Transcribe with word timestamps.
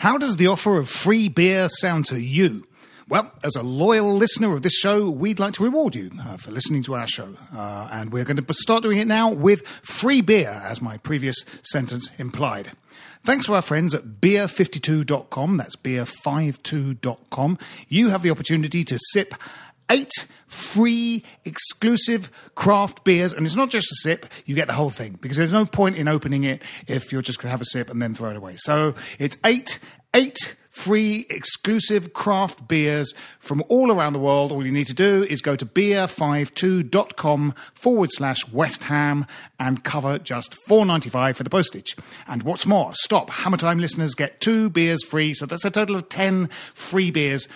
How 0.00 0.16
does 0.16 0.38
the 0.38 0.46
offer 0.46 0.78
of 0.78 0.88
free 0.88 1.28
beer 1.28 1.68
sound 1.68 2.06
to 2.06 2.18
you? 2.18 2.66
Well, 3.10 3.30
as 3.44 3.54
a 3.54 3.62
loyal 3.62 4.16
listener 4.16 4.54
of 4.54 4.62
this 4.62 4.72
show, 4.72 5.10
we'd 5.10 5.38
like 5.38 5.52
to 5.54 5.62
reward 5.62 5.94
you 5.94 6.10
uh, 6.18 6.38
for 6.38 6.50
listening 6.52 6.82
to 6.84 6.94
our 6.94 7.06
show. 7.06 7.36
Uh, 7.54 7.86
and 7.92 8.10
we're 8.10 8.24
going 8.24 8.38
to 8.38 8.54
start 8.54 8.82
doing 8.82 8.96
it 8.96 9.06
now 9.06 9.30
with 9.30 9.66
free 9.82 10.22
beer, 10.22 10.62
as 10.64 10.80
my 10.80 10.96
previous 10.96 11.44
sentence 11.62 12.08
implied. 12.16 12.70
Thanks 13.24 13.44
to 13.44 13.54
our 13.54 13.60
friends 13.60 13.92
at 13.92 14.22
beer52.com, 14.22 15.58
that's 15.58 15.76
beer52.com, 15.76 17.58
you 17.90 18.08
have 18.08 18.22
the 18.22 18.30
opportunity 18.30 18.84
to 18.84 18.98
sip 19.12 19.34
eight 19.90 20.12
free 20.50 21.22
exclusive 21.44 22.30
craft 22.54 23.04
beers. 23.04 23.32
And 23.32 23.46
it's 23.46 23.56
not 23.56 23.70
just 23.70 23.90
a 23.90 23.96
sip 24.02 24.26
you 24.44 24.54
get 24.54 24.66
the 24.66 24.74
whole 24.74 24.90
thing. 24.90 25.18
Because 25.20 25.36
there's 25.36 25.52
no 25.52 25.64
point 25.64 25.96
in 25.96 26.08
opening 26.08 26.44
it 26.44 26.62
if 26.86 27.12
you're 27.12 27.22
just 27.22 27.38
going 27.38 27.48
to 27.48 27.52
have 27.52 27.60
a 27.60 27.66
sip 27.66 27.88
and 27.88 28.02
then 28.02 28.14
throw 28.14 28.30
it 28.30 28.36
away. 28.36 28.56
So 28.58 28.94
it's 29.18 29.38
eight 29.44 29.78
eight 30.12 30.56
free 30.70 31.26
exclusive 31.28 32.12
craft 32.12 32.66
beers 32.66 33.12
from 33.38 33.62
all 33.68 33.92
around 33.92 34.12
the 34.12 34.18
world. 34.18 34.50
All 34.50 34.64
you 34.64 34.72
need 34.72 34.86
to 34.86 34.94
do 34.94 35.24
is 35.24 35.42
go 35.42 35.54
to 35.56 35.66
beer52.com 35.66 37.54
forward 37.74 38.10
slash 38.12 38.48
west 38.48 38.84
ham 38.84 39.26
and 39.58 39.84
cover 39.84 40.18
just 40.18 40.56
4.95 40.66 41.36
for 41.36 41.44
the 41.44 41.50
postage. 41.50 41.96
And 42.26 42.44
what's 42.44 42.66
more 42.66 42.92
stop. 42.94 43.30
Hammer 43.30 43.58
time 43.58 43.78
listeners 43.78 44.14
get 44.14 44.40
two 44.40 44.70
beers 44.70 45.04
free. 45.04 45.34
So 45.34 45.44
that's 45.44 45.64
a 45.64 45.70
total 45.70 45.96
of 45.96 46.08
10 46.08 46.48
free 46.74 47.10
beers 47.10 47.46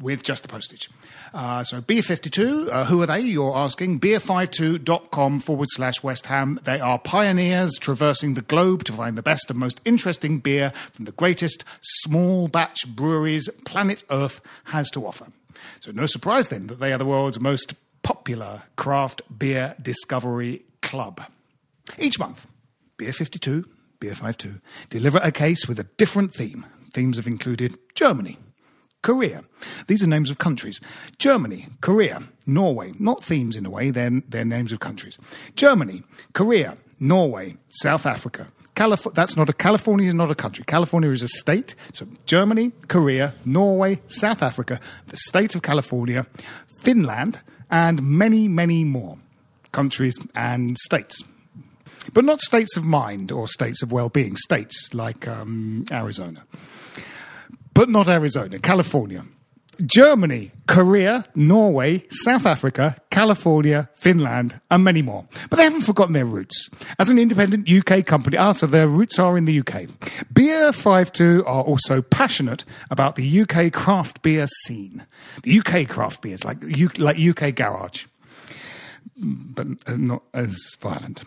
with 0.00 0.22
just 0.22 0.42
the 0.42 0.48
postage. 0.48 0.88
Uh, 1.34 1.64
so 1.64 1.80
Beer52, 1.80 2.68
uh, 2.68 2.84
who 2.84 3.02
are 3.02 3.06
they? 3.06 3.20
You're 3.20 3.56
asking. 3.56 4.00
Beer52.com 4.00 5.40
forward 5.40 5.68
slash 5.70 6.02
West 6.02 6.26
Ham. 6.26 6.60
They 6.64 6.80
are 6.80 6.98
pioneers 6.98 7.76
traversing 7.80 8.34
the 8.34 8.42
globe 8.42 8.84
to 8.84 8.92
find 8.92 9.18
the 9.18 9.22
best 9.22 9.50
and 9.50 9.58
most 9.58 9.80
interesting 9.84 10.38
beer 10.38 10.72
from 10.92 11.04
the 11.04 11.12
greatest 11.12 11.64
small 11.82 12.48
batch 12.48 12.86
breweries 12.86 13.48
planet 13.64 14.04
Earth 14.10 14.40
has 14.66 14.90
to 14.92 15.06
offer. 15.06 15.26
So 15.80 15.90
no 15.90 16.06
surprise 16.06 16.48
then 16.48 16.66
that 16.68 16.80
they 16.80 16.92
are 16.92 16.98
the 16.98 17.04
world's 17.04 17.40
most 17.40 17.74
popular 18.02 18.62
craft 18.76 19.22
beer 19.36 19.74
discovery 19.80 20.62
club. 20.82 21.22
Each 21.98 22.18
month, 22.18 22.46
Beer52, 22.98 23.64
Beer52 24.00 24.60
deliver 24.90 25.18
a 25.22 25.32
case 25.32 25.66
with 25.66 25.78
a 25.78 25.84
different 25.84 26.34
theme. 26.34 26.66
Themes 26.92 27.16
have 27.16 27.26
included 27.26 27.76
Germany, 27.94 28.38
Korea. 29.02 29.44
These 29.86 30.02
are 30.02 30.06
names 30.06 30.30
of 30.30 30.38
countries. 30.38 30.80
Germany, 31.18 31.68
Korea, 31.80 32.22
Norway. 32.46 32.92
Not 32.98 33.24
themes 33.24 33.56
in 33.56 33.66
a 33.66 33.70
way, 33.70 33.90
they're, 33.90 34.22
they're 34.28 34.44
names 34.44 34.72
of 34.72 34.80
countries. 34.80 35.18
Germany, 35.56 36.02
Korea, 36.32 36.76
Norway, 37.00 37.56
South 37.68 38.06
Africa. 38.06 38.48
Calif- 38.74 39.14
that's 39.14 39.36
not 39.36 39.48
a 39.48 39.52
California 39.52 40.06
is 40.06 40.14
not 40.14 40.30
a 40.30 40.34
country. 40.34 40.64
California 40.64 41.10
is 41.10 41.22
a 41.22 41.28
state. 41.28 41.74
So 41.92 42.06
Germany, 42.26 42.72
Korea, 42.88 43.34
Norway, 43.44 44.00
South 44.06 44.42
Africa, 44.42 44.80
the 45.08 45.16
state 45.16 45.54
of 45.54 45.62
California, 45.62 46.26
Finland, 46.78 47.40
and 47.70 48.02
many, 48.02 48.46
many 48.46 48.84
more 48.84 49.18
countries 49.72 50.16
and 50.34 50.78
states. 50.78 51.22
But 52.12 52.24
not 52.24 52.40
states 52.40 52.76
of 52.76 52.84
mind 52.84 53.32
or 53.32 53.48
states 53.48 53.82
of 53.82 53.92
well-being. 53.92 54.36
States 54.36 54.94
like 54.94 55.28
um, 55.28 55.84
Arizona 55.90 56.44
but 57.78 57.88
not 57.88 58.08
Arizona, 58.08 58.58
California. 58.58 59.24
Germany, 59.86 60.50
Korea, 60.66 61.24
Norway, 61.36 62.02
South 62.10 62.44
Africa, 62.44 62.96
California, 63.08 63.88
Finland, 63.94 64.60
and 64.68 64.82
many 64.82 65.00
more. 65.00 65.28
But 65.48 65.58
they 65.58 65.62
haven't 65.62 65.82
forgotten 65.82 66.12
their 66.12 66.26
roots. 66.26 66.70
As 66.98 67.08
an 67.08 67.20
independent 67.20 67.68
UK 67.68 68.04
company, 68.04 68.36
ah, 68.36 68.50
so 68.50 68.66
their 68.66 68.88
roots 68.88 69.20
are 69.20 69.38
in 69.38 69.44
the 69.44 69.60
UK. 69.60 69.86
Beer 70.32 70.72
52 70.72 71.44
are 71.46 71.62
also 71.62 72.02
passionate 72.02 72.64
about 72.90 73.14
the 73.14 73.42
UK 73.42 73.72
craft 73.72 74.22
beer 74.22 74.48
scene. 74.48 75.06
The 75.44 75.60
UK 75.60 75.88
craft 75.88 76.20
beers, 76.20 76.44
like, 76.44 76.58
like 76.98 77.16
UK 77.16 77.54
Garage 77.54 78.06
but 79.16 79.66
not 79.98 80.22
as 80.34 80.76
violent. 80.80 81.22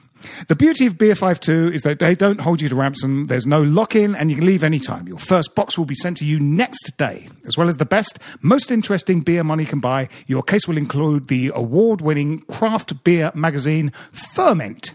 The 0.47 0.55
beauty 0.55 0.85
of 0.85 0.97
Beer 0.97 1.15
52 1.15 1.71
is 1.73 1.81
that 1.81 1.99
they 1.99 2.15
don't 2.15 2.39
hold 2.39 2.61
you 2.61 2.69
to 2.69 2.75
ransom. 2.75 3.27
There's 3.27 3.47
no 3.47 3.61
lock 3.61 3.95
in 3.95 4.15
and 4.15 4.29
you 4.29 4.37
can 4.37 4.45
leave 4.45 4.63
anytime. 4.63 5.07
Your 5.07 5.17
first 5.17 5.55
box 5.55 5.77
will 5.77 5.85
be 5.85 5.95
sent 5.95 6.17
to 6.17 6.25
you 6.25 6.39
next 6.39 6.97
day. 6.97 7.27
As 7.45 7.57
well 7.57 7.67
as 7.67 7.77
the 7.77 7.85
best, 7.85 8.19
most 8.41 8.71
interesting 8.71 9.21
beer 9.21 9.43
money 9.43 9.65
can 9.65 9.79
buy, 9.79 10.09
your 10.27 10.43
case 10.43 10.67
will 10.67 10.77
include 10.77 11.27
the 11.27 11.51
award 11.55 12.01
winning 12.01 12.41
craft 12.41 13.03
beer 13.03 13.31
magazine 13.33 13.91
Ferment, 14.11 14.93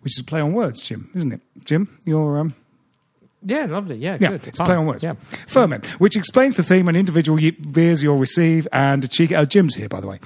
which 0.00 0.14
is 0.16 0.20
a 0.20 0.24
play 0.24 0.40
on 0.40 0.52
words, 0.52 0.80
Jim, 0.80 1.10
isn't 1.14 1.32
it? 1.32 1.40
Jim, 1.64 1.98
you're. 2.04 2.38
Um, 2.38 2.54
Yeah, 3.44 3.66
lovely. 3.66 3.96
Yeah, 3.96 4.18
yeah, 4.20 4.28
good. 4.30 4.46
it's 4.46 4.58
Fun. 4.58 4.66
play 4.66 4.76
on 4.76 4.86
words. 4.86 5.02
Yeah. 5.02 5.14
Ferment, 5.48 5.84
which 6.00 6.16
explains 6.16 6.56
the 6.56 6.62
theme 6.62 6.88
and 6.88 6.96
individual 6.96 7.40
ye- 7.40 7.50
beers 7.50 8.02
you'll 8.02 8.18
receive, 8.18 8.68
and 8.72 9.04
a 9.04 9.08
cheeky. 9.08 9.34
Oh, 9.34 9.44
Jim's 9.44 9.74
here, 9.74 9.88
by 9.88 10.00
the 10.00 10.06
way. 10.06 10.20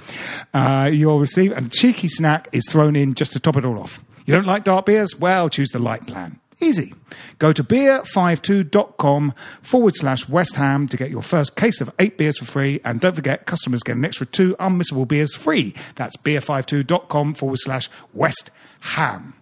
Uh, 0.53 0.89
you'll 0.93 1.19
receive, 1.19 1.51
and 1.51 1.67
a 1.67 1.69
cheeky 1.69 2.07
snack 2.07 2.47
is 2.51 2.63
thrown 2.69 2.95
in 2.95 3.13
just 3.15 3.33
to 3.33 3.39
top 3.39 3.55
it 3.57 3.65
all 3.65 3.79
off. 3.79 4.03
You 4.25 4.35
don't 4.35 4.45
like 4.45 4.63
dark 4.65 4.85
beers? 4.85 5.15
Well, 5.19 5.49
choose 5.49 5.69
the 5.69 5.79
light 5.79 6.05
plan. 6.05 6.39
Easy. 6.59 6.93
Go 7.39 7.53
to 7.53 7.63
beer52.com 7.63 9.33
forward 9.61 9.95
slash 9.95 10.27
West 10.27 10.55
Ham 10.55 10.87
to 10.87 10.97
get 10.97 11.11
your 11.11 11.21
first 11.21 11.55
case 11.55 11.81
of 11.81 11.93
eight 11.99 12.17
beers 12.17 12.37
for 12.39 12.45
free. 12.45 12.81
And 12.83 12.99
don't 12.99 13.15
forget, 13.15 13.45
customers 13.45 13.83
get 13.83 13.95
an 13.95 14.05
extra 14.05 14.25
two 14.25 14.55
unmissable 14.59 15.07
beers 15.07 15.35
free. 15.35 15.75
That's 15.95 16.17
beer52.com 16.17 17.35
forward 17.35 17.59
slash 17.59 17.89
West 18.13 18.49
Ham. 18.81 19.33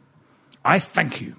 I 0.63 0.77
thank 0.79 1.21
you. 1.21 1.35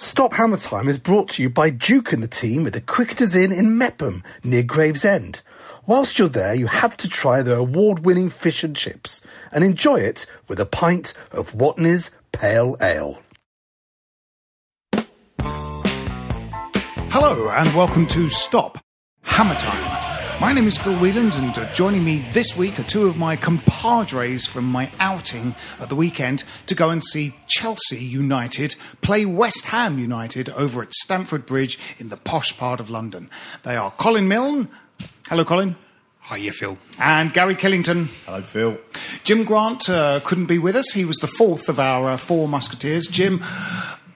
Stop 0.00 0.34
Hammer 0.34 0.58
Time 0.58 0.88
is 0.88 0.96
brought 0.96 1.28
to 1.30 1.42
you 1.42 1.50
by 1.50 1.70
Duke 1.70 2.12
and 2.12 2.22
the 2.22 2.28
team 2.28 2.68
at 2.68 2.72
the 2.72 2.80
Cricketers 2.80 3.34
Inn 3.34 3.50
in 3.50 3.76
Meopham, 3.76 4.22
near 4.44 4.62
Gravesend. 4.62 5.42
Whilst 5.86 6.20
you're 6.20 6.28
there, 6.28 6.54
you 6.54 6.68
have 6.68 6.96
to 6.98 7.08
try 7.08 7.42
their 7.42 7.56
award-winning 7.56 8.30
fish 8.30 8.62
and 8.62 8.76
chips 8.76 9.24
and 9.50 9.64
enjoy 9.64 9.96
it 9.96 10.24
with 10.46 10.60
a 10.60 10.66
pint 10.66 11.14
of 11.32 11.50
Watney's 11.50 12.12
Pale 12.30 12.76
Ale. 12.80 13.20
Hello, 17.10 17.50
and 17.50 17.74
welcome 17.74 18.06
to 18.06 18.28
Stop 18.28 18.78
Hammer 19.22 19.56
Time. 19.56 20.07
My 20.40 20.52
name 20.52 20.68
is 20.68 20.78
Phil 20.78 20.94
Whelans, 20.94 21.36
and 21.36 21.58
uh, 21.58 21.70
joining 21.72 22.04
me 22.04 22.24
this 22.30 22.56
week 22.56 22.78
are 22.78 22.84
two 22.84 23.08
of 23.08 23.18
my 23.18 23.34
compadres 23.34 24.46
from 24.46 24.66
my 24.66 24.88
outing 25.00 25.56
at 25.80 25.88
the 25.88 25.96
weekend 25.96 26.44
to 26.66 26.76
go 26.76 26.90
and 26.90 27.02
see 27.02 27.34
Chelsea 27.48 28.04
United 28.04 28.76
play 29.00 29.26
West 29.26 29.66
Ham 29.66 29.98
United 29.98 30.48
over 30.50 30.80
at 30.80 30.94
Stamford 30.94 31.44
Bridge 31.44 31.76
in 31.98 32.08
the 32.08 32.16
posh 32.16 32.56
part 32.56 32.78
of 32.78 32.88
London. 32.88 33.28
They 33.64 33.74
are 33.76 33.90
Colin 33.90 34.28
Milne. 34.28 34.68
Hello, 35.28 35.44
Colin. 35.44 35.74
Hiya, 36.30 36.52
Phil. 36.52 36.78
And 37.00 37.32
Gary 37.32 37.56
Killington. 37.56 38.06
Hello, 38.24 38.40
Phil. 38.40 38.78
Jim 39.24 39.42
Grant 39.42 39.90
uh, 39.90 40.20
couldn't 40.22 40.46
be 40.46 40.58
with 40.58 40.76
us. 40.76 40.90
He 40.90 41.04
was 41.04 41.16
the 41.16 41.26
fourth 41.26 41.68
of 41.68 41.80
our 41.80 42.10
uh, 42.10 42.16
four 42.16 42.46
musketeers. 42.46 43.08
Jim, 43.08 43.42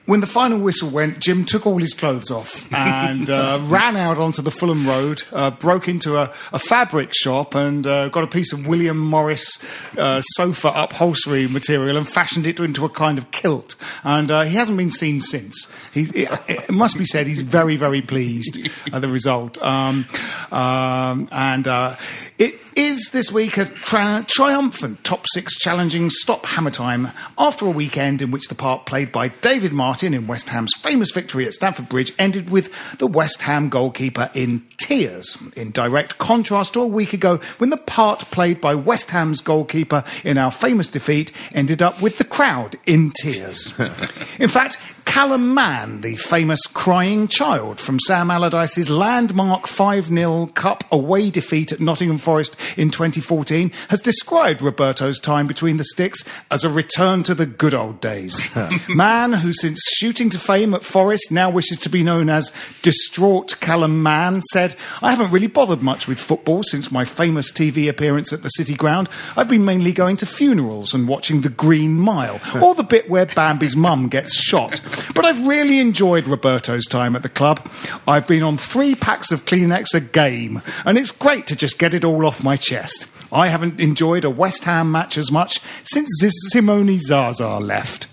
when 0.05 0.19
the 0.19 0.27
final 0.27 0.59
whistle 0.59 0.89
went, 0.89 1.19
Jim 1.19 1.45
took 1.45 1.65
all 1.65 1.77
his 1.77 1.93
clothes 1.93 2.29
off 2.29 2.71
and 2.73 3.29
uh, 3.29 3.59
ran 3.65 3.95
out 3.95 4.17
onto 4.17 4.41
the 4.41 4.51
Fulham 4.51 4.85
Road, 4.85 5.23
uh, 5.31 5.51
broke 5.51 5.87
into 5.87 6.17
a, 6.17 6.33
a 6.51 6.59
fabric 6.59 7.13
shop, 7.13 7.55
and 7.55 7.87
uh, 7.87 8.09
got 8.09 8.23
a 8.23 8.27
piece 8.27 8.51
of 8.51 8.67
William 8.67 8.97
Morris 8.97 9.59
uh, 9.97 10.21
sofa 10.21 10.69
upholstery 10.69 11.47
material 11.47 11.95
and 11.95 12.07
fashioned 12.07 12.45
it 12.45 12.59
into 12.59 12.83
a 12.83 12.89
kind 12.89 13.17
of 13.17 13.31
kilt. 13.31 13.75
And 14.03 14.29
uh, 14.29 14.41
he 14.41 14.55
hasn't 14.55 14.77
been 14.77 14.91
seen 14.91 15.21
since. 15.21 15.71
He, 15.93 16.01
it, 16.13 16.29
it 16.49 16.71
must 16.71 16.97
be 16.97 17.05
said 17.05 17.27
he's 17.27 17.43
very, 17.43 17.77
very 17.77 18.01
pleased 18.01 18.59
at 18.91 19.01
the 19.01 19.07
result. 19.07 19.61
Um, 19.63 20.05
um, 20.51 21.29
and 21.31 21.65
uh, 21.67 21.95
it 22.37 22.59
is 22.75 23.09
this 23.11 23.31
week 23.31 23.57
a 23.57 23.65
tri- 23.65 24.23
triumphant 24.27 25.03
top 25.03 25.25
six 25.27 25.57
challenging 25.57 26.09
stop 26.09 26.45
hammer 26.45 26.71
time 26.71 27.11
after 27.37 27.65
a 27.65 27.69
weekend 27.69 28.21
in 28.21 28.31
which 28.31 28.47
the 28.47 28.55
part 28.55 28.85
played 28.85 29.11
by 29.11 29.27
David 29.27 29.73
Martin 29.73 30.13
in 30.13 30.27
West 30.27 30.49
Ham's 30.49 30.73
famous 30.79 31.11
victory 31.11 31.45
at 31.45 31.53
Stamford 31.53 31.89
Bridge 31.89 32.11
ended 32.17 32.49
with 32.49 32.97
the 32.97 33.07
West 33.07 33.41
Ham 33.43 33.69
goalkeeper 33.69 34.29
in 34.33 34.63
tears, 34.77 35.37
in 35.55 35.71
direct 35.71 36.17
contrast 36.17 36.73
to 36.73 36.81
a 36.81 36.87
week 36.87 37.13
ago 37.13 37.37
when 37.57 37.69
the 37.69 37.77
part 37.77 38.19
played 38.31 38.59
by 38.59 38.75
West 38.75 39.11
Ham's 39.11 39.41
goalkeeper 39.41 40.03
in 40.23 40.37
our 40.37 40.51
famous 40.51 40.89
defeat 40.89 41.31
ended 41.53 41.81
up 41.81 42.01
with 42.01 42.17
the 42.17 42.23
crowd 42.23 42.75
in 42.85 43.11
tears. 43.11 43.77
in 44.39 44.49
fact, 44.49 44.77
Callum 45.05 45.53
Mann, 45.53 46.01
the 46.01 46.15
famous 46.15 46.59
crying 46.67 47.27
child 47.27 47.79
from 47.79 47.99
Sam 47.99 48.31
Allardyce's 48.31 48.89
landmark 48.89 49.67
5 49.67 50.05
0 50.05 50.47
Cup 50.47 50.83
away 50.91 51.29
defeat 51.29 51.71
at 51.71 51.79
Nottingham 51.79 52.17
Forest 52.17 52.55
in 52.77 52.89
2014, 52.89 53.71
has 53.89 54.01
described 54.01 54.61
Roberto's 54.61 55.19
time 55.19 55.47
between 55.47 55.77
the 55.77 55.83
sticks 55.83 56.27
as 56.49 56.63
a 56.63 56.69
return 56.69 57.23
to 57.23 57.35
the 57.35 57.45
good 57.45 57.73
old 57.73 58.01
days. 58.01 58.41
Mann, 58.89 59.33
who 59.33 59.53
since 59.53 59.79
shooting 59.97 60.29
to 60.31 60.39
fame 60.39 60.73
at 60.73 60.83
Forest 60.83 61.31
now 61.31 61.49
wishes 61.49 61.77
to 61.79 61.89
be 61.89 62.03
known 62.03 62.29
as 62.29 62.51
distraught 62.81 63.59
Callum 63.59 64.01
Mann, 64.03 64.41
said, 64.51 64.75
I 65.01 65.11
haven't 65.11 65.31
really 65.31 65.47
bothered 65.47 65.83
much 65.83 66.07
with 66.07 66.19
football 66.19 66.63
since 66.63 66.91
my 66.91 67.05
famous 67.05 67.51
TV 67.51 67.89
appearance 67.89 68.33
at 68.33 68.41
the 68.41 68.49
City 68.49 68.75
Ground. 68.75 69.09
I've 69.35 69.49
been 69.49 69.65
mainly 69.65 69.91
going 69.91 70.17
to 70.17 70.25
funerals 70.25 70.93
and 70.93 71.07
watching 71.07 71.41
the 71.41 71.49
Green 71.49 71.99
Mile, 71.99 72.39
or 72.61 72.75
the 72.75 72.83
bit 72.83 73.09
where 73.09 73.25
Bambi's 73.25 73.75
mum 73.75 74.07
gets 74.09 74.35
shot. 74.35 74.81
But 75.13 75.25
I've 75.25 75.45
really 75.45 75.79
enjoyed 75.79 76.27
Roberto's 76.27 76.85
time 76.85 77.15
at 77.15 77.23
the 77.23 77.29
club. 77.29 77.69
I've 78.07 78.27
been 78.27 78.43
on 78.43 78.57
three 78.57 78.95
packs 78.95 79.31
of 79.31 79.45
Kleenex 79.45 79.93
a 79.93 80.01
game, 80.01 80.61
and 80.85 80.97
it's 80.97 81.11
great 81.11 81.47
to 81.47 81.55
just 81.55 81.79
get 81.79 81.93
it 81.93 82.03
all 82.03 82.25
off 82.25 82.43
my 82.43 82.57
chest. 82.57 83.07
I 83.31 83.47
haven't 83.47 83.79
enjoyed 83.79 84.25
a 84.25 84.29
West 84.29 84.65
Ham 84.65 84.91
match 84.91 85.17
as 85.17 85.31
much 85.31 85.59
since 85.83 86.09
Simone 86.51 86.99
Zaza 86.99 87.57
left. 87.57 88.07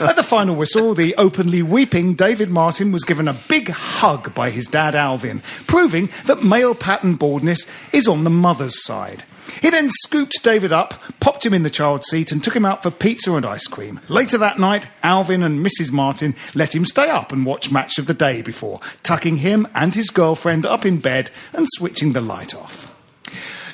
At 0.00 0.16
the 0.16 0.22
final 0.22 0.56
whistle, 0.56 0.94
the 0.94 1.14
openly 1.16 1.62
weeping 1.62 2.14
David 2.14 2.48
Martin 2.48 2.90
was 2.90 3.04
given 3.04 3.28
a 3.28 3.34
big 3.34 3.68
hug 3.68 4.34
by 4.34 4.48
his 4.48 4.66
dad 4.66 4.94
Alvin, 4.94 5.42
proving 5.66 6.08
that 6.24 6.42
male 6.42 6.74
pattern 6.74 7.16
baldness 7.16 7.70
is 7.92 8.08
on 8.08 8.24
the 8.24 8.30
mother's 8.30 8.82
side. 8.82 9.24
He 9.62 9.70
then 9.70 9.88
scooped 9.90 10.42
David 10.42 10.72
up, 10.72 10.94
popped 11.20 11.44
him 11.44 11.54
in 11.54 11.62
the 11.62 11.70
child 11.70 12.04
seat, 12.04 12.32
and 12.32 12.42
took 12.42 12.56
him 12.56 12.64
out 12.64 12.82
for 12.82 12.90
pizza 12.90 13.34
and 13.34 13.44
ice 13.44 13.66
cream. 13.66 14.00
Later 14.08 14.38
that 14.38 14.58
night, 14.58 14.86
Alvin 15.02 15.42
and 15.42 15.64
Mrs. 15.64 15.92
Martin 15.92 16.34
let 16.54 16.74
him 16.74 16.84
stay 16.84 17.08
up 17.08 17.32
and 17.32 17.46
watch 17.46 17.70
Match 17.70 17.98
of 17.98 18.06
the 18.06 18.14
Day 18.14 18.42
before 18.42 18.80
tucking 19.02 19.38
him 19.38 19.66
and 19.74 19.94
his 19.94 20.10
girlfriend 20.10 20.66
up 20.66 20.86
in 20.86 20.98
bed 20.98 21.30
and 21.52 21.66
switching 21.70 22.12
the 22.12 22.20
light 22.20 22.54
off. 22.54 22.86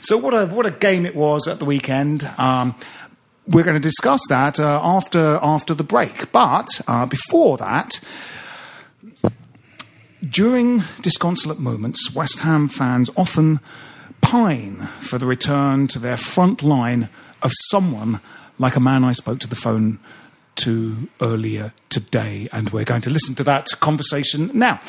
So, 0.00 0.16
what 0.16 0.34
a, 0.34 0.46
what 0.46 0.66
a 0.66 0.70
game 0.70 1.06
it 1.06 1.16
was 1.16 1.48
at 1.48 1.58
the 1.58 1.64
weekend. 1.64 2.24
Um, 2.38 2.74
we're 3.48 3.64
going 3.64 3.80
to 3.80 3.80
discuss 3.80 4.20
that 4.28 4.58
uh, 4.58 4.80
after 4.82 5.38
after 5.42 5.74
the 5.74 5.84
break. 5.84 6.32
But 6.32 6.68
uh, 6.86 7.06
before 7.06 7.56
that, 7.58 8.00
during 10.28 10.84
disconsolate 11.00 11.58
moments, 11.58 12.14
West 12.14 12.40
Ham 12.40 12.68
fans 12.68 13.10
often 13.16 13.60
pine 14.26 14.88
for 14.98 15.18
the 15.18 15.26
return 15.26 15.86
to 15.86 16.00
their 16.00 16.16
front 16.16 16.60
line 16.60 17.08
of 17.42 17.52
someone 17.70 18.20
like 18.58 18.74
a 18.74 18.80
man 18.80 19.04
I 19.04 19.12
spoke 19.12 19.38
to 19.38 19.46
the 19.46 19.54
phone 19.54 20.00
to 20.56 21.08
earlier 21.20 21.72
today, 21.90 22.48
and 22.52 22.70
we're 22.70 22.82
going 22.82 23.02
to 23.02 23.10
listen 23.10 23.36
to 23.36 23.44
that 23.44 23.68
conversation 23.78 24.50
now. 24.52 24.80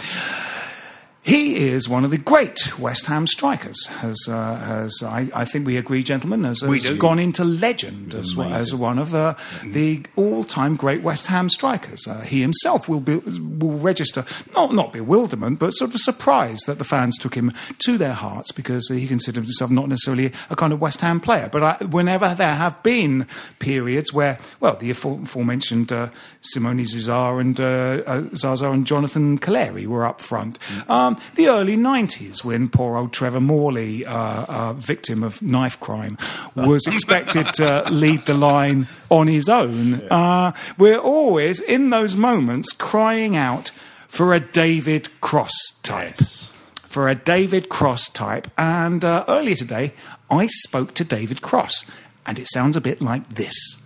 He 1.27 1.57
is 1.57 1.89
one 1.89 2.05
of 2.05 2.11
the 2.11 2.17
great 2.17 2.79
West 2.79 3.07
Ham 3.07 3.27
strikers. 3.27 3.85
Has, 3.87 4.17
uh, 4.29 4.55
has 4.55 5.03
I, 5.03 5.29
I, 5.35 5.43
think 5.43 5.67
we 5.67 5.75
agree, 5.75 6.01
gentlemen, 6.01 6.45
has, 6.45 6.61
has 6.61 6.89
gone 6.91 7.19
into 7.19 7.43
legend 7.43 8.13
as, 8.13 8.33
well, 8.33 8.53
as 8.53 8.73
one 8.73 8.97
of 8.97 9.11
the, 9.11 9.35
the 9.61 10.05
all-time 10.15 10.77
great 10.77 11.01
West 11.01 11.25
Ham 11.25 11.49
strikers. 11.49 12.07
Uh, 12.07 12.21
he 12.21 12.39
himself 12.39 12.87
will 12.87 13.01
be, 13.01 13.17
will 13.17 13.77
register 13.77 14.23
not 14.53 14.73
not 14.73 14.93
bewilderment, 14.93 15.59
but 15.59 15.71
sort 15.71 15.93
of 15.93 15.99
surprise 15.99 16.59
that 16.65 16.77
the 16.77 16.85
fans 16.85 17.17
took 17.17 17.35
him 17.35 17.51
to 17.79 17.97
their 17.97 18.13
hearts 18.13 18.53
because 18.53 18.87
he 18.87 19.05
considered 19.05 19.43
himself 19.43 19.69
not 19.69 19.89
necessarily 19.89 20.31
a 20.49 20.55
kind 20.55 20.71
of 20.71 20.79
West 20.79 21.01
Ham 21.01 21.19
player. 21.19 21.49
But 21.51 21.61
I, 21.61 21.85
whenever 21.87 22.35
there 22.35 22.55
have 22.55 22.81
been 22.83 23.27
periods 23.59 24.13
where, 24.13 24.39
well, 24.61 24.77
the 24.77 24.91
aforementioned 24.91 25.91
uh, 25.91 26.07
Simone 26.39 26.85
Zaza 26.85 27.35
and 27.35 27.59
uh, 27.59 28.33
Zaza 28.33 28.71
and 28.71 28.87
Jonathan 28.87 29.37
Calleri 29.37 29.87
were 29.87 30.05
up 30.05 30.21
front. 30.21 30.57
Um, 30.87 31.16
the 31.35 31.47
early 31.47 31.77
90s 31.77 32.43
when 32.43 32.69
poor 32.69 32.97
old 32.97 33.13
Trevor 33.13 33.41
Morley, 33.41 34.05
uh, 34.05 34.45
uh, 34.47 34.73
victim 34.73 35.23
of 35.23 35.41
knife 35.41 35.79
crime, 35.79 36.17
was 36.55 36.85
expected 36.87 37.47
to 37.55 37.83
lead 37.89 38.25
the 38.25 38.33
line 38.33 38.87
on 39.09 39.27
his 39.27 39.49
own. 39.49 39.95
Uh, 40.09 40.53
we're 40.77 40.99
always, 40.99 41.59
in 41.59 41.89
those 41.89 42.15
moments, 42.15 42.71
crying 42.71 43.35
out 43.35 43.71
for 44.07 44.33
a 44.33 44.39
David 44.39 45.09
Cross 45.21 45.53
type. 45.83 46.15
Yes. 46.19 46.53
For 46.83 47.07
a 47.07 47.15
David 47.15 47.69
Cross 47.69 48.09
type. 48.09 48.47
And 48.57 49.03
uh, 49.05 49.25
earlier 49.27 49.55
today, 49.55 49.93
I 50.31 50.47
spoke 50.47 50.93
to 50.95 51.03
David 51.03 51.41
Cross, 51.41 51.85
and 52.25 52.39
it 52.39 52.47
sounds 52.49 52.75
a 52.75 52.81
bit 52.81 53.01
like 53.01 53.35
this. 53.35 53.83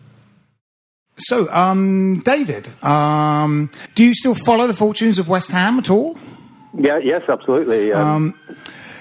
So, 1.17 1.51
um, 1.51 2.19
David, 2.19 2.69
um, 2.83 3.69
do 3.95 4.03
you 4.03 4.13
still 4.13 4.33
follow 4.33 4.65
the 4.65 4.73
fortunes 4.73 5.19
of 5.19 5.29
West 5.29 5.51
Ham 5.51 5.77
at 5.77 5.89
all? 5.89 6.17
Yeah, 6.73 6.97
yes, 6.97 7.21
absolutely. 7.27 7.91
Um, 7.91 8.39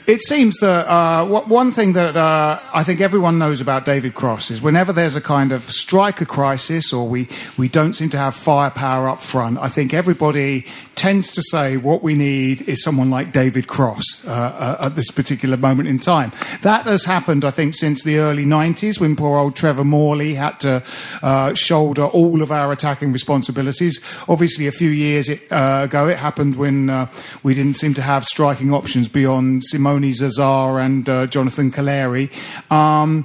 it 0.07 0.23
seems 0.23 0.59
that 0.59 0.89
uh, 0.89 1.25
one 1.25 1.71
thing 1.71 1.93
that 1.93 2.17
uh, 2.17 2.59
I 2.75 2.83
think 2.83 3.01
everyone 3.01 3.39
knows 3.39 3.61
about 3.61 3.85
David 3.85 4.15
Cross 4.15 4.51
is 4.51 4.61
whenever 4.61 4.93
there's 4.93 5.15
a 5.15 5.21
kind 5.21 5.53
of 5.53 5.63
striker 5.65 6.25
crisis 6.25 6.93
or 6.93 7.07
we, 7.07 7.29
we 7.57 7.69
don't 7.69 7.93
seem 7.93 8.11
to 8.11 8.19
have 8.19 8.35
firepower 8.35 9.09
up 9.09 9.21
front, 9.21 9.59
I 9.59 9.69
think 9.69 9.95
everybody 9.95 10.67
tends 11.01 11.33
to 11.33 11.43
say 11.43 11.79
what 11.79 12.03
we 12.03 12.15
need 12.15 12.61
is 12.69 12.85
someone 12.85 13.09
like 13.09 13.33
David 13.33 13.67
Cross 13.67 14.23
uh, 14.27 14.31
uh, 14.31 14.85
at 14.85 14.97
this 14.97 15.11
particular 15.11 15.57
moment 15.57 15.89
in 15.89 15.99
time. 15.99 16.31
That 16.61 16.85
has 16.85 17.07
happened, 17.07 17.43
I 17.43 17.51
think, 17.51 17.75
since 17.75 18.05
the 18.05 18.19
early 18.19 18.45
90s 18.45 19.01
when 19.01 19.17
poor 19.17 19.39
old 19.39 19.57
Trevor 19.57 19.83
Morley 19.83 20.35
had 20.35 20.61
to 20.61 20.83
uh, 21.23 21.55
shoulder 21.55 22.05
all 22.05 22.43
of 22.43 22.53
our 22.53 22.71
attacking 22.71 23.13
responsibilities. 23.13 23.99
Obviously, 24.29 24.67
a 24.67 24.73
few 24.73 24.91
years 24.91 25.31
uh, 25.31 25.81
ago, 25.85 26.07
it 26.07 26.19
happened 26.19 26.57
when 26.57 26.91
uh, 26.91 27.11
we 27.43 27.55
didn't 27.55 27.77
seem 27.77 27.95
to 27.95 28.03
have 28.03 28.27
striking 28.27 28.71
options 28.71 29.09
beyond 29.09 29.65
Simone 29.65 30.13
Zaza 30.13 30.77
and 30.83 31.09
uh, 31.09 31.27
Jonathan 31.29 31.73
Calleri. 31.73 32.31
Um, 32.71 33.25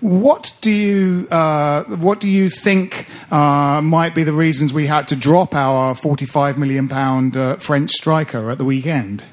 what 0.00 0.58
do 0.60 0.72
you 0.72 1.28
what 1.30 2.18
do 2.18 2.28
you 2.28 2.50
think 2.50 3.06
might 3.30 4.12
be 4.12 4.24
the 4.24 4.32
reasons 4.32 4.74
we 4.74 4.88
had 4.88 5.06
to 5.06 5.14
drop 5.14 5.54
our 5.54 5.94
45 5.94 6.58
million 6.58 6.88
pound 6.88 7.11
uh, 7.36 7.56
French 7.56 7.90
striker 7.90 8.50
at 8.50 8.58
the 8.58 8.64
weekend? 8.64 9.24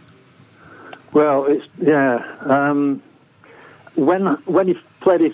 Well, 1.13 1.45
it's 1.45 1.65
yeah. 1.81 2.19
Um, 2.41 3.01
when 3.95 4.25
when 4.45 4.67
he 4.67 4.75
played 5.01 5.21
his 5.21 5.33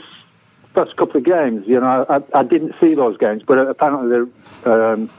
first 0.74 0.96
couple 0.96 1.18
of 1.18 1.24
games, 1.26 1.68
you 1.68 1.80
know, 1.80 2.06
I, 2.08 2.40
I 2.40 2.44
didn't 2.44 2.76
see 2.80 2.96
those 2.96 3.18
games, 3.18 3.44
but 3.46 3.58
apparently 3.58 4.10
the 4.64 4.72
um, 4.72 5.10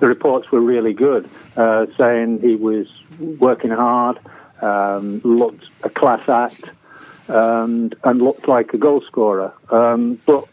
the 0.00 0.08
reports 0.08 0.50
were 0.50 0.60
really 0.60 0.92
good, 0.92 1.28
uh, 1.56 1.86
saying 1.96 2.40
he 2.40 2.56
was 2.56 2.86
working 3.38 3.70
hard, 3.70 4.18
um, 4.62 5.20
looked 5.24 5.64
a 5.84 5.90
class 5.90 6.28
act, 6.28 6.64
and 7.28 7.94
and 8.04 8.22
looked 8.22 8.48
like 8.48 8.74
a 8.74 8.78
goal 8.78 9.02
scorer. 9.06 9.52
Um, 9.70 10.20
but 10.26 10.48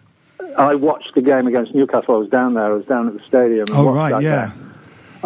I 0.58 0.76
watched 0.76 1.16
the 1.16 1.22
game 1.22 1.48
against 1.48 1.74
Newcastle. 1.74 2.16
I 2.16 2.18
was 2.20 2.30
down 2.30 2.54
there. 2.54 2.66
I 2.66 2.76
was 2.76 2.86
down 2.86 3.08
at 3.08 3.14
the 3.14 3.24
stadium. 3.28 3.68
Oh 3.72 3.92
right, 3.92 4.22
yeah. 4.22 4.52
Game 4.52 4.67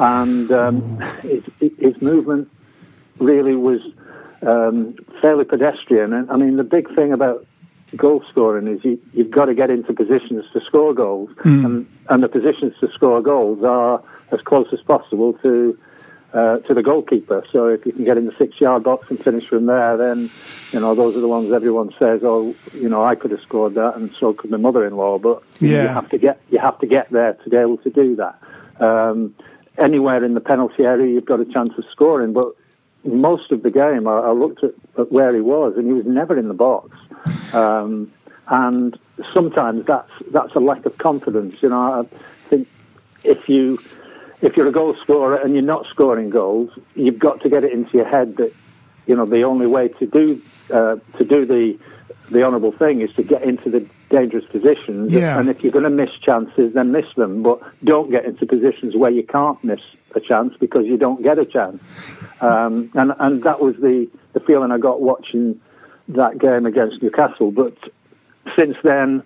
and 0.02 0.52
um, 0.52 1.00
his, 1.22 1.44
his, 1.60 2.02
movement 2.02 2.50
really 3.20 3.56
was 3.56 3.82
um, 4.42 4.96
fairly 5.22 5.46
pedestrian. 5.46 6.12
And 6.12 6.30
I 6.32 6.38
mean, 6.38 6.58
the 6.58 6.64
big 6.64 6.94
thing 6.96 7.14
about 7.14 7.46
goal 7.96 8.24
scoring 8.32 8.68
is 8.68 8.84
you, 8.84 9.00
you've 9.14 9.30
got 9.30 9.46
to 9.46 9.54
get 9.54 9.70
into 9.70 9.94
positions 9.94 10.46
to 10.54 10.62
score 10.66 10.96
goals, 10.96 11.30
and, 11.64 11.88
and 12.10 12.24
the 12.24 12.28
positions 12.28 12.74
to 12.80 12.92
score 12.94 13.22
goals 13.22 13.64
are 13.64 14.04
as 14.32 14.42
close 14.42 14.68
as 14.74 14.82
possible 14.82 15.34
to 15.44 15.78
uh, 16.34 16.58
to 16.60 16.74
the 16.74 16.82
goalkeeper. 16.82 17.44
So 17.52 17.68
if 17.68 17.86
you 17.86 17.92
can 17.92 18.06
get 18.06 18.18
in 18.18 18.26
the 18.26 18.34
six-yard 18.40 18.84
box 18.84 19.08
and 19.10 19.24
finish 19.24 19.48
from 19.48 19.68
there, 19.68 19.98
then 19.98 20.32
you 20.72 20.80
know 20.80 20.96
those 20.96 21.16
are 21.16 21.20
the 21.20 21.28
ones 21.28 21.52
everyone 21.52 21.94
says, 22.00 22.22
"Oh, 22.24 22.56
you 22.74 22.90
know, 22.90 23.06
I 23.06 23.14
could 23.14 23.30
have 23.30 23.42
scored 23.42 23.76
that, 23.76 23.98
and 23.98 24.10
so 24.20 24.34
could 24.34 24.50
my 24.50 24.58
mother-in-law." 24.58 25.20
But 25.20 25.44
you 25.84 25.88
have 25.90 26.10
to 26.10 26.18
get 26.18 26.42
you 26.50 26.58
have 26.58 26.80
to 26.80 26.88
get 26.88 27.12
there 27.12 27.34
to 27.34 27.50
be 27.52 27.58
able 27.58 27.78
to 27.80 27.92
do 27.92 28.16
that. 28.16 28.42
Um, 28.80 29.36
anywhere 29.78 30.24
in 30.24 30.34
the 30.34 30.42
penalty 30.42 30.84
area, 30.84 31.14
you've 31.14 31.26
got 31.26 31.40
a 31.40 31.46
chance 31.46 31.74
of 31.78 31.86
scoring, 31.92 32.34
but 32.34 32.54
most 33.04 33.52
of 33.52 33.64
the 33.64 33.72
game, 33.72 34.08
I, 34.08 34.20
I 34.20 34.32
looked 34.32 34.64
at, 34.64 34.74
at 34.98 35.12
where 35.12 35.34
he 35.34 35.42
was, 35.42 35.76
and 35.78 35.88
he 35.88 35.94
was 35.94 36.06
never 36.06 36.38
in 36.38 36.48
the 36.48 36.54
box. 36.54 36.96
Um, 37.54 38.12
and 38.48 38.98
sometimes 39.34 39.86
that's 39.86 40.12
that's 40.32 40.54
a 40.56 40.60
lack 40.60 40.86
of 40.86 40.98
confidence. 40.98 41.56
You 41.62 41.70
know, 41.70 41.80
I 41.80 42.50
think 42.50 42.68
if 43.24 43.48
you 43.48 43.80
if 44.42 44.58
you're 44.58 44.68
a 44.68 44.72
goal 44.72 44.96
scorer 45.02 45.36
and 45.36 45.54
you're 45.54 45.64
not 45.64 45.86
scoring 45.88 46.30
goals, 46.30 46.70
you've 46.96 47.20
got 47.20 47.42
to 47.42 47.50
get 47.50 47.64
it 47.64 47.72
into 47.72 47.98
your 47.98 48.08
head 48.08 48.38
that 48.38 48.54
you 49.08 49.16
know 49.16 49.26
the 49.26 49.44
only 49.44 49.68
way 49.68 49.88
to 49.88 50.06
do 50.06 50.42
uh, 50.72 50.98
to 51.18 51.24
do 51.24 51.46
the 51.46 51.78
the 52.30 52.44
honourable 52.44 52.72
thing 52.72 53.02
is 53.02 53.14
to 53.14 53.24
get 53.24 53.44
into 53.44 53.70
the 53.70 53.86
dangerous 54.12 54.46
positions. 54.46 55.12
Yeah. 55.12 55.40
And 55.40 55.50
if 55.50 55.64
you're 55.64 55.72
going 55.72 55.86
to 55.86 55.90
miss 55.90 56.12
chances, 56.22 56.74
then 56.74 56.92
miss 56.92 57.06
them. 57.16 57.42
But 57.42 57.60
don't 57.84 58.12
get 58.12 58.26
into 58.26 58.46
positions 58.46 58.96
where 58.96 59.10
you 59.12 59.24
can't 59.24 59.62
miss 59.64 59.80
a 60.14 60.20
chance 60.20 60.54
because 60.60 60.86
you 60.86 60.98
don't 60.98 61.24
get 61.24 61.40
a 61.40 61.46
chance. 61.46 61.82
Um, 62.42 62.92
and 62.94 63.14
and 63.20 63.44
that 63.44 63.60
was 63.62 63.76
the 63.78 64.08
the 64.34 64.40
feeling 64.42 64.72
I 64.72 64.78
got 64.78 65.02
watching 65.02 65.60
that 66.10 66.38
game 66.38 66.66
against 66.66 67.02
Newcastle. 67.02 67.52
But 67.52 67.74
since 68.56 68.76
then, 68.84 69.24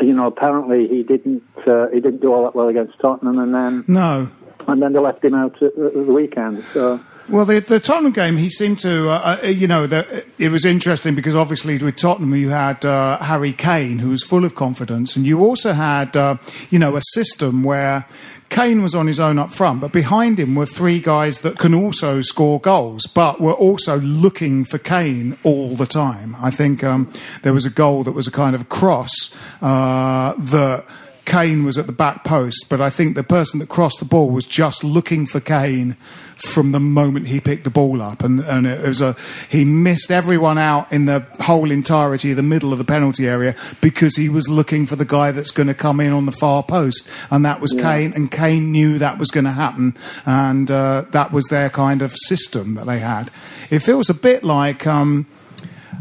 you 0.00 0.12
know, 0.12 0.26
apparently 0.26 0.88
he 0.88 1.02
didn't 1.02 1.42
uh, 1.66 1.86
he 1.88 2.00
didn't 2.00 2.20
do 2.20 2.32
all 2.32 2.44
that 2.44 2.54
well 2.54 2.68
against 2.68 2.98
Tottenham, 2.98 3.38
and 3.38 3.54
then 3.54 3.84
No. 3.86 4.28
and 4.66 4.82
then 4.82 4.92
they 4.92 4.98
left 4.98 5.24
him 5.24 5.34
out 5.34 5.56
at, 5.62 5.76
at 5.78 5.94
the 5.94 6.12
weekend. 6.12 6.64
So. 6.72 7.00
Well, 7.26 7.46
the, 7.46 7.60
the 7.60 7.80
Tottenham 7.80 8.12
game, 8.12 8.36
he 8.36 8.50
seemed 8.50 8.80
to, 8.80 9.08
uh, 9.08 9.38
uh, 9.42 9.46
you 9.46 9.66
know, 9.66 9.86
the, 9.86 10.26
it 10.38 10.50
was 10.50 10.66
interesting 10.66 11.14
because 11.14 11.34
obviously 11.34 11.78
with 11.78 11.96
Tottenham 11.96 12.34
you 12.34 12.50
had 12.50 12.84
uh, 12.84 13.18
Harry 13.18 13.54
Kane, 13.54 13.98
who 13.98 14.10
was 14.10 14.22
full 14.22 14.44
of 14.44 14.54
confidence, 14.54 15.16
and 15.16 15.24
you 15.24 15.40
also 15.40 15.72
had, 15.72 16.14
uh, 16.18 16.36
you 16.68 16.78
know, 16.78 16.96
a 16.96 17.00
system 17.12 17.62
where 17.62 18.06
Kane 18.50 18.82
was 18.82 18.94
on 18.94 19.06
his 19.06 19.18
own 19.18 19.38
up 19.38 19.50
front, 19.50 19.80
but 19.80 19.90
behind 19.90 20.38
him 20.38 20.54
were 20.54 20.66
three 20.66 21.00
guys 21.00 21.40
that 21.40 21.58
can 21.58 21.74
also 21.74 22.20
score 22.20 22.60
goals, 22.60 23.06
but 23.06 23.40
were 23.40 23.54
also 23.54 23.98
looking 24.00 24.62
for 24.64 24.76
Kane 24.76 25.38
all 25.44 25.76
the 25.76 25.86
time. 25.86 26.36
I 26.40 26.50
think 26.50 26.84
um, 26.84 27.10
there 27.42 27.54
was 27.54 27.64
a 27.64 27.70
goal 27.70 28.04
that 28.04 28.12
was 28.12 28.28
a 28.28 28.32
kind 28.32 28.54
of 28.54 28.68
cross 28.68 29.34
uh, 29.62 30.34
that. 30.36 30.84
Kane 31.24 31.64
was 31.64 31.78
at 31.78 31.86
the 31.86 31.92
back 31.92 32.24
post, 32.24 32.66
but 32.68 32.80
I 32.80 32.90
think 32.90 33.14
the 33.14 33.22
person 33.22 33.60
that 33.60 33.68
crossed 33.68 33.98
the 33.98 34.04
ball 34.04 34.30
was 34.30 34.46
just 34.46 34.84
looking 34.84 35.26
for 35.26 35.40
Kane 35.40 35.96
from 36.36 36.72
the 36.72 36.80
moment 36.80 37.28
he 37.28 37.40
picked 37.40 37.64
the 37.64 37.70
ball 37.70 38.02
up, 38.02 38.22
and, 38.22 38.40
and 38.40 38.66
it 38.66 38.82
was 38.82 39.00
a 39.00 39.16
he 39.48 39.64
missed 39.64 40.10
everyone 40.10 40.58
out 40.58 40.92
in 40.92 41.06
the 41.06 41.26
whole 41.40 41.70
entirety 41.70 42.32
of 42.32 42.36
the 42.36 42.42
middle 42.42 42.72
of 42.72 42.78
the 42.78 42.84
penalty 42.84 43.26
area 43.26 43.54
because 43.80 44.16
he 44.16 44.28
was 44.28 44.48
looking 44.48 44.84
for 44.86 44.96
the 44.96 45.04
guy 45.04 45.30
that's 45.30 45.50
going 45.50 45.66
to 45.66 45.74
come 45.74 46.00
in 46.00 46.12
on 46.12 46.26
the 46.26 46.32
far 46.32 46.62
post, 46.62 47.08
and 47.30 47.44
that 47.44 47.60
was 47.60 47.72
Kane, 47.72 48.12
and 48.12 48.30
Kane 48.30 48.70
knew 48.70 48.98
that 48.98 49.18
was 49.18 49.30
going 49.30 49.44
to 49.44 49.52
happen, 49.52 49.96
and 50.26 50.70
uh, 50.70 51.04
that 51.10 51.32
was 51.32 51.46
their 51.46 51.70
kind 51.70 52.02
of 52.02 52.14
system 52.14 52.74
that 52.74 52.86
they 52.86 52.98
had. 52.98 53.30
It 53.70 53.80
feels 53.80 54.10
a 54.10 54.14
bit 54.14 54.44
like. 54.44 54.86
Um, 54.86 55.26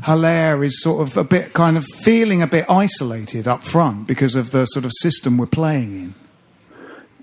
Haller 0.02 0.64
is 0.64 0.82
sort 0.82 1.08
of 1.08 1.18
a 1.18 1.24
bit 1.24 1.54
kind 1.54 1.78
of 1.78 1.86
feeling 1.86 2.42
a 2.42 2.48
bit 2.48 2.66
isolated 2.70 3.48
up 3.48 3.64
front 3.64 4.08
because 4.08 4.36
of 4.36 4.52
the 4.52 4.66
sort 4.66 4.86
of 4.86 4.92
system 5.00 5.38
we're 5.38 5.46
playing 5.46 5.94
in. 5.94 6.16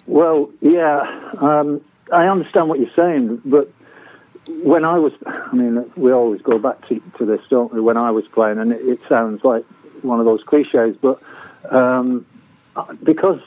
Well, 0.06 0.50
yeah, 0.60 1.30
um, 1.38 1.80
I 2.12 2.26
understand 2.26 2.68
what 2.68 2.80
you're 2.80 2.94
saying, 2.96 3.42
but 3.44 3.72
when 4.62 4.84
I 4.84 4.98
was, 4.98 5.12
I 5.26 5.54
mean, 5.54 5.90
we 5.96 6.12
always 6.12 6.42
go 6.42 6.58
back 6.58 6.86
to, 6.88 7.00
to 7.18 7.24
this, 7.24 7.40
don't 7.48 7.72
we? 7.72 7.80
When 7.80 7.96
I 7.96 8.10
was 8.10 8.26
playing, 8.28 8.58
and 8.58 8.72
it, 8.72 8.80
it 8.80 9.00
sounds 9.08 9.44
like 9.44 9.64
one 10.02 10.18
of 10.18 10.26
those 10.26 10.42
cliches, 10.42 10.96
but 11.00 11.22
um, 11.70 12.26
because 13.02 13.40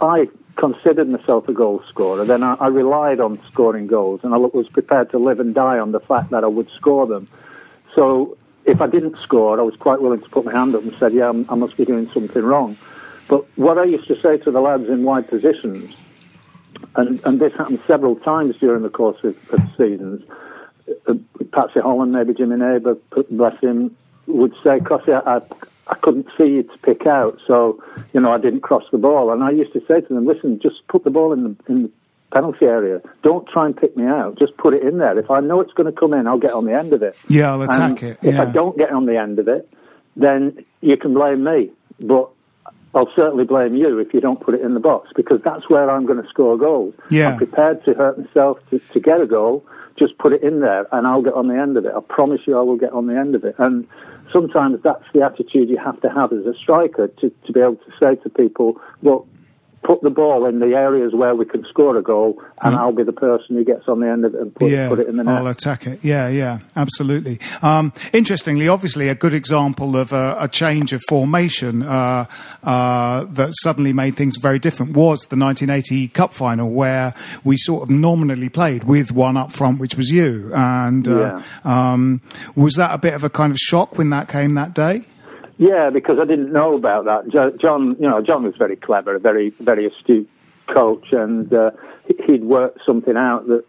I 0.00 0.28
considered 0.56 1.08
myself 1.08 1.48
a 1.48 1.52
goal 1.52 1.82
scorer, 1.88 2.24
then 2.24 2.42
I, 2.42 2.54
I 2.54 2.66
relied 2.68 3.20
on 3.20 3.40
scoring 3.50 3.86
goals, 3.86 4.20
and 4.24 4.34
I 4.34 4.36
was 4.38 4.68
prepared 4.68 5.10
to 5.10 5.18
live 5.18 5.40
and 5.40 5.54
die 5.54 5.78
on 5.78 5.92
the 5.92 6.00
fact 6.00 6.30
that 6.30 6.42
I 6.44 6.48
would 6.48 6.70
score 6.76 7.06
them. 7.06 7.28
So 7.94 8.36
if 8.64 8.80
I 8.80 8.86
didn't 8.86 9.18
score, 9.18 9.58
I 9.58 9.62
was 9.62 9.76
quite 9.76 10.00
willing 10.00 10.20
to 10.20 10.28
put 10.28 10.44
my 10.44 10.52
hand 10.52 10.74
up 10.74 10.82
and 10.82 10.94
said, 10.98 11.12
"Yeah, 11.12 11.32
I 11.48 11.54
must 11.54 11.76
be 11.76 11.84
doing 11.84 12.10
something 12.12 12.42
wrong." 12.42 12.76
But 13.28 13.46
what 13.56 13.78
I 13.78 13.84
used 13.84 14.08
to 14.08 14.20
say 14.20 14.38
to 14.38 14.50
the 14.50 14.60
lads 14.60 14.88
in 14.88 15.04
wide 15.04 15.28
positions, 15.28 15.94
and, 16.96 17.20
and 17.24 17.40
this 17.40 17.52
happened 17.54 17.80
several 17.86 18.16
times 18.16 18.56
during 18.58 18.82
the 18.82 18.90
course 18.90 19.22
of, 19.22 19.36
of 19.52 19.60
seasons, 19.76 20.24
uh, 21.06 21.14
Patsy 21.52 21.80
Holland, 21.80 22.12
maybe 22.12 22.34
Jimmy 22.34 22.56
Neighbour, 22.56 22.96
bless 23.30 23.58
him, 23.60 23.96
would 24.26 24.52
say, 24.64 24.80
Cossie, 24.80 25.12
I, 25.12 25.36
I, 25.36 25.40
I 25.86 25.94
couldn't 25.96 26.26
see 26.36 26.46
you 26.46 26.62
to 26.64 26.78
pick 26.78 27.06
out, 27.06 27.38
so, 27.46 27.82
you 28.12 28.20
know, 28.20 28.32
I 28.32 28.38
didn't 28.38 28.60
cross 28.60 28.84
the 28.90 28.98
ball. 28.98 29.32
And 29.32 29.42
I 29.42 29.50
used 29.50 29.72
to 29.74 29.80
say 29.86 30.00
to 30.00 30.14
them, 30.14 30.26
listen, 30.26 30.58
just 30.60 30.86
put 30.88 31.04
the 31.04 31.10
ball 31.10 31.32
in 31.32 31.44
the, 31.44 31.56
in 31.68 31.82
the 31.84 31.90
penalty 32.32 32.66
area. 32.66 33.00
Don't 33.22 33.46
try 33.48 33.66
and 33.66 33.76
pick 33.76 33.96
me 33.96 34.04
out. 34.04 34.38
Just 34.38 34.56
put 34.56 34.74
it 34.74 34.82
in 34.82 34.98
there. 34.98 35.18
If 35.18 35.30
I 35.30 35.40
know 35.40 35.60
it's 35.60 35.72
going 35.72 35.92
to 35.92 35.98
come 35.98 36.12
in, 36.14 36.26
I'll 36.26 36.38
get 36.38 36.52
on 36.52 36.64
the 36.64 36.74
end 36.74 36.92
of 36.92 37.02
it. 37.02 37.16
Yeah, 37.28 37.52
I'll 37.52 37.62
attack 37.62 38.02
And 38.02 38.12
it. 38.12 38.18
If 38.22 38.38
I 38.38 38.44
don't 38.46 38.76
get 38.76 38.90
on 38.90 39.06
the 39.06 39.18
end 39.18 39.38
of 39.38 39.48
it, 39.48 39.68
then 40.16 40.64
you 40.80 40.96
can 40.96 41.14
blame 41.14 41.44
me. 41.44 41.70
But 41.98 42.30
I'll 42.94 43.10
certainly 43.14 43.44
blame 43.44 43.76
you 43.76 43.98
if 43.98 44.12
you 44.12 44.20
don't 44.20 44.40
put 44.40 44.54
it 44.54 44.62
in 44.62 44.74
the 44.74 44.80
box 44.80 45.10
because 45.14 45.40
that's 45.44 45.68
where 45.68 45.90
I'm 45.90 46.06
going 46.06 46.22
to 46.22 46.28
score 46.28 46.56
goals. 46.56 46.94
Yeah. 47.10 47.30
I'm 47.30 47.38
prepared 47.38 47.84
to 47.84 47.94
hurt 47.94 48.18
myself 48.18 48.58
to, 48.70 48.80
to 48.92 49.00
get 49.00 49.20
a 49.20 49.26
goal. 49.26 49.64
Just 49.98 50.18
put 50.18 50.32
it 50.32 50.42
in 50.42 50.60
there 50.60 50.86
and 50.92 51.06
I'll 51.06 51.22
get 51.22 51.34
on 51.34 51.48
the 51.48 51.56
end 51.56 51.76
of 51.76 51.84
it. 51.84 51.92
I 51.94 52.00
promise 52.00 52.40
you 52.46 52.58
I 52.58 52.62
will 52.62 52.78
get 52.78 52.92
on 52.92 53.06
the 53.06 53.16
end 53.16 53.34
of 53.34 53.44
it. 53.44 53.54
And 53.58 53.86
sometimes 54.32 54.82
that's 54.82 55.04
the 55.12 55.22
attitude 55.22 55.68
you 55.68 55.78
have 55.78 56.00
to 56.00 56.08
have 56.08 56.32
as 56.32 56.46
a 56.46 56.54
striker 56.54 57.08
to, 57.08 57.30
to 57.46 57.52
be 57.52 57.60
able 57.60 57.76
to 57.76 57.92
say 58.00 58.16
to 58.22 58.30
people, 58.30 58.80
well, 59.02 59.26
put 59.82 60.02
the 60.02 60.10
ball 60.10 60.46
in 60.46 60.58
the 60.60 60.74
areas 60.76 61.14
where 61.14 61.34
we 61.34 61.44
can 61.46 61.64
score 61.68 61.96
a 61.96 62.02
goal 62.02 62.40
and 62.62 62.76
I'll 62.76 62.92
be 62.92 63.02
the 63.02 63.12
person 63.14 63.56
who 63.56 63.64
gets 63.64 63.88
on 63.88 64.00
the 64.00 64.08
end 64.08 64.24
of 64.26 64.34
it 64.34 64.40
and 64.40 64.54
put, 64.54 64.68
Mm. 64.68 64.72
yeah, 64.72 64.88
put 64.88 64.98
it 65.00 65.08
in 65.08 65.16
the 65.16 65.24
net. 65.24 65.38
I'll 65.38 65.46
attack 65.46 65.86
it. 65.86 66.00
Yeah, 66.02 66.28
yeah, 66.28 66.58
absolutely. 66.76 67.40
Um, 67.62 67.92
interestingly, 68.12 68.68
obviously, 68.68 69.08
a 69.08 69.14
good 69.14 69.32
example 69.32 69.96
of 69.96 70.12
a, 70.12 70.36
a 70.38 70.48
change 70.48 70.92
of 70.92 71.00
formation 71.08 71.82
uh, 71.82 72.26
uh, 72.62 73.24
that 73.30 73.50
suddenly 73.54 73.92
made 73.94 74.16
things 74.16 74.36
very 74.36 74.58
different 74.58 74.92
was 74.94 75.20
the 75.30 75.36
1980 75.36 76.08
Cup 76.08 76.32
final, 76.34 76.70
where 76.70 77.14
we 77.42 77.56
sort 77.56 77.82
of 77.82 77.88
nominally 77.90 78.50
played 78.50 78.84
with 78.84 79.12
one 79.12 79.36
up 79.38 79.50
front, 79.50 79.80
which 79.80 79.96
was 79.96 80.10
you. 80.10 80.52
And 80.54 81.08
uh, 81.08 81.40
um, 81.64 82.20
was 82.54 82.74
that 82.74 82.92
a 82.92 82.98
bit 82.98 83.14
of 83.14 83.24
a 83.24 83.30
kind 83.30 83.50
of 83.50 83.56
shock 83.58 83.96
when 83.96 84.10
that 84.10 84.28
came 84.28 84.54
that 84.54 84.74
day? 84.74 85.04
Yeah, 85.60 85.90
because 85.90 86.18
I 86.18 86.24
didn't 86.24 86.52
know 86.52 86.74
about 86.74 87.04
that. 87.04 87.28
John, 87.60 87.94
you 88.00 88.08
know, 88.08 88.22
John 88.22 88.44
was 88.44 88.56
very 88.56 88.76
clever, 88.76 89.14
a 89.14 89.18
very, 89.20 89.50
very 89.50 89.84
astute 89.86 90.28
coach, 90.66 91.12
and 91.12 91.52
uh, 91.52 91.72
he- 92.06 92.18
he'd 92.26 92.44
worked 92.44 92.82
something 92.86 93.14
out 93.16 93.46
that, 93.48 93.64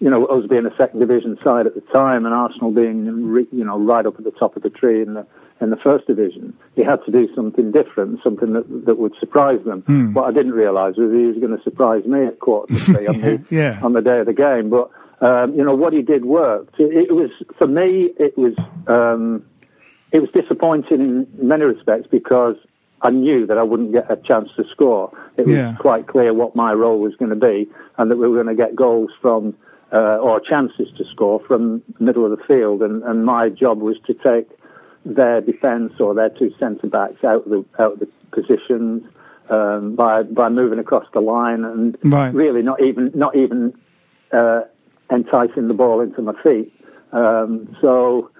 you 0.00 0.10
know, 0.10 0.26
us 0.26 0.46
being 0.46 0.66
a 0.66 0.76
second 0.76 1.00
division 1.00 1.38
side 1.42 1.66
at 1.66 1.74
the 1.74 1.80
time, 1.92 2.26
and 2.26 2.34
Arsenal 2.34 2.72
being, 2.72 3.06
you 3.50 3.64
know, 3.64 3.78
right 3.78 4.04
up 4.04 4.18
at 4.18 4.24
the 4.24 4.32
top 4.32 4.54
of 4.56 4.62
the 4.62 4.68
tree 4.70 5.00
in 5.00 5.14
the 5.14 5.26
in 5.60 5.70
the 5.70 5.76
first 5.76 6.06
division, 6.06 6.52
he 6.74 6.82
had 6.82 7.02
to 7.06 7.12
do 7.12 7.32
something 7.34 7.70
different, 7.72 8.20
something 8.22 8.52
that 8.52 8.66
that 8.86 8.98
would 8.98 9.14
surprise 9.18 9.60
them. 9.64 10.12
What 10.12 10.24
I 10.26 10.32
didn't 10.32 10.52
realise 10.52 10.96
was 10.98 11.10
he 11.10 11.26
was 11.26 11.36
going 11.38 11.56
to 11.56 11.62
surprise 11.62 12.04
me 12.04 12.26
at 12.26 12.38
quarter 12.40 12.74
to 12.74 12.78
three 12.80 13.06
on 13.06 13.20
the 13.20 13.44
Yeah. 13.50 13.78
on 13.82 13.92
the 13.94 14.02
day 14.02 14.18
of 14.18 14.26
the 14.26 14.34
game. 14.34 14.68
But 14.68 14.90
um, 15.20 15.54
you 15.54 15.64
know, 15.64 15.74
what 15.76 15.92
he 15.94 16.02
did 16.02 16.24
worked. 16.26 16.78
It, 16.80 17.08
it 17.08 17.12
was 17.14 17.30
for 17.56 17.66
me. 17.68 18.10
It 18.18 18.36
was. 18.36 18.54
Um, 18.88 19.44
it 20.14 20.20
was 20.20 20.30
disappointing 20.30 21.00
in 21.00 21.26
many 21.42 21.64
respects 21.64 22.06
because 22.08 22.54
I 23.02 23.10
knew 23.10 23.46
that 23.48 23.58
I 23.58 23.64
wouldn't 23.64 23.92
get 23.92 24.08
a 24.10 24.16
chance 24.16 24.48
to 24.56 24.64
score. 24.70 25.10
It 25.36 25.44
was 25.44 25.56
Yeah. 25.56 25.74
quite 25.78 26.06
clear 26.06 26.32
what 26.32 26.54
my 26.54 26.72
role 26.72 27.00
was 27.00 27.16
going 27.16 27.30
to 27.30 27.36
be, 27.50 27.68
and 27.98 28.10
that 28.10 28.16
we 28.16 28.28
were 28.28 28.36
going 28.42 28.56
to 28.56 28.62
get 28.64 28.76
goals 28.76 29.10
from 29.20 29.54
uh, 29.92 30.16
or 30.18 30.40
chances 30.40 30.88
to 30.98 31.04
score 31.12 31.40
from 31.46 31.82
middle 32.00 32.24
of 32.24 32.30
the 32.36 32.42
field, 32.44 32.82
and, 32.82 33.02
and 33.02 33.24
my 33.24 33.48
job 33.48 33.80
was 33.80 33.96
to 34.06 34.14
take 34.14 34.48
their 35.04 35.40
defence 35.40 35.92
or 36.00 36.14
their 36.14 36.30
two 36.30 36.52
centre 36.58 36.86
backs 36.86 37.22
out 37.24 37.44
of 37.44 37.50
the 37.50 37.64
out 37.78 37.92
of 37.94 37.98
the 38.00 38.08
positions 38.32 39.02
um, 39.50 39.94
by 39.96 40.22
by 40.22 40.48
moving 40.48 40.78
across 40.78 41.06
the 41.12 41.20
line 41.20 41.64
and 41.64 41.98
Right. 42.02 42.32
really 42.32 42.62
not 42.62 42.80
even 42.82 43.10
not 43.14 43.36
even 43.36 43.74
uh, 44.32 44.62
enticing 45.10 45.68
the 45.68 45.74
ball 45.74 46.00
into 46.00 46.22
my 46.22 46.34
feet. 46.42 46.72
Um, 47.12 47.76
so 47.80 48.30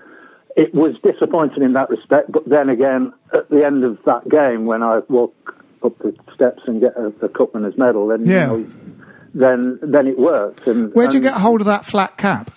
it 0.57 0.75
was 0.75 0.95
disappointing 1.03 1.63
in 1.63 1.73
that 1.75 1.91
respect. 1.91 2.31
But 2.33 2.49
then 2.49 2.69
again, 2.69 3.13
at 3.33 3.49
the 3.51 3.65
end 3.65 3.85
of 3.85 3.99
that 4.07 4.29
game, 4.29 4.67
when 4.67 4.83
I 4.83 5.01
walk 5.09 5.35
up 5.85 5.99
the 5.99 6.15
steps 6.35 6.63
and 6.67 6.81
get 6.81 6.97
a, 6.97 7.13
a 7.25 7.29
cup 7.29 7.55
winner's 7.55 7.77
medal, 7.77 8.07
then 8.09 8.25
Yeah. 8.27 8.53
you 8.53 8.59
know, 8.59 8.67
then 9.35 9.79
then 9.83 10.07
it 10.07 10.19
worked. 10.19 10.67
And 10.67 10.93
Where'd 10.95 11.13
you 11.13 11.19
and, 11.19 11.25
get 11.25 11.35
hold 11.35 11.61
of 11.61 11.67
that 11.67 11.85
flat 11.85 12.17
cap? 12.17 12.51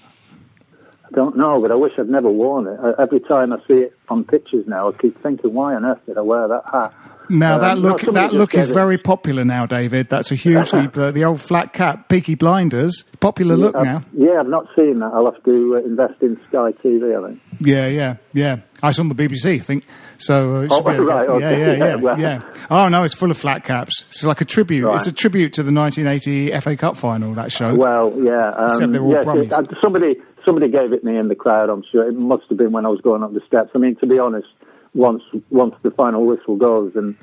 I 1.05 1.09
don't 1.15 1.37
know, 1.37 1.61
but 1.61 1.71
I 1.71 1.75
wish 1.75 1.93
I'd 1.97 2.09
never 2.09 2.29
worn 2.29 2.67
it. 2.67 2.77
I, 2.81 3.01
every 3.01 3.19
time 3.21 3.51
I 3.53 3.57
see 3.67 3.75
it 3.75 3.93
on 4.09 4.23
pictures 4.25 4.65
now, 4.67 4.89
I 4.89 4.91
keep 4.91 5.21
thinking, 5.23 5.53
why 5.53 5.73
on 5.73 5.85
earth 5.85 5.99
did 6.05 6.17
I 6.17 6.21
wear 6.21 6.47
that 6.49 6.63
hat? 6.71 6.93
Now 7.29 7.57
that 7.59 7.77
look 7.77 8.01
that 8.01 8.33
look 8.33 8.55
is 8.55 8.69
it- 8.69 8.73
very 8.73 8.97
popular 8.97 9.43
now, 9.45 9.65
David. 9.65 10.09
That's 10.09 10.31
a 10.31 10.35
hugely 10.35 10.87
the, 10.87 11.11
the 11.15 11.23
old 11.25 11.41
flat 11.41 11.73
cap, 11.73 12.09
Peaky 12.09 12.35
Blinders, 12.35 13.03
popular 13.19 13.55
look 13.57 13.75
I've- 13.75 13.85
now. 13.85 14.03
Yeah, 14.13 14.39
I've 14.39 14.47
not 14.47 14.67
seen 14.75 14.99
that. 14.99 15.11
I'll 15.13 15.31
have 15.31 15.43
to 15.43 15.75
uh, 15.81 15.85
invest 15.85 16.21
in 16.21 16.37
Sky 16.49 16.71
TV, 16.83 17.17
I 17.23 17.27
think. 17.29 17.41
Yeah, 17.59 17.87
yeah, 17.87 18.15
yeah. 18.33 18.57
I 18.83 18.91
saw 18.91 19.01
on 19.01 19.09
the 19.09 19.15
BBC, 19.15 19.55
I 19.55 19.59
think. 19.59 19.83
So 20.17 20.55
uh, 20.55 20.67
Oh, 20.69 20.75
should 20.77 20.85
be 20.85 20.91
okay. 20.91 20.99
right, 21.03 21.29
okay. 21.29 21.59
yeah, 21.59 21.67
yeah, 21.67 21.73
yeah, 21.77 21.85
Yeah, 21.85 21.95
well. 21.95 22.19
yeah. 22.19 22.41
Oh 22.69 22.87
no, 22.89 23.03
it's 23.03 23.13
full 23.15 23.31
of 23.31 23.37
flat 23.37 23.63
caps. 23.63 24.03
It's 24.07 24.23
like 24.23 24.41
a 24.41 24.45
tribute. 24.45 24.91
It's 24.93 25.07
a 25.07 25.11
tribute 25.13 25.53
to 25.53 25.63
the 25.63 25.71
1980 25.73 26.59
FA 26.61 26.75
Cup 26.77 26.97
final. 26.97 27.33
That 27.33 27.51
show. 27.51 27.75
Well, 27.75 28.13
yeah. 28.23 28.51
Um, 28.57 28.65
Except 28.65 28.91
they're 28.93 29.01
all 29.01 29.13
Brummies. 29.15 29.45
it- 29.47 29.53
uh, 29.53 29.63
somebody, 29.81 30.15
somebody 30.45 30.69
gave 30.69 30.93
it 30.93 31.03
me 31.03 31.17
in 31.17 31.27
the 31.27 31.35
crowd. 31.35 31.69
I'm 31.69 31.83
sure 31.91 32.07
it 32.07 32.13
must 32.15 32.43
have 32.49 32.57
been 32.57 32.71
when 32.71 32.85
I 32.85 32.89
was 32.89 33.01
going 33.01 33.23
up 33.23 33.33
the 33.33 33.41
steps. 33.47 33.71
I 33.75 33.79
mean, 33.79 33.95
to 33.97 34.05
be 34.07 34.19
honest, 34.19 34.47
once 34.93 35.23
once 35.49 35.75
the 35.83 35.91
final 35.91 36.25
whistle 36.25 36.55
goes, 36.55 36.93
and 36.95 37.15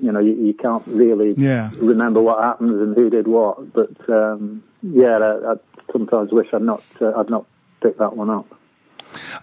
you 0.00 0.10
know, 0.10 0.20
you, 0.20 0.32
you 0.34 0.54
can't 0.54 0.82
really 0.86 1.34
Yeah. 1.36 1.70
remember 1.76 2.20
what 2.20 2.42
happens 2.42 2.80
and 2.80 2.96
who 2.96 3.10
did 3.10 3.26
what. 3.28 3.72
But 3.72 4.08
um, 4.08 4.62
yeah, 4.82 5.18
I, 5.18 5.52
I 5.52 5.54
sometimes 5.92 6.32
wish 6.32 6.48
I'd 6.52 6.62
not 6.62 6.82
uh, 7.00 7.12
I'd 7.16 7.30
not 7.30 7.46
picked 7.82 7.98
that 7.98 8.16
one 8.16 8.30
up. 8.30 8.46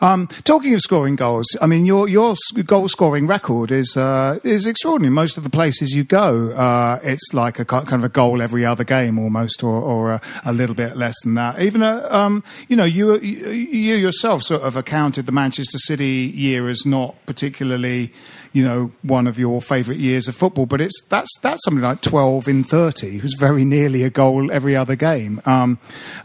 Um, 0.01 0.25
talking 0.46 0.74
of 0.74 0.81
scoring 0.81 1.15
goals, 1.15 1.46
I 1.62 1.67
mean 1.67 1.86
your 1.86 2.08
your 2.08 2.34
goal 2.65 2.88
scoring 2.88 3.27
record 3.27 3.72
is 3.72 3.96
uh, 3.96 4.39
is 4.43 4.65
extraordinary. 4.65 5.13
Most 5.13 5.38
of 5.38 5.43
the 5.43 5.50
places 5.51 5.91
you 5.91 6.03
go, 6.03 6.51
uh, 6.53 7.00
it's 7.03 7.34
like 7.34 7.60
a 7.60 7.65
kind 7.65 7.93
of 7.93 8.03
a 8.03 8.10
goal 8.10 8.41
every 8.41 8.65
other 8.65 8.84
game 8.84 9.20
almost, 9.20 9.63
or, 9.63 9.79
or 9.79 10.13
a, 10.13 10.22
a 10.43 10.53
little 10.53 10.74
bit 10.74 10.98
less 10.98 11.13
than 11.24 11.36
that. 11.36 11.62
Even 11.62 11.84
a, 11.84 12.08
um, 12.10 12.43
you 12.67 12.75
know 12.75 12.84
you 12.84 13.20
you 13.20 13.50
you 13.51 13.96
yourself 13.96 14.41
sort 14.41 14.63
of 14.63 14.75
accounted 14.75 15.27
the 15.27 15.31
Manchester 15.31 15.77
City 15.77 16.31
year 16.34 16.67
as 16.67 16.84
not 16.84 17.15
particularly 17.27 18.12
you 18.53 18.63
know 18.63 18.91
one 19.03 19.27
of 19.27 19.38
your 19.38 19.62
favourite 19.62 20.00
years 20.00 20.27
of 20.27 20.36
football, 20.36 20.65
but 20.65 20.81
it's 20.81 21.00
that's 21.10 21.29
that's 21.43 21.63
something 21.63 21.84
like 21.84 22.01
twelve 22.01 22.48
in 22.48 22.63
thirty. 22.63 23.17
It 23.17 23.22
was 23.22 23.36
very 23.39 23.63
nearly 23.63 24.03
a 24.03 24.10
goal 24.10 24.51
every 24.51 24.75
other 24.75 24.96
game. 24.96 25.41
Um, 25.46 25.77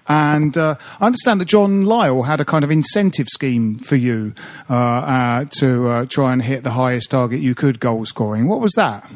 and 0.08 0.56
uh, 0.56 0.76
I 0.98 1.06
understand 1.06 1.42
that 1.42 1.48
John 1.48 1.82
Lyall 1.82 2.24
had 2.24 2.40
a 2.40 2.44
kind 2.46 2.64
of 2.64 2.70
incentive 2.70 3.28
scheme 3.28 3.65
for 3.74 3.96
you 3.96 4.32
uh, 4.70 4.74
uh, 4.74 5.44
to 5.58 5.88
uh, 5.88 6.06
try 6.06 6.32
and 6.32 6.42
hit 6.42 6.62
the 6.62 6.70
highest 6.70 7.10
target 7.10 7.40
you 7.40 7.54
could 7.54 7.80
goal 7.80 8.04
scoring. 8.04 8.48
What 8.48 8.60
was 8.60 8.72
that? 8.72 9.10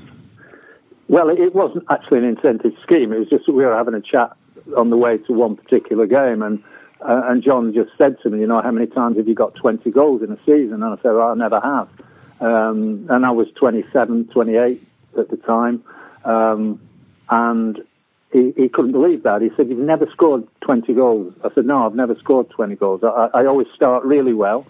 Well, 1.08 1.28
it, 1.28 1.54
wasn't 1.54 1.84
actually 1.90 2.18
an 2.18 2.24
incentive 2.24 2.72
scheme. 2.82 3.12
It 3.12 3.18
was 3.18 3.28
just 3.28 3.48
we 3.48 3.64
were 3.64 3.76
having 3.76 3.94
a 3.94 4.00
chat 4.00 4.36
on 4.76 4.90
the 4.90 4.96
way 4.96 5.18
to 5.18 5.32
one 5.32 5.56
particular 5.56 6.06
game, 6.06 6.42
and 6.42 6.62
uh, 7.00 7.22
and 7.24 7.42
John 7.42 7.72
just 7.72 7.90
said 7.98 8.16
to 8.22 8.30
me, 8.30 8.40
you 8.40 8.46
know, 8.46 8.60
how 8.62 8.70
many 8.70 8.86
times 8.86 9.16
have 9.16 9.26
you 9.26 9.34
got 9.34 9.54
20 9.54 9.90
goals 9.90 10.22
in 10.22 10.30
a 10.30 10.38
season? 10.44 10.82
And 10.82 10.84
I 10.84 10.96
said, 10.96 11.12
well, 11.12 11.30
I 11.30 11.34
never 11.34 11.58
have. 11.58 11.88
Um, 12.40 13.06
and 13.08 13.24
I 13.24 13.30
was 13.30 13.48
27, 13.56 14.28
28 14.28 14.86
at 15.18 15.30
the 15.30 15.36
time, 15.38 15.82
um, 16.24 16.80
and 17.28 17.82
he, 18.32 18.52
he 18.56 18.68
couldn't 18.68 18.92
believe 18.92 19.22
that. 19.24 19.42
He 19.42 19.50
said, 19.56 19.68
"You've 19.68 19.78
never 19.78 20.06
scored 20.12 20.46
20 20.62 20.94
goals." 20.94 21.34
I 21.44 21.48
said, 21.54 21.66
"No, 21.66 21.86
I've 21.86 21.94
never 21.94 22.14
scored 22.16 22.50
20 22.50 22.76
goals. 22.76 23.02
I, 23.02 23.28
I 23.34 23.46
always 23.46 23.66
start 23.74 24.04
really 24.04 24.34
well." 24.34 24.66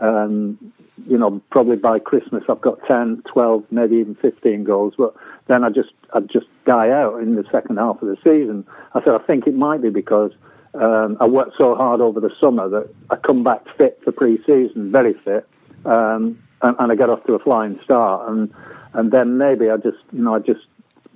Um, 0.00 0.58
you 1.06 1.18
know, 1.18 1.40
probably 1.50 1.76
by 1.76 1.98
Christmas 1.98 2.44
I've 2.48 2.60
got 2.60 2.78
10, 2.86 3.22
12, 3.26 3.64
maybe 3.70 3.96
even 3.96 4.14
15 4.16 4.64
goals, 4.64 4.94
but 4.96 5.14
then 5.48 5.64
I 5.64 5.70
just, 5.70 5.90
I 6.12 6.20
just 6.20 6.46
die 6.66 6.90
out 6.90 7.20
in 7.20 7.34
the 7.34 7.44
second 7.50 7.78
half 7.78 8.00
of 8.00 8.08
the 8.08 8.16
season. 8.16 8.66
I 8.94 9.02
said, 9.02 9.14
I 9.14 9.18
think 9.18 9.46
it 9.46 9.54
might 9.54 9.82
be 9.82 9.90
because 9.90 10.32
um, 10.74 11.16
I 11.20 11.26
worked 11.26 11.56
so 11.58 11.74
hard 11.74 12.00
over 12.00 12.20
the 12.20 12.30
summer 12.40 12.68
that 12.68 12.88
I 13.10 13.16
come 13.16 13.44
back 13.44 13.62
fit 13.76 14.00
for 14.04 14.12
pre-season, 14.12 14.92
very 14.92 15.14
fit, 15.24 15.46
um, 15.84 16.38
and, 16.62 16.76
and 16.78 16.92
I 16.92 16.94
get 16.94 17.10
off 17.10 17.24
to 17.26 17.34
a 17.34 17.38
flying 17.38 17.78
start, 17.84 18.28
and 18.28 18.52
and 18.94 19.10
then 19.10 19.38
maybe 19.38 19.70
I 19.70 19.76
just, 19.76 19.98
you 20.12 20.22
know, 20.22 20.36
I 20.36 20.38
just 20.38 20.60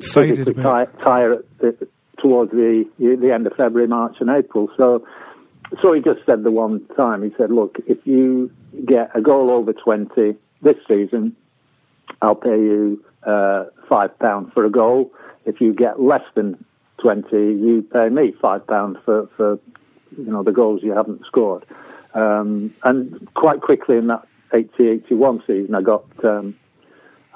physically 0.01 0.55
tire, 0.55 0.87
tire 1.03 1.33
at 1.35 1.59
the, 1.59 1.89
towards 2.19 2.51
the 2.51 2.89
the 2.99 3.33
end 3.33 3.47
of 3.47 3.55
February, 3.55 3.89
March, 3.89 4.17
and 4.21 4.31
April. 4.31 4.69
So, 4.77 5.07
so 5.83 5.93
he 5.93 6.01
just 6.01 6.25
said 6.27 6.43
the 6.43 6.51
one 6.51 6.85
time 6.97 7.23
he 7.23 7.35
said, 7.37 7.51
"Look, 7.51 7.79
if 7.87 7.99
you 8.07 8.51
get 8.85 9.11
a 9.15 9.21
goal 9.21 9.51
over 9.51 9.73
twenty 9.73 10.37
this 10.63 10.77
season, 10.87 11.37
I'll 12.23 12.35
pay 12.35 12.59
you 12.59 13.05
uh, 13.25 13.67
five 13.89 14.19
pounds 14.19 14.53
for 14.53 14.65
a 14.65 14.71
goal. 14.71 15.13
If 15.45 15.61
you 15.61 15.73
get 15.73 16.01
less 16.01 16.25
than 16.35 16.65
twenty, 16.99 17.37
you 17.37 17.87
pay 17.93 18.09
me 18.09 18.33
five 18.41 18.67
pounds 18.67 18.99
for 19.05 19.29
for 19.37 19.59
you 20.17 20.31
know 20.33 20.43
the 20.43 20.53
goals 20.53 20.83
you 20.83 20.93
haven't 20.93 21.25
scored." 21.27 21.65
Um, 22.15 22.75
and 22.85 23.29
quite 23.35 23.61
quickly 23.61 23.99
in 23.99 24.07
that 24.07 24.27
80-81 24.51 25.47
season, 25.47 25.75
I 25.75 25.83
got. 25.83 26.05
Um, 26.25 26.57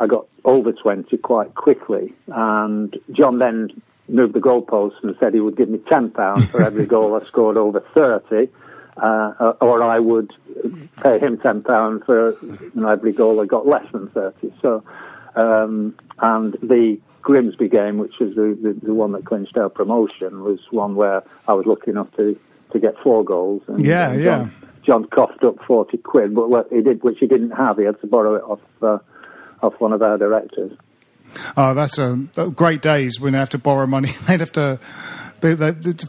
I 0.03 0.09
got 0.09 0.27
over 0.45 0.73
20 0.73 1.17
quite 1.19 1.55
quickly. 1.55 2.13
And 2.27 2.99
John 3.13 3.39
then 3.39 3.71
moved 4.09 4.35
the 4.35 4.41
goalposts 4.41 5.01
and 5.05 5.15
said 5.21 5.33
he 5.33 5.39
would 5.39 5.57
give 5.57 5.69
me 5.69 5.79
£10 5.79 6.49
for 6.49 6.61
every 6.61 6.87
goal 6.87 7.15
I 7.15 7.25
scored 7.25 7.57
over 7.57 7.81
30, 7.95 8.51
uh, 8.97 9.53
or 9.61 9.81
I 9.81 10.01
would 10.01 10.33
pay 11.01 11.21
him 11.21 11.39
£10 11.39 12.05
for 12.05 12.33
you 12.43 12.71
know, 12.75 12.89
every 12.89 13.13
goal 13.13 13.41
I 13.41 13.47
got 13.47 13.65
less 13.65 13.87
than 13.93 14.09
30. 14.09 14.53
So, 14.61 14.83
um, 15.37 15.95
and 16.19 16.55
the 16.55 16.99
Grimsby 17.23 17.69
game, 17.69 17.99
which 17.99 18.19
was 18.19 18.35
the, 18.35 18.59
the, 18.61 18.87
the 18.87 18.95
one 18.95 19.13
that 19.13 19.25
clinched 19.25 19.57
our 19.57 19.69
promotion, 19.69 20.43
was 20.43 20.59
one 20.73 20.97
where 20.97 21.23
I 21.47 21.53
was 21.53 21.65
lucky 21.65 21.93
enough 21.93 22.11
to, 22.17 22.37
to 22.73 22.81
get 22.81 22.99
four 22.99 23.25
goals. 23.25 23.63
And, 23.69 23.87
Yeah, 23.87 24.11
and 24.11 24.21
yeah. 24.21 24.25
John, 24.25 24.53
John 24.85 25.05
coughed 25.05 25.45
up 25.45 25.63
40 25.65 25.97
quid, 25.99 26.35
but 26.35 26.51
what 26.51 26.67
he 26.73 26.83
did, 26.83 27.05
which 27.05 27.19
he 27.21 27.29
didn't 27.29 27.53
have, 27.53 27.79
he 27.79 27.85
had 27.85 28.01
to 28.01 28.09
borrow 28.09 28.35
it 28.35 28.43
off, 28.43 28.61
uh, 28.83 28.99
off 29.63 29.81
one 29.81 29.93
of 29.93 30.03
our 30.03 30.19
directors. 30.19 30.73
Oh, 31.57 31.73
that's 31.75 31.99
a 31.99 32.17
great 32.55 32.83
days 32.83 33.19
when 33.21 33.33
they 33.33 33.39
have 33.39 33.49
to 33.51 33.59
borrow 33.59 33.87
money. 33.87 34.11
They'd 34.29 34.41
have 34.41 34.53
to. 34.53 34.79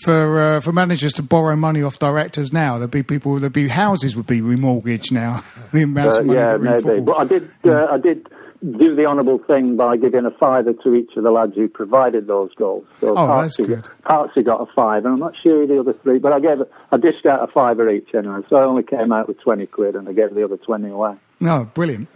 For 0.04 0.40
uh, 0.58 0.60
for 0.60 0.72
managers 0.72 1.14
to 1.14 1.24
borrow 1.24 1.56
money 1.56 1.82
off 1.82 1.98
directors 1.98 2.54
now, 2.54 2.78
there'd 2.78 2.92
be 2.92 3.02
people, 3.02 3.40
there'd 3.40 3.52
be 3.52 3.68
houses 3.68 4.16
would 4.16 4.28
be 4.28 4.42
remortgaged 4.42 5.12
now. 5.12 5.44
the 5.74 5.82
amounts 5.84 6.18
Uh, 6.18 6.20
of 6.22 6.26
money 6.28 6.40
yeah, 6.40 6.58
maybe. 6.58 7.12
I 7.18 7.24
did, 7.26 7.52
uh, 7.66 7.88
I 7.90 7.98
did 7.98 8.28
do 8.62 8.96
the 8.96 9.06
honourable 9.06 9.40
thing 9.40 9.76
by 9.76 9.98
giving 9.98 10.26
a 10.26 10.32
fiver 10.32 10.74
to 10.74 10.94
each 10.94 11.18
of 11.18 11.24
the 11.24 11.32
lads 11.32 11.56
who 11.56 11.68
provided 11.68 12.28
those 12.28 12.54
goals. 12.54 12.86
So 13.02 13.16
Oh, 13.18 13.42
that's 13.42 13.58
good. 13.58 13.88
Parksy 14.06 14.46
got 14.46 14.62
a 14.62 14.68
fiver. 14.74 15.08
And 15.08 15.16
I'm 15.16 15.20
not 15.20 15.34
sure 15.42 15.66
the 15.66 15.80
other 15.80 15.94
three, 15.94 16.20
but 16.20 16.32
I 16.32 16.40
gave, 16.40 16.60
I 16.92 16.98
dished 16.98 17.26
out 17.26 17.44
a 17.44 17.52
fiver 17.52 17.90
each 17.90 18.14
anyway. 18.14 18.42
So 18.50 18.56
I 18.58 18.64
only 18.66 18.84
came 18.84 19.12
out 19.12 19.28
with 19.28 19.40
twenty 19.40 19.66
quid, 19.66 19.96
and 19.96 20.08
I 20.08 20.14
gave 20.14 20.36
the 20.36 20.44
other 20.46 20.58
twenty 20.58 20.90
away. 20.90 21.16
No, 21.44 21.66
brilliant. 21.74 22.08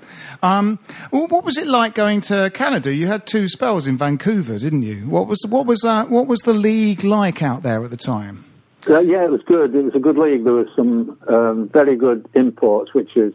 Um, 0.41 0.79
what 1.11 1.43
was 1.43 1.57
it 1.57 1.67
like 1.67 1.93
going 1.95 2.21
to 2.21 2.49
Canada? 2.53 2.93
You 2.93 3.07
had 3.07 3.27
two 3.27 3.49
spells 3.49 3.85
in 3.85 3.97
Vancouver, 3.97 4.57
didn't 4.57 4.83
you? 4.83 5.09
What 5.09 5.27
was 5.27 5.45
what 5.49 5.65
was 5.65 5.83
uh, 5.83 6.05
what 6.05 6.27
was 6.27 6.39
the 6.41 6.53
league 6.53 7.03
like 7.03 7.43
out 7.43 7.61
there 7.61 7.83
at 7.83 7.91
the 7.91 7.97
time? 7.97 8.45
Uh, 8.89 8.99
yeah, 8.99 9.25
it 9.25 9.29
was 9.31 9.41
good. 9.45 9.75
It 9.75 9.83
was 9.83 9.95
a 9.95 9.99
good 9.99 10.17
league. 10.17 10.45
There 10.45 10.53
was 10.53 10.69
some 10.77 11.17
um, 11.27 11.67
very 11.73 11.97
good 11.97 12.25
imports, 12.35 12.93
which 12.93 13.17
is 13.17 13.33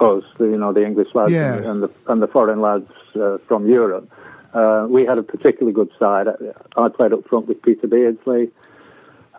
us, 0.00 0.24
the, 0.38 0.46
you 0.46 0.56
know, 0.56 0.72
the 0.72 0.84
English 0.84 1.14
lads 1.14 1.30
Yeah. 1.30 1.58
and, 1.70 1.84
the 1.84 1.90
and 2.08 2.20
the 2.20 2.26
foreign 2.26 2.60
lads 2.60 2.90
uh, 3.14 3.38
from 3.46 3.68
Europe. 3.68 4.10
Uh, 4.52 4.86
we 4.90 5.04
had 5.06 5.16
a 5.16 5.22
particularly 5.22 5.72
good 5.72 5.90
side. 5.96 6.26
I, 6.26 6.82
I 6.86 6.88
played 6.88 7.12
up 7.12 7.24
front 7.28 7.46
with 7.46 7.62
Peter 7.62 7.86
Beardsley. 7.86 8.50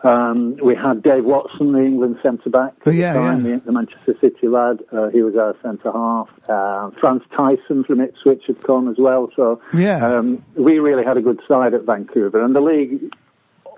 Um, 0.04 0.56
we 0.62 0.74
had 0.74 1.02
Dave 1.02 1.24
Watson, 1.24 1.72
the 1.72 1.78
England 1.78 2.18
centre 2.22 2.50
back. 2.50 2.74
Oh, 2.86 2.90
yeah. 2.90 3.12
The, 3.36 3.62
the 3.64 3.72
Manchester 3.72 4.16
City 4.20 4.48
lad. 4.48 4.80
Uh, 4.90 5.08
he 5.08 5.22
was 5.22 5.36
our 5.36 5.54
centre 5.62 5.92
half. 5.92 6.28
Uh, 6.48 6.90
Frans 7.00 7.22
Thijssen 7.32 7.86
from 7.86 8.00
Ipswich 8.00 8.42
had 8.46 8.62
come 8.62 8.88
as 8.88 8.96
well. 8.98 9.30
So 9.36 9.60
Yeah. 9.72 10.04
um, 10.04 10.44
we 10.56 10.78
really 10.80 11.04
had 11.04 11.16
a 11.16 11.22
good 11.22 11.40
side 11.46 11.72
at 11.74 11.82
Vancouver, 11.84 12.42
and 12.44 12.54
the 12.54 12.60
league, 12.60 13.12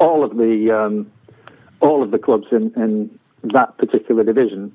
all 0.00 0.24
of 0.24 0.36
the 0.36 0.70
um, 0.70 1.10
all 1.80 2.02
of 2.02 2.10
the 2.10 2.18
clubs 2.18 2.46
in, 2.52 2.72
in 2.74 3.18
that 3.52 3.76
particular 3.76 4.24
division 4.24 4.72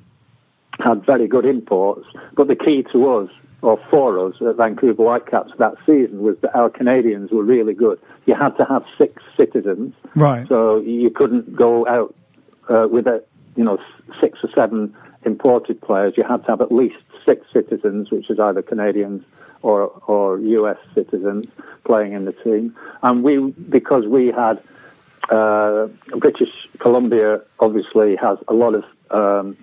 had 0.79 1.03
very 1.05 1.27
good 1.27 1.45
imports. 1.45 2.05
But 2.35 2.47
the 2.47 2.55
key 2.55 2.83
to 2.93 3.09
us, 3.11 3.29
or 3.61 3.79
for 3.89 4.27
us 4.27 4.35
at 4.41 4.55
Vancouver 4.55 5.03
Whitecaps 5.03 5.51
that 5.57 5.75
season, 5.85 6.21
was 6.21 6.37
that 6.41 6.55
our 6.55 6.69
Canadians 6.69 7.31
were 7.31 7.43
really 7.43 7.73
good. 7.73 7.99
You 8.25 8.35
had 8.35 8.55
to 8.57 8.65
have 8.69 8.83
six 8.97 9.21
citizens, 9.35 9.93
Right. 10.15 10.47
so 10.47 10.79
you 10.79 11.09
couldn't 11.09 11.55
go 11.55 11.85
out 11.87 12.15
uh, 12.69 12.87
with 12.89 13.07
a, 13.07 13.23
you 13.55 13.63
know 13.63 13.77
six 14.21 14.39
or 14.43 14.49
seven 14.53 14.95
imported 15.25 15.81
players. 15.81 16.13
You 16.15 16.23
had 16.23 16.43
to 16.45 16.47
have 16.51 16.61
at 16.61 16.71
least 16.71 16.95
six 17.25 17.45
citizens, 17.51 18.11
which 18.11 18.29
is 18.29 18.39
either 18.39 18.61
Canadians 18.61 19.23
or 19.61 19.87
or 20.07 20.39
US 20.39 20.77
citizens 20.93 21.45
playing 21.83 22.13
in 22.13 22.25
the 22.25 22.31
team. 22.31 22.75
And 23.03 23.23
we, 23.23 23.51
because 23.51 24.05
we 24.05 24.27
had 24.27 24.61
uh, 25.29 25.87
British 26.17 26.49
Columbia, 26.79 27.41
obviously 27.59 28.15
has 28.15 28.37
a 28.47 28.53
lot 28.53 28.73
of 28.75 28.83
um, 29.11 29.57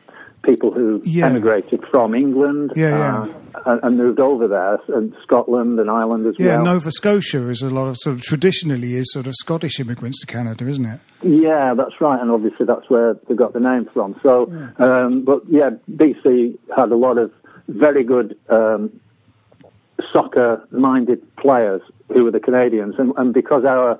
people 0.47 0.71
who 0.73 1.03
Yeah. 1.05 1.27
emigrated 1.27 1.85
from 1.91 2.15
England 2.15 2.73
Yeah, 2.77 2.89
yeah. 2.99 3.23
uh, 3.23 3.61
and, 3.67 3.81
and 3.83 3.99
moved 3.99 4.21
over 4.21 4.47
there, 4.49 4.79
and 4.97 5.13
Scotland 5.23 5.79
and 5.81 5.91
Ireland 5.91 6.27
as 6.27 6.37
Yeah, 6.39 6.57
well. 6.59 6.65
Yeah, 6.67 6.73
Nova 6.73 6.91
Scotia 6.93 7.49
is 7.49 7.61
a 7.63 7.69
lot 7.71 7.89
of 7.89 7.97
sort 7.99 8.17
of 8.17 8.23
traditionally 8.23 8.95
is 8.95 9.13
sort 9.13 9.27
of 9.27 9.35
Scottish 9.35 9.81
immigrants 9.81 10.21
to 10.21 10.27
Canada, 10.27 10.67
isn't 10.69 10.87
it? 10.87 11.01
Yeah, 11.23 11.75
that's 11.75 12.01
right, 12.01 12.21
and 12.21 12.31
obviously 12.31 12.65
that's 12.65 12.89
where 12.89 13.15
they 13.29 13.35
got 13.35 13.53
the 13.53 13.61
name 13.61 13.89
from. 13.93 14.15
So, 14.23 14.51
um, 14.79 15.25
but 15.25 15.41
yeah, 15.49 15.71
BC 15.91 16.57
had 16.77 16.91
a 16.93 16.97
lot 16.97 17.19
of 17.19 17.33
very 17.69 18.05
good 18.05 18.37
um, 18.49 18.93
soccer-minded 20.13 21.21
players 21.37 21.83
who 22.13 22.25
were 22.25 22.31
the 22.31 22.41
Canadians, 22.41 22.95
and, 22.99 23.13
and 23.17 23.33
because 23.35 23.65
our 23.65 23.99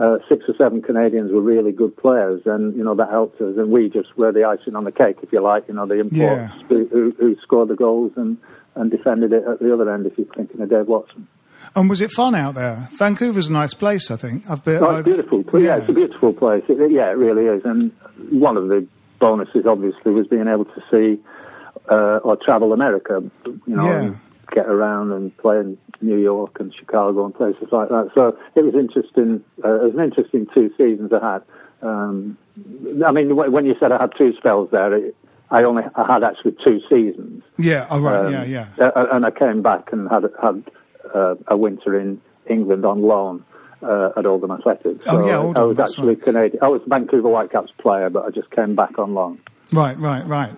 uh, 0.00 0.16
six 0.28 0.44
or 0.48 0.54
seven 0.56 0.80
Canadians 0.80 1.30
were 1.30 1.42
really 1.42 1.72
good 1.72 1.94
players, 1.96 2.40
and 2.46 2.74
you 2.74 2.82
know 2.82 2.94
that 2.94 3.10
helped 3.10 3.40
us, 3.40 3.56
and 3.58 3.70
we 3.70 3.88
just 3.90 4.16
were 4.16 4.32
the 4.32 4.44
icing 4.44 4.74
on 4.74 4.84
the 4.84 4.92
cake, 4.92 5.16
if 5.22 5.30
you 5.32 5.40
like. 5.42 5.68
You 5.68 5.74
know, 5.74 5.86
the 5.86 5.94
imports 6.00 6.16
Yeah. 6.16 6.48
who, 6.68 6.86
who, 6.86 7.14
who 7.18 7.36
scored 7.42 7.68
the 7.68 7.76
goals 7.76 8.12
and, 8.16 8.38
and 8.74 8.90
defended 8.90 9.32
it 9.32 9.44
at 9.46 9.58
the 9.60 9.72
other 9.74 9.92
end. 9.92 10.06
If 10.06 10.16
you're 10.16 10.26
thinking 10.34 10.60
of 10.62 10.70
Dave 10.70 10.86
Watson. 10.86 11.28
And 11.76 11.88
was 11.90 12.00
it 12.00 12.10
fun 12.10 12.34
out 12.34 12.54
there? 12.54 12.88
Vancouver's 12.92 13.48
a 13.48 13.52
nice 13.52 13.74
place, 13.74 14.10
I 14.10 14.16
think. 14.16 14.48
I've 14.48 14.64
been. 14.64 14.82
Oh, 14.82 14.96
it's 14.96 15.04
beautiful. 15.04 15.44
Well, 15.52 15.62
yeah. 15.62 15.76
it's 15.76 15.88
a 15.88 15.92
beautiful 15.92 16.32
place. 16.32 16.64
It- 16.68 16.90
yeah, 16.90 17.10
it 17.10 17.16
really 17.18 17.44
is. 17.44 17.62
And 17.64 17.92
one 18.30 18.56
of 18.56 18.68
the 18.68 18.86
bonuses, 19.20 19.66
obviously, 19.66 20.12
was 20.12 20.26
being 20.26 20.48
able 20.48 20.64
to 20.64 20.82
see 20.90 21.20
uh, 21.90 22.20
or 22.24 22.36
travel 22.36 22.72
America. 22.72 23.22
You 23.44 23.60
know, 23.66 23.84
Yeah. 23.84 24.14
Get 24.50 24.66
around 24.66 25.12
and 25.12 25.36
play 25.38 25.58
in 25.58 25.78
New 26.00 26.18
York 26.18 26.58
and 26.60 26.74
Chicago 26.74 27.24
and 27.24 27.34
places 27.34 27.68
like 27.72 27.88
that. 27.88 28.10
So 28.14 28.36
it 28.54 28.64
was 28.64 28.74
interesting. 28.74 29.44
Uh, 29.64 29.74
it 29.80 29.84
was 29.84 29.94
an 29.94 30.04
interesting 30.04 30.46
two 30.54 30.70
seasons 30.76 31.12
I 31.12 31.32
had. 31.32 31.42
Um, 31.82 32.36
I 33.06 33.12
mean, 33.12 33.34
when 33.36 33.64
you 33.64 33.74
said 33.80 33.92
I 33.92 34.00
had 34.02 34.12
two 34.18 34.34
spells 34.36 34.70
there, 34.70 34.92
it, 34.94 35.16
I 35.50 35.62
only 35.64 35.82
I 35.94 36.12
had 36.12 36.22
actually 36.22 36.56
two 36.62 36.80
seasons. 36.88 37.42
Yeah, 37.58 37.86
oh, 37.90 38.00
right, 38.00 38.26
Um, 38.26 38.32
yeah, 38.32 38.44
yeah. 38.76 38.90
and 38.94 39.24
I 39.24 39.30
came 39.30 39.62
back 39.62 39.92
and 39.92 40.08
had 40.08 40.24
had 40.42 40.62
uh, 41.14 41.34
a 41.48 41.56
winter 41.56 41.98
in 41.98 42.20
England 42.46 42.84
on 42.84 43.02
loan 43.02 43.44
uh, 43.82 44.10
at 44.16 44.26
Oldham 44.26 44.50
Athletics. 44.50 45.04
Oh, 45.06 45.22
So 45.22 45.26
yeah, 45.26 45.60
I 45.60 45.64
was 45.64 45.78
actually 45.78 46.16
Canadian. 46.16 46.62
I 46.62 46.68
was 46.68 46.82
Vancouver 46.86 47.28
Whitecaps 47.28 47.72
player, 47.78 48.10
but 48.10 48.24
I 48.24 48.30
just 48.30 48.50
came 48.50 48.74
back 48.76 48.98
on 48.98 49.14
loan. 49.14 49.40
Right, 49.72 49.98
right, 49.98 50.26
right. 50.26 50.52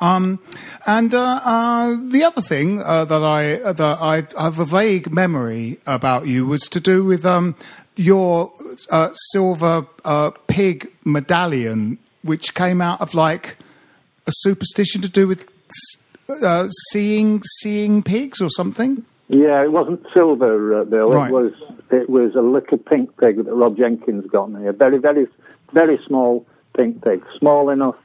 Um, 0.00 0.40
and 0.86 1.14
uh, 1.14 1.40
uh, 1.44 1.96
the 2.02 2.24
other 2.24 2.42
thing 2.42 2.82
uh, 2.82 3.04
that 3.04 3.22
I 3.22 3.72
that 3.72 3.98
I 4.00 4.22
have 4.42 4.58
a 4.58 4.64
vague 4.64 5.12
memory 5.12 5.78
about 5.86 6.26
you 6.26 6.46
was 6.46 6.62
to 6.62 6.80
do 6.80 7.04
with 7.04 7.24
um, 7.24 7.54
your 7.96 8.52
uh, 8.90 9.12
silver 9.32 9.86
uh, 10.04 10.30
pig 10.46 10.90
medallion, 11.04 11.98
which 12.22 12.54
came 12.54 12.80
out 12.80 13.00
of 13.00 13.14
like 13.14 13.56
a 14.26 14.32
superstition 14.32 15.02
to 15.02 15.08
do 15.08 15.28
with 15.28 15.48
uh, 16.28 16.68
seeing 16.90 17.42
seeing 17.60 18.02
pigs 18.02 18.40
or 18.40 18.50
something. 18.50 19.04
Yeah, 19.28 19.62
it 19.64 19.72
wasn't 19.72 20.04
silver, 20.12 20.80
uh, 20.80 20.84
Bill. 20.84 21.10
Right. 21.10 21.30
It 21.30 21.32
was 21.32 21.52
it 21.90 22.10
was 22.10 22.34
a 22.34 22.40
little 22.40 22.78
pink 22.78 23.16
pig 23.18 23.36
that 23.44 23.52
Rob 23.52 23.76
Jenkins 23.76 24.26
got 24.30 24.50
me. 24.50 24.66
A 24.66 24.72
very, 24.72 24.98
very, 24.98 25.26
very 25.72 25.98
small 26.06 26.46
pink 26.76 27.02
pig, 27.02 27.24
small 27.38 27.70
enough 27.70 27.98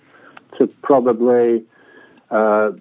to 0.60 0.68
probably 0.84 1.64
uh, 2.30 2.72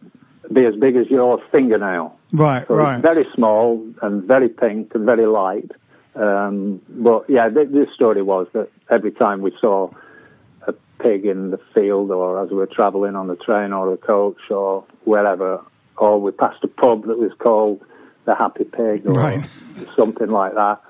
be 0.53 0.65
as 0.67 0.75
big 0.77 0.97
as 0.97 1.07
your 1.09 1.41
fingernail. 1.51 2.17
Right, 2.33 2.67
So 2.69 2.75
right. 2.75 3.01
Very 3.01 3.27
small 3.35 3.85
and 4.03 4.23
very 4.25 4.49
pink 4.51 4.95
and 4.95 5.07
very 5.07 5.27
light. 5.27 5.71
Um, 6.15 6.83
but 6.89 7.25
yeah, 7.31 7.49
the, 7.49 7.65
the 7.65 7.87
story 7.95 8.23
was 8.23 8.47
that 8.53 8.69
every 8.91 9.13
time 9.13 9.41
we 9.41 9.53
saw 9.61 9.89
a 10.67 10.75
pig 11.01 11.25
in 11.25 11.51
the 11.51 11.61
field 11.75 12.11
or 12.11 12.43
as 12.43 12.51
we 12.51 12.57
were 12.57 12.67
travelling 12.67 13.15
on 13.17 13.29
the 13.29 13.37
train 13.37 13.73
or 13.73 13.91
the 13.91 13.97
coach 13.97 14.51
or 14.51 14.85
wherever, 15.05 15.63
or 15.97 16.21
we 16.21 16.31
passed 16.33 16.63
a 16.65 16.69
pub 16.69 17.07
that 17.07 17.19
was 17.19 17.33
called 17.39 17.81
the 18.25 18.35
Happy 18.35 18.65
Pig 18.65 19.07
or 19.07 19.13
Right. 19.13 19.45
something 19.97 20.29
like 20.29 20.55
that, 20.55 20.81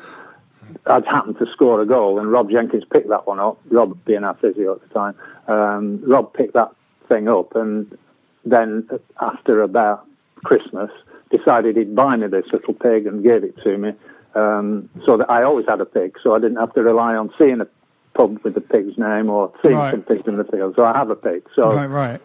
I'd 0.87 1.05
happened 1.07 1.38
to 1.38 1.46
score 1.53 1.81
a 1.81 1.87
goal 1.87 2.18
and 2.18 2.31
Rob 2.33 2.51
Jenkins 2.51 2.85
picked 2.90 3.09
that 3.09 3.27
one 3.27 3.38
up, 3.38 3.59
Rob 3.70 3.96
being 4.05 4.24
our 4.24 4.35
physio 4.35 4.74
at 4.74 4.83
the 4.88 4.94
time. 4.94 5.14
Um, 5.46 6.03
Rob 6.07 6.33
picked 6.35 6.55
that 6.55 6.70
thing 7.09 7.29
up 7.29 7.55
and 7.57 7.97
then 8.44 8.88
after 9.21 9.62
about 9.62 10.07
Christmas 10.44 10.90
decided 11.31 11.77
he'd 11.77 11.94
buy 11.97 12.16
me 12.16 12.27
this 12.29 12.47
little 12.53 12.75
pig 12.75 13.07
and 13.07 13.23
gave 13.23 13.44
it 13.44 13.57
to 13.62 13.77
me 13.77 13.92
um, 14.35 14.88
so 15.05 15.16
that 15.16 15.29
I 15.31 15.42
always 15.42 15.66
had 15.66 15.81
a 15.81 15.85
pig 15.85 16.16
so 16.23 16.35
I 16.35 16.38
didn't 16.38 16.57
have 16.59 16.73
to 16.75 16.83
rely 16.83 17.14
on 17.16 17.33
seeing 17.38 17.61
a 17.61 17.66
pub 18.14 18.38
with 18.44 18.55
the 18.55 18.61
pig's 18.61 18.97
name 18.97 19.29
or 19.31 19.53
seeing 19.62 19.77
Right. 19.77 19.90
some 19.92 20.03
pigs 20.03 20.27
in 20.27 20.37
the 20.37 20.44
field 20.44 20.75
so 20.77 20.85
I 20.85 20.97
have 20.97 21.11
a 21.11 21.16
pig 21.16 21.42
so 21.55 21.75
Right, 21.75 21.87
right. 21.87 22.21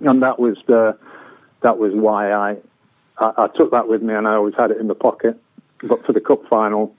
and 0.00 0.22
that 0.22 0.38
was 0.38 0.56
the 0.66 0.96
that 1.62 1.78
was 1.78 1.92
why 1.94 2.32
I, 2.32 2.56
I 3.18 3.32
I 3.44 3.48
took 3.56 3.70
that 3.72 3.88
with 3.88 4.02
me 4.02 4.14
and 4.14 4.26
I 4.28 4.34
always 4.34 4.54
had 4.56 4.70
it 4.70 4.78
in 4.78 4.86
my 4.86 4.94
pocket 4.94 5.40
but 5.82 6.04
for 6.06 6.12
the 6.12 6.20
cup 6.20 6.46
final 6.48 6.94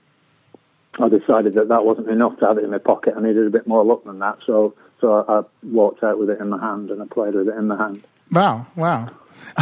I 0.98 1.08
decided 1.08 1.54
that 1.54 1.68
that 1.68 1.84
wasn't 1.84 2.08
enough 2.10 2.38
to 2.40 2.46
have 2.46 2.58
it 2.58 2.64
in 2.64 2.70
my 2.70 2.78
pocket. 2.78 3.14
I 3.16 3.20
needed 3.22 3.46
a 3.46 3.50
bit 3.50 3.66
more 3.66 3.84
luck 3.84 4.04
than 4.04 4.18
that, 4.18 4.38
so 4.44 4.74
so 5.00 5.24
I, 5.28 5.38
I 5.38 5.42
walked 5.62 6.02
out 6.02 6.18
with 6.18 6.30
it 6.30 6.40
in 6.40 6.48
my 6.50 6.60
hand 6.60 6.90
and 6.90 7.02
I 7.02 7.06
played 7.06 7.34
with 7.34 7.48
it 7.48 7.54
in 7.56 7.68
my 7.68 7.76
hand. 7.76 8.04
Wow, 8.30 8.66
wow. 8.76 9.10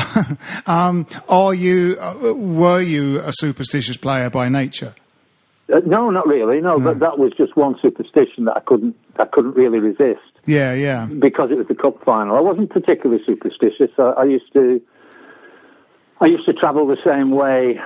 um, 0.66 1.06
are 1.28 1.54
you? 1.54 1.96
Uh, 2.00 2.34
were 2.34 2.80
you 2.80 3.20
a 3.20 3.32
superstitious 3.32 3.96
player 3.96 4.28
by 4.30 4.48
nature? 4.48 4.94
Uh, 5.72 5.80
no, 5.86 6.10
not 6.10 6.26
really. 6.26 6.60
No, 6.60 6.78
but 6.80 6.98
that 7.00 7.18
was 7.18 7.32
just 7.36 7.56
one 7.56 7.76
superstition 7.82 8.46
that 8.46 8.56
I 8.56 8.60
couldn't 8.60 8.96
I 9.18 9.26
couldn't 9.26 9.54
really 9.54 9.78
resist 9.78 10.20
Yeah, 10.46 10.72
yeah. 10.72 11.06
because 11.06 11.50
it 11.50 11.58
was 11.58 11.68
the 11.68 11.74
cup 11.74 12.02
final. 12.04 12.36
I 12.36 12.40
wasn't 12.40 12.70
particularly 12.70 13.22
superstitious. 13.24 13.90
I, 13.98 14.02
I 14.02 14.24
used 14.24 14.52
to 14.54 14.80
I 16.20 16.26
used 16.26 16.46
to 16.46 16.52
travel 16.52 16.86
the 16.86 16.96
same 17.04 17.30
way 17.30 17.78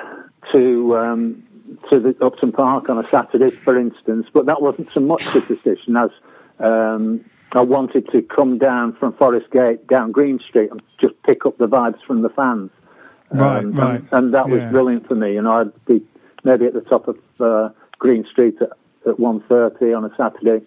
to 0.53 0.97
um, 0.97 1.43
to 1.91 2.01
the 2.01 2.25
Upton 2.25 2.53
Park 2.53 2.89
on 2.89 3.05
a 3.05 3.09
Saturday, 3.11 3.51
for 3.51 3.79
instance, 3.79 4.27
but 4.33 4.47
that 4.47 4.63
wasn't 4.63 4.91
so 4.93 5.01
much 5.01 5.27
superstition 5.27 5.97
as 5.97 6.11
um, 6.61 7.25
I 7.55 7.61
wanted 7.63 8.09
to 8.13 8.23
come 8.23 8.59
down 8.59 8.95
from 8.95 9.13
Forest 9.15 9.51
Gate 9.51 9.87
down 9.87 10.11
Green 10.13 10.39
Street 10.41 10.71
and 10.71 10.83
just 11.01 11.15
pick 11.25 11.45
up 11.45 11.59
the 11.59 11.69
vibes 11.69 12.01
from 12.07 12.23
the 12.23 12.31
fans. 12.31 12.71
Right, 13.31 13.65
Um, 13.65 13.73
right. 13.73 14.01
And, 14.01 14.09
and 14.13 14.35
that 14.35 14.49
was 14.49 14.61
Yeah. 14.61 14.71
brilliant 14.71 15.07
for 15.07 15.15
me. 15.15 15.35
You 15.35 15.43
know, 15.43 15.53
I'd 15.53 15.85
be 15.87 16.03
maybe 16.45 16.67
at 16.67 16.73
the 16.75 16.81
top 16.81 17.09
of 17.09 17.19
uh, 17.41 17.69
Green 17.99 18.25
Street 18.31 18.57
at, 18.61 18.71
at 19.07 19.17
1.30 19.19 19.97
on 19.97 20.05
a 20.05 20.15
Saturday. 20.17 20.65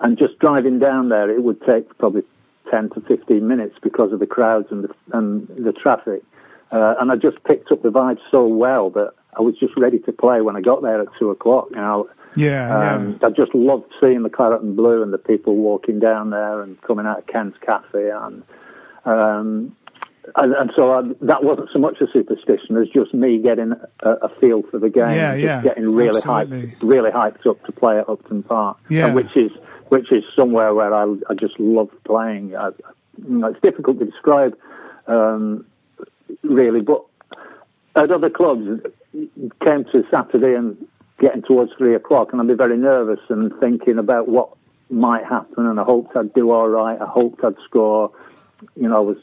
And 0.00 0.18
just 0.18 0.38
driving 0.38 0.78
down 0.78 1.08
there, 1.08 1.30
it 1.30 1.42
would 1.42 1.60
take 1.62 1.96
probably 1.98 2.24
10 2.70 2.90
to 2.90 3.00
15 3.02 3.46
minutes 3.46 3.76
because 3.82 4.12
of 4.12 4.18
the 4.20 4.26
crowds 4.26 4.68
and 4.70 4.84
the, 4.84 4.94
and 5.12 5.48
the 5.48 5.72
traffic. 5.72 6.22
Uh, 6.72 6.94
and 7.00 7.10
I 7.10 7.16
just 7.16 7.42
picked 7.44 7.70
up 7.72 7.82
the 7.82 7.90
vibes 7.90 8.20
so 8.30 8.46
well 8.46 8.90
that 8.90 9.12
I 9.36 9.42
was 9.42 9.56
just 9.58 9.76
ready 9.76 9.98
to 10.00 10.12
play 10.12 10.40
when 10.40 10.56
I 10.56 10.60
got 10.60 10.82
there 10.82 11.00
at 11.00 11.08
2 11.18 11.30
o'clock. 11.30 11.68
You 11.70 11.76
know, 11.76 12.08
Yeah, 12.36 12.94
um, 12.94 13.18
I 13.22 13.30
just 13.30 13.54
loved 13.54 13.84
seeing 14.00 14.22
the 14.22 14.30
claret 14.30 14.62
and 14.62 14.76
blue 14.76 15.02
and 15.02 15.12
the 15.12 15.18
people 15.18 15.56
walking 15.56 15.98
down 16.00 16.30
there 16.30 16.62
and 16.62 16.80
coming 16.82 17.06
out 17.06 17.18
of 17.20 17.26
Ken's 17.26 17.54
Cafe 17.64 18.10
and 18.10 18.42
um, 19.04 19.76
and, 20.36 20.54
and 20.54 20.70
so 20.74 20.90
I, 20.92 21.02
that 21.22 21.44
wasn't 21.44 21.68
so 21.72 21.78
much 21.78 22.00
a 22.00 22.06
superstition 22.10 22.78
as 22.78 22.88
just 22.88 23.12
me 23.12 23.38
getting 23.42 23.72
a, 24.00 24.10
a 24.10 24.28
feel 24.40 24.62
for 24.70 24.78
the 24.78 24.88
game, 24.88 25.04
Yeah, 25.14 25.34
yeah, 25.34 25.62
getting 25.62 25.90
really 25.94 26.16
absolutely. 26.16 26.62
hyped, 26.68 26.76
really 26.82 27.10
hyped 27.10 27.46
up 27.46 27.62
to 27.66 27.72
play 27.72 27.98
at 27.98 28.08
Upton 28.08 28.42
Park, 28.42 28.78
Yeah. 28.88 29.12
which 29.12 29.36
is 29.36 29.50
which 29.90 30.10
is 30.10 30.24
somewhere 30.34 30.72
where 30.74 30.94
I, 30.94 31.04
I 31.28 31.34
just 31.34 31.60
love 31.60 31.90
playing. 32.06 32.56
I, 32.56 32.70
you 33.18 33.38
know, 33.38 33.48
it's 33.48 33.60
difficult 33.60 33.98
to 33.98 34.06
describe, 34.06 34.56
um, 35.06 35.66
really, 36.42 36.80
but 36.80 37.04
at 37.94 38.10
other 38.10 38.30
clubs, 38.30 38.80
came 39.62 39.84
to 39.84 40.04
Saturday 40.10 40.54
and 40.54 40.76
getting 41.20 41.42
towards 41.42 41.72
three 41.78 41.94
o'clock, 41.94 42.32
and 42.32 42.40
I'd 42.40 42.48
be 42.48 42.54
very 42.54 42.76
nervous 42.76 43.20
and 43.28 43.52
thinking 43.60 43.98
about 43.98 44.28
what 44.28 44.50
might 44.90 45.24
happen, 45.24 45.66
and 45.66 45.80
I 45.80 45.84
hoped 45.84 46.16
I'd 46.16 46.34
do 46.34 46.50
all 46.50 46.68
right. 46.68 47.00
I 47.00 47.06
hoped 47.06 47.42
I'd 47.44 47.56
score. 47.64 48.10
You 48.76 48.88
know, 48.88 48.96
I 48.96 49.00
was 49.00 49.16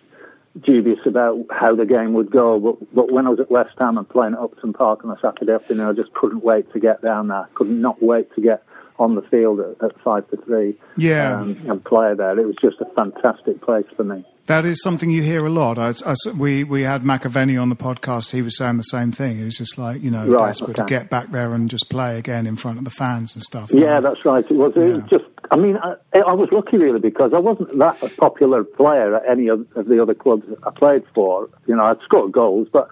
dubious 0.60 1.00
about 1.06 1.46
how 1.50 1.76
the 1.76 1.86
game 1.86 2.14
would 2.14 2.32
go, 2.32 2.60
but 2.60 2.94
but 2.94 3.12
when 3.12 3.28
I 3.28 3.30
was 3.30 3.40
at 3.40 3.52
West 3.52 3.78
Ham 3.80 3.98
and 3.98 4.08
playing 4.08 4.34
at 4.34 4.40
Upton 4.40 4.74
Park 4.74 5.04
on 5.04 5.12
a 5.12 5.20
Saturday 5.22 5.54
afternoon, 5.54 5.88
I 5.88 5.94
just 5.94 6.14
couldn't 6.14 6.44
wait 6.44 6.72
to 6.74 6.80
get 6.80 7.02
down 7.02 7.28
there. 7.28 7.48
Could 7.54 7.70
not 7.70 8.02
wait 8.02 8.34
to 8.36 8.42
get 8.42 8.64
on 9.02 9.16
the 9.16 9.22
field 9.24 9.60
at, 9.60 9.84
at 9.84 10.00
five 10.02 10.30
to 10.30 10.38
three. 10.38 10.78
Yeah. 10.96 11.40
um, 11.42 11.58
and 11.70 11.84
play 11.84 12.14
there. 12.14 12.40
It 12.40 12.46
was 12.46 12.56
just 12.62 12.78
a 12.82 12.86
fantastic 12.96 13.62
place 13.62 13.86
for 13.96 14.04
me. 14.04 14.24
That 14.48 14.66
is 14.66 14.82
something 14.82 15.10
you 15.12 15.22
hear 15.24 15.46
a 15.46 15.50
lot. 15.50 15.78
I, 15.80 15.94
I- 16.06 16.16
we 16.38 16.64
we 16.64 16.82
had 16.84 17.04
McAvennie 17.04 17.62
on 17.62 17.70
the 17.70 17.76
podcast. 17.76 18.32
He 18.32 18.42
was 18.42 18.58
saying 18.58 18.78
the 18.78 18.84
same 18.84 19.12
thing. 19.12 19.38
He 19.38 19.44
was 19.44 19.58
just 19.58 19.78
like, 19.78 20.02
you 20.02 20.12
know, 20.12 20.26
Right, 20.28 20.48
desperate 20.48 20.78
to 20.78 20.84
get 20.86 21.10
back 21.10 21.32
there 21.32 21.54
and 21.54 21.70
just 21.70 21.90
play 21.90 22.18
again 22.18 22.46
in 22.48 22.56
front 22.56 22.78
of 22.80 22.84
the 22.84 22.90
fans 22.92 23.34
and 23.36 23.42
stuff. 23.44 23.72
Yeah, 23.74 24.00
that's 24.00 24.24
right. 24.26 24.44
It 24.50 24.54
was, 24.56 24.74
it 24.76 24.94
was 24.96 25.04
just. 25.10 25.26
I 25.52 25.58
mean, 25.58 25.78
I, 25.78 25.96
I 26.20 26.34
was 26.34 26.50
lucky 26.52 26.78
really 26.78 27.00
because 27.00 27.34
I 27.36 27.40
wasn't 27.40 27.78
that 27.78 28.02
a 28.02 28.10
popular 28.10 28.64
player 28.64 29.16
at 29.18 29.30
any 29.30 29.48
of, 29.50 29.66
of 29.76 29.88
the 29.88 30.02
other 30.02 30.14
clubs 30.14 30.46
I 30.66 30.70
played 30.72 31.04
for. 31.14 31.50
You 31.68 31.76
know, 31.76 31.84
I'd 31.86 32.00
scored 32.04 32.32
goals, 32.32 32.68
but 32.72 32.88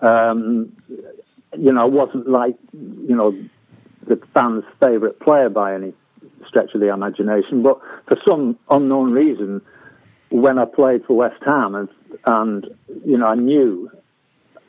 um, 0.00 0.72
you 1.58 1.72
know, 1.72 1.82
I 1.82 1.84
wasn't 1.84 2.28
like 2.28 2.56
you 2.72 3.14
know 3.16 3.36
the 4.10 4.26
fans' 4.34 4.64
favourite 4.80 5.18
player 5.20 5.48
by 5.48 5.74
any 5.74 5.92
stretch 6.46 6.74
of 6.74 6.80
the 6.80 6.92
imagination. 6.92 7.62
But 7.62 7.80
for 8.06 8.18
some 8.26 8.58
unknown 8.68 9.12
reason, 9.12 9.62
when 10.30 10.58
I 10.58 10.64
played 10.64 11.04
for 11.06 11.16
West 11.16 11.42
Ham, 11.44 11.74
and, 11.74 11.88
and 12.26 12.66
you 13.06 13.16
know, 13.16 13.26
I 13.26 13.36
knew 13.36 13.90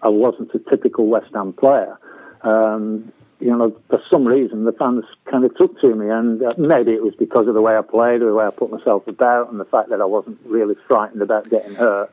I 0.01 0.09
wasn't 0.09 0.53
a 0.53 0.59
typical 0.59 1.07
West 1.07 1.31
Ham 1.33 1.53
player. 1.53 1.97
Um, 2.43 3.11
you 3.39 3.55
know, 3.57 3.75
for 3.89 3.99
some 4.09 4.25
reason, 4.25 4.65
the 4.65 4.71
fans 4.71 5.03
kind 5.29 5.43
of 5.43 5.55
took 5.57 5.79
to 5.81 5.95
me, 5.95 6.09
and 6.09 6.43
uh, 6.43 6.53
maybe 6.57 6.91
it 6.91 7.03
was 7.03 7.15
because 7.15 7.47
of 7.47 7.55
the 7.55 7.61
way 7.61 7.75
I 7.75 7.81
played, 7.81 8.21
or 8.21 8.27
the 8.29 8.35
way 8.35 8.45
I 8.45 8.51
put 8.51 8.69
myself 8.71 9.07
about, 9.07 9.51
and 9.51 9.59
the 9.59 9.65
fact 9.65 9.89
that 9.89 9.99
I 9.99 10.05
wasn't 10.05 10.39
really 10.45 10.75
frightened 10.87 11.21
about 11.23 11.49
getting 11.49 11.73
hurt. 11.75 12.11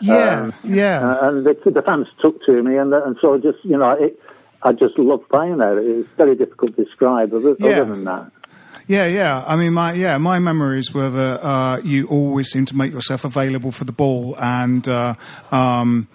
Yeah, 0.00 0.40
Um, 0.44 0.54
yeah. 0.64 1.00
uh, 1.06 1.28
and 1.28 1.44
the, 1.44 1.70
the 1.70 1.82
fans 1.82 2.06
took 2.22 2.42
to 2.46 2.62
me, 2.62 2.78
and 2.78 2.94
and 2.94 3.16
so 3.20 3.36
just 3.36 3.62
you 3.62 3.76
know, 3.76 3.90
it, 3.90 4.18
I 4.62 4.72
just 4.72 4.98
love 4.98 5.26
playing 5.28 5.58
there. 5.58 5.78
It's 5.78 6.08
very 6.16 6.36
difficult 6.36 6.76
to 6.76 6.84
describe. 6.84 7.32
Other, 7.34 7.56
Yeah. 7.58 7.80
other 7.80 7.84
than 7.86 8.04
that, 8.04 8.30
Yeah, 8.86 9.06
yeah. 9.06 9.44
I 9.46 9.56
mean, 9.56 9.72
my 9.72 9.92
yeah, 9.92 10.18
my 10.18 10.38
memories 10.38 10.92
were 10.92 11.10
that 11.10 11.44
uh, 11.46 11.78
you 11.84 12.06
always 12.08 12.50
seem 12.50 12.64
to 12.66 12.76
make 12.76 12.92
yourself 12.92 13.24
available 13.24 13.70
for 13.72 13.84
the 13.84 13.92
ball, 13.92 14.34
and 14.40 14.86
uh, 14.88 15.14
um, 15.52 16.08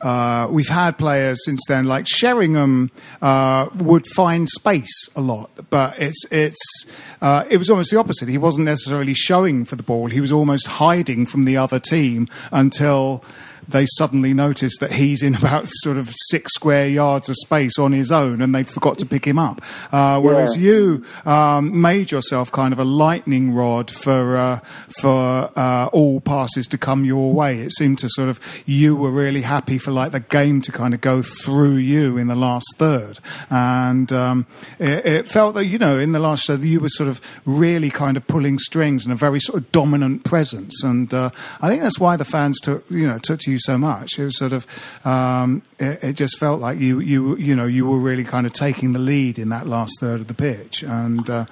uh, 0.00 0.46
we've 0.48 0.68
had 0.68 0.96
players 0.96 1.44
since 1.44 1.60
then, 1.68 1.84
like 1.86 2.06
Sheringham, 2.08 2.90
uh, 3.20 3.66
would 3.76 4.06
find 4.06 4.48
space 4.48 5.08
a 5.16 5.20
lot, 5.20 5.50
but 5.70 5.98
it's 5.98 6.24
it's 6.30 6.86
uh, 7.20 7.44
it 7.50 7.56
was 7.58 7.68
almost 7.68 7.90
the 7.90 7.98
opposite. 7.98 8.28
He 8.28 8.38
wasn't 8.38 8.64
necessarily 8.66 9.14
showing 9.14 9.64
for 9.64 9.76
the 9.76 9.82
ball; 9.82 10.06
he 10.06 10.20
was 10.20 10.30
almost 10.32 10.66
hiding 10.68 11.26
from 11.26 11.44
the 11.44 11.56
other 11.56 11.80
team 11.80 12.28
until 12.52 13.22
they 13.70 13.86
suddenly 13.96 14.32
noticed 14.34 14.80
that 14.80 14.92
he's 14.92 15.22
in 15.22 15.34
about 15.40 15.64
sort 15.68 15.96
of 15.98 16.12
six 16.28 16.52
square 16.54 16.88
yards 16.88 17.28
of 17.28 17.36
space 17.36 17.78
on 17.78 17.92
his 17.92 18.10
own, 18.12 18.40
and 18.42 18.54
they 18.54 18.64
forgot 18.64 18.98
to 18.98 19.06
pick 19.06 19.24
him 19.26 19.38
up. 19.38 19.60
Uh, 19.92 20.20
whereas 20.20 20.56
Yeah. 20.56 20.62
you 20.72 21.04
um, 21.24 21.80
made 21.80 22.10
yourself 22.10 22.50
kind 22.52 22.72
of 22.72 22.78
a 22.78 22.84
lightning 22.84 23.54
rod 23.54 23.90
for 23.90 24.36
uh, 24.36 24.60
for 25.00 25.50
uh, 25.56 25.86
all 25.92 26.20
passes 26.20 26.66
to 26.68 26.78
come 26.78 27.04
your 27.04 27.32
way. 27.32 27.60
It 27.60 27.72
seemed 27.72 27.98
to 27.98 28.08
sort 28.10 28.28
of 28.28 28.40
you 28.66 28.96
were 28.96 29.10
really 29.10 29.42
happy 29.42 29.78
for 29.78 29.90
like 29.90 30.12
the 30.12 30.20
game 30.20 30.60
to 30.62 30.72
kind 30.72 30.94
of 30.94 31.00
go 31.00 31.22
through 31.22 31.76
you 31.76 32.16
in 32.16 32.26
the 32.28 32.36
last 32.36 32.66
third, 32.76 33.18
and 33.50 34.12
um, 34.12 34.46
it, 34.78 35.04
it 35.06 35.28
felt 35.28 35.54
that 35.54 35.66
you 35.66 35.78
know 35.78 35.98
in 35.98 36.12
the 36.12 36.18
last 36.18 36.46
third 36.46 36.60
you 36.62 36.80
were 36.80 36.88
sort 36.88 37.08
of 37.08 37.20
really 37.44 37.90
kind 37.90 38.16
of 38.16 38.26
pulling 38.26 38.58
strings 38.58 39.04
and 39.04 39.12
a 39.12 39.16
very 39.16 39.40
sort 39.40 39.58
of 39.62 39.70
dominant 39.72 40.24
presence, 40.24 40.82
and 40.82 41.12
uh, 41.14 41.30
I 41.60 41.68
think 41.68 41.82
that's 41.82 41.98
why 41.98 42.16
the 42.16 42.24
fans 42.24 42.58
took 42.60 42.84
you 42.90 43.06
know 43.06 43.18
took 43.18 43.38
to 43.40 43.50
you 43.50 43.58
so 43.60 43.78
much. 43.78 44.18
It 44.18 44.24
was 44.24 44.38
sort 44.38 44.52
of 44.52 44.66
um, 45.06 45.62
it, 45.78 46.02
it 46.02 46.12
just 46.14 46.38
felt 46.38 46.60
like 46.60 46.78
you 46.78 47.00
you 47.00 47.36
you 47.36 47.54
know 47.54 47.66
you 47.66 47.86
were 47.86 47.98
really 47.98 48.24
kind 48.24 48.46
of 48.46 48.52
taking 48.52 48.92
the 48.92 48.98
lead 48.98 49.38
in 49.38 49.48
that 49.50 49.66
last 49.66 49.92
third 50.00 50.20
of 50.20 50.26
the 50.26 50.34
pitch, 50.34 50.82
and 50.82 51.28
uh, 51.28 51.44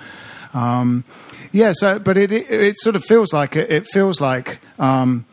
um, 0.54 1.04
yeah. 1.52 1.72
So, 1.74 1.98
but 1.98 2.16
it, 2.16 2.32
it 2.32 2.50
it 2.50 2.76
sort 2.78 2.96
of 2.96 3.04
feels 3.04 3.32
like 3.32 3.56
it, 3.56 3.70
it 3.70 3.86
feels 3.86 4.20
like. 4.20 4.60
Um, 4.78 5.26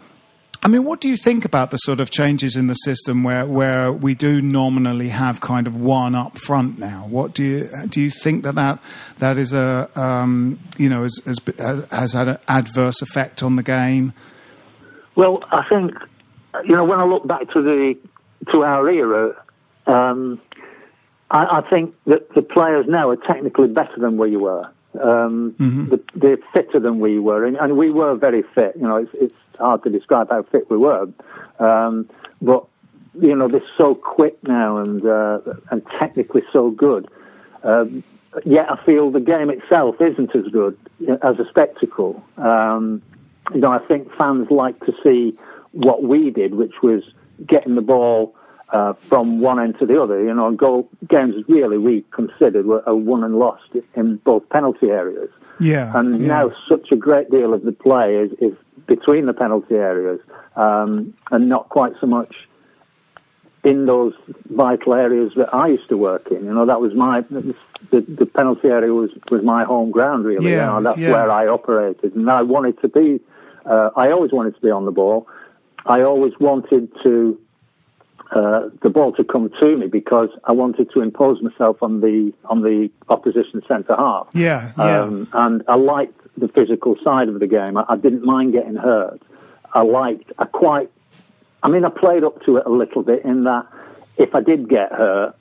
I 0.65 0.67
mean, 0.67 0.83
what 0.83 0.99
do 0.99 1.07
you 1.07 1.15
think 1.15 1.45
about 1.45 1.69
the 1.69 1.77
sort 1.77 1.99
of 1.99 2.09
changes 2.09 2.55
in 2.55 2.65
the 2.65 2.73
system 2.73 3.23
where, 3.23 3.45
where 3.45 3.91
we 3.91 4.15
do 4.15 4.41
nominally 4.41 5.09
have 5.09 5.39
kind 5.39 5.67
of 5.67 5.75
one 5.75 6.15
up 6.15 6.39
front 6.39 6.79
now? 6.79 7.05
What 7.07 7.35
do 7.35 7.43
you 7.43 7.69
do? 7.87 8.01
You 8.01 8.09
think 8.09 8.43
that 8.45 8.55
that, 8.55 8.79
that 9.19 9.37
is 9.37 9.53
a 9.53 9.91
um, 9.95 10.59
you 10.79 10.89
know 10.89 11.03
has, 11.03 11.21
has 11.23 11.37
has 11.91 12.13
had 12.13 12.29
an 12.29 12.37
adverse 12.47 13.03
effect 13.03 13.43
on 13.43 13.57
the 13.57 13.63
game? 13.63 14.13
Well, 15.15 15.43
I 15.51 15.63
think 15.69 15.93
you 16.63 16.75
know 16.75 16.85
when 16.85 16.99
I 16.99 17.05
look 17.05 17.27
back 17.27 17.49
to 17.51 17.61
the 17.61 17.97
to 18.51 18.63
our 18.63 18.89
era, 18.89 19.35
um, 19.87 20.39
I, 21.31 21.59
I 21.59 21.69
think 21.69 21.95
that 22.05 22.33
the 22.33 22.41
players 22.41 22.85
now 22.87 23.09
are 23.09 23.15
technically 23.15 23.67
better 23.67 23.97
than 23.97 24.17
we 24.17 24.37
were. 24.37 24.69
Um, 25.01 25.55
the, 25.89 26.01
they're 26.15 26.37
fitter 26.53 26.79
than 26.79 26.99
we 26.99 27.19
were, 27.19 27.43
and, 27.45 27.57
and 27.57 27.77
we 27.77 27.91
were 27.91 28.15
very 28.15 28.43
fit. 28.53 28.75
You 28.77 28.83
know, 28.83 28.95
it's, 28.95 29.11
it's 29.13 29.35
hard 29.59 29.83
to 29.83 29.89
describe 29.89 30.29
how 30.29 30.43
fit 30.43 30.69
we 30.69 30.77
were, 30.77 31.09
um, 31.59 32.09
but 32.41 32.65
you 33.19 33.35
know 33.35 33.47
they're 33.47 33.61
so 33.77 33.95
quick 33.95 34.37
now 34.43 34.77
and 34.77 35.05
uh, 35.05 35.39
and 35.71 35.85
technically 35.99 36.43
so 36.53 36.71
good. 36.71 37.07
Um, 37.63 38.03
yet 38.45 38.71
I 38.71 38.83
feel 38.85 39.11
the 39.11 39.19
game 39.19 39.49
itself 39.49 39.99
isn't 39.99 40.35
as 40.35 40.47
good 40.47 40.77
as 41.21 41.39
a 41.39 41.45
spectacle. 41.49 42.23
Um, 42.37 43.01
you 43.53 43.59
know, 43.61 43.71
I 43.71 43.79
think 43.79 44.11
fans 44.15 44.49
like 44.49 44.79
to 44.85 44.93
see 45.03 45.37
what 45.75 46.03
we 46.03 46.31
did, 46.31 46.55
which 46.55 46.73
was 46.81 47.03
getting 47.45 47.75
the 47.75 47.81
ball 47.81 48.35
uh, 48.69 48.93
from 48.93 49.39
one 49.41 49.59
end 49.59 49.77
to 49.79 49.85
the 49.85 50.01
other. 50.01 50.23
You 50.23 50.33
know, 50.33 50.51
goal 50.51 50.89
games 51.07 51.35
really 51.47 51.77
we 51.77 52.03
considered 52.11 52.65
were 52.65 52.83
a 52.87 52.95
won 52.95 53.23
and 53.23 53.37
lost 53.37 53.69
in 53.95 54.17
both 54.17 54.47
penalty 54.49 54.87
areas. 54.87 55.29
Yeah, 55.59 55.91
And 55.95 56.19
yeah. 56.19 56.27
now 56.27 56.51
such 56.67 56.91
a 56.91 56.95
great 56.95 57.29
deal 57.29 57.53
of 57.53 57.63
the 57.63 57.71
play 57.71 58.15
is, 58.15 58.31
is 58.41 58.53
between 58.87 59.25
the 59.25 59.33
penalty 59.33 59.75
areas 59.75 60.19
um, 60.55 61.13
and 61.31 61.47
not 61.47 61.69
quite 61.69 61.93
so 62.01 62.07
much 62.07 62.33
in 63.63 63.87
those 63.87 64.13
vital 64.49 64.93
areas 64.93 65.31
that 65.35 65.53
I 65.53 65.67
used 65.67 65.87
to 65.89 65.97
work 65.97 66.27
in. 66.29 66.45
You 66.45 66.53
know, 66.53 66.65
that 66.65 66.81
was 66.81 66.93
my 66.93 67.21
the, 67.21 68.01
the 68.01 68.25
penalty 68.25 68.67
area 68.67 68.93
was, 68.93 69.09
was 69.31 69.43
my 69.43 69.63
home 69.63 69.91
ground 69.91 70.25
really. 70.25 70.51
Yeah, 70.51 70.51
you 70.51 70.57
know, 70.57 70.81
that's 70.83 70.99
yeah. 70.99 71.11
where 71.11 71.31
I 71.31 71.47
operated, 71.47 72.15
and 72.15 72.29
I 72.29 72.43
wanted 72.43 72.79
to 72.81 72.87
be. 72.87 73.19
Uh, 73.65 73.89
I 73.95 74.11
always 74.11 74.31
wanted 74.31 74.53
to 74.55 74.61
be 74.61 74.69
on 74.69 74.85
the 74.85 74.91
ball. 74.91 75.27
I 75.85 76.01
always 76.01 76.33
wanted 76.39 76.91
to 77.03 77.39
uh, 78.31 78.69
the 78.81 78.89
ball 78.89 79.13
to 79.13 79.23
come 79.23 79.49
to 79.59 79.77
me 79.77 79.87
because 79.87 80.29
I 80.45 80.51
wanted 80.51 80.89
to 80.93 81.01
impose 81.01 81.41
myself 81.41 81.81
on 81.83 82.01
the 82.01 82.33
on 82.45 82.61
the 82.61 82.89
opposition 83.07 83.61
centre 83.67 83.95
half. 83.95 84.27
Yeah, 84.33 84.71
yeah. 84.77 85.01
Um, 85.01 85.27
and 85.33 85.63
I 85.67 85.75
liked 85.75 86.19
the 86.37 86.47
physical 86.47 86.95
side 87.03 87.29
of 87.29 87.39
the 87.39 87.47
game. 87.47 87.77
I, 87.77 87.85
I 87.87 87.95
didn't 87.97 88.25
mind 88.25 88.53
getting 88.53 88.75
hurt. 88.75 89.21
I 89.73 89.83
liked. 89.83 90.31
I 90.39 90.45
quite. 90.45 90.91
I 91.61 91.69
mean, 91.69 91.85
I 91.85 91.89
played 91.89 92.23
up 92.23 92.43
to 92.45 92.57
it 92.57 92.65
a 92.65 92.69
little 92.69 93.03
bit 93.03 93.23
in 93.25 93.43
that 93.43 93.67
if 94.17 94.33
I 94.33 94.41
did 94.41 94.69
get 94.69 94.91
hurt, 94.91 95.35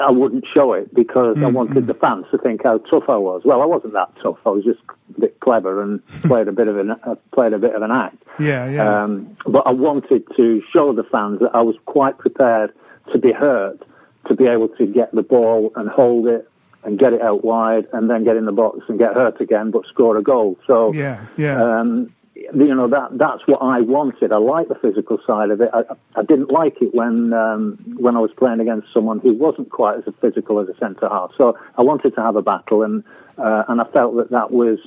I 0.00 0.10
wouldn't 0.10 0.44
show 0.54 0.72
it 0.72 0.94
because 0.94 1.36
I 1.42 1.46
wanted 1.48 1.86
the 1.86 1.94
fans 1.94 2.26
to 2.30 2.38
think 2.38 2.62
how 2.64 2.78
tough 2.78 3.04
I 3.08 3.16
was. 3.16 3.42
Well, 3.44 3.60
I 3.62 3.66
wasn't 3.66 3.92
that 3.92 4.10
tough. 4.22 4.38
I 4.46 4.50
was 4.50 4.64
just 4.64 4.80
a 5.16 5.20
bit 5.20 5.40
clever 5.40 5.82
and 5.82 6.06
played 6.22 6.48
a 6.48 6.52
bit 6.52 6.68
of 6.68 6.78
an 6.78 6.90
uh, 6.92 7.14
played 7.32 7.52
a 7.52 7.58
bit 7.58 7.74
of 7.74 7.82
an 7.82 7.90
act. 7.90 8.16
Yeah, 8.38 8.68
yeah. 8.68 9.02
Um, 9.02 9.36
but 9.46 9.66
I 9.66 9.72
wanted 9.72 10.24
to 10.36 10.62
show 10.72 10.92
the 10.92 11.04
fans 11.04 11.40
that 11.40 11.50
I 11.54 11.62
was 11.62 11.76
quite 11.86 12.18
prepared 12.18 12.72
to 13.12 13.18
be 13.18 13.32
hurt, 13.32 13.80
to 14.28 14.34
be 14.34 14.46
able 14.46 14.68
to 14.68 14.86
get 14.86 15.12
the 15.14 15.22
ball 15.22 15.72
and 15.76 15.88
hold 15.88 16.26
it 16.26 16.48
and 16.84 16.98
get 16.98 17.12
it 17.12 17.20
out 17.20 17.44
wide 17.44 17.86
and 17.92 18.08
then 18.08 18.24
get 18.24 18.36
in 18.36 18.46
the 18.46 18.52
box 18.52 18.78
and 18.88 18.98
get 18.98 19.12
hurt 19.12 19.40
again, 19.40 19.70
but 19.70 19.82
score 19.86 20.16
a 20.16 20.22
goal. 20.22 20.58
So, 20.66 20.92
Yeah, 20.94 21.26
yeah. 21.36 21.62
um, 21.62 22.12
you 22.54 22.74
know 22.74 22.88
that 22.88 23.18
that's 23.18 23.46
what 23.46 23.58
I 23.58 23.80
wanted. 23.80 24.32
I 24.32 24.38
like 24.38 24.68
the 24.68 24.74
physical 24.74 25.18
side 25.26 25.50
of 25.50 25.60
it. 25.60 25.70
I, 25.72 25.82
I 26.16 26.22
didn't 26.22 26.50
like 26.50 26.80
it 26.80 26.94
when 26.94 27.32
um, 27.32 27.78
when 27.98 28.16
I 28.16 28.20
was 28.20 28.30
playing 28.36 28.60
against 28.60 28.88
someone 28.92 29.20
who 29.20 29.34
wasn't 29.34 29.70
quite 29.70 29.98
as 29.98 30.14
physical 30.20 30.58
as 30.60 30.68
a 30.68 30.76
centre 30.78 31.08
half. 31.08 31.32
So 31.36 31.58
I 31.76 31.82
wanted 31.82 32.14
to 32.14 32.22
have 32.22 32.36
a 32.36 32.42
battle, 32.42 32.82
and 32.82 33.04
uh, 33.38 33.64
and 33.68 33.80
I 33.80 33.84
felt 33.84 34.16
that 34.16 34.30
that 34.30 34.50
was 34.50 34.78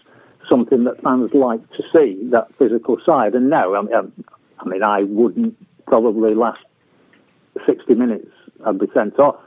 something 0.50 0.84
that 0.86 1.02
fans 1.02 1.32
like 1.34 1.62
to 1.72 1.84
see 1.94 2.20
that 2.32 2.48
physical 2.58 2.98
side. 3.06 3.36
And 3.36 3.50
no, 3.50 3.76
I 3.76 3.82
mean, 3.82 4.12
I 4.60 4.68
mean, 4.68 4.84
I 4.84 5.04
wouldn't 5.04 5.56
probably 5.86 6.34
last 6.34 6.64
sixty 7.68 7.94
minutes. 7.94 8.32
I'd 8.66 8.80
be 8.80 8.88
sent 8.94 9.20
off 9.20 9.38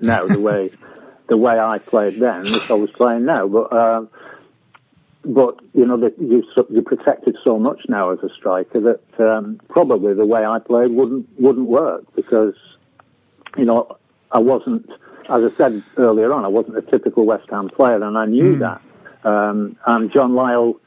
now 0.00 0.26
the 0.26 0.40
way 0.40 0.70
the 1.28 1.36
way 1.36 1.58
I 1.58 1.78
played 1.78 2.20
then, 2.20 2.46
if 2.46 2.70
I 2.70 2.74
was 2.74 2.90
playing 2.90 3.24
now. 3.24 3.48
But 3.48 3.72
uh, 3.72 4.02
but 5.28 5.60
you 5.74 5.84
know 5.84 5.98
that 5.98 6.18
you 6.18 6.42
you're 6.70 6.82
protected 6.82 7.36
so 7.44 7.58
much 7.58 7.82
now 7.88 8.10
as 8.10 8.18
a 8.20 8.30
striker 8.34 8.80
that 8.80 9.20
um, 9.20 9.60
probably 9.68 10.14
the 10.14 10.24
way 10.24 10.44
I 10.44 10.58
played 10.58 10.90
wouldn't 10.90 11.28
wouldn't 11.38 11.68
work 11.68 12.04
because 12.16 12.54
you 13.56 13.66
know 13.66 13.98
I 14.32 14.38
wasn't 14.38 14.88
as 15.28 15.42
I 15.44 15.56
said 15.56 15.82
earlier 15.98 16.32
on 16.32 16.44
I 16.44 16.48
wasn't 16.48 16.78
a 16.78 16.82
typical 16.82 17.26
West 17.26 17.48
Ham 17.50 17.68
player 17.68 18.02
and 18.02 18.16
I 18.16 18.24
knew 18.24 18.58
that. 18.58 18.80
Um, 19.24 19.76
and 19.86 20.10
John 20.10 20.32
Lyall 20.32 20.78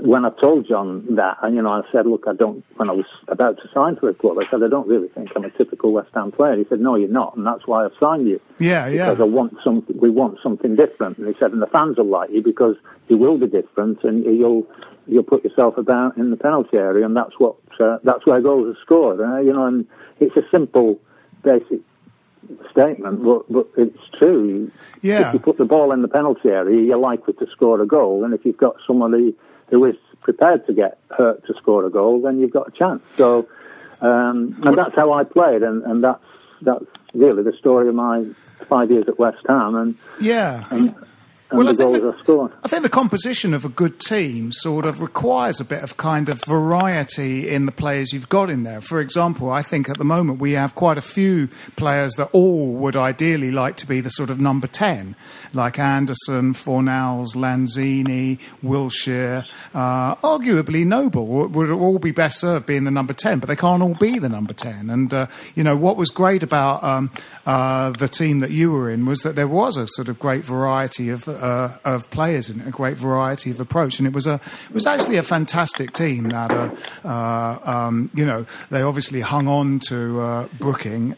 when 0.00 0.24
I 0.24 0.30
told 0.30 0.66
John 0.66 1.16
that 1.16 1.38
and 1.42 1.54
you 1.54 1.62
know 1.62 1.70
I 1.70 1.82
said 1.92 2.06
look 2.06 2.24
I 2.26 2.34
don't 2.34 2.64
when 2.76 2.88
I 2.88 2.92
was 2.92 3.06
about 3.28 3.58
to 3.58 3.68
sign 3.74 3.96
for 3.96 4.08
a 4.08 4.14
club 4.14 4.38
I 4.38 4.50
said 4.50 4.62
I 4.62 4.68
don't 4.68 4.88
really 4.88 5.08
think 5.08 5.30
I'm 5.36 5.44
a 5.44 5.50
typical 5.50 5.92
West 5.92 6.10
Ham 6.14 6.32
player 6.32 6.56
he 6.56 6.64
said 6.68 6.80
no 6.80 6.96
you're 6.96 7.08
not 7.08 7.36
and 7.36 7.46
that's 7.46 7.66
why 7.66 7.84
I've 7.84 7.92
signed 8.00 8.28
you 8.28 8.40
yeah, 8.62 8.88
yeah. 8.88 9.10
because 9.10 9.20
I 9.20 9.24
want 9.24 9.56
some. 9.64 9.84
We 9.94 10.10
want 10.10 10.38
something 10.42 10.76
different. 10.76 11.18
And 11.18 11.26
he 11.26 11.34
said, 11.34 11.52
and 11.52 11.60
the 11.60 11.66
fans 11.66 11.98
will 11.98 12.06
like 12.06 12.30
you 12.30 12.42
because 12.42 12.76
you 13.08 13.16
will 13.16 13.38
be 13.38 13.46
different, 13.46 14.04
and 14.04 14.24
you'll 14.24 14.66
you'll 15.06 15.24
put 15.24 15.44
yourself 15.44 15.76
about 15.78 16.16
in 16.16 16.30
the 16.30 16.36
penalty 16.36 16.76
area, 16.76 17.04
and 17.04 17.16
that's 17.16 17.38
what 17.38 17.56
uh, 17.80 17.98
that's 18.04 18.24
where 18.26 18.40
goals 18.40 18.76
are 18.76 18.80
scored. 18.82 19.20
Uh, 19.20 19.40
you 19.40 19.52
know, 19.52 19.66
and 19.66 19.86
it's 20.20 20.36
a 20.36 20.42
simple, 20.50 21.00
basic 21.42 21.80
statement, 22.70 23.24
but 23.24 23.50
but 23.52 23.68
it's 23.76 23.98
true. 24.18 24.70
Yeah. 25.00 25.28
If 25.28 25.34
you 25.34 25.40
put 25.40 25.58
the 25.58 25.64
ball 25.64 25.92
in 25.92 26.02
the 26.02 26.08
penalty 26.08 26.48
area, 26.48 26.80
you're 26.82 26.98
likely 26.98 27.34
to 27.34 27.46
score 27.50 27.80
a 27.80 27.86
goal, 27.86 28.24
and 28.24 28.32
if 28.34 28.44
you've 28.44 28.56
got 28.56 28.76
somebody 28.86 29.34
who 29.70 29.84
is 29.84 29.96
prepared 30.20 30.66
to 30.66 30.72
get 30.72 30.98
hurt 31.18 31.44
to 31.46 31.54
score 31.54 31.84
a 31.84 31.90
goal, 31.90 32.20
then 32.22 32.38
you've 32.38 32.52
got 32.52 32.68
a 32.68 32.70
chance. 32.70 33.02
So, 33.16 33.48
um, 34.00 34.60
and 34.64 34.76
that's 34.76 34.94
how 34.94 35.12
I 35.12 35.24
played, 35.24 35.62
and, 35.62 35.82
and 35.84 36.02
that's 36.04 36.22
that's 36.62 36.84
really 37.14 37.42
the 37.42 37.52
story 37.58 37.88
of 37.88 37.94
my 37.94 38.24
five 38.68 38.90
years 38.90 39.06
at 39.08 39.18
West 39.18 39.44
Ham, 39.48 39.74
and 39.74 39.96
Yeah. 40.20 40.64
and 40.70 40.94
and 41.52 41.58
Well, 41.58 41.68
I 41.68 41.72
the 41.72 41.76
think 41.76 42.00
goals 42.02 42.14
that- 42.14 42.20
I 42.20 42.22
scored. 42.24 42.52
I 42.64 42.68
think 42.68 42.82
the 42.82 42.88
composition 42.88 43.54
of 43.54 43.64
a 43.64 43.68
good 43.68 44.00
team 44.00 44.52
sort 44.52 44.86
of 44.86 45.00
requires 45.00 45.60
a 45.60 45.64
bit 45.64 45.82
of 45.82 45.96
kind 45.96 46.28
of 46.28 46.42
variety 46.44 47.48
in 47.48 47.66
the 47.66 47.72
players 47.72 48.12
you've 48.12 48.28
got 48.28 48.50
in 48.50 48.64
there. 48.64 48.80
For 48.80 49.00
example, 49.00 49.50
I 49.50 49.62
think 49.62 49.88
at 49.88 49.98
the 49.98 50.04
moment 50.04 50.40
we 50.40 50.52
have 50.52 50.74
quite 50.74 50.98
a 50.98 51.02
few 51.02 51.48
players 51.76 52.14
that 52.14 52.28
all 52.32 52.72
would 52.74 52.96
ideally 52.96 53.50
like 53.52 53.76
to 53.76 53.86
be 53.86 54.00
the 54.00 54.10
sort 54.10 54.30
of 54.30 54.40
number 54.40 54.66
10, 54.66 55.14
like 55.52 55.78
Anderson, 55.78 56.54
Fornals, 56.54 57.36
Lanzini, 57.36 58.38
Wilshere, 58.64 59.44
uh, 59.74 60.14
arguably 60.16 60.84
Noble 60.86 61.26
would, 61.26 61.54
would 61.54 61.70
all 61.70 61.98
be 61.98 62.10
best 62.10 62.40
served 62.40 62.66
being 62.66 62.84
the 62.84 62.90
number 62.90 63.12
10, 63.12 63.38
but 63.38 63.48
they 63.48 63.56
can't 63.56 63.82
all 63.82 63.94
be 63.94 64.18
the 64.18 64.28
number 64.28 64.52
10. 64.54 64.90
And, 64.90 65.12
uh, 65.12 65.26
you 65.54 65.62
know, 65.62 65.76
what 65.76 65.96
was 65.96 66.10
great 66.10 66.42
about 66.42 66.82
um, 66.82 67.10
uh, 67.46 67.90
the 67.90 68.08
team 68.08 68.40
that 68.40 68.50
you 68.50 68.72
were 68.72 68.90
in 68.90 69.04
was 69.06 69.20
that 69.20 69.36
there 69.36 69.48
was 69.48 69.76
a 69.76 69.86
sort 69.88 70.08
of 70.08 70.18
great 70.18 70.44
variety 70.44 71.08
of 71.10 71.28
uh, 71.42 71.76
of 71.84 72.08
players 72.10 72.48
and 72.48 72.66
a 72.66 72.70
great 72.70 72.96
variety 72.96 73.50
of 73.50 73.60
approach, 73.60 73.98
and 73.98 74.06
it 74.06 74.14
was 74.14 74.26
a 74.26 74.34
it 74.68 74.74
was 74.74 74.86
actually 74.86 75.16
a 75.16 75.22
fantastic 75.22 75.92
team 75.92 76.28
that 76.28 76.50
uh, 76.50 76.70
uh, 77.04 77.58
um, 77.64 78.10
you 78.14 78.24
know 78.24 78.46
they 78.70 78.82
obviously 78.82 79.20
hung 79.20 79.48
on 79.48 79.80
to 79.80 80.20
uh, 80.20 80.48
Brooking 80.58 81.12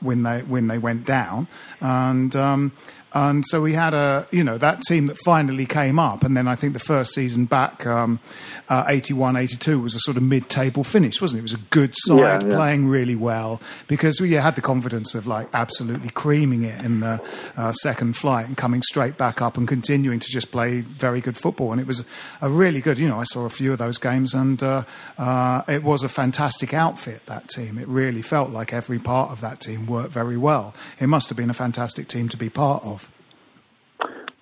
when 0.00 0.22
they 0.22 0.40
when 0.42 0.68
they 0.68 0.78
went 0.78 1.06
down, 1.06 1.48
and. 1.80 2.72
And 3.14 3.44
so 3.46 3.60
we 3.60 3.74
had 3.74 3.94
a, 3.94 4.26
you 4.30 4.42
know, 4.42 4.58
that 4.58 4.82
team 4.82 5.06
that 5.06 5.18
finally 5.18 5.66
came 5.66 5.98
up. 5.98 6.24
And 6.24 6.36
then 6.36 6.48
I 6.48 6.54
think 6.54 6.72
the 6.72 6.78
first 6.80 7.14
season 7.14 7.44
back, 7.44 7.86
um, 7.86 8.20
uh, 8.68 8.84
81, 8.88 9.36
82 9.36 9.80
was 9.80 9.94
a 9.94 10.00
sort 10.00 10.16
of 10.16 10.22
mid-table 10.22 10.84
finish, 10.84 11.20
wasn't 11.20 11.38
it? 11.38 11.40
It 11.40 11.42
was 11.42 11.54
a 11.54 11.64
good 11.70 11.94
side 11.96 12.42
Yeah, 12.42 12.48
yeah. 12.48 12.56
playing 12.56 12.88
really 12.88 13.16
well 13.16 13.60
because 13.88 14.20
we 14.20 14.32
had 14.32 14.54
the 14.54 14.60
confidence 14.62 15.14
of 15.14 15.26
like 15.26 15.48
absolutely 15.52 16.10
creaming 16.10 16.64
it 16.64 16.82
in 16.84 17.00
the 17.00 17.20
uh, 17.56 17.72
second 17.72 18.16
flight 18.16 18.46
and 18.46 18.56
coming 18.56 18.82
straight 18.82 19.18
back 19.18 19.42
up 19.42 19.56
and 19.56 19.68
continuing 19.68 20.18
to 20.18 20.30
just 20.30 20.50
play 20.50 20.80
very 20.80 21.20
good 21.20 21.36
football. 21.36 21.72
And 21.72 21.80
it 21.80 21.86
was 21.86 22.04
a 22.40 22.48
really 22.48 22.80
good, 22.80 22.98
you 22.98 23.08
know, 23.08 23.20
I 23.20 23.24
saw 23.24 23.44
a 23.44 23.50
few 23.50 23.72
of 23.72 23.78
those 23.78 23.98
games 23.98 24.34
and 24.34 24.62
uh, 24.62 24.84
uh, 25.18 25.62
it 25.68 25.82
was 25.82 26.02
a 26.02 26.08
fantastic 26.08 26.72
outfit, 26.72 27.26
that 27.26 27.48
team. 27.48 27.78
It 27.78 27.88
really 27.88 28.22
felt 28.22 28.50
like 28.50 28.72
every 28.72 28.98
part 28.98 29.30
of 29.30 29.40
that 29.40 29.60
team 29.60 29.86
worked 29.86 30.12
very 30.12 30.36
well. 30.36 30.74
It 30.98 31.08
must 31.08 31.28
have 31.28 31.36
been 31.36 31.50
a 31.50 31.54
fantastic 31.54 32.08
team 32.08 32.28
to 32.30 32.36
be 32.36 32.48
part 32.48 32.82
of. 32.84 33.01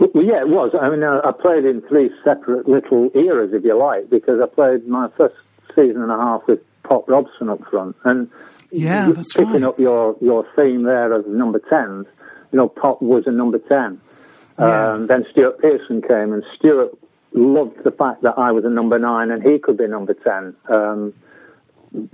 Well, 0.00 0.24
yeah, 0.24 0.40
it 0.40 0.48
was. 0.48 0.74
I 0.80 0.88
mean, 0.88 1.02
uh, 1.02 1.20
I 1.24 1.32
played 1.32 1.64
in 1.64 1.82
three 1.82 2.10
separate 2.24 2.66
little 2.68 3.10
eras, 3.14 3.52
if 3.52 3.64
you 3.64 3.76
like, 3.78 4.08
because 4.08 4.40
I 4.40 4.46
played 4.46 4.88
my 4.88 5.08
first 5.16 5.34
season 5.74 6.00
and 6.02 6.10
a 6.10 6.16
half 6.16 6.42
with 6.48 6.60
Pop 6.82 7.08
Robson 7.08 7.48
up 7.50 7.62
front, 7.70 7.94
and 8.04 8.28
Yeah, 8.70 9.12
that's 9.12 9.34
picking 9.34 9.52
right. 9.52 9.62
up 9.64 9.78
your 9.78 10.16
your 10.20 10.46
theme 10.56 10.84
there 10.84 11.12
of 11.12 11.26
number 11.26 11.60
tens. 11.70 12.06
You 12.50 12.56
know, 12.56 12.68
Pop 12.68 13.02
was 13.02 13.24
a 13.26 13.30
number 13.30 13.58
ten. 13.58 14.00
Yeah. 14.58 14.92
Um, 14.92 15.06
then 15.06 15.26
Stuart 15.30 15.60
Pearson 15.60 16.02
came, 16.02 16.32
and 16.32 16.42
Stuart 16.56 16.96
loved 17.32 17.84
the 17.84 17.90
fact 17.92 18.22
that 18.22 18.34
I 18.38 18.50
was 18.52 18.64
a 18.64 18.68
number 18.70 18.98
nine 18.98 19.30
and 19.30 19.42
he 19.42 19.58
could 19.58 19.76
be 19.78 19.86
number 19.86 20.14
ten. 20.14 20.54
Um, 20.68 21.12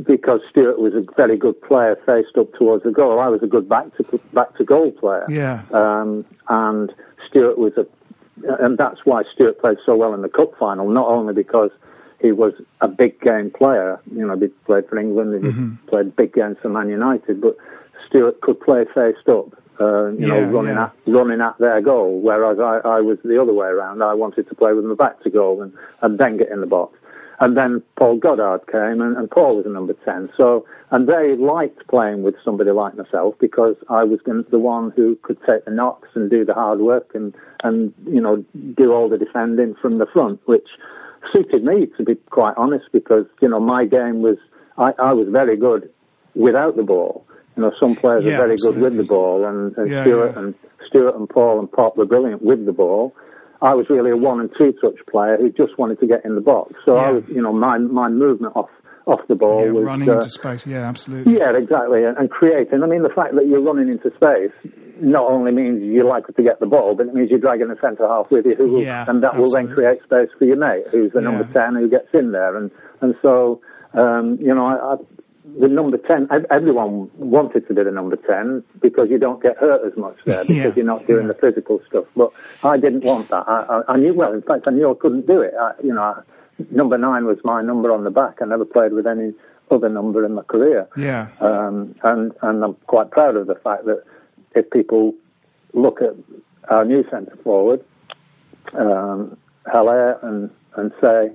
because 0.03 0.41
Stuart 0.51 0.79
was 0.79 0.95
a 0.95 1.05
very 1.17 1.37
good 1.37 1.61
player 1.63 1.97
faced 2.07 2.37
up 2.39 2.53
towards 2.55 2.85
the 2.85 2.91
goal. 2.91 3.21
I 3.21 3.29
was 3.29 3.43
a 3.43 3.47
good 3.47 3.69
back 3.69 3.95
to 3.97 4.21
back 4.33 4.57
to 4.57 4.65
goal 4.65 4.91
player. 4.93 5.25
Yeah. 5.29 5.63
Um, 5.73 6.25
and 6.49 6.93
Stuart 7.29 7.59
was 7.59 7.73
a, 7.77 7.87
and 8.65 8.77
that's 8.79 9.01
why 9.05 9.23
Stuart 9.35 9.61
played 9.61 9.79
so 9.85 9.97
well 9.97 10.15
in 10.15 10.23
the 10.23 10.29
cup 10.29 10.53
final. 10.59 10.89
Not 10.89 11.09
only 11.09 11.35
because 11.35 11.71
he 12.21 12.33
was 12.33 12.53
a 12.81 12.89
big 12.89 13.21
game 13.21 13.51
player, 13.51 14.01
you 14.11 14.27
know, 14.27 14.37
he 14.39 14.49
played 14.65 14.89
for 14.89 14.99
England, 14.99 15.45
he 15.45 15.51
Mm-hmm. 15.51 15.87
played 15.89 16.17
big 16.17 16.33
games 16.35 16.57
for 16.63 16.69
Man 16.69 16.89
United, 16.89 17.41
but 17.41 17.57
Stuart 18.07 18.41
could 18.41 18.61
play 18.61 18.85
faced 18.95 19.29
up. 19.29 19.49
Uh, 19.79 20.07
you 20.13 20.27
know, 20.27 20.41
running 20.45 20.75
yeah. 20.75 20.85
at 20.85 20.93
running 21.07 21.43
at 21.43 21.59
their 21.59 21.83
goal, 21.83 22.19
whereas 22.23 22.59
I, 22.59 22.81
I 22.89 23.01
was 23.03 23.19
the 23.23 23.39
other 23.41 23.53
way 23.53 23.67
around. 23.67 24.03
I 24.03 24.15
wanted 24.15 24.49
to 24.49 24.55
play 24.55 24.73
with 24.73 24.87
my 24.87 24.95
back 24.95 25.23
to 25.25 25.29
goal 25.29 25.61
and, 25.61 25.71
and 26.01 26.19
then 26.19 26.39
get 26.39 26.49
in 26.49 26.63
the 26.63 26.67
box. 26.67 26.97
And 27.39 27.57
then 27.57 27.83
Paul 27.99 28.17
Goddard 28.17 28.67
came, 28.71 29.01
and, 29.03 29.17
and 29.17 29.31
Paul 29.31 29.57
was 29.57 29.67
a 29.67 29.69
number 29.69 29.93
10. 30.05 30.31
So, 30.37 30.65
and 30.91 31.07
they 31.07 31.37
liked 31.37 31.87
playing 31.89 32.23
with 32.23 32.35
somebody 32.45 32.71
like 32.71 32.97
myself 32.97 33.35
because 33.39 33.77
I 33.91 34.05
was 34.05 34.21
the 34.25 34.59
one 34.59 34.93
who 34.97 35.19
could 35.23 35.39
take 35.47 35.65
the 35.67 35.71
knocks 35.71 36.09
and 36.15 36.31
do 36.31 36.45
the 36.45 36.55
hard 36.55 36.81
work 36.81 37.11
and, 37.15 37.35
and, 37.63 37.93
you 38.07 38.21
know, 38.21 38.43
do 38.77 38.93
all 38.93 39.09
the 39.11 39.19
defending 39.19 39.75
from 39.83 39.99
the 39.99 40.07
front, 40.07 40.41
which 40.47 40.67
suited 41.33 41.63
me, 41.63 41.89
to 41.99 42.05
be 42.05 42.15
quite 42.31 42.55
honest, 42.57 42.87
because, 42.93 43.27
you 43.43 43.49
know, 43.49 43.61
my 43.61 43.85
game 43.85 44.23
was, 44.23 44.39
I, 44.79 44.93
I 44.99 45.13
was 45.13 45.29
very 45.29 45.57
good 45.59 45.91
without 46.35 46.77
the 46.77 46.83
ball. 46.85 47.27
You 47.57 47.63
know, 47.63 47.73
some 47.81 47.97
players 47.97 48.25
Yeah, 48.25 48.35
are 48.35 48.47
very 48.47 48.57
good 48.59 48.77
with 48.79 48.97
the 48.97 49.03
ball, 49.03 49.45
and, 49.47 49.77
and 49.77 49.91
Yeah, 49.91 50.05
Stuart 50.05 50.33
yeah. 50.35 50.39
and 50.39 50.55
Stuart 50.87 51.17
and 51.17 51.29
Paul 51.29 51.59
and 51.59 51.71
Pop 51.71 51.97
were 51.97 52.05
brilliant 52.05 52.43
with 52.43 52.65
the 52.67 52.73
ball. 52.73 53.15
I 53.63 53.75
was 53.75 53.87
really 53.89 54.11
a 54.11 54.17
one 54.17 54.41
and 54.41 54.51
two 54.57 54.73
touch 54.81 54.97
player 55.11 55.37
who 55.39 55.51
just 55.51 55.79
wanted 55.79 56.01
to 56.01 56.07
get 56.07 56.25
in 56.25 56.35
the 56.35 56.41
box. 56.41 56.75
So 56.85 56.97
I 56.97 57.11
was, 57.11 57.25
you 57.29 57.41
know, 57.41 57.53
my 57.53 57.79
my 57.79 58.09
movement 58.09 58.55
off 58.57 58.69
off 59.07 59.21
the 59.29 59.37
ball 59.37 59.65
Yeah, 59.65 59.71
was 59.71 59.85
running 59.85 60.09
uh, 60.09 60.15
into 60.15 60.29
space. 60.31 60.67
Yeah, 60.67 60.89
absolutely. 60.89 61.39
yeah, 61.39 61.57
exactly, 61.57 62.05
and, 62.05 62.17
and 62.19 62.29
creating. 62.31 62.83
I 62.83 62.87
mean, 62.87 63.03
the 63.03 63.09
fact 63.09 63.35
that 63.37 63.47
you're 63.47 63.63
running 63.63 63.89
into 63.89 64.11
space 64.17 64.51
not 65.01 65.31
only 65.31 65.53
means 65.53 65.83
you're 65.83 66.05
likely 66.07 66.35
to 66.35 66.43
get 66.43 66.59
the 66.59 66.67
ball, 66.67 66.95
but 66.97 67.07
it 67.07 67.15
means 67.15 67.31
you're 67.31 67.39
dragging 67.39 67.71
a 67.71 67.79
centre 67.81 68.09
half 68.09 68.31
with 68.31 68.47
you, 68.47 68.55
who 68.57 68.69
will, 68.73 68.83
Yeah, 68.83 69.05
and 69.07 69.23
that 69.23 69.37
will 69.37 69.51
then 69.51 69.69
create 69.73 70.03
space 70.03 70.29
for 70.39 70.45
your 70.45 70.57
mate, 70.57 70.85
who's 70.91 71.13
the 71.13 71.21
Yeah. 71.21 71.31
number 71.31 71.45
ten 71.53 71.75
who 71.77 71.89
gets 71.89 72.09
in 72.13 72.33
there, 72.33 72.57
and 72.57 72.71
and 73.01 73.15
so 73.23 73.61
um, 73.95 74.39
you 74.41 74.55
know, 74.55 74.67
I, 74.67 74.95
I, 74.95 74.97
the 75.59 75.69
number 75.69 75.97
ten. 75.97 76.29
Everyone 76.51 77.11
wanted 77.17 77.67
to 77.69 77.75
be 77.75 77.83
the 77.83 77.91
number 77.91 78.17
ten 78.17 78.65
because 78.83 79.09
you 79.11 79.19
don't 79.19 79.43
get 79.43 79.57
hurt 79.57 79.87
as 79.91 79.97
much 79.97 80.17
there 80.25 80.43
because 80.47 80.57
Yeah, 80.57 80.73
you're 80.75 80.85
not 80.85 81.07
doing 81.07 81.27
yeah. 81.27 81.33
the 81.33 81.39
physical 81.39 81.81
stuff. 81.89 82.05
But 82.17 82.31
I 82.63 82.77
didn't 82.77 83.05
want 83.05 83.29
that. 83.29 83.45
I, 83.49 83.83
I, 83.89 83.95
I 83.95 83.97
knew 83.97 84.15
well. 84.15 84.33
In 84.33 84.43
fact, 84.43 84.65
I 84.67 84.71
knew 84.73 84.91
I 84.91 84.95
couldn't 84.99 85.27
do 85.27 85.41
it. 85.41 85.55
I, 85.59 85.73
you 85.83 85.95
know, 85.95 86.03
I, 86.03 86.23
number 86.71 86.99
nine 86.99 87.27
was 87.27 87.39
my 87.45 87.63
number 87.63 87.93
on 87.93 88.05
the 88.05 88.11
back. 88.11 88.39
I 88.43 88.47
never 88.47 88.65
played 88.65 88.93
with 88.93 89.07
any 89.07 89.33
other 89.71 89.89
number 89.89 90.25
in 90.25 90.35
my 90.35 90.43
career. 90.43 90.89
Yeah. 90.97 91.29
Um, 91.41 91.95
and 92.03 92.33
and 92.43 92.65
I'm 92.65 92.75
quite 92.87 93.11
proud 93.11 93.37
of 93.37 93.47
the 93.47 93.55
fact 93.57 93.85
that 93.87 94.03
if 94.55 94.69
people 94.71 95.15
look 95.75 96.01
at 96.03 96.15
our 96.71 96.85
new 96.85 97.05
centre 97.11 97.37
forward, 97.45 97.85
um, 98.75 99.37
Haller, 99.67 100.19
and 100.23 100.51
and 100.77 100.93
say, 101.01 101.31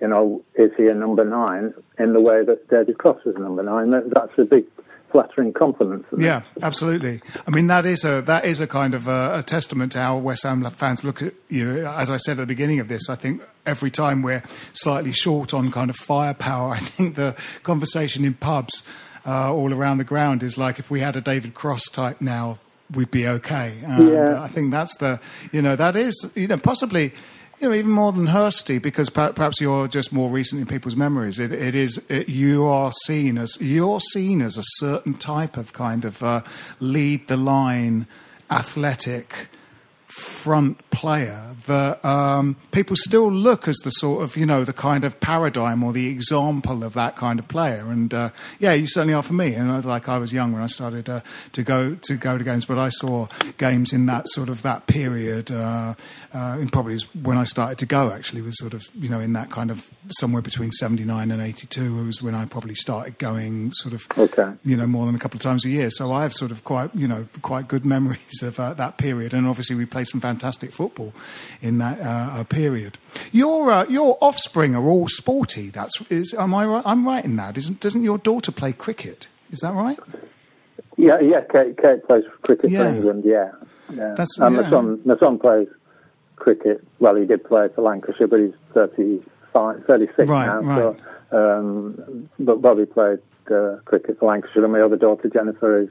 you 0.00 0.08
know, 0.08 0.42
is 0.56 0.70
he 0.76 0.86
a 0.88 0.94
number 0.94 1.24
nine 1.24 1.72
in 1.98 2.12
the 2.12 2.20
way 2.20 2.44
that 2.44 2.68
David 2.68 2.98
Cross 2.98 3.20
is 3.26 3.36
a 3.36 3.38
number 3.38 3.62
nine? 3.62 3.90
That, 3.90 4.10
that's 4.10 4.32
a 4.38 4.44
big 4.44 4.64
flattering 5.12 5.52
compliment. 5.52 6.04
For. 6.10 6.20
Yeah, 6.20 6.42
absolutely. 6.60 7.20
I 7.46 7.50
mean, 7.52 7.68
that 7.68 7.86
is 7.86 8.04
a 8.04 8.20
that 8.22 8.44
is 8.44 8.60
a 8.60 8.66
kind 8.66 8.94
of 8.94 9.06
a, 9.06 9.38
a 9.38 9.42
testament 9.44 9.92
to 9.92 10.00
how 10.00 10.18
West 10.18 10.42
Ham 10.42 10.68
fans 10.70 11.04
look 11.04 11.22
at 11.22 11.34
you. 11.48 11.86
As 11.86 12.10
I 12.10 12.16
said 12.16 12.32
at 12.32 12.38
the 12.38 12.46
beginning 12.46 12.80
of 12.80 12.88
this, 12.88 13.08
I 13.08 13.14
think 13.14 13.42
every 13.64 13.90
time 13.90 14.22
we're 14.22 14.42
slightly 14.72 15.12
short 15.12 15.54
on 15.54 15.70
kind 15.70 15.88
of 15.88 15.96
firepower, 15.96 16.72
I 16.74 16.78
think 16.80 17.14
the 17.14 17.36
conversation 17.62 18.24
in 18.24 18.34
pubs 18.34 18.82
uh, 19.24 19.54
all 19.54 19.72
around 19.72 19.98
the 19.98 20.04
ground 20.04 20.42
is 20.42 20.58
like 20.58 20.78
if 20.80 20.90
we 20.90 21.00
had 21.00 21.16
a 21.16 21.20
David 21.20 21.54
Cross 21.54 21.84
type 21.92 22.20
now, 22.20 22.58
we'd 22.92 23.12
be 23.12 23.26
okay. 23.28 23.78
And 23.86 24.08
Yeah. 24.08 24.42
I 24.42 24.48
think 24.48 24.72
that's 24.72 24.96
the 24.96 25.20
you 25.52 25.62
know 25.62 25.76
that 25.76 25.94
is 25.96 26.32
you 26.34 26.48
know 26.48 26.58
possibly. 26.58 27.12
You 27.60 27.68
know, 27.68 27.74
even 27.74 27.92
more 27.92 28.12
than 28.12 28.26
Hursty, 28.26 28.82
because 28.82 29.10
per- 29.10 29.32
perhaps 29.32 29.60
you're 29.60 29.86
just 29.86 30.12
more 30.12 30.28
recent 30.28 30.60
in 30.60 30.66
people's 30.66 30.96
memories. 30.96 31.38
It, 31.38 31.52
it 31.52 31.74
is 31.74 32.04
it, 32.08 32.28
you 32.28 32.66
are 32.66 32.92
seen 32.92 33.38
as 33.38 33.56
you're 33.60 34.00
seen 34.00 34.42
as 34.42 34.58
a 34.58 34.64
certain 34.64 35.14
type 35.14 35.56
of 35.56 35.72
kind 35.72 36.04
of 36.04 36.22
uh, 36.22 36.42
lead 36.80 37.28
the 37.28 37.36
line, 37.36 38.06
athletic 38.50 39.48
front 40.14 40.78
player 40.90 41.56
that 41.66 42.04
um, 42.04 42.54
people 42.70 42.94
still 42.94 43.30
look 43.32 43.66
as 43.66 43.76
the 43.78 43.90
sort 43.90 44.22
of 44.22 44.36
you 44.36 44.46
know 44.46 44.62
the 44.62 44.72
kind 44.72 45.04
of 45.04 45.18
paradigm 45.18 45.82
or 45.82 45.92
the 45.92 46.06
example 46.08 46.84
of 46.84 46.94
that 46.94 47.16
kind 47.16 47.38
of 47.40 47.48
player. 47.48 47.86
And 47.88 48.12
uh, 48.14 48.30
yeah, 48.60 48.74
you 48.74 48.86
certainly 48.86 49.14
are 49.14 49.22
for 49.22 49.32
me. 49.32 49.54
And 49.54 49.70
uh, 49.70 49.80
like 49.80 50.08
I 50.08 50.18
was 50.18 50.32
young 50.32 50.52
when 50.52 50.62
I 50.62 50.66
started 50.66 51.08
uh, 51.10 51.20
to 51.52 51.62
go 51.64 51.96
to 51.96 52.16
go 52.16 52.38
to 52.38 52.44
games, 52.44 52.64
but 52.64 52.78
I 52.78 52.90
saw 52.90 53.26
games 53.58 53.92
in 53.92 54.06
that 54.06 54.28
sort 54.28 54.48
of 54.48 54.62
that 54.62 54.86
period. 54.86 55.50
Uh, 55.50 55.94
uh, 56.32 56.56
and 56.58 56.70
probably 56.72 56.94
is 56.94 57.04
when 57.14 57.36
I 57.38 57.44
started 57.44 57.78
to 57.78 57.86
go. 57.86 58.10
Actually, 58.10 58.42
was 58.42 58.56
sort 58.58 58.74
of 58.74 58.84
you 58.94 59.08
know 59.08 59.20
in 59.20 59.32
that 59.32 59.50
kind 59.50 59.70
of 59.70 59.88
somewhere 60.18 60.42
between 60.42 60.70
seventy 60.70 61.04
nine 61.04 61.30
and 61.32 61.42
eighty 61.42 61.66
two 61.66 62.04
was 62.06 62.22
when 62.22 62.34
I 62.34 62.44
probably 62.46 62.74
started 62.76 63.18
going 63.18 63.72
sort 63.72 63.94
of 63.94 64.06
Okay. 64.16 64.52
you 64.64 64.76
know 64.76 64.86
more 64.86 65.06
than 65.06 65.14
a 65.14 65.18
couple 65.18 65.38
of 65.38 65.42
times 65.42 65.64
a 65.64 65.70
year. 65.70 65.90
So 65.90 66.12
I 66.12 66.22
have 66.22 66.32
sort 66.32 66.50
of 66.52 66.62
quite 66.62 66.94
you 66.94 67.08
know 67.08 67.26
quite 67.42 67.66
good 67.66 67.84
memories 67.84 68.42
of 68.42 68.60
uh, 68.60 68.74
that 68.74 68.98
period, 68.98 69.34
and 69.34 69.46
obviously 69.46 69.74
we 69.76 69.86
played 69.86 70.03
some 70.04 70.20
fantastic 70.20 70.70
football 70.72 71.12
in 71.60 71.78
that 71.78 72.00
uh, 72.00 72.40
uh, 72.40 72.44
period. 72.44 72.98
Your 73.32 73.70
uh, 73.70 73.84
your 73.88 74.18
offspring 74.20 74.74
are 74.74 74.84
all 74.84 75.08
sporty. 75.08 75.70
That's 75.70 76.00
is 76.10 76.34
am 76.34 76.54
I 76.54 76.66
right? 76.66 76.82
I'm 76.86 77.02
right 77.04 77.24
in 77.24 77.36
that. 77.36 77.56
Isn't 77.58 77.80
doesn't 77.80 78.02
your 78.04 78.18
daughter 78.18 78.52
play 78.52 78.72
cricket? 78.72 79.26
Is 79.50 79.60
that 79.60 79.72
right? 79.74 79.98
Yeah, 80.96 81.20
yeah. 81.20 81.40
Kate, 81.50 81.76
Kate 81.76 82.04
plays 82.06 82.24
cricket 82.42 82.70
Yeah. 82.70 82.84
for 82.84 82.88
England. 82.96 83.24
Yeah, 83.24 83.50
yeah. 83.92 84.08
That's- 84.10 84.38
and 84.38 84.54
yeah. 84.54 84.62
my 84.62 84.70
son, 84.70 85.00
my 85.04 85.18
son 85.18 85.38
plays 85.38 85.68
cricket. 86.36 86.86
Well, 87.00 87.16
he 87.16 87.24
did 87.26 87.44
play 87.44 87.68
for 87.74 87.82
Lancashire, 87.82 88.26
but 88.28 88.40
he's 88.40 88.52
35, 88.74 89.84
36 89.86 90.28
Right, 90.28 90.46
now. 90.46 90.60
right. 90.60 90.96
So, 91.30 91.58
um, 91.58 92.28
but 92.38 92.60
Bobby 92.62 92.86
played 92.86 93.18
uh, 93.50 93.76
cricket 93.84 94.18
for 94.18 94.26
Lancashire, 94.30 94.64
and 94.64 94.72
my 94.72 94.80
other 94.80 94.96
daughter 94.96 95.28
Jennifer 95.28 95.80
is 95.80 95.88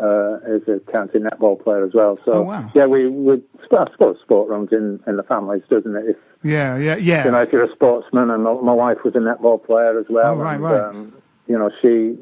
uh, 0.00 0.38
is 0.46 0.66
a 0.68 0.80
county 0.90 1.18
netball 1.18 1.62
player 1.62 1.84
as 1.84 1.92
well. 1.94 2.16
So 2.24 2.32
Oh, 2.32 2.42
wow. 2.42 2.70
yeah, 2.74 2.86
we 2.86 3.08
would. 3.08 3.42
I 3.72 3.90
suppose 3.92 4.18
sport 4.22 4.48
runs 4.48 4.72
in 4.72 5.00
in 5.06 5.16
the 5.16 5.22
families, 5.22 5.62
doesn't 5.68 5.94
it? 5.94 6.04
If 6.10 6.16
Yeah, 6.42 6.76
yeah, 6.76 6.96
yeah. 6.96 7.24
you 7.26 7.30
know, 7.32 7.42
if 7.42 7.52
you're 7.52 7.64
a 7.64 7.72
sportsman, 7.72 8.30
and 8.30 8.42
my, 8.44 8.54
my 8.54 8.72
wife 8.72 8.98
was 9.04 9.14
a 9.14 9.18
netball 9.18 9.64
player 9.64 9.98
as 9.98 10.06
well. 10.08 10.34
Oh, 10.34 10.36
right, 10.38 10.54
and, 10.54 10.62
right. 10.64 10.80
Um, 10.80 11.12
you 11.46 11.58
know, 11.58 11.70
she 11.80 12.18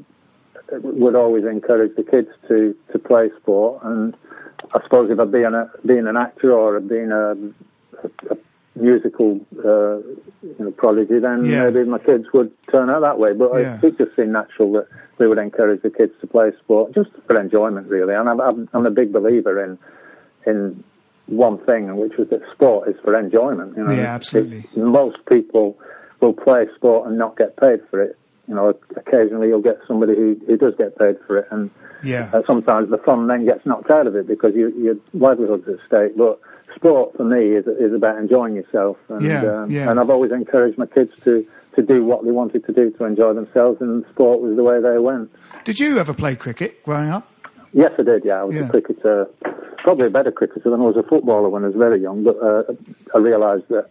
would 0.83 1.14
always 1.14 1.45
encourage 1.45 1.95
the 1.97 2.03
kids 2.03 2.29
to, 2.49 2.74
to 2.93 2.99
play 2.99 3.31
sport. 3.41 3.83
And 3.85 4.14
I 4.74 4.83
suppose 4.83 5.11
if 5.11 5.18
I'd 5.18 5.31
been 5.33 5.55
a 5.55 5.70
being 5.87 6.07
an 6.07 6.16
actor 6.16 6.53
or 6.53 6.79
been 6.81 7.12
a, 7.12 7.31
a, 8.03 8.35
a 8.35 8.37
musical 8.81 9.41
uh, 9.64 9.97
you 10.43 10.57
know 10.59 10.70
prodigy, 10.72 11.18
then 11.18 11.45
Yeah. 11.45 11.68
maybe 11.70 11.89
my 11.89 11.99
kids 11.99 12.24
would 12.33 12.51
turn 12.70 12.91
out 12.91 13.01
that 13.01 13.18
way. 13.18 13.33
But 13.35 13.53
Yeah. 13.55 13.79
it, 13.83 13.85
it 13.85 13.99
just 13.99 14.16
seemed 14.16 14.33
natural 14.33 14.72
that 14.72 14.87
we 15.18 15.26
would 15.26 15.39
encourage 15.39 15.83
the 15.83 15.91
kids 15.91 16.12
to 16.20 16.26
play 16.26 16.51
sport 16.62 16.95
just 16.95 17.11
for 17.26 17.39
enjoyment, 17.41 17.89
really. 17.89 18.14
And 18.14 18.29
I'm, 18.29 18.41
I'm, 18.41 18.68
I'm 18.72 18.87
a 18.87 18.91
big 18.91 19.12
believer 19.12 19.62
in 19.62 19.79
in 20.47 20.83
one 21.26 21.59
thing, 21.66 21.95
which 21.97 22.16
was 22.18 22.29
that 22.31 22.41
sport 22.55 22.89
is 22.89 22.97
for 23.05 23.18
enjoyment. 23.18 23.76
You 23.76 23.85
know, 23.85 23.93
Yeah, 23.93 24.14
absolutely. 24.14 24.59
It- 24.59 24.76
most 24.76 25.18
people 25.29 25.76
will 26.20 26.33
play 26.33 26.66
sport 26.76 27.07
and 27.09 27.18
not 27.18 27.37
get 27.37 27.57
paid 27.59 27.81
for 27.91 28.01
it. 28.03 28.16
You 28.49 28.55
know, 28.55 28.72
occasionally 28.97 29.49
you'll 29.49 29.61
get 29.61 29.79
somebody 29.87 30.14
who, 30.16 30.35
who 30.47 30.57
does 30.57 30.74
get 30.79 30.99
paid 30.99 31.16
for 31.26 31.37
it, 31.37 31.49
and 31.51 31.70
Yeah. 32.03 32.31
uh, 32.33 32.41
sometimes 32.47 32.89
the 32.89 32.97
fun 32.97 33.26
then 33.26 33.45
gets 33.45 33.66
knocked 33.66 33.91
out 33.91 34.07
of 34.07 34.16
it 34.16 34.26
because 34.26 34.55
you, 34.55 34.70
your 34.70 34.97
livelihood's 35.12 35.68
at 35.68 35.76
stake. 35.87 36.16
But 36.16 36.41
sport 36.79 37.16
for 37.16 37.24
me 37.24 37.43
is 37.59 37.66
is 37.66 37.93
about 37.93 38.16
enjoying 38.18 38.55
yourself, 38.55 38.97
and 39.09 39.22
Yeah, 39.24 39.43
um, 39.62 39.70
yeah. 39.70 39.91
and 39.91 39.99
I've 40.01 40.11
always 40.11 40.33
encouraged 40.33 40.79
my 40.79 40.87
kids 40.87 41.12
to 41.24 41.45
to 41.76 41.83
do 41.83 42.05
what 42.05 42.24
they 42.24 42.31
wanted 42.33 42.64
to 42.66 42.72
do 42.72 42.91
to 42.99 43.05
enjoy 43.05 43.33
themselves, 43.35 43.81
and 43.81 44.05
sport 44.12 44.41
was 44.41 44.57
the 44.57 44.62
way 44.64 44.81
they 44.81 44.99
went. 44.99 45.31
Did 45.64 45.79
you 45.79 45.99
ever 45.99 46.12
play 46.14 46.35
cricket 46.35 46.83
growing 46.83 47.11
up? 47.11 47.24
Yes, 47.72 47.93
I 47.99 48.03
did. 48.03 48.24
Yeah, 48.24 48.41
I 48.41 48.45
was 48.45 48.57
Yeah. 48.57 48.62
a 48.66 48.68
cricketer, 48.68 49.26
probably 49.85 50.07
a 50.07 50.11
better 50.11 50.33
cricketer 50.33 50.70
than 50.70 50.81
I 50.81 50.85
was 50.85 50.97
a 50.97 51.03
footballer 51.05 51.49
when 51.51 51.62
I 51.64 51.66
was 51.68 51.76
very 51.76 52.01
young. 52.01 52.24
But 52.24 52.37
uh, 52.43 52.62
I 53.14 53.18
realised 53.18 53.68
that 53.68 53.87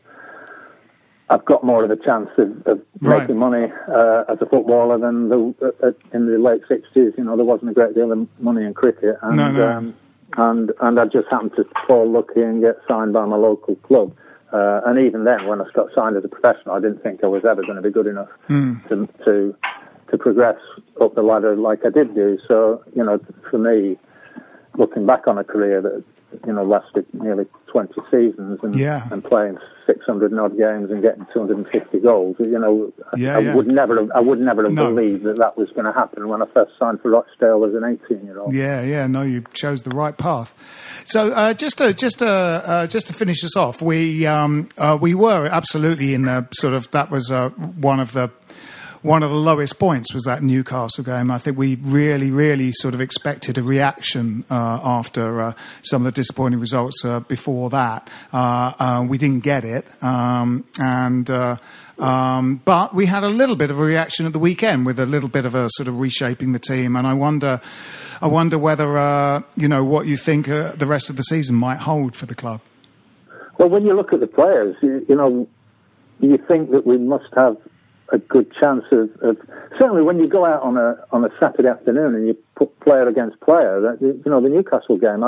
I've 1.30 1.46
got 1.46 1.64
more 1.64 1.84
of 1.84 1.92
a 1.92 1.96
chance 1.96 2.30
of, 2.38 2.50
of 2.66 2.82
Right. 3.02 3.20
making 3.22 3.38
money 3.38 3.72
uh, 3.88 4.24
as 4.28 4.40
a 4.42 4.46
footballer 4.48 4.98
than 4.98 5.30
the, 5.30 5.54
uh, 5.84 5.92
in 6.14 6.26
the 6.30 6.40
late 6.40 6.62
sixties. 6.68 7.14
You 7.18 7.24
know, 7.24 7.36
there 7.38 7.46
wasn't 7.46 7.70
a 7.72 7.74
great 7.74 7.94
deal 7.96 8.12
of 8.12 8.28
money 8.40 8.66
in 8.66 8.74
cricket, 8.74 9.16
and 9.22 9.38
No, 9.38 9.52
no. 9.52 9.68
Um, 9.70 9.94
and 10.38 10.72
and 10.82 11.00
I 11.00 11.06
just 11.06 11.28
happened 11.30 11.52
to 11.58 11.66
fall 11.86 12.10
lucky 12.10 12.42
and 12.42 12.62
get 12.62 12.78
signed 12.88 13.14
by 13.14 13.26
my 13.26 13.36
local 13.36 13.76
club. 13.76 14.16
Uh, 14.54 14.80
and 14.86 14.98
even 14.98 15.26
then, 15.26 15.46
when 15.46 15.60
I 15.60 15.66
got 15.74 15.88
signed 15.94 16.16
as 16.16 16.24
a 16.24 16.30
professional, 16.30 16.76
I 16.76 16.80
didn't 16.80 17.04
think 17.04 17.22
I 17.24 17.28
was 17.28 17.44
ever 17.44 17.64
going 17.64 17.76
to 17.76 17.82
be 17.82 17.92
good 17.92 18.08
enough 18.08 18.30
Hmm. 18.48 18.76
to 18.88 19.08
to 19.26 19.56
to 20.12 20.18
progress 20.18 20.60
up 21.02 21.16
the 21.16 21.22
ladder 21.22 21.56
like 21.58 21.86
I 21.86 21.90
did 21.90 22.16
do. 22.16 22.38
So, 22.48 22.82
you 22.96 23.04
know, 23.04 23.20
for 23.52 23.58
me, 23.58 23.98
looking 24.78 25.06
back 25.06 25.28
on 25.28 25.38
a 25.38 25.44
career 25.44 25.82
that, 25.82 26.04
you 26.46 26.54
know, 26.54 26.64
lasted 26.64 27.06
nearly 27.14 27.46
20 27.72 27.94
seasons 28.12 28.60
and, 28.62 28.76
Yeah. 28.76 29.08
and 29.12 29.24
playing 29.24 29.58
600 29.86 30.32
and 30.32 30.40
odd 30.40 30.58
games 30.58 30.92
and 30.92 31.02
getting 31.02 31.26
250 31.34 32.00
goals, 32.00 32.36
you 32.40 32.60
know, 32.60 32.92
I- 33.14 33.18
Yeah, 33.18 33.38
I, 33.38 33.40
yeah. 33.40 33.56
would 33.56 33.68
never 33.68 33.98
have, 34.00 34.12
I 34.14 34.20
would 34.20 34.40
never 34.40 34.64
have 34.64 34.74
No. 34.74 34.94
believed 34.94 35.24
that 35.24 35.38
that 35.38 35.58
was 35.58 35.70
going 35.72 35.86
to 35.86 35.94
happen 35.94 36.28
when 36.28 36.42
I 36.42 36.46
first 36.54 36.72
signed 36.78 37.00
for 37.02 37.12
Rochdale 37.12 37.64
as 37.66 37.74
an 37.74 37.84
18 37.86 38.26
year 38.26 38.40
old. 38.40 38.54
Yeah, 38.54 38.82
yeah. 38.82 39.08
No, 39.08 39.22
you 39.22 39.44
chose 39.54 39.84
the 39.84 39.92
right 39.96 40.18
path. 40.18 40.54
So 41.06 41.32
uh, 41.32 41.54
just 41.54 41.78
to 41.78 41.94
just 41.94 42.20
to 42.20 42.28
uh, 42.28 42.88
just 42.88 43.08
to 43.08 43.14
finish 43.14 43.44
us 43.46 43.56
off, 43.56 43.82
we 43.82 44.26
um, 44.26 44.68
uh, 44.78 44.98
we 45.00 45.14
were 45.14 45.46
absolutely 45.48 46.14
in 46.14 46.24
the 46.24 46.48
sort 46.52 46.74
of 46.74 46.92
that 46.92 47.10
was 47.10 47.32
uh, 47.32 47.50
one 47.50 48.02
of 48.02 48.12
the 48.12 48.30
one 49.02 49.24
of 49.24 49.30
the 49.30 49.36
lowest 49.36 49.80
points 49.80 50.14
was 50.14 50.24
that 50.24 50.42
Newcastle 50.42 51.04
game. 51.04 51.32
I 51.32 51.38
think 51.38 51.58
we 51.58 51.76
really, 51.76 52.32
really 52.32 52.72
sort 52.72 52.94
of 52.94 53.02
expected 53.02 53.58
a 53.58 53.64
reaction 53.64 54.46
uh, 54.50 54.80
after 54.84 55.42
uh, 55.42 55.54
some 55.82 56.06
of 56.06 56.14
the 56.14 56.16
disappointing 56.16 56.60
results 56.60 57.04
uh, 57.06 57.20
before 57.22 57.70
that. 57.70 58.10
Uh, 58.34 58.74
uh, 58.80 59.06
we 59.08 59.18
didn't 59.18 59.44
get 59.44 59.64
it, 59.64 59.86
um, 60.04 60.66
and. 60.80 61.30
Uh, 61.30 61.58
um, 62.00 62.62
but 62.64 62.94
we 62.94 63.08
had 63.08 63.24
a 63.24 63.28
little 63.28 63.56
bit 63.56 63.72
of 63.72 63.80
a 63.80 63.84
reaction 63.84 64.28
at 64.28 64.34
the 64.34 64.38
weekend 64.38 64.86
with 64.86 65.00
a 65.00 65.08
little 65.08 65.30
bit 65.30 65.48
of 65.48 65.56
a 65.56 65.68
sort 65.72 65.88
of 65.88 66.00
reshaping 66.00 66.52
the 66.52 66.60
team, 66.60 66.96
and 66.96 67.08
I 67.08 67.16
wonder, 67.16 67.60
I 68.22 68.28
wonder 68.28 68.60
whether 68.60 69.00
uh, 69.00 69.42
you 69.56 69.68
know 69.68 69.84
what 69.84 70.06
you 70.06 70.16
think 70.16 70.48
uh, 70.48 70.74
the 70.74 70.86
rest 70.86 71.10
of 71.10 71.16
the 71.16 71.24
season 71.24 71.56
might 71.56 71.80
hold 71.80 72.16
for 72.16 72.28
the 72.28 72.36
club. 72.36 72.62
Well, 73.58 73.70
when 73.70 73.84
you 73.84 73.96
look 73.96 74.14
at 74.14 74.20
the 74.20 74.28
players, 74.28 74.76
you, 74.84 75.04
you 75.10 75.16
know, 75.16 75.48
you 76.20 76.38
think 76.48 76.70
that 76.70 76.86
we 76.86 77.00
must 77.00 77.34
have 77.36 77.58
a 78.10 78.18
good 78.18 78.54
chance 78.54 78.84
of, 78.92 79.10
of 79.22 79.38
certainly 79.78 80.02
when 80.02 80.20
you 80.20 80.28
go 80.28 80.46
out 80.46 80.62
on 80.64 80.78
a 80.78 80.98
on 81.12 81.26
a 81.26 81.30
Saturday 81.40 81.68
afternoon 81.68 82.16
and 82.16 82.28
you 82.28 82.38
put 82.56 82.80
player 82.80 83.08
against 83.08 83.40
player. 83.42 83.82
That, 83.82 84.02
you 84.02 84.32
know, 84.32 84.42
the 84.42 84.50
Newcastle 84.50 84.98
game. 84.98 85.24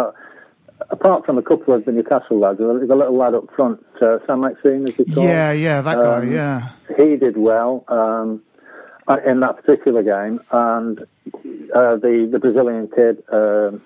Apart 0.92 1.26
from 1.26 1.38
a 1.38 1.42
couple 1.42 1.74
of 1.74 1.84
the 1.84 1.92
Newcastle 1.92 2.40
lads, 2.40 2.58
the 2.58 2.86
the 2.88 2.96
little 2.96 3.18
lad 3.18 3.36
up 3.36 3.54
front, 3.54 3.86
uh, 4.02 4.20
Sam 4.26 4.40
Maxine, 4.40 4.88
as 4.88 4.96
he 4.96 5.04
called. 5.04 5.28
Yeah, 5.28 5.52
yeah, 5.52 5.82
that 5.82 6.00
guy, 6.00 6.18
Um, 6.20 6.32
yeah, 6.32 6.70
he 6.96 7.18
did 7.18 7.36
well 7.36 7.84
um, 7.90 8.42
uh, 9.06 9.18
in 9.28 9.42
that 9.42 9.58
particular 9.58 10.04
game, 10.04 10.40
and 10.52 11.02
uh, 11.76 11.98
the 11.98 12.30
the 12.32 12.40
Brazilian 12.40 12.90
kid. 12.96 13.22
Um, 13.30 13.82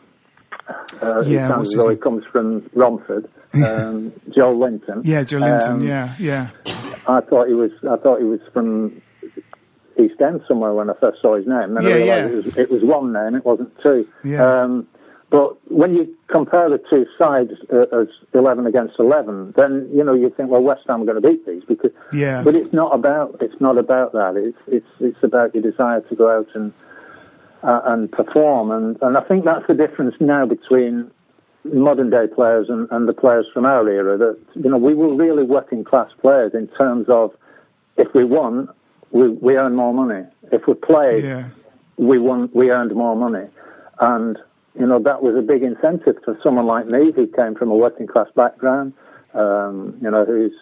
uh, 1.01 1.23
Yeah, 1.25 1.47
sounds 1.49 1.57
what's 1.59 1.69
as 1.69 1.73
his 1.73 1.83
though 1.83 1.89
he 1.89 1.95
name? 1.95 2.01
comes 2.03 2.25
from 2.31 2.69
Romford, 2.73 3.29
um, 3.55 4.11
Joelinton. 4.29 5.01
yeah, 5.03 5.23
Joe 5.23 5.39
Linton, 5.39 5.71
Um, 5.71 5.83
yeah, 5.87 6.15
yeah, 6.19 6.49
I 7.07 7.21
thought 7.21 7.47
he 7.47 7.53
was. 7.53 7.71
I 7.89 7.97
thought 7.97 8.19
he 8.19 8.25
was 8.25 8.39
from 8.53 9.01
East 9.99 10.19
End 10.21 10.41
somewhere 10.47 10.73
when 10.73 10.89
I 10.89 10.93
first 10.99 11.21
saw 11.21 11.35
his 11.35 11.45
name. 11.45 11.73
Then 11.75 11.83
Yeah, 11.83 11.89
I 11.89 11.93
realised 11.93 12.07
yeah. 12.07 12.25
it 12.27 12.35
was, 12.45 12.57
it 12.57 12.69
was 12.71 12.83
one 12.83 13.13
name. 13.13 13.35
It 13.35 13.45
wasn't 13.45 13.71
two. 13.83 14.07
Yeah. 14.23 14.61
Um, 14.63 14.87
but 15.29 15.57
when 15.71 15.95
you 15.95 16.15
compare 16.27 16.69
the 16.69 16.77
two 16.89 17.05
sides 17.17 17.51
uh, 17.71 18.01
as 18.01 18.07
eleven 18.33 18.65
against 18.67 18.99
eleven, 18.99 19.51
then 19.57 19.89
you 19.91 20.03
know 20.03 20.13
you 20.13 20.29
think, 20.29 20.49
well, 20.49 20.61
West 20.61 20.83
Ham 20.87 21.01
are 21.01 21.05
going 21.05 21.21
to 21.21 21.27
beat 21.27 21.45
these 21.45 21.63
because. 21.67 21.91
Yeah. 22.13 22.43
But 22.43 22.55
it's 22.55 22.71
not 22.73 22.93
about. 22.93 23.37
It's 23.41 23.59
not 23.59 23.77
about 23.77 24.13
that. 24.13 24.35
It's 24.37 24.57
it's 24.67 24.87
it's 24.99 25.23
about 25.23 25.53
your 25.55 25.63
desire 25.63 26.01
to 26.01 26.15
go 26.15 26.29
out 26.29 26.47
and 26.55 26.71
uh, 27.63 27.81
and 27.85 28.11
perform, 28.11 28.71
and 28.71 28.97
and 29.01 29.17
I 29.17 29.21
think 29.21 29.45
that's 29.45 29.65
the 29.67 29.73
difference 29.73 30.15
now 30.19 30.45
between 30.45 31.09
modern 31.63 32.09
day 32.09 32.27
players 32.33 32.67
and, 32.69 32.89
and 32.91 33.07
the 33.07 33.13
players 33.13 33.45
from 33.53 33.65
our 33.65 33.87
era 33.87 34.17
that 34.17 34.37
you 34.55 34.69
know 34.69 34.77
we 34.77 34.93
were 34.93 35.15
really 35.15 35.43
working 35.43 35.83
class 35.83 36.09
players 36.21 36.53
in 36.53 36.67
terms 36.67 37.07
of 37.07 37.31
if 37.97 38.13
we 38.13 38.25
won 38.25 38.67
we 39.11 39.29
we 39.29 39.55
earn 39.55 39.75
more 39.75 39.93
money. 39.93 40.27
If 40.51 40.67
we 40.67 40.73
played 40.73 41.23
yeah, 41.23 41.49
we 41.97 42.19
won 42.19 42.49
we 42.53 42.69
earned 42.69 42.93
more 42.95 43.15
money. 43.15 43.47
And 43.99 44.37
you 44.77 44.85
know 44.85 44.99
that 44.99 45.23
was 45.23 45.35
a 45.35 45.41
big 45.41 45.63
incentive 45.63 46.17
for 46.25 46.37
someone 46.43 46.65
like 46.65 46.87
me 46.87 47.11
who 47.11 47.27
came 47.27 47.55
from 47.55 47.69
a 47.71 47.75
working 47.75 48.07
class 48.07 48.27
background 48.35 48.93
um, 49.33 49.97
you 50.01 50.09
know 50.09 50.25
who's 50.25 50.53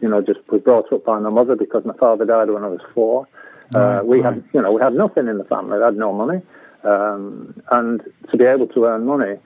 you 0.00 0.08
know 0.08 0.20
just 0.20 0.40
was 0.50 0.60
brought 0.62 0.92
up 0.92 1.04
by 1.04 1.18
my 1.18 1.30
mother 1.30 1.56
because 1.56 1.84
my 1.84 1.94
father 1.94 2.24
died 2.24 2.50
when 2.50 2.64
I 2.64 2.68
was 2.68 2.80
four 2.94 3.26
uh, 3.74 3.78
Right, 3.78 4.06
we 4.06 4.20
right. 4.20 4.34
had 4.34 4.44
you 4.52 4.62
know 4.62 4.72
we 4.72 4.80
had 4.80 4.94
nothing 4.94 5.28
in 5.28 5.38
the 5.38 5.44
family 5.44 5.78
we 5.78 5.84
had 5.84 5.96
no 5.96 6.12
money 6.12 6.40
um, 6.84 7.60
and 7.70 8.00
to 8.30 8.36
be 8.36 8.44
able 8.44 8.66
to 8.68 8.84
earn 8.84 9.04
money 9.06 9.36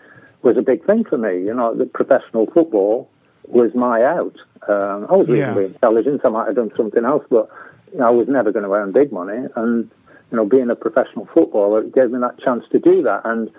was 0.43 0.57
a 0.57 0.63
big 0.63 0.85
thing 0.85 1.05
for 1.05 1.19
me. 1.19 1.45
You 1.45 1.55
know, 1.55 1.75
the 1.75 1.87
professional 1.87 2.47
football 2.47 3.09
was 3.47 3.75
my 3.75 4.03
out. 4.03 4.37
Um, 4.69 5.07
I 5.11 5.15
was 5.17 5.29
Yeah. 5.29 5.35
reasonably 5.55 5.65
intelligent. 5.67 6.21
I 6.25 6.29
might 6.29 6.47
have 6.47 6.57
done 6.57 6.73
something 6.77 7.05
else, 7.05 7.25
but 7.31 7.49
you 7.93 7.99
know, 7.99 8.07
I 8.07 8.11
was 8.11 8.29
never 8.29 8.53
going 8.53 8.65
to 8.65 8.73
earn 8.73 8.93
big 8.93 9.13
money. 9.13 9.47
And 9.57 9.91
you 10.31 10.37
know, 10.37 10.45
being 10.45 10.71
a 10.71 10.77
professional 10.77 11.27
footballer 11.33 11.83
it 11.83 11.95
gave 11.95 12.11
me 12.11 12.19
that 12.21 12.41
chance 12.41 12.65
to 12.73 12.79
do 12.79 13.03
that. 13.03 13.23
And 13.25 13.51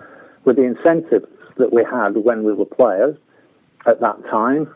with 0.44 0.56
the 0.56 0.62
incentives 0.64 1.26
that 1.56 1.72
we 1.72 1.84
had 1.84 2.16
when 2.16 2.44
we 2.44 2.52
were 2.52 2.64
players 2.66 3.16
at 3.86 4.00
that 4.00 4.22
time, 4.30 4.72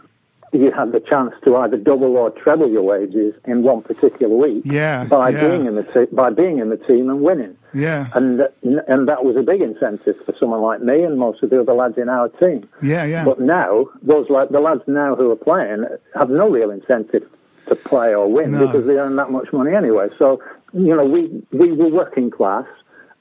you 0.53 0.71
had 0.71 0.93
the 0.93 1.01
chance 1.01 1.35
to 1.45 1.57
either 1.57 1.77
double 1.77 2.17
or 2.17 2.31
treble 2.31 2.71
your 2.71 2.83
wages 2.83 3.35
in 3.47 3.63
one 3.63 3.83
particular 3.83 4.35
week 4.35 4.63
Yeah, 4.65 5.05
by 5.05 5.31
yeah. 5.31 5.41
being 5.49 5.67
in 5.67 5.75
the 5.75 5.83
te- 5.83 6.15
by 6.15 6.31
being 6.31 6.59
in 6.59 6.71
the 6.71 6.77
team 6.77 7.11
and 7.11 7.21
winning. 7.23 7.57
yeah, 7.75 8.09
And 8.15 8.41
and 8.63 9.09
that 9.09 9.25
was 9.25 9.37
a 9.37 9.43
big 9.43 9.61
incentive 9.61 10.17
for 10.25 10.35
someone 10.41 10.63
like 10.63 10.81
me 10.83 11.03
and 11.03 11.19
most 11.19 11.43
of 11.43 11.51
the 11.51 11.61
other 11.61 11.75
lads 11.75 11.99
in 11.99 12.09
our 12.09 12.29
team. 12.29 12.69
yeah, 12.83 13.05
yeah. 13.05 13.25
But 13.25 13.41
now, 13.41 13.87
those 14.03 14.31
like 14.31 14.49
the 14.51 14.61
lads 14.61 14.83
now 14.87 15.15
who 15.17 15.31
are 15.31 15.37
playing 15.37 15.85
have 16.15 16.31
no 16.31 16.49
real 16.49 16.71
incentive 16.71 17.25
to 17.67 17.75
play 17.77 18.15
or 18.15 18.27
win 18.33 18.53
No. 18.53 18.67
because 18.67 18.87
they 18.87 18.95
earn 18.97 19.17
that 19.17 19.31
much 19.31 19.53
money 19.53 19.75
anyway. 19.75 20.09
So 20.19 20.41
you 20.73 20.95
know, 20.97 21.05
we 21.05 21.43
we 21.53 21.73
were 21.73 21.89
working 21.89 22.31
class, 22.31 22.67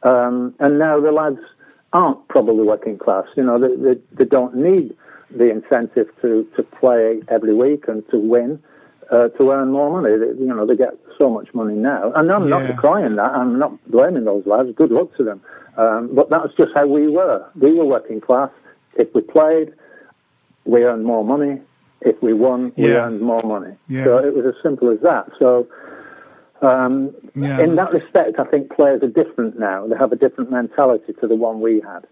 um, 0.03 0.53
and 0.59 0.79
now 0.79 0.99
the 1.01 1.11
lads 1.11 1.39
aren't 1.93 2.27
probably 2.27 2.63
working 2.63 2.97
class. 2.97 3.25
You 3.35 3.43
know, 3.43 3.59
they 3.59 3.75
they, 3.75 3.99
they 4.13 4.25
don't 4.25 4.55
need 4.55 4.95
the 5.31 5.49
incentive 5.49 6.07
to 6.21 6.47
to 6.55 6.63
play 6.63 7.21
every 7.27 7.53
week 7.53 7.85
and 7.87 8.07
to 8.09 8.17
win. 8.17 8.61
Uh, 9.09 9.29
to 9.29 9.51
earn 9.51 9.71
more 9.71 10.01
money, 10.01 10.13
you 10.37 10.47
know, 10.53 10.65
they 10.65 10.75
get 10.75 10.93
so 11.17 11.29
much 11.29 11.47
money 11.53 11.75
now, 11.75 12.11
and 12.13 12.29
I'm 12.29 12.49
not 12.49 12.63
Yeah. 12.63 12.73
decrying 12.75 13.15
that. 13.15 13.31
I'm 13.31 13.57
not 13.57 13.71
blaming 13.89 14.25
those 14.25 14.45
lads. 14.45 14.69
Good 14.75 14.91
luck 14.91 15.15
to 15.15 15.23
them. 15.23 15.39
Um, 15.77 16.09
but 16.13 16.29
that's 16.29 16.53
just 16.57 16.73
how 16.75 16.87
we 16.87 17.07
were. 17.07 17.45
We 17.57 17.73
were 17.73 17.85
working 17.85 18.19
class. 18.19 18.49
If 18.95 19.07
we 19.15 19.21
played, 19.21 19.71
we 20.65 20.83
earned 20.83 21.05
more 21.05 21.23
money. 21.23 21.61
If 22.01 22.21
we 22.21 22.33
won, 22.33 22.73
we 22.75 22.89
Yeah. 22.91 23.05
earned 23.05 23.21
more 23.21 23.43
money. 23.43 23.75
Yeah. 23.87 24.03
So 24.03 24.17
it 24.17 24.35
was 24.35 24.45
as 24.45 24.55
simple 24.61 24.89
as 24.89 24.99
that. 24.99 25.29
So, 25.39 25.67
Um, 26.59 27.11
Yeah. 27.35 27.59
In 27.61 27.75
that 27.75 27.93
respect, 27.93 28.39
I 28.39 28.43
think 28.45 28.71
players 28.71 29.03
are 29.03 29.07
different 29.21 29.59
now. 29.59 29.85
They 29.85 29.95
have 29.95 30.11
a 30.11 30.15
different 30.15 30.49
mentality 30.51 31.13
to 31.21 31.27
the 31.27 31.35
one 31.35 31.61
we 31.61 31.81
had. 31.81 32.07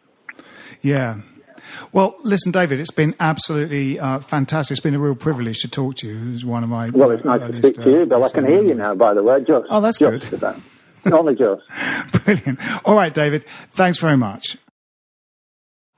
Yeah. 0.84 1.16
Well, 1.91 2.16
listen, 2.24 2.51
David, 2.51 2.80
it's 2.80 2.91
been 2.91 3.16
absolutely 3.20 3.99
uh, 3.99 4.20
fantastic. 4.20 4.76
It's 4.76 4.82
been 4.84 4.95
a 4.95 4.99
real 4.99 5.16
privilege 5.16 5.59
to 5.61 5.68
talk 5.70 5.95
to 5.97 6.07
you. 6.07 6.34
It's 6.34 6.43
one 6.43 6.63
of 6.63 6.70
my 6.70 6.89
Well, 6.89 7.11
it's 7.11 7.24
nice 7.26 7.41
to 7.41 7.57
speak 7.57 7.76
to 7.84 7.89
you, 7.89 8.01
uh, 8.01 8.05
Bill. 8.05 8.24
I 8.26 8.30
can 8.30 8.45
hear 8.45 8.63
you 8.63 8.74
now, 8.76 8.95
by 8.95 9.13
the 9.13 9.24
way. 9.24 9.39
Just, 9.39 9.66
Oh, 9.70 9.82
that's 9.82 9.97
just 9.99 10.30
good. 10.30 10.34
About. 10.34 10.59
Only 11.11 11.36
just. 11.36 11.61
Brilliant. 12.26 12.59
All 12.86 12.95
right, 12.95 13.13
David. 13.13 13.43
Thanks 13.72 13.97
very 13.99 14.18
much. 14.18 14.57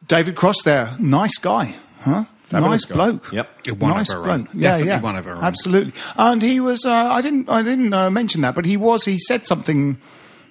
David 0.08 0.36
Cross 0.36 0.64
there. 0.64 0.96
Nice 1.00 1.38
guy, 1.38 1.76
huh? 2.02 2.26
Fabulous 2.44 2.72
nice 2.72 2.86
guy. 2.86 2.96
bloke. 2.96 3.32
Yep. 3.34 3.68
One 3.80 3.92
nice 3.92 4.14
our 4.14 4.24
bloke. 4.24 4.30
own. 4.40 4.48
Yeah, 4.54 4.70
Definitely 4.72 4.88
yeah. 4.88 5.02
one 5.02 5.16
of 5.18 5.28
our 5.28 5.36
own. 5.36 5.44
Absolutely. 5.44 5.94
And 6.16 6.42
he 6.42 6.60
was. 6.62 6.86
Uh, 6.86 6.92
I 6.94 7.22
didn't. 7.22 7.50
I 7.50 7.62
didn't 7.62 7.94
uh, 7.94 8.10
mention 8.10 8.42
that, 8.42 8.56
but 8.56 8.66
he 8.66 8.78
was. 8.78 9.04
He 9.06 9.18
said 9.20 9.46
something 9.46 10.00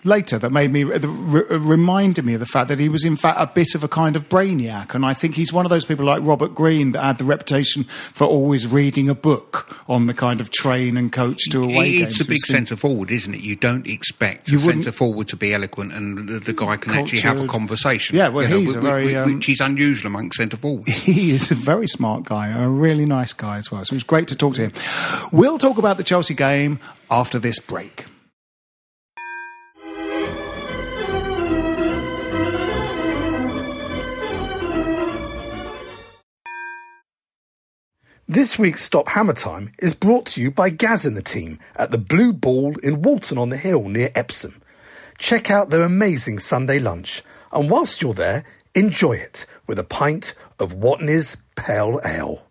later 0.07 0.39
that 0.39 0.51
made 0.51 0.71
me 0.73 0.85
re- 0.85 1.43
reminded 1.59 2.25
me 2.25 2.35
of 2.35 2.41
the 2.41 2.47
fact 2.47 2.69
that 2.69 2.79
he 2.79 2.89
was 2.89 3.05
in 3.05 3.17
fact 3.17 3.39
a 3.41 3.47
bit 3.53 3.75
of 3.75 3.83
a 3.85 3.89
kind 3.89 4.17
of 4.17 4.29
brainiac 4.29 4.95
and 4.95 5.05
I 5.05 5.13
think 5.15 5.35
he's 5.35 5.53
one 5.53 5.67
of 5.67 5.71
those 5.71 5.85
people 5.85 6.05
like 6.05 6.23
Robert 6.23 6.55
Green 6.55 6.93
that 6.93 7.03
had 7.03 7.19
the 7.19 7.25
reputation 7.25 7.85
for 7.85 8.27
always 8.27 8.67
reading 8.67 9.09
a 9.09 9.15
book 9.15 9.83
on 9.89 10.07
the 10.07 10.15
kind 10.15 10.41
of 10.41 10.51
train 10.51 10.97
and 10.97 11.13
coach 11.13 11.41
to 11.51 11.65
away 11.65 11.99
games. 11.99 12.13
It's 12.19 12.21
a 12.21 12.29
big 12.29 12.39
centre 12.39 12.77
forward, 12.77 13.11
isn't 13.11 13.35
it? 13.35 13.41
You 13.41 13.57
don't 13.57 13.87
expect 13.87 14.49
You 14.51 14.59
a 14.59 14.61
centre 14.61 14.93
forward 14.93 15.29
to 15.29 15.37
be 15.37 15.53
eloquent 15.53 15.93
and 15.93 16.29
the, 16.29 16.39
the 16.39 16.53
guy 16.53 16.77
can 16.77 16.95
actually 16.95 17.21
have 17.21 17.41
a 17.41 17.47
conversation. 17.47 18.17
Yeah, 18.17 18.29
well, 18.29 18.49
know, 18.49 18.59
he's 18.59 18.75
a 18.75 18.79
whi- 18.81 18.85
very, 18.87 19.13
whi- 19.13 19.21
um, 19.23 19.35
which 19.35 19.49
is 19.49 19.61
unusual 19.61 20.07
amongst 20.09 20.37
centre 20.39 20.57
forwards. 20.57 20.97
He 21.07 21.31
is 21.31 21.51
a 21.51 21.55
very 21.55 21.87
smart 21.87 22.25
guy, 22.25 22.49
a 22.49 22.69
really 22.69 23.07
nice 23.07 23.33
guy 23.33 23.59
as 23.59 23.71
well. 23.71 23.85
So 23.85 23.93
it 23.93 23.97
was 23.97 24.05
great 24.05 24.29
to 24.29 24.37
talk 24.37 24.55
to 24.55 24.63
him. 24.69 24.73
We'll 25.33 25.59
talk 25.59 25.79
about 25.79 25.97
the 25.97 26.05
Chelsea 26.05 26.35
game 26.35 26.79
after 27.11 27.39
this 27.39 27.59
break. 27.59 28.05
This 38.29 38.59
week's 38.59 38.83
Stop 38.83 39.11
Hammer 39.11 39.35
Time 39.35 39.71
is 39.79 39.95
brought 39.95 40.27
to 40.27 40.41
you 40.41 40.51
by 40.51 40.69
Gaz 40.69 41.07
and 41.07 41.17
the 41.17 41.23
team 41.23 41.61
at 41.77 41.93
the 41.93 41.97
Blue 41.97 42.33
Ball 42.33 42.77
in 42.81 43.01
Walton 43.01 43.39
on 43.39 43.51
the 43.51 43.57
Hill 43.57 43.89
near 43.89 44.11
Epsom. 44.17 44.61
Check 45.17 45.49
out 45.49 45.71
their 45.71 45.85
amazing 45.85 46.41
Sunday 46.41 46.81
lunch, 46.81 47.23
and 47.53 47.71
whilst 47.71 48.03
you're 48.03 48.15
there, 48.15 48.45
enjoy 48.75 49.13
it 49.13 49.47
with 49.69 49.79
a 49.79 49.85
pint 49.85 50.35
of 50.59 50.75
Watney's 50.75 51.37
Pale 51.55 52.01
Ale. 52.05 52.45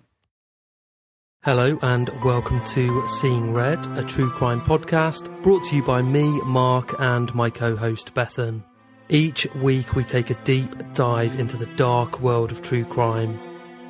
Hello 1.43 1.77
and 1.81 2.09
welcome 2.23 2.63
to 2.67 3.05
Seeing 3.09 3.51
Red, 3.51 3.85
a 3.97 4.03
true 4.05 4.29
crime 4.29 4.61
podcast 4.61 5.29
brought 5.43 5.63
to 5.63 5.75
you 5.75 5.83
by 5.83 6.01
me, 6.01 6.39
Mark, 6.43 6.95
and 6.99 7.35
my 7.35 7.49
co 7.49 7.75
host 7.75 8.13
Bethan. 8.13 8.63
Each 9.09 9.45
week 9.55 9.93
we 9.93 10.05
take 10.05 10.29
a 10.29 10.41
deep 10.45 10.73
dive 10.93 11.37
into 11.37 11.57
the 11.57 11.67
dark 11.75 12.21
world 12.21 12.53
of 12.53 12.61
true 12.61 12.85
crime. 12.85 13.37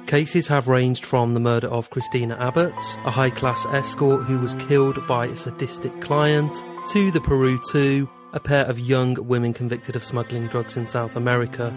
Cases 0.08 0.48
have 0.50 0.68
ranged 0.68 1.04
from 1.04 1.34
the 1.34 1.40
murder 1.40 1.68
of 1.68 1.90
Christina 1.90 2.38
Abbott, 2.40 2.76
a 3.06 3.12
high 3.12 3.32
class 3.32 3.66
escort 3.68 4.24
who 4.26 4.38
was 4.38 4.54
killed 4.56 5.06
by 5.08 5.26
a 5.26 5.36
sadistic 5.36 6.00
client, 6.00 6.64
to 6.90 7.10
the 7.10 7.22
Peru 7.22 7.60
2, 7.72 8.08
a 8.34 8.40
pair 8.40 8.66
of 8.66 8.80
young 8.80 9.16
women 9.28 9.52
convicted 9.52 9.96
of 9.96 10.04
smuggling 10.04 10.48
drugs 10.48 10.78
in 10.78 10.86
South 10.86 11.16
America. 11.16 11.76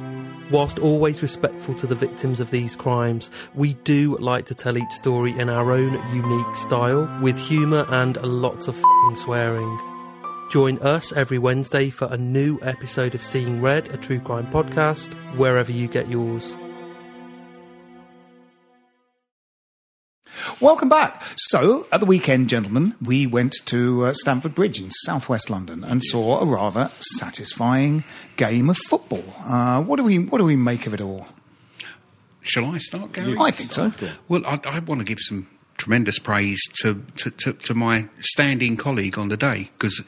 Whilst 0.51 0.79
always 0.79 1.23
respectful 1.23 1.75
to 1.77 1.87
the 1.87 1.95
victims 1.95 2.39
of 2.39 2.51
these 2.51 2.77
crimes, 2.77 3.31
we 3.55 3.73
do 3.73 4.19
like 4.19 4.45
to 4.47 4.55
tell 4.55 4.77
each 4.77 4.93
story 4.93 5.31
in 5.39 5.49
our 5.49 5.73
own 5.73 5.93
unique 6.15 6.55
style, 6.55 7.09
with 7.23 7.39
humour 7.39 7.87
and 7.89 8.19
lots 8.23 8.69
of 8.69 8.79
swearing. 9.15 9.81
Join 10.51 10.79
us 10.81 11.13
every 11.13 11.39
Wednesday 11.39 11.89
for 11.89 12.13
a 12.13 12.19
new 12.19 12.59
episode 12.61 13.15
of 13.15 13.23
Seeing 13.23 13.63
Red, 13.63 13.89
a 13.89 13.97
true 13.97 14.21
crime 14.21 14.51
podcast, 14.51 15.15
wherever 15.39 15.73
you 15.73 15.89
get 15.89 16.09
yours. 16.09 16.55
Welcome 20.61 20.89
back. 20.89 21.23
So, 21.37 21.87
at 21.93 22.01
the 22.01 22.07
weekend, 22.07 22.49
gentlemen, 22.49 22.95
we 23.03 23.27
went 23.27 23.55
to 23.67 24.07
uh, 24.07 24.13
Stamford 24.15 24.55
Bridge 24.55 24.81
in 24.81 24.91
southwest 24.91 25.51
London 25.51 25.85
and 25.85 26.03
saw 26.03 26.41
a 26.41 26.47
rather 26.47 26.91
satisfying 27.19 28.05
game 28.37 28.71
of 28.71 28.77
football. 28.89 29.25
Uh, 29.45 29.83
what 29.83 29.97
do 29.97 30.05
we 30.05 30.19
What 30.19 30.39
do 30.39 30.45
we 30.45 30.57
make 30.57 30.87
of 30.87 30.95
it 30.95 31.01
all? 31.01 31.27
Shall 32.43 32.65
I 32.67 32.79
start, 32.79 33.13
Gary? 33.13 33.37
I 33.39 33.51
think 33.51 33.73
so. 33.73 33.93
Well, 34.29 34.45
I, 34.47 34.59
I 34.65 34.79
want 34.79 35.01
to 35.01 35.05
give 35.05 35.19
some 35.21 35.49
tremendous 35.77 36.19
praise 36.19 36.61
to, 36.83 37.05
to, 37.17 37.31
to, 37.31 37.53
to 37.53 37.75
my 37.75 38.09
standing 38.21 38.77
colleague 38.77 39.19
on 39.19 39.29
the 39.29 39.37
day 39.37 39.71
because 39.79 40.03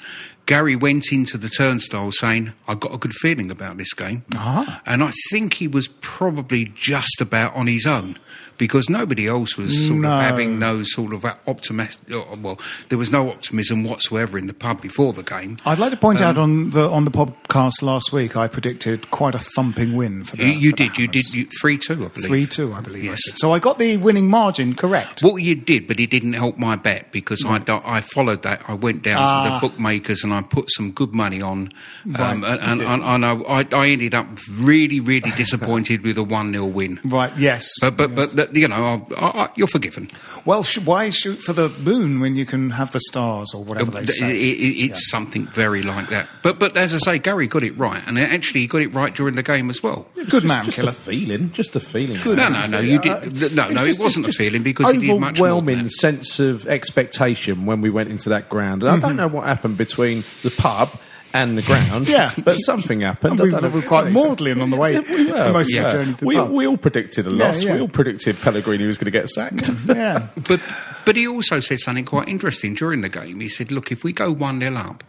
Gary 0.47 0.75
went 0.75 1.13
into 1.13 1.39
the 1.39 1.49
turnstile 1.49 2.11
saying, 2.13 2.53
I've 2.67 2.81
got 2.81 2.93
a 2.93 2.99
good 2.99 3.15
feeling 3.15 3.51
about 3.51 3.77
this 3.77 3.93
game. 3.93 4.25
Ah. 4.35 4.83
And 4.85 5.03
I 5.03 5.13
think 5.31 5.55
he 5.55 5.69
was 5.69 5.89
probably 6.01 6.73
just 6.75 7.21
about 7.21 7.55
on 7.55 7.67
his 7.69 7.87
own 7.87 8.19
because 8.61 8.89
nobody 8.89 9.27
else 9.27 9.57
was 9.57 9.87
sort 9.89 10.01
No. 10.01 10.13
of 10.13 10.23
having 10.23 10.61
those 10.61 10.93
sort 10.93 11.13
of 11.13 11.25
optimistic. 11.49 12.09
Well, 12.41 12.61
there 12.91 12.99
was 12.99 13.11
no 13.11 13.29
optimism 13.31 13.83
whatsoever 13.85 14.39
in 14.39 14.47
the 14.47 14.55
pub 14.55 14.81
before 14.83 15.13
the 15.13 15.23
game. 15.25 15.57
I'd 15.67 15.79
like 15.79 15.91
to 15.91 15.97
point 15.97 16.21
Um, 16.21 16.29
out 16.29 16.39
on 16.39 16.71
the 16.71 16.89
on 16.89 17.05
the 17.07 17.11
podcast 17.11 17.81
last 17.83 18.13
week, 18.13 18.37
I 18.37 18.47
predicted 18.47 19.11
quite 19.11 19.35
a 19.35 19.39
thumping 19.39 19.97
win 19.97 20.23
for 20.25 20.37
the. 20.37 20.45
You, 20.45 20.53
you 20.53 20.71
for 20.71 20.77
the 20.77 20.89
did, 20.89 20.99
you 20.99 21.09
did, 21.09 21.35
you, 21.35 21.47
3 21.61 21.79
2, 21.79 21.93
I 21.93 21.97
believe. 22.09 22.27
Three 22.27 22.47
two, 22.47 22.75
I 22.75 22.81
believe. 22.81 23.05
Yes. 23.05 23.21
did. 23.25 23.39
So 23.39 23.53
I 23.53 23.59
got 23.59 23.79
the 23.79 23.97
winning 23.97 24.29
margin 24.29 24.75
correct. 24.75 25.23
Well, 25.23 25.39
you 25.39 25.55
did, 25.55 25.89
but 25.89 25.99
it 25.99 26.11
didn't 26.11 26.35
help 26.35 26.59
my 26.59 26.77
bet 26.77 27.11
because 27.13 27.43
I, 27.45 27.59
do- 27.59 27.81
I 27.85 28.03
followed 28.03 28.43
that. 28.43 28.63
I 28.69 28.75
went 28.75 29.03
down 29.03 29.17
Ah. 29.19 29.45
to 29.45 29.55
the 29.55 29.69
bookmakers 29.69 30.23
and 30.23 30.33
I 30.35 30.43
put 30.43 30.71
some 30.71 30.91
good 30.93 31.15
money 31.15 31.41
on. 31.41 31.71
Um, 32.05 32.13
Right, 32.21 32.35
and 32.35 32.45
and, 32.45 32.83
and, 32.83 33.03
and 33.03 33.25
I, 33.25 33.67
I 33.73 33.89
ended 33.89 34.15
up 34.15 34.27
really, 34.51 35.01
really 35.01 35.31
disappointed 35.33 36.03
with 36.05 36.19
a 36.19 36.23
1 36.23 36.53
0 36.53 36.67
win. 36.67 37.01
Right? 37.05 37.33
Yes. 37.39 37.67
But, 37.81 37.97
but, 37.97 38.15
but, 38.15 38.50
that- 38.53 38.61
you 38.61 38.69
know, 38.69 39.07
I, 39.17 39.25
I, 39.25 39.27
I, 39.45 39.49
you're 39.57 39.67
forgiven. 39.67 40.09
well, 40.45 40.63
sh- 40.63 40.79
why 40.79 41.11
shoot 41.11 41.41
for 41.41 41.53
the 41.53 41.69
moon 41.69 42.21
when 42.21 42.37
you 42.37 42.47
can 42.47 42.71
have 42.71 42.93
the 42.93 43.01
stars 43.01 43.53
or 43.55 43.65
whatever 43.65 43.97
uh, 43.97 44.01
they 44.01 44.07
say? 44.07 44.37
it- 44.37 44.61
it- 44.61 44.85
it's 44.91 45.11
something 45.11 45.47
very 45.47 45.83
like 45.83 46.09
that. 46.09 46.29
But, 46.43 46.59
but 46.59 46.77
as 46.77 46.95
I 46.95 46.99
say, 46.99 47.19
Gary 47.19 47.47
got 47.47 47.63
it 47.63 47.77
right. 47.77 48.03
And 48.07 48.19
actually, 48.19 48.61
he 48.61 48.67
got 48.67 48.83
it 48.83 48.89
right 48.89 49.15
during 49.15 49.35
the 49.35 49.43
game 49.43 49.71
as 49.71 49.83
well. 49.83 50.07
Good 50.29 50.45
man, 50.45 50.65
just 50.65 50.79
killer. 50.79 50.91
a 50.91 50.93
feeling, 50.93 51.53
just 51.53 51.77
a 51.77 51.81
feeling. 51.81 52.19
No, 52.25 52.49
no, 52.49 52.67
no, 52.67 52.81
you 52.81 52.99
did. 52.99 53.55
No, 53.55 53.71
no, 53.71 53.85
it 53.85 53.99
wasn't 53.99 54.29
a 54.29 54.33
feeling 54.33 54.63
because 54.63 54.91
he 54.93 54.99
did 54.99 55.21
much 55.21 55.39
more. 55.39 55.49
overwhelming 55.49 55.89
sense 55.89 56.39
of 56.39 56.67
expectation 56.67 57.67
when 57.67 57.81
we 57.81 57.91
went 57.91 58.11
into 58.11 58.29
that 58.31 58.49
ground. 58.49 58.83
And 58.83 58.91
I 58.91 58.95
mm-hmm. 58.95 59.07
don't 59.07 59.17
know 59.17 59.29
what 59.29 59.47
happened 59.47 59.77
between 59.77 60.25
the 60.43 60.51
pub 60.51 60.91
and 61.33 61.57
the 61.57 61.63
ground. 61.63 62.09
Yeah. 62.09 62.33
but 62.45 62.55
something 62.57 63.01
happened. 63.03 63.39
We 63.41 63.55
I 63.55 63.69
were 63.69 63.83
quite 63.83 64.11
maudlin 64.13 64.61
on 64.61 64.71
the 64.71 64.77
way 64.77 64.99
We 64.99 65.31
were, 65.31 65.53
most 65.53 65.73
yeah. 65.75 65.91
journey 65.91 66.15
to 66.15 66.21
the 66.21 66.27
we, 66.27 66.35
pub. 66.37 66.51
we 66.51 66.67
all 66.67 66.77
predicted 66.77 67.27
a 67.27 67.31
loss. 67.31 67.63
yeah. 67.63 67.75
We 67.75 67.81
all 67.81 67.89
predicted 67.89 68.37
Pellegrini 68.39 68.87
was 68.87 68.99
going 68.99 69.07
to 69.07 69.11
get 69.11 69.29
sacked. 69.29 69.71
yeah. 69.87 70.29
But 70.49 70.61
but 71.05 71.17
he 71.17 71.27
also 71.27 71.61
said 71.61 71.79
something 71.81 72.05
quite 72.05 72.29
interesting 72.29 72.75
during 72.75 73.01
the 73.01 73.09
game. 73.09 73.41
He 73.41 73.49
said, 73.49 73.71
"Look, 73.71 73.91
if 73.93 74.05
we 74.05 74.13
go 74.13 74.33
one 74.33 74.61
0 74.61 74.75
up, 74.77 75.05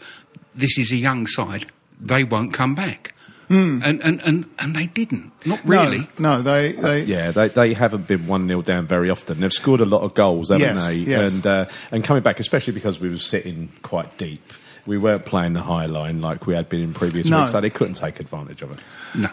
this 0.55 0.77
is 0.77 0.91
a 0.91 0.95
young 0.97 1.27
side. 1.27 1.67
They 1.99 2.23
won't 2.23 2.53
come 2.53 2.75
back." 2.75 3.13
And, 3.49 3.83
and 3.83 4.21
and 4.23 4.49
and 4.59 4.75
they 4.77 4.85
didn't. 4.85 5.33
Not 5.45 5.61
really. 5.65 6.07
No, 6.17 6.37
no, 6.37 6.41
they 6.41 6.71
they 6.71 7.03
Yeah, 7.03 7.31
they, 7.31 7.49
they 7.49 7.73
haven't 7.73 8.07
been 8.07 8.25
1 8.25 8.47
0 8.47 8.61
down 8.61 8.87
very 8.87 9.09
often. 9.09 9.41
They've 9.41 9.51
scored 9.51 9.81
a 9.81 9.85
lot 9.85 10.03
of 10.03 10.13
goals, 10.13 10.47
haven't 10.47 10.61
Yes, 10.75 10.87
they? 10.87 10.95
yes. 10.95 11.33
And, 11.35 11.45
uh, 11.45 11.65
and 11.91 12.01
coming 12.01 12.23
back, 12.23 12.39
especially 12.39 12.71
because 12.71 13.01
we 13.01 13.09
were 13.09 13.17
sitting 13.17 13.69
quite 13.81 14.17
deep. 14.17 14.53
We 14.85 14.97
weren't 14.97 15.25
playing 15.25 15.53
the 15.53 15.61
high 15.61 15.85
line 15.85 16.21
like 16.21 16.47
we 16.47 16.55
had 16.55 16.67
been 16.67 16.81
in 16.81 16.93
previous 16.93 17.27
No. 17.27 17.39
weeks, 17.41 17.51
so 17.51 17.61
they 17.61 17.69
couldn't 17.69 17.93
take 17.95 18.19
advantage 18.19 18.61
of 18.63 18.71
it. 18.71 18.79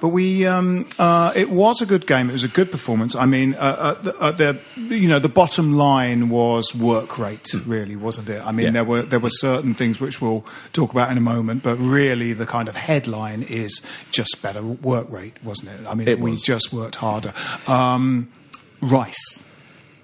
But 0.00 0.08
we, 0.08 0.44
um, 0.46 0.86
uh, 0.98 1.32
it 1.34 1.50
was 1.50 1.80
a 1.80 1.86
good 1.86 2.06
game. 2.06 2.28
It 2.28 2.34
was 2.34 2.44
a 2.44 2.48
good 2.48 2.70
performance. 2.70 3.16
I 3.16 3.24
mean, 3.26 3.54
uh, 3.54 3.58
uh, 3.58 4.02
the, 4.02 4.16
uh, 4.18 4.30
the, 4.32 4.58
you 4.76 5.08
know, 5.08 5.18
the 5.18 5.28
bottom 5.30 5.72
line 5.72 6.28
was 6.28 6.74
work 6.74 7.18
rate, 7.18 7.52
really, 7.66 7.96
wasn't 7.96 8.28
it? 8.28 8.42
I 8.44 8.52
mean, 8.52 8.66
Yeah. 8.66 8.72
there 8.72 8.84
were 8.84 9.02
there 9.02 9.20
were 9.20 9.30
certain 9.30 9.72
things 9.74 10.00
which 10.00 10.20
we'll 10.20 10.44
talk 10.72 10.92
about 10.92 11.10
in 11.10 11.16
a 11.16 11.22
moment, 11.22 11.62
but 11.62 11.76
really, 11.76 12.32
the 12.34 12.46
kind 12.46 12.68
of 12.68 12.76
headline 12.76 13.42
is 13.42 13.80
just 14.10 14.42
better 14.42 14.60
work 14.62 15.10
rate, 15.10 15.36
wasn't 15.42 15.70
it? 15.70 15.86
I 15.88 15.94
mean, 15.94 16.08
It 16.08 16.20
we 16.20 16.36
just 16.36 16.72
worked 16.72 16.96
harder. 16.96 17.32
Um, 17.66 18.28
Rice, 18.80 19.44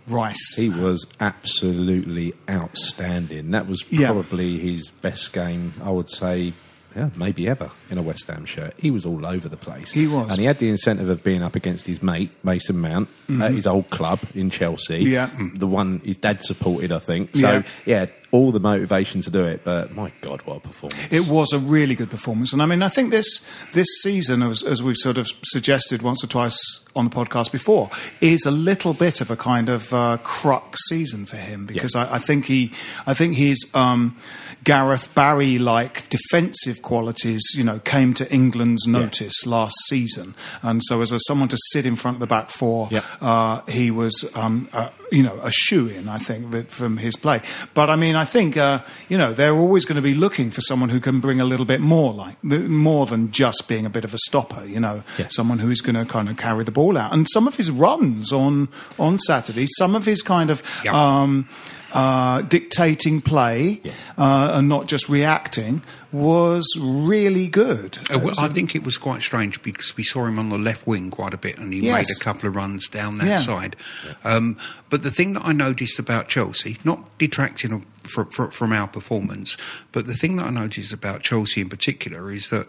Rice. 0.07 0.55
He 0.57 0.68
was 0.68 1.07
absolutely 1.20 2.34
outstanding. 2.48 3.50
That 3.52 3.66
was 3.66 3.84
Yeah. 3.90 4.09
probably 4.09 4.59
his 4.59 4.88
best 4.88 5.32
game, 5.32 5.72
I 5.82 5.90
would 5.90 6.11
say, 6.11 6.52
yeah, 6.96 7.11
maybe 7.16 7.48
ever 7.48 7.70
in 7.90 7.98
a 7.98 8.02
West 8.02 8.26
Ham 8.28 8.44
shirt. 8.44 8.74
He 8.76 8.90
was 8.90 9.05
all 9.05 9.26
over 9.26 9.48
the 9.48 9.57
place. 9.57 9.90
He 9.92 10.07
was. 10.07 10.30
And 10.30 10.38
he 10.40 10.46
had 10.46 10.59
the 10.59 10.68
incentive 10.68 11.09
of 11.09 11.22
being 11.24 11.42
up 11.42 11.57
against 11.57 11.86
his 11.86 12.02
mate, 12.02 12.30
Mason 12.44 12.78
Mount, 12.80 13.09
at 13.40 13.52
his 13.52 13.66
old 13.66 13.90
club 13.90 14.20
in 14.34 14.50
Chelsea. 14.50 15.05
Mm-hmm. 15.05 15.12
Yeah. 15.12 15.48
The 15.55 15.66
one 15.66 16.00
his 16.05 16.16
dad 16.18 16.42
supported, 16.44 16.92
I 16.92 16.98
think. 17.00 17.34
So, 17.36 17.50
Yeah. 17.50 17.62
yeah, 17.84 18.07
all 18.35 18.51
the 18.51 18.59
motivation 18.59 19.20
to 19.22 19.30
do 19.30 19.45
it. 19.45 19.62
But 19.62 19.95
my 19.95 20.11
God, 20.20 20.43
what 20.43 20.57
a 20.57 20.61
performance! 20.61 21.12
It 21.12 21.28
was 21.28 21.53
a 21.53 21.59
really 21.59 21.95
good 21.95 22.11
performance, 22.11 22.53
and 22.53 22.61
I 22.61 22.66
mean, 22.66 22.82
I 22.82 22.89
think 22.89 23.11
this 23.12 23.47
this 23.72 23.87
season, 24.03 24.43
as, 24.43 24.62
as 24.64 24.82
we've 24.82 24.97
sort 24.97 25.18
of 25.18 25.28
suggested 25.45 26.03
once 26.03 26.24
or 26.24 26.26
twice 26.26 26.59
on 26.97 27.05
the 27.05 27.11
podcast 27.11 27.53
before, 27.53 27.91
is 28.20 28.45
a 28.45 28.51
little 28.51 28.93
bit 28.95 29.20
of 29.20 29.30
a 29.30 29.37
kind 29.37 29.68
of 29.68 29.93
uh, 29.95 30.16
crux 30.24 30.80
season 30.89 31.26
for 31.26 31.37
him 31.37 31.64
because 31.66 31.95
I, 31.95 32.14
I 32.14 32.18
think 32.18 32.47
he, 32.47 32.72
I 33.07 33.14
think 33.14 33.37
he's 33.37 33.61
um, 33.74 34.16
Gareth 34.64 35.14
Barry 35.14 35.59
like 35.59 36.09
defensive 36.09 36.82
qualities, 36.82 37.43
you 37.57 37.62
know, 37.64 37.78
came 37.80 38.14
to 38.14 38.32
England's 38.32 38.87
notice 38.87 39.47
last 39.47 39.76
season, 39.89 40.35
and 40.62 40.82
so 40.85 41.01
as 41.03 41.12
a, 41.12 41.18
someone 41.20 41.49
to 41.49 41.59
sit 41.72 41.87
in 41.87 41.95
front 41.97 42.16
of 42.16 42.20
the 42.20 42.26
back 42.26 42.51
four, 42.51 42.89
Yep. 42.91 43.05
uh, 43.20 43.61
he 43.68 43.91
was, 43.91 44.24
um, 44.35 44.68
uh, 44.72 44.89
you 45.12 45.22
know, 45.22 45.39
a 45.43 45.51
shoe 45.53 45.87
in, 45.89 46.09
I 46.09 46.18
think, 46.18 46.70
from 46.70 46.97
his 46.97 47.14
play. 47.16 47.41
But 47.74 47.91
I 47.91 47.97
mean, 47.97 48.16
I 48.16 48.24
think, 48.25 48.57
uh, 48.57 48.81
you 49.09 49.18
know, 49.18 49.33
they're 49.33 49.55
always 49.55 49.85
going 49.85 49.97
to 49.97 50.03
be 50.03 50.14
looking 50.14 50.51
for 50.51 50.61
someone 50.61 50.89
who 50.89 51.01
can 51.01 51.20
bring 51.20 51.41
a 51.41 51.45
little 51.45 51.66
bit 51.66 51.81
more, 51.81 52.12
like 52.12 52.43
more 52.43 53.07
than 53.07 53.31
just 53.31 53.68
being 53.68 53.87
a 53.87 53.91
bit 53.91 54.05
of 54.05 54.14
a 54.14 54.18
stopper. 54.18 54.64
You 54.64 54.81
know, 54.81 55.03
someone 55.29 55.59
who's 55.59 55.81
going 55.81 55.97
to 55.97 56.05
kind 56.11 56.29
of 56.29 56.37
carry 56.37 56.64
the 56.64 56.70
ball 56.72 56.97
out. 56.99 57.12
And 57.12 57.27
some 57.31 57.47
of 57.47 57.57
his 57.57 57.70
runs 57.70 58.33
on 58.33 58.68
on 58.99 59.18
Saturday, 59.18 59.66
some 59.77 59.95
of 59.95 60.05
his 60.05 60.22
kind 60.22 60.51
of. 60.51 60.62
Um, 60.87 61.49
uh, 61.95 62.42
dictating 62.42 63.20
play 63.20 63.80
uh, 64.18 64.51
and 64.55 64.68
not 64.68 64.86
just 64.88 65.09
reacting 65.09 65.80
was 66.12 66.66
really 66.78 67.49
good. 67.49 67.97
Uh, 68.11 68.18
well, 68.18 68.34
I 68.38 68.49
think 68.49 68.74
it 68.74 68.84
was 68.84 68.99
quite 68.99 69.22
strange 69.22 69.62
because 69.62 69.97
we 69.97 70.03
saw 70.05 70.26
him 70.26 70.38
on 70.38 70.49
the 70.49 70.59
left 70.59 70.86
wing 70.86 71.11
quite 71.11 71.32
a 71.34 71.38
bit, 71.38 71.59
and 71.59 71.72
he 71.72 71.80
Yes. 71.80 72.09
made 72.09 72.16
a 72.16 72.24
couple 72.24 72.49
of 72.49 72.57
runs 72.57 72.88
down 72.88 73.18
that 73.18 73.26
Yeah. 73.26 73.36
side. 73.38 73.76
Um, 74.24 74.57
but 74.90 75.03
the 75.03 75.11
thing 75.11 75.32
that 75.34 75.45
I 75.45 75.53
noticed 75.53 75.99
about 75.99 76.28
Chelsea, 76.28 76.78
not 76.84 77.16
detracting 77.18 77.86
from, 78.03 78.28
from, 78.30 78.51
from 78.51 78.72
our 78.72 78.86
performance, 78.88 79.57
but 79.92 80.07
the 80.07 80.14
thing 80.14 80.36
that 80.36 80.47
I 80.47 80.51
noticed 80.51 80.92
about 80.92 81.22
Chelsea 81.22 81.61
in 81.61 81.68
particular 81.68 82.30
is 82.30 82.51
that 82.51 82.68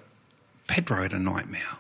Pedro 0.67 1.01
had 1.03 1.13
a 1.13 1.19
nightmare. 1.19 1.77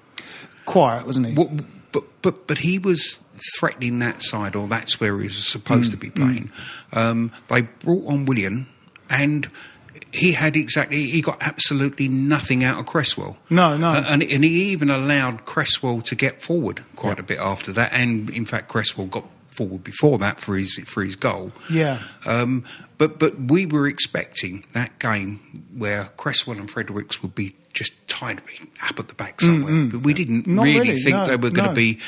Quiet, 0.65 1.05
wasn't 1.05 1.27
he? 1.27 1.33
What, 1.33 1.49
but 1.91 2.03
but 2.21 2.47
but 2.47 2.57
he 2.59 2.79
was 2.79 3.19
threatening 3.57 3.99
that 3.99 4.21
side, 4.21 4.55
or 4.55 4.67
that's 4.67 4.99
where 4.99 5.17
he 5.19 5.27
was 5.27 5.47
supposed 5.47 5.89
Mm, 5.89 5.91
to 5.91 5.97
be 5.97 6.09
playing. 6.09 6.51
Um, 6.93 7.31
they 7.47 7.61
brought 7.61 8.07
on 8.07 8.25
Willian, 8.25 8.67
and 9.09 9.49
he 10.11 10.31
had 10.31 10.55
exactly 10.55 11.03
he 11.03 11.21
got 11.21 11.41
absolutely 11.41 12.07
nothing 12.07 12.63
out 12.63 12.79
of 12.79 12.85
Cresswell. 12.85 13.37
No, 13.49 13.77
no. 13.77 13.89
Uh, 13.89 14.05
and 14.07 14.23
and 14.23 14.43
he 14.43 14.71
even 14.71 14.89
allowed 14.89 15.45
Cresswell 15.45 16.01
to 16.01 16.15
get 16.15 16.41
forward 16.41 16.83
quite 16.95 17.19
a 17.19 17.23
bit 17.23 17.39
after 17.39 17.71
that, 17.73 17.91
and 17.93 18.29
in 18.29 18.45
fact 18.45 18.67
Cresswell 18.69 19.07
got 19.07 19.25
forward 19.49 19.83
before 19.83 20.17
that 20.17 20.39
for 20.39 20.55
his 20.57 20.77
for 20.85 21.03
his 21.03 21.15
goal. 21.15 21.51
Yeah. 21.69 21.99
Um, 22.25 22.63
but 22.97 23.19
but 23.19 23.39
we 23.39 23.65
were 23.65 23.87
expecting 23.87 24.65
that 24.73 24.99
game 24.99 25.65
where 25.75 26.05
Cresswell 26.17 26.57
and 26.57 26.69
Fredericks 26.69 27.21
would 27.21 27.35
be 27.35 27.55
just 27.73 27.93
tied 28.07 28.41
up 28.87 28.99
at 28.99 29.09
the 29.09 29.15
back 29.15 29.41
somewhere. 29.41 29.73
Mm, 29.73 29.87
mm. 29.87 29.91
But 29.91 30.03
we 30.03 30.13
didn't 30.13 30.45
really, 30.47 30.79
really, 30.79 30.99
think 31.01 31.15
no, 31.15 31.25
they 31.25 31.35
were 31.35 31.51
going 31.51 31.65
to 31.65 31.71
no. 31.71 31.73
be 31.73 31.99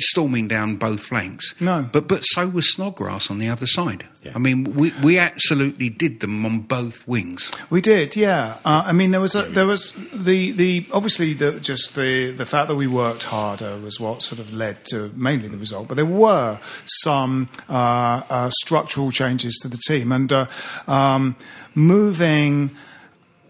storming 0.00 0.48
down 0.48 0.76
both 0.76 1.00
flanks. 1.00 1.54
No. 1.60 1.88
But 1.92 2.08
but 2.08 2.22
so 2.22 2.48
was 2.48 2.72
Snodgrass 2.72 3.30
on 3.30 3.38
the 3.38 3.48
other 3.48 3.66
side. 3.66 4.06
I 4.34 4.38
mean, 4.38 4.64
we 4.74 4.92
we 5.02 5.18
absolutely 5.18 5.90
did 5.90 6.20
them 6.20 6.46
on 6.46 6.60
both 6.60 7.06
wings. 7.06 7.50
We 7.68 7.80
did, 7.80 8.16
yeah. 8.16 8.56
Uh, 8.64 8.84
I 8.86 8.92
mean, 8.92 9.10
there 9.10 9.20
was 9.20 9.34
a, 9.34 9.42
there 9.42 9.66
was 9.66 9.92
the 10.12 10.52
the 10.52 10.86
obviously 10.92 11.34
the 11.34 11.60
just 11.60 11.94
the 11.94 12.30
the 12.30 12.46
fact 12.46 12.68
that 12.68 12.76
we 12.76 12.86
worked 12.86 13.24
harder 13.24 13.78
was 13.78 14.00
what 14.00 14.22
sort 14.22 14.38
of 14.38 14.52
led 14.52 14.84
to 14.86 15.12
mainly 15.14 15.48
the 15.48 15.58
result. 15.58 15.88
But 15.88 15.96
there 15.96 16.06
were 16.06 16.58
some 16.84 17.48
uh, 17.68 18.22
uh, 18.28 18.50
structural 18.50 19.10
changes 19.10 19.58
to 19.62 19.68
the 19.68 19.76
team 19.76 20.12
and 20.12 20.32
uh, 20.32 20.46
um, 20.86 21.36
moving. 21.74 22.70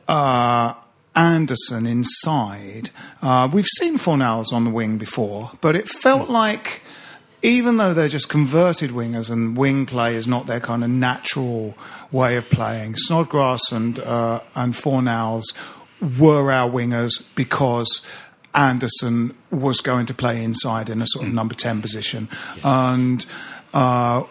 Uh, 0.08 0.74
Anderson 1.14 1.86
inside. 1.86 2.90
Uh, 3.22 3.48
we've 3.52 3.66
seen 3.66 3.98
Fornals 3.98 4.52
on 4.52 4.64
the 4.64 4.70
wing 4.70 4.98
before, 4.98 5.52
but 5.60 5.76
it 5.76 5.88
felt 5.88 6.28
like 6.28 6.82
even 7.42 7.76
though 7.76 7.92
they're 7.92 8.08
just 8.08 8.28
converted 8.28 8.90
wingers 8.90 9.30
and 9.30 9.56
wing 9.56 9.86
play 9.86 10.16
is 10.16 10.26
not 10.26 10.46
their 10.46 10.60
kind 10.60 10.82
of 10.82 10.90
natural 10.90 11.76
way 12.10 12.36
of 12.36 12.48
playing, 12.48 12.96
Snodgrass 12.96 13.70
and 13.70 13.98
uh, 14.00 14.40
and 14.54 14.74
Fornals 14.74 15.44
were 16.18 16.50
our 16.50 16.68
wingers 16.68 17.26
because 17.34 18.02
Anderson 18.54 19.36
was 19.50 19.80
going 19.80 20.06
to 20.06 20.14
play 20.14 20.42
inside 20.42 20.88
in 20.88 21.02
a 21.02 21.06
sort 21.06 21.26
of 21.26 21.32
number 21.32 21.54
ten 21.54 21.80
position, 21.80 22.28
and. 22.62 23.24
Uh, 23.72 24.22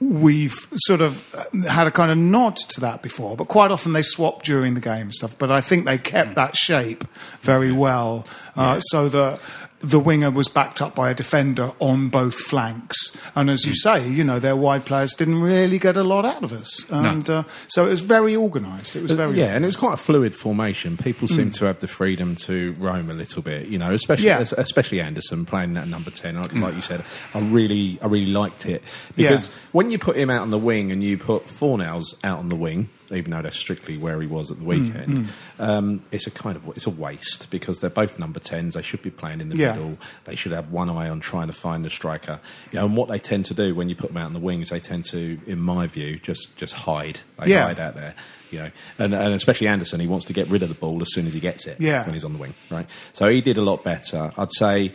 We've 0.00 0.68
sort 0.74 1.00
of 1.00 1.24
uh, 1.34 1.68
had 1.68 1.88
a 1.88 1.90
kind 1.90 2.12
of 2.12 2.18
nod 2.18 2.56
to 2.56 2.80
that 2.82 3.02
before, 3.02 3.36
but 3.36 3.48
quite 3.48 3.72
often 3.72 3.92
they 3.92 4.02
swap 4.02 4.44
during 4.44 4.74
the 4.74 4.80
game 4.80 5.02
and 5.02 5.14
stuff. 5.14 5.36
But 5.36 5.50
I 5.50 5.60
think 5.60 5.86
they 5.86 5.98
kept 5.98 6.36
that 6.36 6.56
shape 6.56 7.04
very 7.40 7.72
well, 7.72 8.24
uh, 8.54 8.78
so 8.78 9.08
that 9.08 9.40
the 9.80 10.00
winger 10.00 10.28
was 10.30 10.48
backed 10.48 10.82
up 10.82 10.94
by 10.96 11.08
a 11.10 11.14
defender 11.14 11.70
on 11.78 12.08
both 12.08 12.34
flanks. 12.34 13.16
And 13.36 13.48
as 13.48 13.64
you 13.64 13.74
say, 13.76 14.08
you 14.08 14.24
know, 14.24 14.40
their 14.40 14.56
wide 14.56 14.84
players 14.84 15.14
didn't 15.14 15.40
really 15.40 15.78
get 15.78 15.96
a 15.96 16.02
lot 16.02 16.24
out 16.24 16.42
of 16.42 16.52
us. 16.52 16.84
And 16.90 17.30
uh, 17.30 17.44
so 17.68 17.86
it 17.86 17.90
was 17.90 18.00
very 18.00 18.34
organised. 18.34 18.96
It 18.96 19.02
was 19.02 19.12
very 19.12 19.30
Uh, 19.40 19.44
yeah, 19.46 19.54
and 19.54 19.64
it 19.64 19.66
was 19.68 19.76
quite 19.76 19.94
a 19.94 19.96
fluid 19.98 20.34
formation. 20.34 20.96
People 20.96 21.28
seem 21.28 21.50
Mm. 21.50 21.54
to 21.58 21.64
have 21.66 21.78
the 21.78 21.86
freedom 21.86 22.34
to 22.46 22.74
roam 22.78 23.08
a 23.08 23.14
little 23.14 23.40
bit, 23.40 23.68
you 23.68 23.78
know, 23.78 23.92
especially 23.92 24.26
Yeah. 24.26 24.40
especially 24.56 25.00
Anderson 25.00 25.44
playing 25.44 25.74
that 25.74 25.86
number 25.86 26.10
ten. 26.10 26.36
I- 26.36 26.42
Like 26.58 26.74
you 26.74 26.82
said, 26.82 27.04
I 27.32 27.38
really 27.38 27.98
I 28.02 28.06
really 28.06 28.26
liked 28.32 28.66
it 28.66 28.82
Yeah. 29.16 29.28
because 29.30 29.48
when 29.70 29.90
you 29.92 29.98
put 29.98 30.16
him 30.16 30.28
out 30.28 30.42
on 30.42 30.50
the 30.50 30.58
wing 30.58 30.90
and 30.90 31.04
you 31.04 31.16
put 31.18 31.46
Fornals 31.46 32.14
out 32.24 32.38
on 32.40 32.48
the 32.48 32.56
wing, 32.56 32.88
even 33.10 33.30
though 33.30 33.40
they're 33.42 33.50
strictly 33.50 33.96
where 33.96 34.20
he 34.20 34.26
was 34.26 34.50
at 34.50 34.58
the 34.58 34.64
weekend, 34.64 35.08
mm. 35.08 35.26
Um, 35.58 36.02
it's 36.12 36.26
a 36.26 36.30
kind 36.30 36.56
of 36.56 36.66
it's 36.76 36.86
a 36.86 36.90
waste 36.90 37.50
because 37.50 37.80
they're 37.80 37.88
both 37.90 38.18
number 38.18 38.38
tens. 38.40 38.74
They 38.74 38.82
should 38.82 39.02
be 39.02 39.10
playing 39.10 39.40
in 39.40 39.48
the 39.48 39.56
Yeah. 39.56 39.72
middle. 39.72 39.98
They 40.24 40.34
should 40.36 40.52
have 40.52 40.70
one 40.70 40.88
eye 40.90 41.08
on 41.08 41.20
trying 41.20 41.46
to 41.48 41.52
find 41.52 41.84
the 41.84 41.90
striker. 41.90 42.38
You 42.72 42.78
know, 42.80 42.86
and 42.86 42.96
what 42.96 43.08
they 43.08 43.18
tend 43.18 43.46
to 43.46 43.54
do 43.54 43.74
when 43.74 43.88
you 43.88 43.96
put 43.96 44.08
them 44.08 44.16
out 44.18 44.26
on 44.26 44.34
the 44.34 44.40
wings, 44.40 44.70
they 44.70 44.80
tend 44.80 45.04
to, 45.06 45.40
in 45.46 45.58
my 45.58 45.86
view, 45.86 46.18
just 46.18 46.56
just 46.56 46.74
hide. 46.74 47.20
They 47.42 47.50
Yeah. 47.50 47.64
hide 47.66 47.80
out 47.80 47.94
there. 47.94 48.14
You 48.50 48.58
know, 48.60 48.70
and, 48.98 49.14
and 49.14 49.34
especially 49.34 49.68
Anderson, 49.68 50.00
he 50.00 50.06
wants 50.06 50.24
to 50.26 50.32
get 50.32 50.48
rid 50.48 50.62
of 50.62 50.68
the 50.70 50.74
ball 50.74 51.02
as 51.02 51.12
soon 51.12 51.26
as 51.26 51.34
he 51.34 51.40
gets 51.40 51.66
it. 51.66 51.80
Yeah. 51.80 52.04
when 52.04 52.14
he's 52.14 52.24
on 52.24 52.32
the 52.32 52.38
wing, 52.38 52.54
right? 52.70 52.88
So 53.12 53.28
he 53.28 53.40
did 53.42 53.58
a 53.58 53.62
lot 53.62 53.84
better. 53.84 54.32
I'd 54.38 54.52
say 54.52 54.92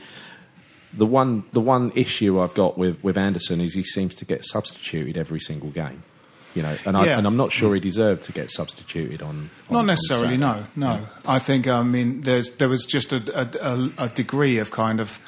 the 0.95 1.05
one 1.05 1.43
the 1.53 1.61
one 1.61 1.91
issue 1.95 2.39
I've 2.39 2.53
got 2.53 2.77
with, 2.77 3.03
with 3.03 3.17
Anderson 3.17 3.59
is 3.61 3.73
he 3.73 3.83
seems 3.83 4.13
to 4.15 4.25
get 4.25 4.45
substituted 4.45 5.17
every 5.17 5.39
single 5.39 5.69
game. 5.71 6.03
You 6.55 6.61
know, 6.61 6.75
and, 6.85 6.95
I, 6.95 7.05
Yeah. 7.05 7.17
and 7.17 7.25
I'm 7.25 7.37
not 7.37 7.51
sure 7.51 7.73
he 7.73 7.79
deserved 7.79 8.23
to 8.25 8.31
get 8.31 8.51
substituted 8.51 9.21
on. 9.23 9.49
on 9.69 9.73
Not 9.73 9.85
necessarily, 9.85 10.35
on 10.35 10.39
no, 10.39 10.65
no. 10.75 10.99
I 11.25 11.39
think, 11.39 11.67
I 11.67 11.81
mean, 11.83 12.21
there's, 12.21 12.51
there 12.51 12.69
was 12.69 12.85
just 12.85 13.11
a, 13.11 13.49
a, 13.67 13.91
a 14.05 14.09
degree 14.09 14.59
of 14.59 14.69
kind 14.69 14.99
of 14.99 15.19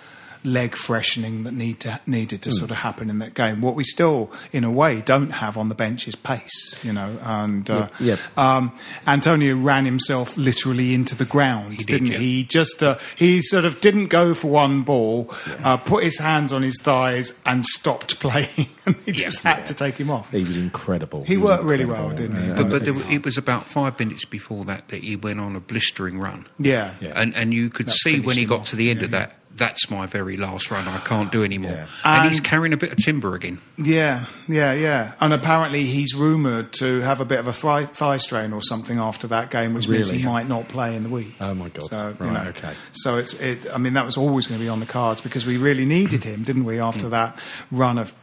leg 0.46 0.76
freshening 0.76 1.44
that 1.44 1.54
need 1.54 1.80
to, 1.82 2.00
needed 2.06 2.42
to 2.44 2.50
Hmm. 2.50 2.56
sort 2.56 2.72
of 2.72 2.78
happen 2.78 3.10
in 3.10 3.20
that 3.20 3.34
game. 3.34 3.62
What 3.62 3.76
we 3.76 3.84
still, 3.84 4.32
in 4.54 4.64
a 4.64 4.72
way, 4.72 5.02
don't 5.02 5.32
have 5.32 5.58
on 5.58 5.70
the 5.70 5.76
bench 5.76 6.08
is 6.08 6.16
pace, 6.16 6.80
you 6.84 6.94
know. 6.94 7.18
And 7.24 7.70
uh, 7.70 7.88
Yeah, 8.00 8.18
Um, 8.38 8.72
Antonio 9.08 9.56
ran 9.56 9.86
himself 9.86 10.38
literally 10.38 10.94
into 10.94 11.16
the 11.16 11.26
ground, 11.26 11.78
didn't 11.86 12.08
he? 12.08 12.18
He 12.18 12.44
just 12.44 12.84
uh, 12.84 12.98
he 13.16 13.42
sort 13.42 13.66
of 13.66 13.82
didn't 13.82 14.08
go 14.08 14.34
for 14.34 14.48
one 14.50 14.82
ball, 14.82 15.34
uh, 15.64 15.78
put 15.78 16.04
his 16.04 16.20
hands 16.20 16.54
on 16.54 16.62
his 16.64 16.80
thighs, 16.82 17.34
and 17.46 17.66
stopped 17.66 18.20
playing. 18.20 18.68
and 18.86 18.96
he 19.06 19.12
just 19.12 19.44
had 19.44 19.66
to 19.66 19.74
take 19.74 19.96
him 19.98 20.10
off. 20.10 20.32
He 20.32 20.44
was 20.44 20.58
incredible. 20.58 21.24
He 21.24 21.38
was 21.38 21.52
worked 21.52 21.64
really 21.64 21.86
well, 21.86 22.10
didn't 22.12 22.42
he? 22.42 22.50
But, 22.52 22.70
but 22.70 22.86
there, 22.86 22.96
it 23.12 23.26
was 23.26 23.38
about 23.38 23.66
five 23.68 23.98
minutes 24.00 24.26
before 24.26 24.66
that 24.66 24.88
that 24.90 25.04
he 25.04 25.16
went 25.16 25.40
on 25.40 25.56
a 25.56 25.60
blistering 25.60 26.20
run. 26.20 26.46
Yeah. 26.60 26.94
And, 27.02 27.36
and 27.36 27.54
you 27.54 27.70
could 27.70 27.88
That 27.88 27.92
see 27.94 28.20
when 28.20 28.36
he 28.38 28.46
got 28.46 28.62
off. 28.62 28.70
to 28.70 28.76
the 28.76 28.90
end 28.90 29.02
of 29.02 29.12
Yeah, 29.12 29.20
that, 29.20 29.36
that's 29.56 29.90
my 29.90 30.06
very 30.06 30.38
last 30.38 30.70
run. 30.70 30.88
I 30.88 31.00
can't 31.00 31.32
do 31.32 31.44
anymore. 31.44 31.72
And, 31.72 31.88
And- 32.04 32.30
he's 32.30 32.40
carrying 32.40 32.74
a 32.74 32.78
bit 32.78 32.92
of 32.92 32.98
timber 32.98 33.36
again. 33.36 33.60
Yeah, 33.78 34.26
yeah, 34.48 34.74
yeah. 34.74 35.14
And 35.20 35.34
apparently 35.34 35.84
he's 35.86 36.14
rumoured 36.14 36.74
to 36.74 37.02
have 37.02 37.22
a 37.22 37.26
bit 37.26 37.40
of 37.40 37.48
a 37.48 37.54
thigh, 37.54 37.86
thigh 37.86 38.18
strain 38.18 38.54
or 38.54 38.62
something 38.62 39.00
after 39.00 39.28
that 39.28 39.52
game, 39.52 39.74
which 39.74 39.88
means 39.88 40.10
he 40.10 40.24
might 40.24 40.48
not 40.48 40.68
play 40.68 40.96
in 40.96 41.04
the 41.04 41.10
week. 41.10 41.36
Oh 41.40 41.54
my 41.54 41.70
god! 41.70 41.84
So, 41.90 42.16
you 42.20 42.26
right, 42.26 42.44
know, 42.44 42.50
okay. 42.50 42.74
So 42.92 43.18
it's 43.18 43.34
it. 43.36 43.68
I 43.74 43.78
mean, 43.78 43.94
that 43.94 44.06
was 44.06 44.18
always 44.18 44.48
going 44.48 44.60
to 44.60 44.64
be 44.64 44.70
on 44.70 44.80
the 44.80 44.86
cards 44.86 45.22
because 45.22 45.46
we 45.46 45.58
really 45.58 45.86
needed 45.86 46.24
him, 46.24 46.44
didn't 46.44 46.66
we? 46.66 46.78
Hmm. 46.78 46.84
After 46.84 47.10
that 47.10 47.38
run 47.72 47.98
of 47.98 48.14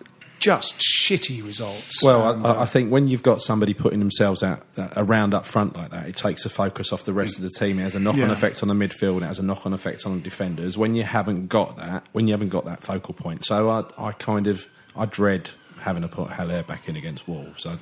just 0.42 0.78
shitty 0.80 1.42
results. 1.44 2.02
Well, 2.04 2.28
And, 2.32 2.44
I, 2.46 2.50
uh, 2.50 2.62
I 2.62 2.64
think 2.66 2.90
when 2.90 3.06
you've 3.06 3.22
got 3.22 3.40
somebody 3.40 3.72
putting 3.74 4.00
themselves 4.00 4.42
out 4.42 4.62
uh, 4.76 4.88
around 4.96 5.32
up 5.34 5.46
front 5.46 5.76
like 5.76 5.90
that, 5.90 6.06
it 6.08 6.16
takes 6.16 6.42
the 6.42 6.48
focus 6.50 6.92
off 6.92 7.04
the 7.04 7.12
rest 7.12 7.36
of 7.36 7.42
the 7.44 7.50
team. 7.50 7.78
It 7.78 7.82
has 7.84 7.94
a 7.94 8.00
knock-on 8.00 8.20
Yeah. 8.28 8.32
effect 8.32 8.62
on 8.62 8.68
the 8.68 8.74
midfield. 8.74 9.14
and 9.16 9.22
It 9.24 9.28
has 9.28 9.38
a 9.38 9.42
knock-on 9.44 9.72
effect 9.72 10.04
on 10.04 10.16
the 10.16 10.20
defenders. 10.20 10.76
When 10.76 10.94
you 10.94 11.04
haven't 11.04 11.46
got 11.48 11.76
that, 11.76 12.04
when 12.12 12.26
you 12.28 12.32
haven't 12.34 12.48
got 12.50 12.64
that 12.64 12.82
focal 12.82 13.14
point, 13.14 13.44
so 13.44 13.70
I, 13.70 14.08
I 14.08 14.12
kind 14.12 14.46
of 14.48 14.68
I 14.96 15.06
dread 15.06 15.48
having 15.80 16.02
to 16.02 16.08
put 16.08 16.30
Haller 16.30 16.62
back 16.64 16.88
in 16.88 16.96
against 16.96 17.26
Wolves. 17.28 17.64
I, 17.64 17.76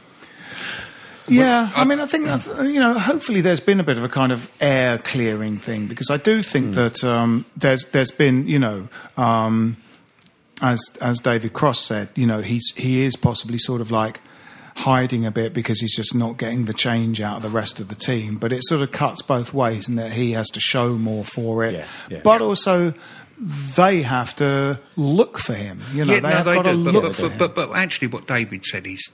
Yeah, 1.28 1.70
I 1.76 1.84
mean, 1.84 2.00
I 2.00 2.06
think 2.06 2.24
that, 2.26 2.44
you 2.64 2.80
know. 2.80 2.98
Hopefully, 2.98 3.40
there's 3.40 3.60
been 3.60 3.78
a 3.78 3.84
bit 3.84 3.96
of 3.98 4.04
a 4.04 4.08
kind 4.08 4.32
of 4.32 4.50
air 4.60 4.98
clearing 4.98 5.56
thing 5.56 5.86
because 5.86 6.10
I 6.10 6.16
do 6.16 6.42
think 6.42 6.74
that 6.74 7.04
um, 7.04 7.44
there's 7.56 7.84
there's 7.86 8.10
been 8.10 8.48
you 8.48 8.58
know. 8.58 8.88
Um, 9.16 9.76
as 10.62 10.80
as 11.00 11.18
David 11.20 11.52
Cross 11.52 11.80
said, 11.80 12.08
you 12.14 12.26
know, 12.26 12.40
he's 12.40 12.72
he 12.76 13.02
is 13.02 13.16
possibly 13.16 13.58
sort 13.58 13.80
of 13.80 13.90
like 13.90 14.20
hiding 14.76 15.26
a 15.26 15.30
bit 15.30 15.52
because 15.52 15.80
he's 15.80 15.94
just 15.94 16.14
not 16.14 16.38
getting 16.38 16.64
the 16.64 16.72
change 16.72 17.20
out 17.20 17.36
of 17.36 17.42
the 17.42 17.48
rest 17.48 17.80
of 17.80 17.88
the 17.88 17.94
team. 17.94 18.36
But 18.36 18.52
it 18.52 18.64
sort 18.64 18.82
of 18.82 18.92
cuts 18.92 19.22
both 19.22 19.52
ways 19.52 19.88
in 19.88 19.96
that 19.96 20.12
he 20.12 20.32
has 20.32 20.48
to 20.50 20.60
show 20.60 20.96
more 20.96 21.24
for 21.24 21.64
it, 21.64 21.74
Yeah, 21.74 21.86
yeah. 22.08 22.20
but 22.22 22.40
also 22.40 22.94
they 23.76 24.02
have 24.02 24.36
to 24.36 24.80
look 24.96 25.38
for 25.38 25.54
him. 25.54 25.80
You 25.92 26.04
know, 26.04 26.14
yeah, 26.14 26.20
they 26.20 26.28
no, 26.28 26.34
have 26.36 26.44
they 26.44 26.54
got 26.54 26.62
to. 26.62 26.84
But, 26.84 26.94
look 26.94 27.02
but, 27.02 27.14
for 27.16 27.22
but, 27.22 27.32
him. 27.32 27.38
but, 27.38 27.54
but 27.54 27.72
actually, 27.72 28.08
what 28.08 28.26
David 28.26 28.64
said 28.64 28.86
is 28.86 29.10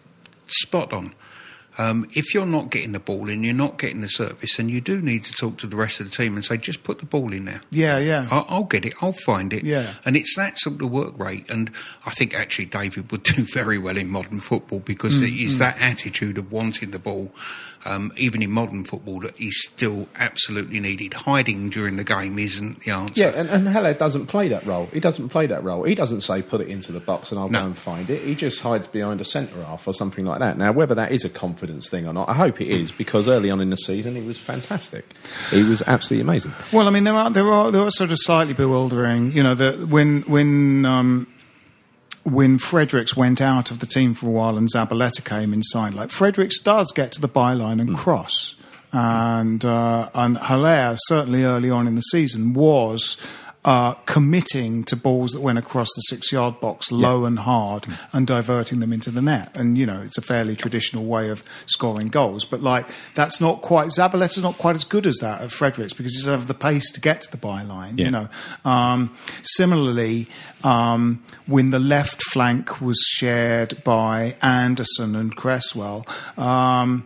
spot 0.46 0.92
on. 0.92 1.14
Um, 1.78 2.08
if 2.14 2.32
you're 2.32 2.46
not 2.46 2.70
getting 2.70 2.92
the 2.92 3.00
ball 3.00 3.28
in, 3.28 3.42
you're 3.42 3.52
not 3.54 3.78
getting 3.78 4.00
the 4.00 4.08
service, 4.08 4.56
then 4.56 4.68
you 4.68 4.80
do 4.80 5.00
need 5.02 5.24
to 5.24 5.32
talk 5.34 5.58
to 5.58 5.66
the 5.66 5.76
rest 5.76 6.00
of 6.00 6.10
the 6.10 6.16
team 6.16 6.34
and 6.34 6.44
say, 6.44 6.56
just 6.56 6.82
put 6.84 7.00
the 7.00 7.06
ball 7.06 7.32
in 7.32 7.44
there. 7.44 7.60
yeah, 7.70 7.98
yeah. 7.98 8.26
I'll, 8.30 8.46
I'll 8.48 8.64
get 8.64 8.86
it. 8.86 8.94
I'll 9.02 9.12
find 9.12 9.52
it. 9.52 9.64
Yeah. 9.64 9.94
And 10.04 10.16
it's 10.16 10.34
that 10.36 10.58
sort 10.58 10.80
of 10.80 10.90
work 10.90 11.18
rate. 11.18 11.50
And 11.50 11.70
I 12.06 12.10
think 12.10 12.34
actually 12.34 12.66
David 12.66 13.10
would 13.10 13.22
do 13.34 13.44
very 13.52 13.78
well 13.78 13.96
in 13.96 14.08
modern 14.08 14.40
football 14.40 14.80
because 14.80 15.20
Mm, 15.20 15.28
it 15.28 15.44
is 15.44 15.56
mm. 15.56 15.58
that 15.60 15.76
attitude 15.80 16.38
of 16.38 16.50
wanting 16.50 16.90
the 16.90 16.98
ball, 16.98 17.32
um, 17.86 18.12
even 18.16 18.42
in 18.42 18.50
modern 18.50 18.84
football, 18.84 19.20
that 19.20 19.40
is 19.40 19.62
still 19.64 20.08
absolutely 20.16 20.80
needed. 20.80 21.14
Hiding 21.14 21.70
during 21.70 21.96
the 21.96 22.04
game 22.04 22.38
isn't 22.38 22.80
the 22.80 22.90
answer. 22.90 23.20
Yeah, 23.22 23.32
and, 23.36 23.48
and 23.48 23.68
Haller 23.68 23.94
doesn't 23.94 24.26
play 24.26 24.48
that 24.48 24.66
role. 24.66 24.86
He 24.92 25.00
doesn't 25.00 25.28
play 25.28 25.46
that 25.46 25.62
role. 25.62 25.84
He 25.84 25.94
doesn't 25.94 26.22
say 26.22 26.42
put 26.42 26.60
it 26.60 26.68
into 26.68 26.92
the 26.92 27.00
box 27.00 27.30
and 27.30 27.38
I'll 27.40 27.48
No. 27.48 27.60
go 27.60 27.64
and 27.66 27.78
find 27.78 28.10
it. 28.10 28.22
He 28.22 28.34
just 28.34 28.60
hides 28.60 28.88
behind 28.88 29.20
a 29.20 29.24
centre 29.24 29.62
half 29.64 29.86
or 29.86 29.94
something 29.94 30.24
like 30.26 30.40
that. 30.40 30.58
Now, 30.58 30.72
whether 30.72 30.94
that 30.96 31.12
is 31.12 31.24
a 31.24 31.28
confidence 31.28 31.88
thing 31.88 32.06
or 32.06 32.12
not, 32.12 32.28
I 32.28 32.34
hope 32.34 32.60
it 32.60 32.68
is 32.68 32.90
because 32.92 33.28
early 33.28 33.50
on 33.50 33.60
in 33.60 33.70
the 33.70 33.76
season 33.76 34.16
he 34.16 34.22
was 34.22 34.38
fantastic. 34.38 35.04
He 35.50 35.62
was 35.62 35.82
absolutely 35.86 36.22
amazing. 36.28 36.52
Well, 36.72 36.88
I 36.88 36.90
mean, 36.90 37.04
there 37.04 37.14
are 37.14 37.30
there 37.30 37.50
are 37.52 37.70
there 37.70 37.82
are 37.82 37.90
sort 37.90 38.10
of 38.10 38.18
slightly 38.20 38.54
bewildering. 38.54 39.32
You 39.32 39.42
know, 39.42 39.54
that 39.54 39.88
when 39.88 40.22
when 40.22 40.84
um, 40.84 41.26
when 42.26 42.58
Fredericks 42.58 43.16
went 43.16 43.40
out 43.40 43.70
of 43.70 43.78
the 43.78 43.86
team 43.86 44.12
for 44.12 44.26
a 44.26 44.30
while 44.30 44.58
and 44.58 44.68
Zabaleta 44.68 45.24
came 45.24 45.54
inside, 45.54 45.94
like 45.94 46.10
Fredericks 46.10 46.58
does 46.58 46.90
get 46.92 47.12
to 47.12 47.20
the 47.20 47.28
byline 47.28 47.80
and 47.80 47.96
cross, 47.96 48.56
and 48.92 49.64
uh, 49.64 50.10
and 50.12 50.36
Haller 50.36 50.96
certainly 50.98 51.44
early 51.44 51.70
on 51.70 51.86
in 51.86 51.94
the 51.94 52.02
season 52.02 52.52
was. 52.52 53.16
Uh, 53.66 53.94
committing 54.06 54.84
to 54.84 54.94
balls 54.94 55.32
that 55.32 55.40
went 55.40 55.58
across 55.58 55.88
the 55.96 56.02
six 56.02 56.30
yard 56.30 56.60
box 56.60 56.92
low 56.92 57.24
and 57.24 57.40
hard 57.40 57.84
and 58.12 58.24
diverting 58.24 58.78
them 58.78 58.92
into 58.92 59.10
the 59.10 59.20
net. 59.20 59.50
And, 59.56 59.76
you 59.76 59.84
know, 59.84 60.00
it's 60.02 60.16
a 60.16 60.22
fairly 60.22 60.54
traditional 60.54 61.04
way 61.04 61.30
of 61.30 61.42
scoring 61.66 62.06
goals. 62.06 62.44
But, 62.44 62.62
like, 62.62 62.86
that's 63.16 63.40
not 63.40 63.62
quite, 63.62 63.88
Zabaleta's 63.88 64.40
not 64.40 64.56
quite 64.56 64.76
as 64.76 64.84
good 64.84 65.04
as 65.04 65.16
that 65.16 65.40
at 65.42 65.50
Fredericks 65.50 65.92
because 65.94 66.12
he 66.14 66.18
doesn't 66.20 66.32
have 66.32 66.46
the 66.46 66.54
pace 66.54 66.92
to 66.92 67.00
get 67.00 67.22
to 67.22 67.30
the 67.32 67.38
byline, 67.38 67.98
Yeah. 67.98 68.04
you 68.04 68.10
know. 68.12 68.28
Um, 68.64 69.16
similarly, 69.42 70.28
um, 70.62 71.24
when 71.46 71.70
the 71.70 71.80
left 71.80 72.22
flank 72.30 72.80
was 72.80 72.98
shared 73.08 73.82
by 73.82 74.36
Anderson 74.42 75.16
and 75.16 75.34
Cresswell, 75.34 76.06
um, 76.38 77.02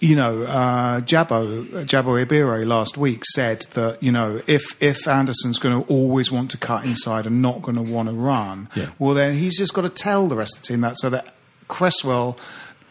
you 0.00 0.16
know, 0.16 0.42
uh, 0.42 1.00
Jabo 1.00 1.64
Jabo 1.86 2.22
Ibehre 2.24 2.66
last 2.66 2.96
week 2.98 3.24
said 3.24 3.62
that 3.74 4.02
you 4.02 4.12
know 4.12 4.40
if 4.46 4.80
if 4.82 5.06
Anderson's 5.08 5.58
going 5.58 5.82
to 5.82 5.88
always 5.92 6.30
want 6.30 6.50
to 6.50 6.58
cut 6.58 6.84
inside 6.84 7.26
and 7.26 7.40
not 7.40 7.62
going 7.62 7.76
to 7.76 7.82
want 7.82 8.08
to 8.08 8.14
run, 8.14 8.68
Yeah. 8.74 8.90
well 8.98 9.14
then 9.14 9.34
he's 9.34 9.56
just 9.58 9.72
got 9.74 9.82
to 9.82 9.88
tell 9.88 10.28
the 10.28 10.36
rest 10.36 10.56
of 10.56 10.62
the 10.62 10.68
team 10.68 10.80
that 10.80 10.98
so 10.98 11.10
that 11.10 11.34
Cresswell 11.68 12.36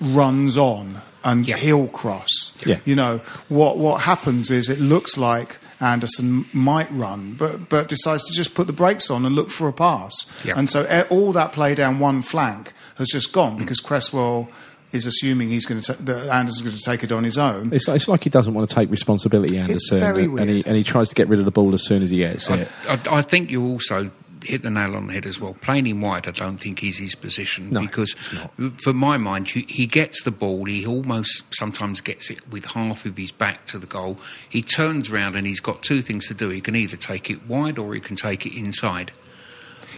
runs 0.01 0.57
on 0.57 1.01
and 1.23 1.45
he'll 1.45 1.87
cross. 1.87 2.51
Yeah. 2.65 2.79
You 2.83 2.95
know 2.95 3.19
what 3.47 3.77
what 3.77 4.01
happens 4.01 4.49
is 4.49 4.69
it 4.69 4.79
looks 4.79 5.17
like 5.17 5.59
Anderson 5.79 6.45
might 6.51 6.91
run, 6.91 7.33
but 7.33 7.69
but 7.69 7.87
decides 7.87 8.23
to 8.27 8.33
just 8.33 8.55
put 8.55 8.67
the 8.67 8.73
brakes 8.73 9.09
on 9.09 9.25
and 9.25 9.35
look 9.35 9.49
for 9.49 9.67
a 9.67 9.73
pass, 9.73 10.13
Yeah. 10.43 10.55
and 10.57 10.69
so 10.69 10.83
all 11.09 11.31
that 11.33 11.51
play 11.51 11.75
down 11.75 11.99
one 11.99 12.21
flank 12.21 12.73
has 12.97 13.09
just 13.09 13.31
gone 13.33 13.57
because 13.57 13.79
Cresswell. 13.79 14.49
Is 14.93 15.05
assuming 15.07 15.49
he's 15.49 15.65
going 15.65 15.81
to 15.81 15.93
ta- 15.95 16.01
that 16.03 16.29
Anderson's 16.29 16.61
going 16.61 16.75
to 16.75 16.81
take 16.83 17.03
it 17.03 17.11
on 17.11 17.23
his 17.23 17.37
own. 17.37 17.73
It's 17.73 17.87
like, 17.87 17.95
it's 17.95 18.07
like 18.07 18.23
he 18.23 18.29
doesn't 18.29 18.53
want 18.53 18.69
to 18.69 18.75
take 18.75 18.89
responsibility, 18.91 19.57
Anderson, 19.57 19.99
very 19.99 20.11
and, 20.11 20.21
he, 20.21 20.27
weird. 20.27 20.67
and 20.67 20.75
he 20.77 20.83
tries 20.83 21.09
to 21.09 21.15
get 21.15 21.27
rid 21.27 21.39
of 21.39 21.45
the 21.45 21.51
ball 21.51 21.73
as 21.73 21.83
soon 21.83 22.03
as 22.03 22.11
he 22.11 22.17
gets 22.17 22.47
it. 22.49 22.69
I, 22.87 22.99
I 23.09 23.21
think 23.23 23.49
you 23.49 23.65
also 23.65 24.11
hit 24.43 24.61
the 24.61 24.69
nail 24.69 24.95
on 24.95 25.07
the 25.07 25.13
head 25.13 25.25
as 25.25 25.39
well. 25.39 25.55
Playing 25.61 25.87
him 25.87 26.01
wide, 26.01 26.27
I 26.27 26.31
don't 26.31 26.57
think 26.57 26.83
is 26.83 26.97
his 26.97 27.15
position 27.15 27.71
No, 27.71 27.79
because, 27.81 28.11
it's 28.13 28.33
not. 28.33 28.51
for 28.83 28.93
my 28.93 29.17
mind, 29.17 29.47
he, 29.49 29.65
he 29.69 29.87
gets 29.87 30.23
the 30.25 30.31
ball. 30.31 30.65
He 30.65 30.85
almost 30.85 31.43
sometimes 31.55 31.99
gets 32.01 32.29
it 32.29 32.47
with 32.51 32.65
half 32.65 33.05
of 33.05 33.17
his 33.17 33.31
back 33.31 33.65
to 33.67 33.79
the 33.79 33.87
goal. 33.87 34.17
He 34.49 34.61
turns 34.61 35.09
round 35.09 35.35
and 35.35 35.47
he's 35.47 35.61
got 35.61 35.81
two 35.81 36.01
things 36.03 36.27
to 36.27 36.33
do. 36.33 36.49
He 36.49 36.61
can 36.61 36.75
either 36.75 36.97
take 36.97 37.29
it 37.31 37.47
wide 37.47 37.79
or 37.79 37.93
he 37.95 37.99
can 37.99 38.15
take 38.17 38.45
it 38.45 38.53
inside, 38.55 39.11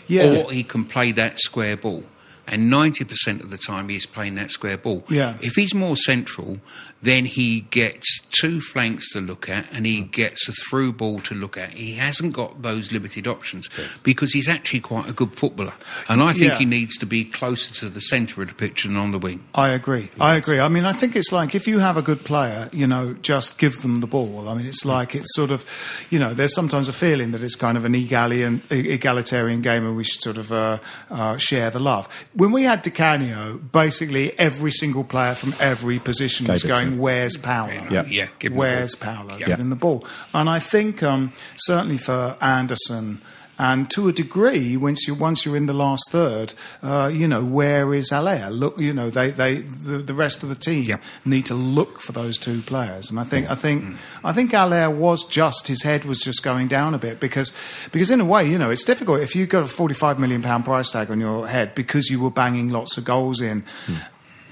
Yeah. 0.08 0.43
or 0.46 0.52
he 0.52 0.64
can 0.64 0.86
play 0.86 1.12
that 1.14 1.39
square 1.39 1.76
ball. 1.76 2.04
And 2.48 2.72
90% 2.72 3.41
of 3.41 3.50
the 3.50 3.58
time 3.58 3.89
he's 3.89 4.06
playing 4.06 4.36
that 4.36 4.52
square 4.52 4.78
ball. 4.78 5.04
Yeah. 5.10 5.38
If 5.41 5.56
he's 5.56 5.74
more 5.74 5.96
central, 5.96 6.60
then 7.06 7.26
he 7.26 7.62
gets 7.72 8.20
two 8.32 8.60
flanks 8.60 9.12
to 9.14 9.22
look 9.22 9.47
at 9.49 9.66
and 9.72 9.86
Mm. 9.86 9.89
he 9.89 10.01
gets 10.01 10.47
a 10.49 10.51
through 10.51 10.91
ball 10.93 11.20
to 11.22 11.34
look 11.36 11.58
at. 11.58 11.74
He 11.74 11.93
hasn't 11.93 12.34
got 12.34 12.62
those 12.62 12.91
limited 12.91 13.28
options 13.28 13.70
because 14.03 14.34
he's 14.34 14.49
actually 14.49 14.82
quite 14.82 15.08
a 15.10 15.14
good 15.14 15.38
footballer. 15.38 15.74
And 16.10 16.22
I 16.22 16.32
think 16.34 16.51
Yeah. 16.53 16.58
he 16.60 16.66
needs 16.66 16.97
to 16.97 17.06
be 17.06 17.24
closer 17.24 17.74
to 17.76 17.89
the 17.89 18.01
centre 18.01 18.41
of 18.41 18.47
the 18.49 18.53
pitch 18.53 18.84
than 18.84 18.97
on 18.97 19.12
the 19.12 19.20
wing. 19.20 19.39
I 19.53 19.70
agree. 19.70 20.10
I 20.20 20.36
agree. 20.36 20.60
I 20.60 20.68
mean, 20.68 20.86
I 20.86 20.93
think 20.93 21.16
it's 21.16 21.32
like 21.32 21.56
if 21.56 21.68
you 21.68 21.80
have 21.80 21.95
a 21.97 22.01
good 22.01 22.24
player, 22.24 22.70
you 22.74 22.88
know, 22.88 23.16
just 23.22 23.58
give 23.58 23.82
them 23.82 24.01
the 24.01 24.08
ball. 24.08 24.49
I 24.49 24.56
mean, 24.56 24.66
it's 24.66 24.84
like 24.86 25.16
it's 25.16 25.34
sort 25.36 25.51
of, 25.51 25.64
you 26.10 26.20
know, 26.20 26.34
there's 26.34 26.53
sometimes 26.53 26.88
a 26.88 26.93
feeling 26.93 27.32
that 27.32 27.41
it's 27.43 27.56
kind 27.56 27.78
of 27.78 27.86
an 27.86 27.93
egalian, 27.93 28.62
egalitarian 28.72 29.62
game 29.62 29.86
and 29.86 29.95
we 29.95 30.03
should 30.03 30.22
sort 30.22 30.38
of 30.38 30.51
uh, 30.51 30.78
uh, 31.10 31.38
share 31.38 31.70
the 31.70 31.80
love. 31.80 32.08
When 32.34 32.51
we 32.51 32.64
had 32.64 32.82
Di 32.82 32.91
Canio, 32.91 33.58
basically 33.72 34.38
every 34.39 34.72
single 34.72 35.03
player 35.03 35.36
from 35.36 35.53
every 35.60 35.99
position 35.99 36.47
was 36.47 36.64
Gave 36.64 36.72
it 36.72 36.74
going, 36.74 36.95
"Where's 36.96 37.38
Paolo? 37.38 37.72
Yeah. 37.89 38.06
Yeah, 38.08 38.28
give 38.39 38.52
him 38.52 38.56
the 38.56 38.60
Where's 38.60 38.96
ball. 38.96 39.16
Paolo? 39.16 39.38
Yeah. 39.38 39.46
Give 39.48 39.60
him 39.60 39.70
the 39.70 39.76
ball." 39.76 40.06
And 40.34 40.50
I 40.50 40.60
think 40.60 41.04
um, 41.04 41.34
certainly 41.56 41.98
for 41.98 42.38
Anderson. 42.41 43.22
And 43.58 43.89
to 43.91 44.10
a 44.10 44.12
degree, 44.12 44.76
once 44.76 45.08
you 45.08 45.16
once 45.16 45.46
you're 45.46 45.56
in 45.56 45.66
the 45.66 45.74
last 45.74 46.10
third, 46.12 46.54
uh, 46.84 47.10
you 47.14 47.26
know 47.26 47.41
where 47.46 47.93
is 47.93 48.10
Haller? 48.10 48.50
Look, 48.50 48.78
you 48.82 48.91
know 48.91 49.10
they, 49.10 49.32
they 49.32 49.62
the, 49.62 50.00
the 50.00 50.14
rest 50.14 50.43
of 50.43 50.50
the 50.50 50.56
team 50.56 50.84
Yeah. 50.84 50.98
need 51.24 51.46
to 51.46 51.54
look 51.54 52.02
for 52.02 52.12
those 52.12 52.38
two 52.38 52.60
players. 52.64 53.10
And 53.10 53.18
I 53.18 53.24
think 53.24 53.50
I 53.50 53.56
think 53.56 53.86
Mm. 53.86 53.96
I 54.26 54.34
think 54.34 54.52
Haller 54.52 54.89
was 54.89 55.24
just 55.24 55.70
his 55.70 55.84
head 55.84 56.04
was 56.04 56.20
just 56.20 56.43
going 56.43 56.68
down 56.68 56.93
a 56.93 56.98
bit 56.98 57.22
because 57.22 57.54
because 57.93 58.12
in 58.12 58.20
a 58.20 58.26
way, 58.26 58.46
you 58.46 58.58
know, 58.58 58.72
it's 58.72 58.84
difficult 58.84 59.22
if 59.22 59.38
you 59.38 59.46
got 59.46 59.64
a 59.64 59.68
45 59.68 60.20
million 60.20 60.41
pound 60.41 60.66
price 60.66 60.91
tag 60.91 61.10
on 61.10 61.22
your 61.22 61.48
head 61.48 61.76
because 61.76 62.10
you 62.10 62.20
were 62.20 62.32
banging 62.32 62.72
lots 62.72 62.98
of 62.98 63.06
goals 63.06 63.39
in. 63.39 63.64
Mm. 63.88 64.06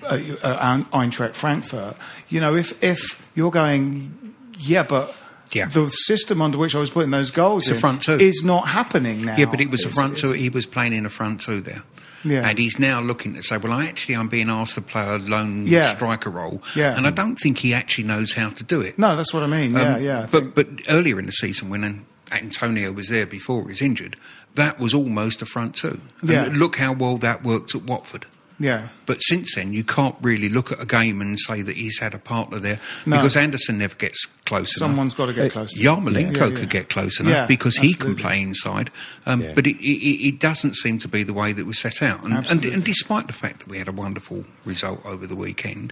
Uh, 0.04 0.20
uh, 0.48 0.84
Eintracht 0.94 1.34
Frankfurt. 1.36 1.96
You 2.30 2.40
know, 2.42 2.56
if 2.56 2.82
if 2.84 3.00
you're 3.36 3.52
going, 3.52 4.36
yeah, 4.60 4.84
but. 4.84 5.16
Yeah. 5.52 5.68
The 5.68 5.88
system 5.88 6.42
under 6.42 6.58
which 6.58 6.74
I 6.74 6.80
was 6.80 6.90
putting 6.90 7.12
those 7.12 7.30
goals 7.30 7.68
It's 7.68 7.76
in 7.76 7.80
front 7.80 8.02
two. 8.02 8.14
is 8.14 8.42
not 8.44 8.70
happening 8.70 9.24
now. 9.24 9.36
Yeah, 9.38 9.46
but 9.46 9.60
it 9.62 9.70
was 9.70 9.84
a 9.86 9.90
front 9.90 10.18
two. 10.18 10.32
He 10.34 10.50
was 10.50 10.66
playing 10.66 10.94
in 10.94 11.06
a 11.06 11.10
front 11.10 11.42
two 11.42 11.62
there. 11.62 11.84
Yeah. 12.24 12.48
And 12.50 12.58
he's 12.58 12.80
now 12.80 13.02
looking 13.02 13.36
to 13.36 13.44
say, 13.44 13.58
well, 13.58 13.72
I 13.72 13.86
actually 13.86 14.16
I'm 14.16 14.30
being 14.30 14.50
asked 14.50 14.74
to 14.76 14.82
play 14.82 15.06
a 15.08 15.20
lone 15.20 15.68
Yeah. 15.68 15.94
striker 15.96 16.32
role. 16.32 16.64
Yeah. 16.76 16.98
And 16.98 17.06
I 17.06 17.12
don't 17.12 17.36
think 17.36 17.60
he 17.60 17.72
actually 17.72 18.06
knows 18.06 18.34
how 18.34 18.50
to 18.50 18.64
do 18.64 18.82
it. 18.82 18.98
No, 18.98 19.16
that's 19.16 19.32
what 19.32 19.44
I 19.44 19.48
mean. 19.48 19.74
Yeah, 19.74 19.94
Um, 19.98 20.02
yeah. 20.04 20.22
I 20.24 20.26
But 20.26 20.56
but 20.56 20.68
earlier 20.90 21.20
in 21.20 21.28
the 21.28 21.32
season, 21.34 21.70
when 21.70 22.04
Antonio 22.32 22.92
was 22.92 23.10
there 23.10 23.28
before 23.28 23.62
he 23.62 23.68
was 23.74 23.82
injured, 23.84 24.16
that 24.56 24.80
was 24.80 24.96
almost 24.96 25.44
a 25.44 25.46
front 25.46 25.76
two. 25.76 26.02
And 26.22 26.30
Yeah. 26.32 26.50
look 26.52 26.78
how 26.78 26.94
well 26.94 27.18
that 27.18 27.44
worked 27.44 27.76
at 27.76 27.84
Watford. 27.84 28.26
Yeah. 28.64 28.88
But 29.06 29.18
since 29.20 29.56
then, 29.56 29.74
you 29.74 29.84
can't 29.84 30.16
really 30.22 30.48
look 30.48 30.72
at 30.72 30.82
a 30.82 30.86
game 30.86 31.20
and 31.20 31.38
say 31.40 31.62
that 31.62 31.76
he's 31.76 32.00
had 32.00 32.14
a 32.14 32.18
partner 32.18 32.58
there 32.60 32.80
No. 33.06 33.18
because 33.18 33.36
Anderson 33.36 33.78
never 33.80 33.96
gets 33.96 34.26
close 34.46 34.74
Someone's 34.78 35.14
got 35.14 35.26
to 35.26 35.34
get 35.34 35.52
close. 35.52 35.74
to 35.74 35.84
Yarmolenko 35.84 36.36
Yeah, 36.38 36.48
yeah. 36.48 36.60
could 36.60 36.70
get 36.70 36.90
close 36.90 37.20
enough 37.20 37.34
Yeah, 37.34 37.46
because 37.46 37.76
he 37.76 37.94
can 37.94 38.16
play 38.16 38.42
inside, 38.42 38.92
um, 39.26 39.42
Yeah. 39.42 39.52
but 39.54 39.68
it, 39.68 39.76
it, 39.86 40.28
it 40.30 40.40
doesn't 40.40 40.76
seem 40.76 41.00
to 41.00 41.08
be 41.10 41.24
the 41.24 41.34
way 41.34 41.52
that 41.52 41.66
we 41.66 41.74
set 41.74 42.02
out. 42.02 42.20
And, 42.24 42.30
and, 42.30 42.38
Absolutely. 42.38 42.72
and 42.74 42.84
despite 42.86 43.28
the 43.28 43.34
fact 43.34 43.60
that 43.60 43.68
we 43.68 43.78
had 43.78 43.88
a 43.90 43.92
wonderful 43.92 44.46
result 44.66 45.06
over 45.06 45.28
the 45.28 45.36
weekend, 45.36 45.92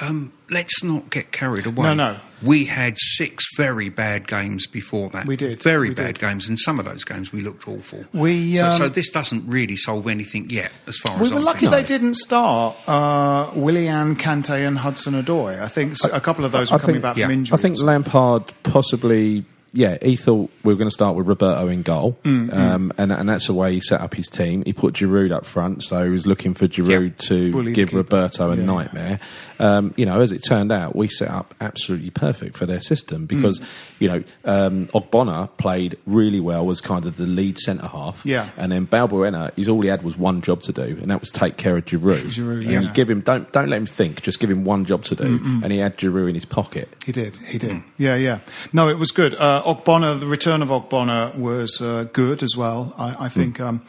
um, 0.00 0.32
let's 0.50 0.82
not 0.82 1.10
get 1.10 1.32
carried 1.32 1.66
away. 1.66 1.82
No, 1.82 1.94
no. 1.94 2.16
We 2.42 2.64
had 2.64 2.94
six 2.98 3.44
very 3.56 3.90
bad 3.90 4.26
games 4.26 4.66
before 4.66 5.10
that. 5.10 5.26
We 5.26 5.36
did. 5.36 5.62
Very 5.62 5.90
We 5.90 5.94
bad 5.94 6.14
did. 6.14 6.20
games, 6.20 6.48
and 6.48 6.58
some 6.58 6.78
of 6.78 6.86
those 6.86 7.04
games 7.04 7.32
we 7.32 7.42
looked 7.42 7.68
awful. 7.68 8.04
We, 8.12 8.56
so, 8.56 8.70
so 8.70 8.84
um, 8.86 8.92
this 8.92 9.10
doesn't 9.10 9.46
really 9.46 9.76
solve 9.76 10.06
anything 10.08 10.48
yet, 10.48 10.72
as 10.86 10.96
far 10.96 11.18
We 11.18 11.24
as 11.24 11.28
We 11.30 11.34
were 11.34 11.38
I'm 11.40 11.44
lucky 11.44 11.58
concerned. 11.66 11.84
they 11.84 11.86
didn't 11.86 12.14
start 12.14 12.76
uh, 12.88 13.50
Willian, 13.54 14.16
Kante, 14.16 14.66
and 14.66 14.78
Hudson 14.78 15.14
Odoi. 15.22 15.60
I 15.60 15.68
think 15.68 15.92
s- 15.92 16.04
a 16.10 16.20
couple 16.20 16.44
of 16.46 16.52
those 16.52 16.70
were 16.70 16.76
I 16.76 16.80
coming 16.80 16.94
think- 16.94 17.02
back 17.02 17.16
yeah. 17.18 17.26
from 17.26 17.32
injury. 17.32 17.58
I 17.58 17.60
think 17.60 17.78
Lampard 17.82 18.54
possibly 18.62 19.44
yeah, 19.72 19.98
he 20.02 20.16
thought 20.16 20.50
we 20.64 20.72
were 20.72 20.76
going 20.78 20.88
to 20.88 20.94
start 20.94 21.14
with 21.16 21.26
Roberto 21.28 21.68
in 21.68 21.82
goal, 21.82 22.16
Mm, 22.24 22.52
um, 22.52 22.92
and 22.98 23.12
and 23.12 23.28
that's 23.28 23.46
the 23.46 23.54
way 23.54 23.72
he 23.74 23.80
set 23.80 24.00
up 24.00 24.14
his 24.14 24.28
team. 24.28 24.62
He 24.64 24.72
put 24.72 24.94
Giroud 24.94 25.30
up 25.32 25.44
front, 25.46 25.82
so 25.84 26.04
he 26.04 26.10
was 26.10 26.26
looking 26.26 26.54
for 26.54 26.66
Giroud 26.66 27.18
to 27.28 27.52
Bully 27.52 27.72
give. 27.72 27.92
Roberto 27.94 28.50
a 28.50 28.56
Yeah. 28.56 28.64
nightmare. 28.64 29.20
Um, 29.58 29.92
you 29.96 30.06
know, 30.06 30.20
as 30.20 30.32
it 30.32 30.38
turned 30.48 30.72
out, 30.72 30.96
we 30.96 31.08
set 31.08 31.28
up 31.30 31.54
absolutely 31.60 32.08
perfect 32.10 32.56
for 32.56 32.64
their 32.66 32.80
system 32.80 33.26
because 33.26 33.60
Mm. 33.60 33.64
you 33.98 34.08
know 34.08 34.22
um, 34.44 34.86
Ogbonna 34.94 35.48
played 35.58 35.96
really 36.06 36.40
well 36.40 36.70
as 36.70 36.80
kind 36.80 37.04
of 37.04 37.16
the 37.16 37.26
lead 37.26 37.58
centre 37.58 37.86
half, 37.86 38.22
Yeah. 38.24 38.48
and 38.56 38.72
then 38.72 38.86
Balbuena, 38.86 39.50
he's 39.56 39.68
all 39.68 39.80
he 39.82 39.88
had 39.88 40.02
was 40.02 40.16
one 40.16 40.40
job 40.42 40.62
to 40.62 40.72
do, 40.72 40.82
and 41.00 41.10
that 41.10 41.20
was 41.20 41.30
take 41.30 41.56
care 41.58 41.76
of 41.76 41.84
Giroud. 41.84 42.22
Giroud, 42.30 42.58
and 42.62 42.64
yeah. 42.70 42.80
you 42.80 42.88
give 42.92 43.08
him 43.10 43.20
don't 43.20 43.50
don't 43.52 43.68
let 43.68 43.76
him 43.76 43.86
think, 43.86 44.22
just 44.22 44.40
give 44.40 44.50
him 44.50 44.64
one 44.64 44.84
job 44.84 45.04
to 45.04 45.14
do, 45.14 45.38
Mm-mm. 45.38 45.62
and 45.62 45.70
he 45.72 45.78
had 45.78 45.96
Giroud 45.98 46.28
in 46.30 46.34
his 46.34 46.44
pocket. 46.46 46.88
He 47.04 47.12
did. 47.12 47.36
He 47.46 47.58
did. 47.58 47.82
Yeah, 47.98 48.16
yeah. 48.16 48.38
No, 48.72 48.88
it 48.88 48.98
was 48.98 49.10
good. 49.12 49.34
Uh, 49.34 49.59
Ogbonna, 49.62 50.18
the 50.18 50.26
return 50.26 50.62
of 50.62 50.68
Ogbonna 50.68 51.36
was 51.38 51.80
uh, 51.80 52.06
good 52.12 52.42
as 52.42 52.56
well. 52.56 52.94
I, 52.98 53.26
I 53.26 53.28
think. 53.28 53.60
Um, 53.60 53.82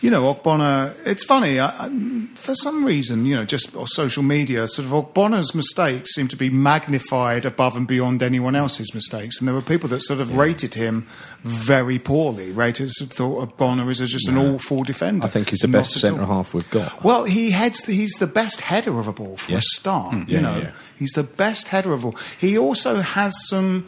you 0.00 0.10
know, 0.10 0.34
Ogbonna. 0.34 0.96
It's 1.06 1.22
funny. 1.22 1.60
I, 1.60 1.68
I, 1.68 2.26
for 2.34 2.56
some 2.56 2.84
reason, 2.84 3.24
you 3.24 3.36
know, 3.36 3.44
just 3.44 3.76
or 3.76 3.86
social 3.86 4.24
media, 4.24 4.66
sort 4.66 4.86
of 4.86 4.92
Ogbonna's 4.92 5.54
mistakes 5.54 6.12
seem 6.16 6.26
to 6.26 6.36
be 6.36 6.50
magnified 6.50 7.46
above 7.46 7.76
and 7.76 7.86
beyond 7.86 8.20
anyone 8.20 8.56
else's 8.56 8.92
mistakes. 8.94 9.38
And 9.38 9.46
there 9.46 9.54
were 9.54 9.62
people 9.62 9.88
that 9.90 10.00
sort 10.02 10.18
of 10.20 10.36
rated 10.36 10.74
him 10.74 11.06
very 11.44 12.00
poorly. 12.00 12.50
Rated, 12.50 12.90
thought 12.90 13.56
Ogbonna 13.56 13.88
is 13.88 13.98
just 13.98 14.26
an 14.26 14.38
awful 14.38 14.82
defender. 14.82 15.24
I 15.24 15.30
think 15.30 15.50
he's 15.50 15.60
the 15.60 15.68
best 15.68 15.92
centre 15.92 16.26
half 16.26 16.52
we've 16.52 16.68
got. 16.70 17.04
Well, 17.04 17.22
he 17.22 17.52
heads. 17.52 17.82
The, 17.82 17.94
he's 17.94 18.14
the 18.18 18.26
best 18.26 18.60
header 18.62 18.98
of 18.98 19.06
a 19.06 19.12
ball 19.12 19.36
for 19.36 19.52
Yeah. 19.52 19.58
a 19.58 19.62
start. 19.62 20.14
Mm, 20.14 20.28
you 20.28 20.34
yeah, 20.34 20.40
know, 20.40 20.56
yeah. 20.58 20.72
he's 20.98 21.12
the 21.12 21.22
best 21.22 21.68
header 21.68 21.92
of 21.92 22.04
all. 22.04 22.16
He 22.40 22.58
also 22.58 23.02
has 23.02 23.34
some. 23.48 23.86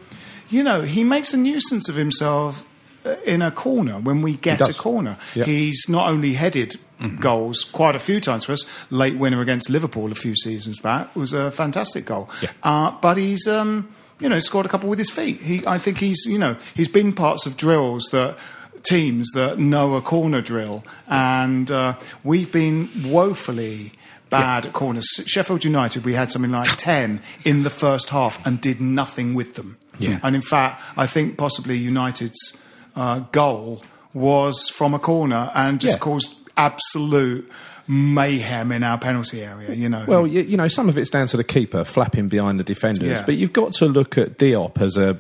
You 0.49 0.63
know, 0.63 0.83
he 0.83 1.05
makes 1.05 1.33
a 1.33 1.37
nuisance 1.37 1.89
of 1.89 1.95
himself 1.95 2.67
uh, 3.05 3.17
in 3.25 3.43
a 3.43 3.51
corner 3.51 3.99
when 3.99 4.23
we 4.23 4.37
get 4.37 4.69
a 4.69 4.73
corner. 4.75 5.19
Yeah. 5.35 5.45
He's 5.45 5.87
not 5.89 6.09
only 6.09 6.35
headed. 6.35 6.77
Goals 7.21 7.65
quite 7.65 7.95
a 7.95 7.99
few 7.99 8.19
times 8.19 8.45
for 8.47 8.53
us. 8.53 8.65
Late 8.89 9.17
winner 9.17 9.43
against 9.43 9.69
Liverpool 9.69 10.11
a 10.11 10.15
few 10.15 10.35
seasons 10.35 10.81
back 10.81 11.15
was 11.15 11.35
a 11.35 11.51
fantastic 11.51 12.07
goal. 12.07 12.31
Uh, 12.63 12.93
but 13.03 13.19
he's, 13.19 13.47
um, 13.47 13.93
you 14.21 14.29
know, 14.29 14.39
scored 14.39 14.65
a 14.65 14.71
couple 14.71 14.89
with 14.89 14.99
his 14.99 15.11
feet. 15.11 15.39
He, 15.43 15.67
I 15.67 15.77
think 15.77 15.99
he's, 15.99 16.25
you 16.25 16.39
know, 16.39 16.57
he's 16.75 16.89
been 16.89 17.13
parts 17.13 17.45
of 17.45 17.59
drills 17.59 18.05
that 18.13 18.39
teams 18.85 19.33
that 19.33 19.59
know 19.59 19.95
a 19.95 20.01
corner 20.01 20.41
drill, 20.41 20.85
and 21.07 21.71
uh, 21.71 21.97
we've 22.23 22.51
been 22.53 22.89
woefully 23.05 23.93
bad 24.31 24.67
at 24.67 24.73
corners. 24.73 25.07
Sheffield 25.27 25.65
United, 25.65 26.05
we 26.05 26.15
had 26.15 26.31
something 26.31 26.51
like 26.51 26.71
10 26.77 27.21
in 27.45 27.63
the 27.63 27.71
first 27.71 28.11
half 28.11 28.45
and 28.47 28.61
did 28.61 28.81
nothing 28.81 29.35
with 29.35 29.55
them. 29.55 29.77
Yeah. 29.99 30.21
And 30.23 30.35
in 30.37 30.43
fact, 30.43 30.83
I 30.97 31.07
think 31.07 31.37
possibly 31.39 31.77
United's 31.79 32.57
uh, 32.97 33.21
goal 33.33 33.83
was 34.13 34.69
from 34.69 34.95
a 34.95 34.99
corner 34.99 35.51
and 35.55 35.81
just 35.81 35.97
Yeah. 35.97 36.01
caused 36.01 36.35
absolute 36.57 37.51
mayhem 37.87 38.73
in 38.73 38.83
our 38.83 38.99
penalty 38.99 39.43
area, 39.43 39.75
you 39.75 39.89
know. 39.89 40.05
Well, 40.07 40.27
you, 40.27 40.43
you 40.43 40.57
know, 40.57 40.69
some 40.69 40.89
of 40.89 40.97
it's 40.97 41.11
down 41.11 41.27
to 41.29 41.37
the 41.37 41.45
keeper 41.45 41.85
flapping 41.85 42.29
behind 42.29 42.59
the 42.59 42.65
defenders, 42.65 43.09
Yeah. 43.19 43.23
but 43.27 43.35
you've 43.37 43.53
got 43.53 43.73
to 43.75 43.87
look 43.87 44.17
at 44.17 44.39
Diop 44.39 44.81
as 44.81 44.97
a, 44.97 45.19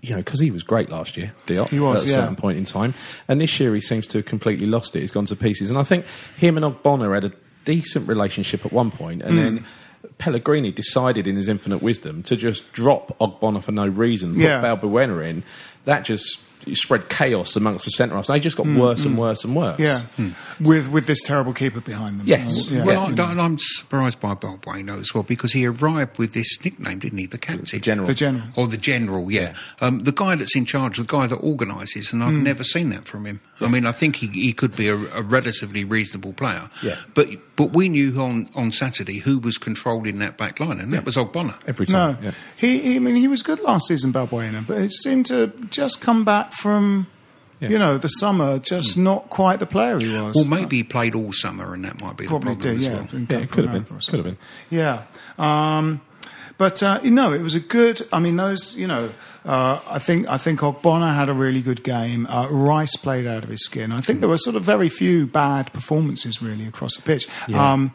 you 0.00 0.10
know, 0.10 0.18
because 0.18 0.40
he 0.40 0.50
was 0.50 0.62
great 0.62 0.88
last 0.90 1.16
year. 1.16 1.32
Diop 1.46 1.68
He 1.68 1.80
was, 1.80 2.04
at 2.04 2.08
a 2.08 2.12
yeah. 2.12 2.20
certain 2.20 2.36
point 2.36 2.56
in 2.58 2.64
time, 2.64 2.94
and 3.26 3.40
this 3.40 3.58
year 3.60 3.74
he 3.74 3.80
seems 3.80 4.06
to 4.08 4.18
have 4.18 4.24
completely 4.24 4.66
lost 4.66 4.96
it. 4.96 5.00
He's 5.00 5.10
gone 5.10 5.26
to 5.26 5.36
pieces, 5.36 5.68
and 5.70 5.78
I 5.78 5.82
think 5.82 6.06
him 6.36 6.56
and 6.56 6.64
Ogbonna 6.64 7.12
had 7.12 7.24
a 7.24 7.32
decent 7.64 8.08
relationship 8.08 8.64
at 8.64 8.72
one 8.72 8.90
point, 8.90 9.22
and 9.22 9.34
Mm. 9.34 9.42
then. 9.42 9.64
Pellegrini 10.18 10.70
decided 10.72 11.26
in 11.26 11.36
his 11.36 11.48
infinite 11.48 11.82
wisdom 11.82 12.22
to 12.24 12.36
just 12.36 12.72
drop 12.72 13.16
Ogbonna 13.18 13.62
for 13.62 13.72
no 13.72 13.86
reason, 13.86 14.34
put 14.34 14.42
Yeah. 14.42 14.60
Balbuena 14.62 15.28
in. 15.28 15.42
That 15.84 16.04
just 16.04 16.40
spread 16.74 17.08
chaos 17.08 17.56
amongst 17.56 17.84
the 17.84 17.90
centre 17.90 18.14
halves. 18.14 18.28
They 18.28 18.40
just 18.40 18.56
got 18.56 18.66
Mm, 18.66 18.78
worse 18.80 19.04
and 19.04 19.14
mm. 19.14 19.18
worse 19.18 19.44
and 19.44 19.54
worse. 19.56 19.78
yeah, 19.78 20.02
with 20.60 20.88
with 20.90 21.06
this 21.06 21.22
terrible 21.22 21.52
keeper 21.52 21.80
behind 21.80 22.20
them. 22.20 22.26
Yes. 22.26 22.70
Yeah, 22.70 22.84
well, 22.84 23.10
you 23.12 23.22
I, 23.22 23.32
I'm 23.32 23.58
surprised 23.58 24.20
by 24.20 24.34
Balbuena 24.34 25.00
as 25.00 25.14
well 25.14 25.22
because 25.22 25.52
he 25.52 25.66
arrived 25.66 26.18
with 26.18 26.32
this 26.34 26.62
nickname, 26.64 26.98
didn't 26.98 27.18
he? 27.18 27.26
The 27.26 27.38
captain, 27.38 27.64
the 27.70 27.78
general, 27.78 28.06
The 28.06 28.14
general. 28.14 28.44
or 28.56 28.66
the 28.66 28.76
general. 28.76 29.30
Yeah, 29.30 29.54
Um, 29.80 30.00
the 30.00 30.12
guy 30.12 30.34
that's 30.36 30.56
in 30.56 30.64
charge, 30.64 30.98
the 30.98 31.04
guy 31.04 31.26
that 31.26 31.36
organises, 31.36 32.12
and 32.12 32.22
I've 32.22 32.32
Mm. 32.32 32.42
never 32.42 32.64
seen 32.64 32.90
that 32.90 33.06
from 33.06 33.24
him. 33.26 33.40
I 33.60 33.66
mean, 33.68 33.86
I 33.86 33.92
think 33.92 34.16
he, 34.16 34.28
he 34.28 34.52
could 34.52 34.76
be 34.76 34.86
a, 34.88 34.94
a 34.94 35.22
relatively 35.22 35.82
reasonable 35.84 36.32
player. 36.32 36.70
Yeah. 36.82 36.96
but 37.14 37.28
but 37.56 37.72
we 37.72 37.88
knew 37.88 38.20
on, 38.20 38.48
on 38.54 38.70
Saturday 38.70 39.18
who 39.18 39.40
was 39.40 39.58
controlling 39.58 40.20
that 40.20 40.36
back 40.36 40.60
line, 40.60 40.78
and 40.78 40.92
that 40.92 41.04
was 41.04 41.16
Ogbonna. 41.16 41.54
Every 41.66 41.86
time. 41.86 42.18
No, 42.22 42.30
he, 42.56 42.78
he. 42.78 42.96
I 42.96 42.98
mean, 43.00 43.16
he 43.16 43.26
was 43.26 43.42
good 43.42 43.58
last 43.60 43.88
season, 43.88 44.12
Balbuena, 44.12 44.64
but 44.64 44.78
it 44.78 44.92
seemed 44.92 45.26
to 45.26 45.48
just 45.70 46.00
come 46.00 46.24
back 46.24 46.52
from, 46.58 47.06
you 47.60 47.78
know, 47.78 47.98
the 47.98 48.08
summer, 48.08 48.58
just 48.58 48.96
not 48.96 49.30
quite 49.30 49.58
the 49.58 49.66
player 49.66 49.98
he 49.98 50.08
was. 50.08 50.36
Well, 50.36 50.44
maybe 50.44 50.76
he 50.78 50.84
played 50.84 51.14
all 51.14 51.32
summer, 51.32 51.74
and 51.74 51.84
that 51.84 52.02
might 52.02 52.16
be 52.16 52.26
Probably 52.26 52.54
the 52.54 52.60
problem 52.60 52.76
did, 52.76 52.76
as 52.76 52.86
yeah. 52.86 52.94
well. 52.94 53.26
Yeah, 53.30 53.44
it 53.44 53.50
could 53.50 53.64
have 53.64 53.86
been. 53.86 53.98
Could 53.98 54.14
have 54.14 54.24
been. 54.24 54.38
Yeah. 54.70 55.02
Um, 55.38 56.00
but 56.58 56.82
uh, 56.82 56.98
you 57.04 57.12
know, 57.12 57.32
it 57.32 57.40
was 57.40 57.54
a 57.54 57.60
good. 57.60 58.02
I 58.12 58.18
mean, 58.18 58.36
those. 58.36 58.76
You 58.76 58.88
know, 58.88 59.10
uh, 59.44 59.80
I 59.86 60.00
think 60.00 60.26
I 60.28 60.38
think 60.38 60.60
Ogbonna 60.60 61.14
had 61.14 61.28
a 61.28 61.32
really 61.32 61.62
good 61.62 61.84
game. 61.84 62.26
Uh, 62.26 62.48
Rice 62.48 62.96
played 62.96 63.26
out 63.26 63.44
of 63.44 63.48
his 63.48 63.64
skin. 63.64 63.92
I 63.92 63.98
think 63.98 64.18
there 64.20 64.28
were 64.28 64.38
sort 64.38 64.56
of 64.56 64.64
very 64.64 64.88
few 64.88 65.28
bad 65.28 65.72
performances 65.72 66.42
really 66.42 66.66
across 66.66 66.96
the 66.96 67.02
pitch. 67.02 67.28
Yeah. 67.46 67.72
Um, 67.72 67.92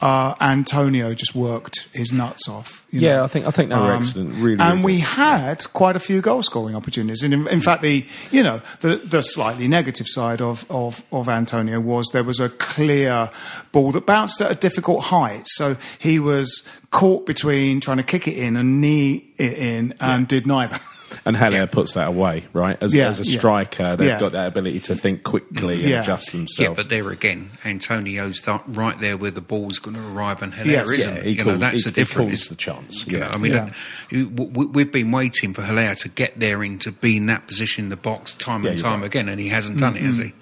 uh, 0.00 0.34
Antonio 0.40 1.14
just 1.14 1.34
worked 1.34 1.88
his 1.92 2.12
nuts 2.12 2.48
off. 2.48 2.86
you 2.90 3.00
Yeah, 3.00 3.16
know. 3.16 3.24
I 3.24 3.26
think 3.28 3.46
I 3.46 3.50
think 3.50 3.70
they 3.70 3.76
were 3.76 3.92
Um, 3.92 3.98
excellent. 4.02 4.30
Really, 4.34 4.58
and 4.60 4.74
really 4.74 4.84
we 4.84 4.96
good. 4.96 5.04
had 5.04 5.72
quite 5.72 5.96
a 5.96 5.98
few 6.00 6.20
goal 6.20 6.42
scoring 6.42 6.74
opportunities. 6.76 7.22
And 7.22 7.32
in, 7.32 7.48
in 7.48 7.60
fact, 7.60 7.80
the 7.82 8.04
you 8.30 8.42
know 8.42 8.60
the 8.80 8.96
the 8.96 9.22
slightly 9.22 9.66
negative 9.68 10.06
side 10.08 10.42
of, 10.42 10.66
of 10.70 11.02
of 11.10 11.28
Antonio 11.28 11.80
was 11.80 12.06
there 12.12 12.24
was 12.24 12.38
a 12.40 12.48
clear 12.50 13.30
ball 13.72 13.92
that 13.92 14.04
bounced 14.04 14.40
at 14.42 14.50
a 14.50 14.54
difficult 14.56 15.04
height. 15.04 15.44
So 15.46 15.76
he 15.98 16.18
was 16.18 16.68
caught 16.90 17.24
between 17.26 17.80
trying 17.80 17.96
to 17.98 18.02
kick 18.02 18.28
it 18.28 18.36
in 18.36 18.56
and 18.56 18.80
knee 18.80 19.32
it 19.38 19.54
in, 19.58 19.94
and 20.00 20.28
did 20.28 20.46
neither. 20.46 20.78
And 21.26 21.36
Haller 21.36 21.66
puts 21.66 21.94
that 21.94 22.08
away, 22.08 22.44
right? 22.52 22.76
As, 22.82 22.94
Yeah, 22.94 23.08
as 23.08 23.20
a 23.20 23.24
striker, 23.24 23.96
they've 23.96 24.08
Yeah. 24.08 24.20
got 24.20 24.32
that 24.32 24.46
ability 24.46 24.80
to 24.80 24.94
think 24.96 25.22
quickly 25.22 25.80
and 25.80 25.84
Yeah. 25.90 26.00
adjust 26.02 26.32
themselves. 26.32 26.58
Yeah, 26.58 26.74
but 26.74 26.88
there 26.88 27.08
again, 27.10 27.50
Antonio's 27.64 28.40
th- 28.40 28.60
right 28.68 28.98
there 28.98 29.16
where 29.16 29.30
the 29.30 29.40
ball's 29.40 29.78
going 29.78 29.96
to 29.96 30.02
arrive, 30.02 30.42
and 30.42 30.54
Haller 30.54 30.70
Yes, 30.70 30.90
isn't. 30.90 31.16
yeah, 31.16 31.22
he 31.22 31.30
you 31.32 31.44
know, 31.44 31.56
that's 31.56 31.76
he- 31.84 31.90
the 31.90 31.90
he 31.90 31.94
difference. 31.94 32.30
calls 32.30 32.48
the 32.48 32.54
chance, 32.56 33.06
You 33.06 33.18
know. 33.18 33.30
I 33.32 33.36
mean, 33.38 33.52
Yeah. 33.52 33.70
uh, 34.12 34.24
we've 34.26 34.90
been 34.92 35.10
waiting 35.10 35.54
for 35.54 35.62
Haller 35.62 35.94
to 35.94 36.08
get 36.08 36.38
there 36.40 36.62
and 36.62 36.80
to 36.82 36.92
be 36.92 37.16
in 37.16 37.26
that 37.26 37.46
position 37.46 37.84
in 37.84 37.90
the 37.90 37.96
box 37.96 38.34
time 38.34 38.64
and 38.66 38.78
you're 38.78 38.82
time 38.82 39.00
right. 39.00 39.06
again, 39.06 39.28
and 39.28 39.40
he 39.40 39.48
hasn't 39.48 39.78
done 39.78 39.96
it, 39.96 40.02
has 40.02 40.18
he? 40.18 40.32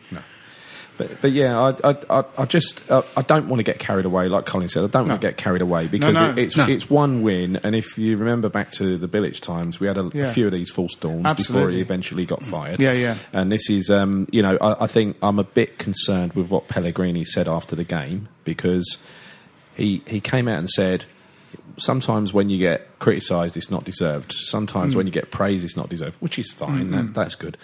But, 0.99 1.21
but 1.23 1.33
yeah, 1.33 1.59
I, 1.59 1.91
I, 1.91 1.97
I, 2.11 2.25
I 2.39 2.45
just 2.45 2.83
uh, 2.91 3.03
I 3.17 3.23
don't 3.23 3.49
want 3.49 3.61
to 3.61 3.65
get 3.65 3.79
carried 3.79 4.05
away. 4.05 4.29
Like 4.29 4.45
Colin 4.45 4.69
said, 4.69 4.85
I 4.85 4.87
don't 4.89 5.09
want 5.09 5.21
to 5.21 5.27
get 5.27 5.37
carried 5.39 5.63
away 5.63 5.87
because 5.87 6.15
no, 6.15 6.31
it, 6.31 6.39
it's 6.39 6.57
no. 6.57 6.67
it's 6.69 6.91
one 6.91 7.23
win. 7.23 7.57
And 7.65 7.75
if 7.75 7.97
you 7.97 8.17
remember 8.17 8.49
back 8.51 8.71
to 8.73 8.99
the 8.99 9.09
Bilic 9.09 9.41
times, 9.41 9.81
we 9.81 9.87
had 9.87 9.97
a, 9.97 10.11
Yeah. 10.13 10.25
a 10.27 10.33
few 10.33 10.47
of 10.47 10.53
these 10.53 10.71
false 10.71 10.95
dawns 10.95 11.25
before 11.47 11.71
he 11.71 11.81
eventually 11.81 12.27
got 12.27 12.43
fired. 12.43 12.79
Yeah, 12.79 12.93
yeah. 12.93 13.17
And 13.33 13.51
this 13.51 13.71
is, 13.71 13.91
um, 13.91 14.29
you 14.31 14.43
know, 14.43 14.59
I, 14.61 14.85
I 14.85 14.87
think 14.87 15.17
I'm 15.23 15.39
a 15.39 15.45
bit 15.45 15.79
concerned 15.79 16.35
with 16.35 16.51
what 16.51 16.69
Pellegrini 16.69 17.25
said 17.25 17.49
after 17.49 17.75
the 17.75 17.85
game 17.85 18.29
because 18.45 18.99
he 19.75 20.03
he 20.07 20.21
came 20.21 20.47
out 20.49 20.59
and 20.59 20.69
said. 20.71 21.07
Sometimes 21.79 22.35
when 22.35 22.51
you 22.51 22.59
get 22.59 22.99
criticised, 22.99 23.57
it's 23.57 23.71
not 23.71 23.85
deserved. 23.85 24.31
Sometimes 24.33 24.93
Mm. 24.93 24.97
when 24.99 25.07
you 25.07 25.13
get 25.13 25.31
praise, 25.31 25.65
it's 25.65 25.77
not 25.77 25.89
deserved, 25.89 26.17
which 26.21 26.39
is 26.39 26.51
fine. 26.51 26.91
Mm, 26.91 27.07
That, 27.07 27.15
that's 27.15 27.35
good. 27.35 27.57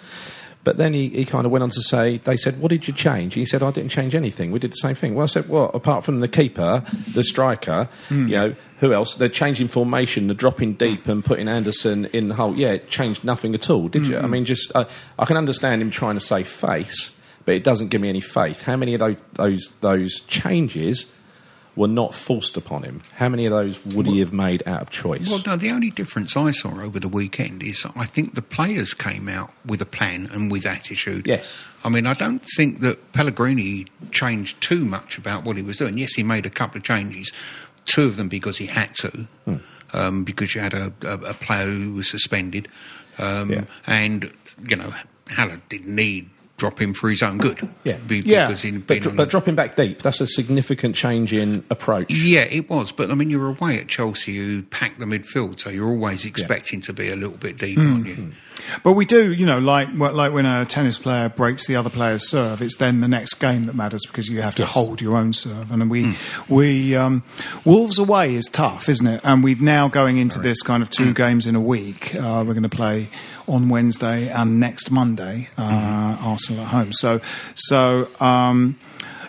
But 0.65 0.75
then 0.77 0.93
he, 0.93 1.07
he 1.09 1.23
kind 1.23 1.45
of 1.45 1.51
went 1.53 1.63
on 1.63 1.69
to 1.69 1.81
say, 1.81 2.17
they 2.17 2.35
said, 2.35 2.59
what 2.59 2.69
did 2.69 2.85
you 2.85 2.93
change? 2.93 3.33
He 3.33 3.45
said, 3.45 3.63
I 3.63 3.71
didn't 3.71 3.91
change 3.91 4.13
anything. 4.13 4.51
We 4.51 4.59
did 4.59 4.71
the 4.71 4.75
same 4.75 4.93
thing. 4.93 5.15
Well, 5.15 5.23
I 5.23 5.27
said, 5.27 5.47
well, 5.47 5.71
apart 5.73 6.03
from 6.03 6.19
the 6.19 6.27
keeper, 6.27 6.83
the 7.13 7.23
striker, 7.23 7.87
Hmm. 8.09 8.27
you 8.27 8.35
know, 8.35 8.55
who 8.79 8.91
else? 8.91 9.15
They're 9.15 9.29
changing 9.29 9.69
formation, 9.69 10.27
the 10.27 10.33
dropping 10.33 10.73
deep 10.73 11.07
and 11.07 11.23
putting 11.23 11.47
Anderson 11.47 12.05
in 12.07 12.27
the 12.27 12.35
hole. 12.35 12.55
Yeah, 12.55 12.73
it 12.73 12.89
changed 12.89 13.23
nothing 13.23 13.55
at 13.55 13.69
all, 13.69 13.87
did 13.87 14.05
you? 14.05 14.17
I 14.17 14.27
mean, 14.27 14.43
just, 14.43 14.71
uh, 14.75 14.83
I 15.17 15.25
can 15.25 15.37
understand 15.37 15.81
him 15.81 15.91
trying 15.91 16.15
to 16.15 16.21
save 16.21 16.47
face, 16.49 17.13
but 17.45 17.55
it 17.55 17.63
doesn't 17.63 17.87
give 17.87 18.01
me 18.01 18.09
any 18.09 18.21
faith. 18.21 18.61
How 18.63 18.75
many 18.75 18.93
of 18.93 18.99
those, 18.99 19.15
those, 19.33 19.71
those 19.79 20.19
changes 20.21 21.05
were 21.79 21.87
not 21.87 22.13
forced 22.13 22.57
upon 22.57 22.83
him? 22.83 23.01
How 23.15 23.29
many 23.29 23.45
of 23.45 23.51
those 23.51 23.83
would 23.85 24.05
he 24.05 24.19
have 24.19 24.33
made 24.33 24.61
out 24.67 24.81
of 24.81 24.89
choice? 24.89 25.29
Well, 25.29 25.41
no, 25.45 25.55
the 25.55 25.71
only 25.71 25.89
difference 25.91 26.35
I 26.35 26.51
saw 26.51 26.81
over 26.81 26.99
the 26.99 27.07
weekend 27.07 27.63
is 27.63 27.85
I 27.95 28.05
think 28.05 28.35
the 28.35 28.41
players 28.41 28.93
came 28.93 29.29
out 29.29 29.51
with 29.65 29.81
a 29.81 29.85
plan 29.85 30.29
and 30.33 30.51
with 30.51 30.65
attitude. 30.65 31.25
Yes. 31.25 31.63
I 31.83 31.89
mean, 31.89 32.05
I 32.05 32.13
don't 32.13 32.43
think 32.57 32.81
that 32.81 33.13
Pellegrini 33.13 33.85
changed 34.11 34.59
too 34.61 34.83
much 34.83 35.17
about 35.17 35.45
what 35.45 35.55
he 35.55 35.63
was 35.63 35.77
doing. 35.77 35.97
Yes, 35.97 36.13
he 36.15 36.23
made 36.23 36.45
a 36.45 36.49
couple 36.49 36.77
of 36.77 36.83
changes, 36.83 37.31
two 37.85 38.03
of 38.05 38.17
them 38.17 38.27
because 38.27 38.57
he 38.57 38.65
had 38.65 38.93
to, 38.95 39.27
Hmm. 39.45 39.55
um, 39.93 40.23
because 40.25 40.53
you 40.53 40.61
had 40.61 40.73
a, 40.73 40.91
a, 41.03 41.13
a 41.13 41.33
player 41.33 41.65
who 41.71 41.93
was 41.93 42.09
suspended. 42.09 42.67
Um, 43.17 43.65
And, 43.87 44.31
you 44.67 44.75
know, 44.75 44.93
Haller 45.29 45.61
didn't 45.69 45.95
need 45.95 46.29
drop 46.59 46.79
him 46.79 46.93
for 46.93 47.09
his 47.09 47.23
own 47.23 47.37
good. 47.39 47.67
Yeah. 47.83 47.97
Be- 47.97 48.19
yeah. 48.19 48.53
But, 48.85 49.01
dro- 49.01 49.11
but 49.13 49.29
dropping 49.29 49.55
back 49.55 49.75
deep, 49.75 50.01
that's 50.03 50.21
a 50.21 50.27
significant 50.27 50.95
change 50.95 51.33
in 51.33 51.63
approach. 51.71 52.11
Yeah, 52.13 52.41
it 52.41 52.69
was. 52.69 52.91
But 52.91 53.09
I 53.09 53.15
mean, 53.15 53.29
you're 53.31 53.47
away 53.49 53.79
at 53.79 53.87
Chelsea 53.87 54.35
who 54.37 54.61
pack 54.63 54.99
the 54.99 55.05
midfield, 55.05 55.59
so 55.59 55.69
you're 55.71 55.89
always 55.89 56.25
expecting 56.25 56.81
to 56.81 56.93
be 56.93 57.09
a 57.09 57.15
little 57.15 57.37
bit 57.37 57.57
deep, 57.57 57.77
Mm. 57.79 57.93
aren't 57.93 58.07
you? 58.07 58.31
But 58.83 58.93
we 58.93 59.05
do, 59.05 59.31
you 59.31 59.45
know, 59.45 59.57
like 59.57 59.87
like 59.93 60.33
when 60.33 60.45
a 60.45 60.65
tennis 60.65 60.99
player 60.99 61.29
breaks 61.29 61.65
the 61.65 61.77
other 61.77 61.89
player's 61.89 62.29
serve, 62.29 62.61
it's 62.61 62.75
then 62.75 62.99
the 62.99 63.07
next 63.07 63.35
game 63.35 63.63
that 63.63 63.73
matters 63.73 64.01
because 64.05 64.27
you 64.27 64.41
have 64.41 64.53
to 64.55 64.65
hold 64.65 65.01
your 65.01 65.15
own 65.15 65.31
serve. 65.33 65.71
And 65.71 65.89
we, 65.89 66.13
we 66.49 66.93
um, 66.95 67.23
Wolves 67.63 67.97
away 67.97 68.35
is 68.35 68.45
tough, 68.51 68.89
isn't 68.89 69.07
it? 69.07 69.21
And 69.23 69.45
we've 69.45 69.61
now 69.61 69.87
going 69.87 70.17
into 70.17 70.39
this 70.39 70.61
kind 70.61 70.83
of 70.83 70.89
two 70.89 71.13
games 71.13 71.47
in 71.47 71.55
a 71.55 71.61
week. 71.61 72.13
Uh, 72.13 72.43
we're 72.45 72.53
going 72.53 72.63
to 72.63 72.69
play 72.69 73.09
on 73.49 73.69
Wednesday 73.69 74.29
and 74.29 74.59
next 74.59 74.91
Monday, 74.91 75.47
uh, 75.57 76.17
Arsenal 76.19 76.63
at 76.63 76.67
home. 76.69 76.93
So, 76.93 77.19
so. 77.55 78.09
Um, 78.19 78.77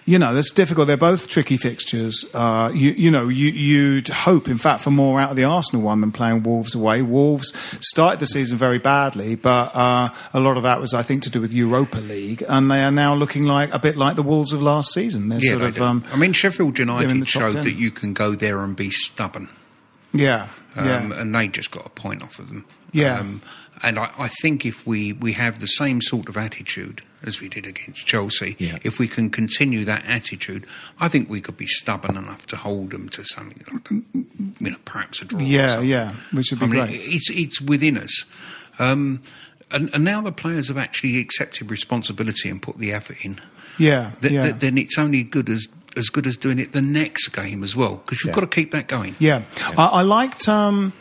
you 0.06 0.18
know, 0.18 0.34
that's 0.34 0.50
difficult. 0.50 0.88
They're 0.88 0.96
both 0.96 1.28
tricky 1.28 1.56
fixtures. 1.56 2.24
Uh, 2.34 2.72
you, 2.74 2.90
you 2.90 3.10
know, 3.12 3.28
you, 3.28 3.48
you'd 3.48 4.08
hope, 4.08 4.48
in 4.48 4.56
fact, 4.56 4.80
for 4.80 4.90
more 4.90 5.20
out 5.20 5.30
of 5.30 5.36
the 5.36 5.44
Arsenal 5.44 5.82
one 5.82 6.00
than 6.00 6.10
playing 6.10 6.42
Wolves 6.42 6.74
away. 6.74 7.00
Wolves 7.00 7.52
started 7.80 8.18
the 8.18 8.26
season 8.26 8.58
very 8.58 8.78
badly, 8.78 9.36
but 9.36 9.74
uh, 9.76 10.08
a 10.32 10.40
lot 10.40 10.56
of 10.56 10.64
that 10.64 10.80
was, 10.80 10.94
I 10.94 11.02
think, 11.02 11.22
to 11.24 11.30
do 11.30 11.40
with 11.40 11.52
Europa 11.52 11.98
League, 11.98 12.42
and 12.48 12.68
they 12.68 12.82
are 12.82 12.90
now 12.90 13.14
looking 13.14 13.44
like 13.44 13.72
a 13.72 13.78
bit 13.78 13.96
like 13.96 14.16
the 14.16 14.24
Wolves 14.24 14.52
of 14.52 14.60
last 14.60 14.92
season. 14.92 15.28
They're 15.28 15.38
Yeah, 15.40 15.50
sort 15.50 15.60
they 15.60 15.68
of, 15.68 15.80
um, 15.82 16.04
I 16.12 16.16
mean, 16.16 16.32
Sheffield 16.32 16.76
they're 16.76 16.82
in 16.82 16.88
the 16.88 17.04
United 17.04 17.28
showed 17.28 17.52
10. 17.52 17.64
that 17.64 17.74
you 17.74 17.92
can 17.92 18.12
go 18.12 18.34
there 18.34 18.64
and 18.64 18.74
be 18.74 18.90
stubborn. 18.90 19.48
yeah, 20.12 20.48
um, 20.74 20.86
yeah, 20.86 21.20
and 21.20 21.32
they 21.34 21.46
just 21.46 21.70
got 21.70 21.86
a 21.86 21.90
point 21.90 22.24
off 22.24 22.40
of 22.40 22.48
them. 22.48 22.64
Yeah. 22.92 23.20
Um, 23.20 23.42
and 23.82 23.98
I, 23.98 24.10
I 24.18 24.28
think 24.28 24.64
if 24.66 24.86
we, 24.86 25.12
we 25.12 25.32
have 25.32 25.58
the 25.60 25.66
same 25.66 26.00
sort 26.02 26.28
of 26.28 26.36
attitude 26.36 27.02
as 27.24 27.40
we 27.40 27.48
did 27.48 27.66
against 27.66 28.06
Chelsea, 28.06 28.56
if 28.82 28.98
we 28.98 29.06
can 29.08 29.28
continue 29.30 29.84
that 29.84 30.04
attitude, 30.06 30.66
I 30.98 31.08
think 31.08 31.28
we 31.28 31.40
could 31.40 31.56
be 31.56 31.66
stubborn 31.66 32.16
enough 32.16 32.46
to 32.46 32.56
hold 32.56 32.90
them 32.90 33.08
to 33.10 33.24
something 33.24 33.62
like, 33.72 33.90
a, 33.90 33.94
you 34.64 34.70
know, 34.70 34.76
perhaps 34.84 35.20
a 35.22 35.26
draw. 35.26 35.40
yeah, 35.40 35.80
yeah, 35.80 36.12
which 36.32 36.50
would 36.50 36.60
be 36.60 36.66
I 36.66 36.68
mean, 36.68 36.84
great. 36.86 37.00
it's 37.02 37.30
it's 37.30 37.60
within 37.60 37.96
us. 37.98 38.24
Um, 38.78 39.22
and, 39.70 39.90
and 39.94 40.02
now 40.04 40.20
the 40.22 40.32
players 40.32 40.68
have 40.68 40.78
actually 40.78 41.20
accepted 41.20 41.70
responsibility 41.70 42.48
and 42.48 42.60
put 42.60 42.78
the 42.78 42.92
effort 42.92 43.24
in. 43.24 43.40
yeah, 43.78 44.12
Th- 44.20 44.32
yeah. 44.32 44.42
th- 44.42 44.54
then 44.56 44.78
it's 44.78 44.98
only 44.98 45.22
good 45.22 45.48
as 45.48 45.68
as 45.96 46.08
good 46.08 46.24
as 46.26 46.36
doing 46.36 46.58
it 46.60 46.72
the 46.72 46.80
next 46.80 47.28
game 47.30 47.64
as 47.64 47.74
well 47.74 47.96
because 47.96 48.22
you've 48.22 48.30
Yeah. 48.30 48.34
got 48.34 48.40
to 48.42 48.46
keep 48.46 48.70
that 48.70 48.86
going. 48.86 49.16
Yeah, 49.18 49.42
I, 49.76 49.86
I 49.86 50.02
liked. 50.02 50.48
Um, 50.48 50.92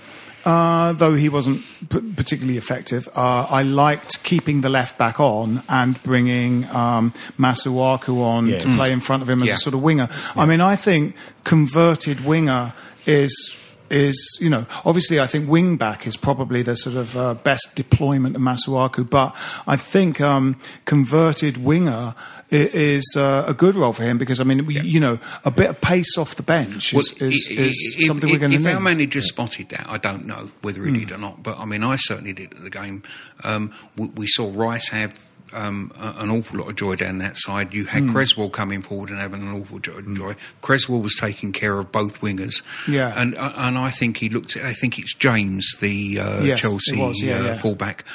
uh, 0.49 0.93
though 0.93 1.15
he 1.15 1.29
wasn't 1.29 1.61
p- 1.89 2.01
particularly 2.15 2.57
effective, 2.57 3.07
uh, 3.15 3.45
I 3.49 3.61
liked 3.63 4.23
keeping 4.23 4.61
the 4.61 4.69
left 4.69 4.97
back 4.97 5.19
on 5.19 5.61
and 5.69 6.01
bringing 6.03 6.65
um, 6.75 7.13
Masuaku 7.37 8.21
on 8.21 8.47
Yes. 8.47 8.63
to 8.63 8.69
play 8.75 8.91
in 8.91 8.99
front 8.99 9.21
of 9.23 9.29
him 9.29 9.41
as 9.43 9.49
Yeah. 9.49 9.55
a 9.55 9.57
sort 9.57 9.73
of 9.75 9.81
winger. 9.81 10.07
I 10.35 10.45
mean, 10.45 10.61
I 10.61 10.75
think 10.75 11.15
converted 11.43 12.21
winger 12.25 12.73
is 13.05 13.55
is 13.91 14.37
you 14.39 14.49
know 14.51 14.67
obviously 14.85 15.19
I 15.19 15.25
think 15.25 15.49
wing 15.49 15.75
back 15.75 16.05
is 16.05 16.15
probably 16.15 16.61
the 16.61 16.75
sort 16.75 16.95
of 16.95 17.17
uh, 17.17 17.33
best 17.33 17.71
deployment 17.75 18.35
of 18.35 18.41
Masuaku, 18.41 19.09
but 19.09 19.35
I 19.65 19.77
think 19.77 20.21
um, 20.21 20.57
converted 20.85 21.57
winger 21.57 22.13
is 22.51 23.15
uh, 23.15 23.45
a 23.47 23.53
good 23.53 23.75
role 23.75 23.93
for 23.93 24.03
him 24.03 24.17
because 24.17 24.39
I 24.39 24.43
mean 24.43 24.65
we, 24.65 24.79
you 24.81 24.99
know 24.99 25.19
a 25.45 25.51
bit 25.51 25.69
of 25.69 25.81
pace 25.81 26.17
off 26.17 26.35
the 26.35 26.43
bench 26.43 26.93
is, 26.93 27.13
Well, 27.19 27.29
is, 27.29 27.47
is 27.49 27.95
if- 27.99 28.05
something 28.05 28.29
we're 28.29 28.39
going 28.39 28.51
to 28.51 28.57
need. 28.57 28.65
If 28.67 28.73
our 28.75 28.79
manager 28.81 29.21
spotted 29.21 29.69
that, 29.69 29.85
I 29.89 29.97
don't 29.97 30.25
know 30.25 30.49
whether 30.61 30.83
he 30.83 30.91
Mm. 30.91 30.99
did 30.99 31.11
or 31.11 31.17
not, 31.17 31.43
but 31.43 31.57
I 31.59 31.65
mean, 31.65 31.83
I 31.83 31.95
certainly 31.97 32.33
did 32.33 32.53
at 32.55 32.63
the 32.63 32.69
game. 32.69 33.03
Um, 33.43 33.71
we, 33.95 34.07
we 34.07 34.27
saw 34.27 34.51
Rice 34.53 34.89
have. 34.89 35.13
Um, 35.51 35.91
an 35.97 36.29
awful 36.29 36.59
lot 36.59 36.69
of 36.69 36.75
joy 36.75 36.95
down 36.95 37.17
that 37.17 37.35
side. 37.35 37.73
You 37.73 37.85
had 37.85 38.03
Mm. 38.03 38.11
Cresswell 38.11 38.51
coming 38.51 38.83
forward 38.83 39.09
and 39.09 39.17
having 39.17 39.41
an 39.41 39.59
awful 39.59 39.79
joy. 39.79 40.01
joy. 40.01 40.35
Cresswell 40.61 41.01
was 41.01 41.15
taking 41.15 41.53
care 41.53 41.79
of 41.79 41.91
both 41.91 42.21
wingers, 42.21 42.61
Yeah. 42.87 43.11
and 43.19 43.33
uh, 43.35 43.53
and 43.55 43.75
I 43.75 43.89
think 43.89 44.17
he 44.17 44.29
looked. 44.29 44.55
At, 44.55 44.65
I 44.65 44.73
think 44.73 44.99
it's 44.99 45.15
James, 45.15 45.67
the 45.81 46.19
uh, 46.19 46.43
Yes, 46.43 46.59
Chelsea 46.61 46.97
was, 46.99 47.19
yeah, 47.23 47.39
uh, 47.39 47.43
yeah. 47.45 47.57
fullback. 47.57 48.05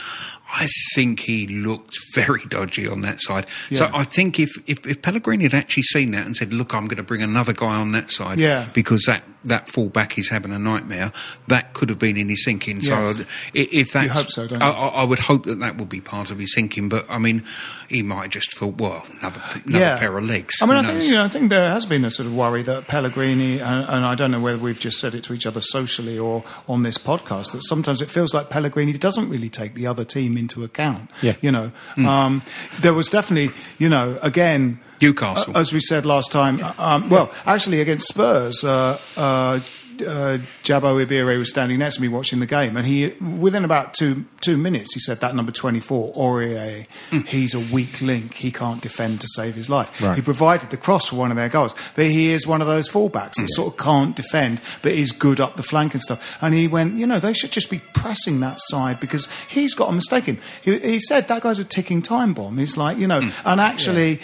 I 0.57 0.69
think 0.95 1.21
he 1.21 1.47
looked 1.49 1.99
very 2.15 2.45
dodgy 2.49 2.87
on 2.89 3.01
that 3.01 3.21
side. 3.21 3.47
So 3.73 3.91
I 3.93 4.05
think 4.05 4.39
if, 4.39 4.51
if, 4.69 4.87
if 4.87 5.03
Pellegrini 5.03 5.43
had 5.45 5.55
actually 5.55 5.83
seen 5.85 6.13
that 6.13 6.27
and 6.27 6.37
said, 6.37 6.53
"Look, 6.53 6.73
I'm 6.75 6.87
going 6.87 6.97
to 6.99 7.03
bring 7.03 7.23
another 7.23 7.53
guy 7.53 7.75
on 7.75 7.93
that 7.93 8.11
side," 8.11 8.39
Yeah. 8.39 8.69
because 8.73 9.03
that 9.07 9.25
that 9.45 9.69
fullback 9.69 10.19
is 10.19 10.29
having 10.31 10.53
a 10.53 10.59
nightmare, 10.59 11.13
that 11.49 11.73
could 11.75 11.89
have 11.91 11.99
been 11.99 12.17
in 12.17 12.29
his 12.29 12.45
thinking. 12.45 12.81
Yes. 12.81 13.17
So 13.19 13.25
i- 13.55 13.69
if 13.73 13.93
that's, 13.93 14.07
You 14.07 14.13
hope 14.13 14.31
so, 14.31 14.47
don't 14.47 14.63
I, 14.63 14.69
you? 14.69 14.73
I 14.75 14.89
I 14.89 15.05
would 15.05 15.19
hope 15.19 15.45
that 15.45 15.61
that 15.61 15.77
would 15.79 15.89
be 15.89 16.01
part 16.01 16.31
of 16.31 16.39
his 16.39 16.55
thinking. 16.55 16.89
But 16.89 17.05
I 17.11 17.19
mean, 17.19 17.45
he 17.89 18.03
might 18.03 18.23
have 18.23 18.31
just 18.31 18.57
thought, 18.57 18.79
well, 18.79 19.05
another 19.21 19.43
another 19.67 19.97
pair 19.99 20.17
of 20.17 20.25
legs. 20.25 20.55
I 20.63 20.67
mean, 20.67 20.77
I 20.77 20.83
think 20.83 21.05
you 21.05 21.15
know, 21.15 21.25
I 21.25 21.29
think 21.29 21.51
there 21.51 21.71
has 21.71 21.85
been 21.87 22.05
a 22.05 22.11
sort 22.11 22.27
of 22.27 22.35
worry 22.35 22.63
that 22.63 22.87
Pellegrini, 22.89 23.61
and, 23.61 23.85
and 23.89 24.05
I 24.07 24.15
don't 24.15 24.31
know 24.31 24.41
whether 24.41 24.59
we've 24.59 24.81
just 24.81 24.99
said 25.01 25.15
it 25.15 25.23
to 25.25 25.35
each 25.35 25.47
other 25.47 25.61
socially 25.61 26.19
or 26.19 26.43
on 26.69 26.83
this 26.83 26.99
podcast, 26.99 27.53
that 27.53 27.63
sometimes 27.65 28.01
it 28.01 28.11
feels 28.11 28.33
like 28.35 28.51
Pellegrini 28.51 28.93
doesn't 28.95 29.29
really 29.29 29.49
take 29.51 29.75
the 29.75 29.87
other 29.87 30.05
team 30.05 30.37
into 30.37 30.65
account. 30.65 31.11
Yeah. 31.23 31.35
You 31.41 31.53
know, 31.53 31.73
Hmm. 31.97 32.07
um, 32.07 32.43
there 32.81 32.95
was 32.95 33.09
definitely, 33.09 33.55
you 33.79 33.89
know, 33.89 34.19
again. 34.23 34.81
Newcastle. 35.01 35.57
uh, 35.57 35.61
as 35.61 35.73
we 35.73 35.81
said 35.81 36.07
last 36.07 36.31
time, 36.33 36.63
uh, 36.63 36.73
um, 36.79 37.09
well, 37.09 37.33
actually 37.47 37.81
against 37.81 38.09
Spurs, 38.09 38.65
uh, 38.65 38.99
uh, 39.17 39.61
uh, 40.01 40.39
Jabo 40.65 41.05
Ibehre 41.05 41.39
was 41.39 41.51
standing 41.51 41.79
next 41.79 41.97
to 41.97 42.03
me 42.03 42.09
watching 42.09 42.41
the 42.41 42.47
game, 42.47 42.77
and 42.77 42.85
he, 42.85 43.11
within 43.39 43.65
about 43.65 43.95
two 43.95 44.25
two 44.41 44.57
minutes, 44.57 44.93
he 44.93 44.99
said 44.99 45.21
that 45.21 45.37
number 45.37 45.53
twenty 45.53 45.79
four, 45.79 46.13
Aurier, 46.15 46.87
he's 47.29 47.55
a 47.55 47.61
weak 47.61 48.01
link. 48.01 48.35
He 48.35 48.51
can't 48.51 48.83
defend 48.83 49.21
to 49.21 49.29
save 49.29 49.55
his 49.55 49.71
life. 49.71 50.03
Right. 50.03 50.17
He 50.17 50.23
provided 50.23 50.71
the 50.71 50.77
cross 50.77 51.07
for 51.07 51.17
one 51.17 51.31
of 51.31 51.37
their 51.37 51.49
goals, 51.49 51.77
but 51.95 52.07
he 52.07 52.33
is 52.33 52.45
one 52.45 52.61
of 52.61 52.67
those 52.67 52.89
fullbacks 52.89 53.35
that 53.37 53.49
sort 53.51 53.73
of 53.73 53.79
can't 53.79 54.17
defend, 54.17 54.61
but 54.83 54.91
is 54.91 55.13
good 55.13 55.41
up 55.41 55.55
the 55.55 55.63
flank 55.63 55.95
and 55.95 56.03
stuff. 56.03 56.39
And 56.43 56.55
he 56.55 56.67
went, 56.67 56.95
you 56.95 57.07
know, 57.07 57.21
they 57.21 57.33
should 57.33 57.53
just 57.53 57.71
be 57.71 57.81
pressing 57.95 58.41
that 58.41 58.57
side 58.63 58.99
because 58.99 59.29
he's 59.49 59.75
got 59.77 59.91
a 59.91 59.93
mistake 59.93 60.27
in. 60.27 60.41
He, 60.63 60.77
he 60.81 60.99
said 60.99 61.29
that 61.29 61.43
guy's 61.43 61.61
a 61.61 61.65
ticking 61.65 62.03
time 62.03 62.35
bomb. 62.35 62.59
He's 62.59 62.77
like, 62.77 62.99
you 62.99 63.07
know, 63.07 63.21
and 63.45 63.61
actually. 63.61 64.19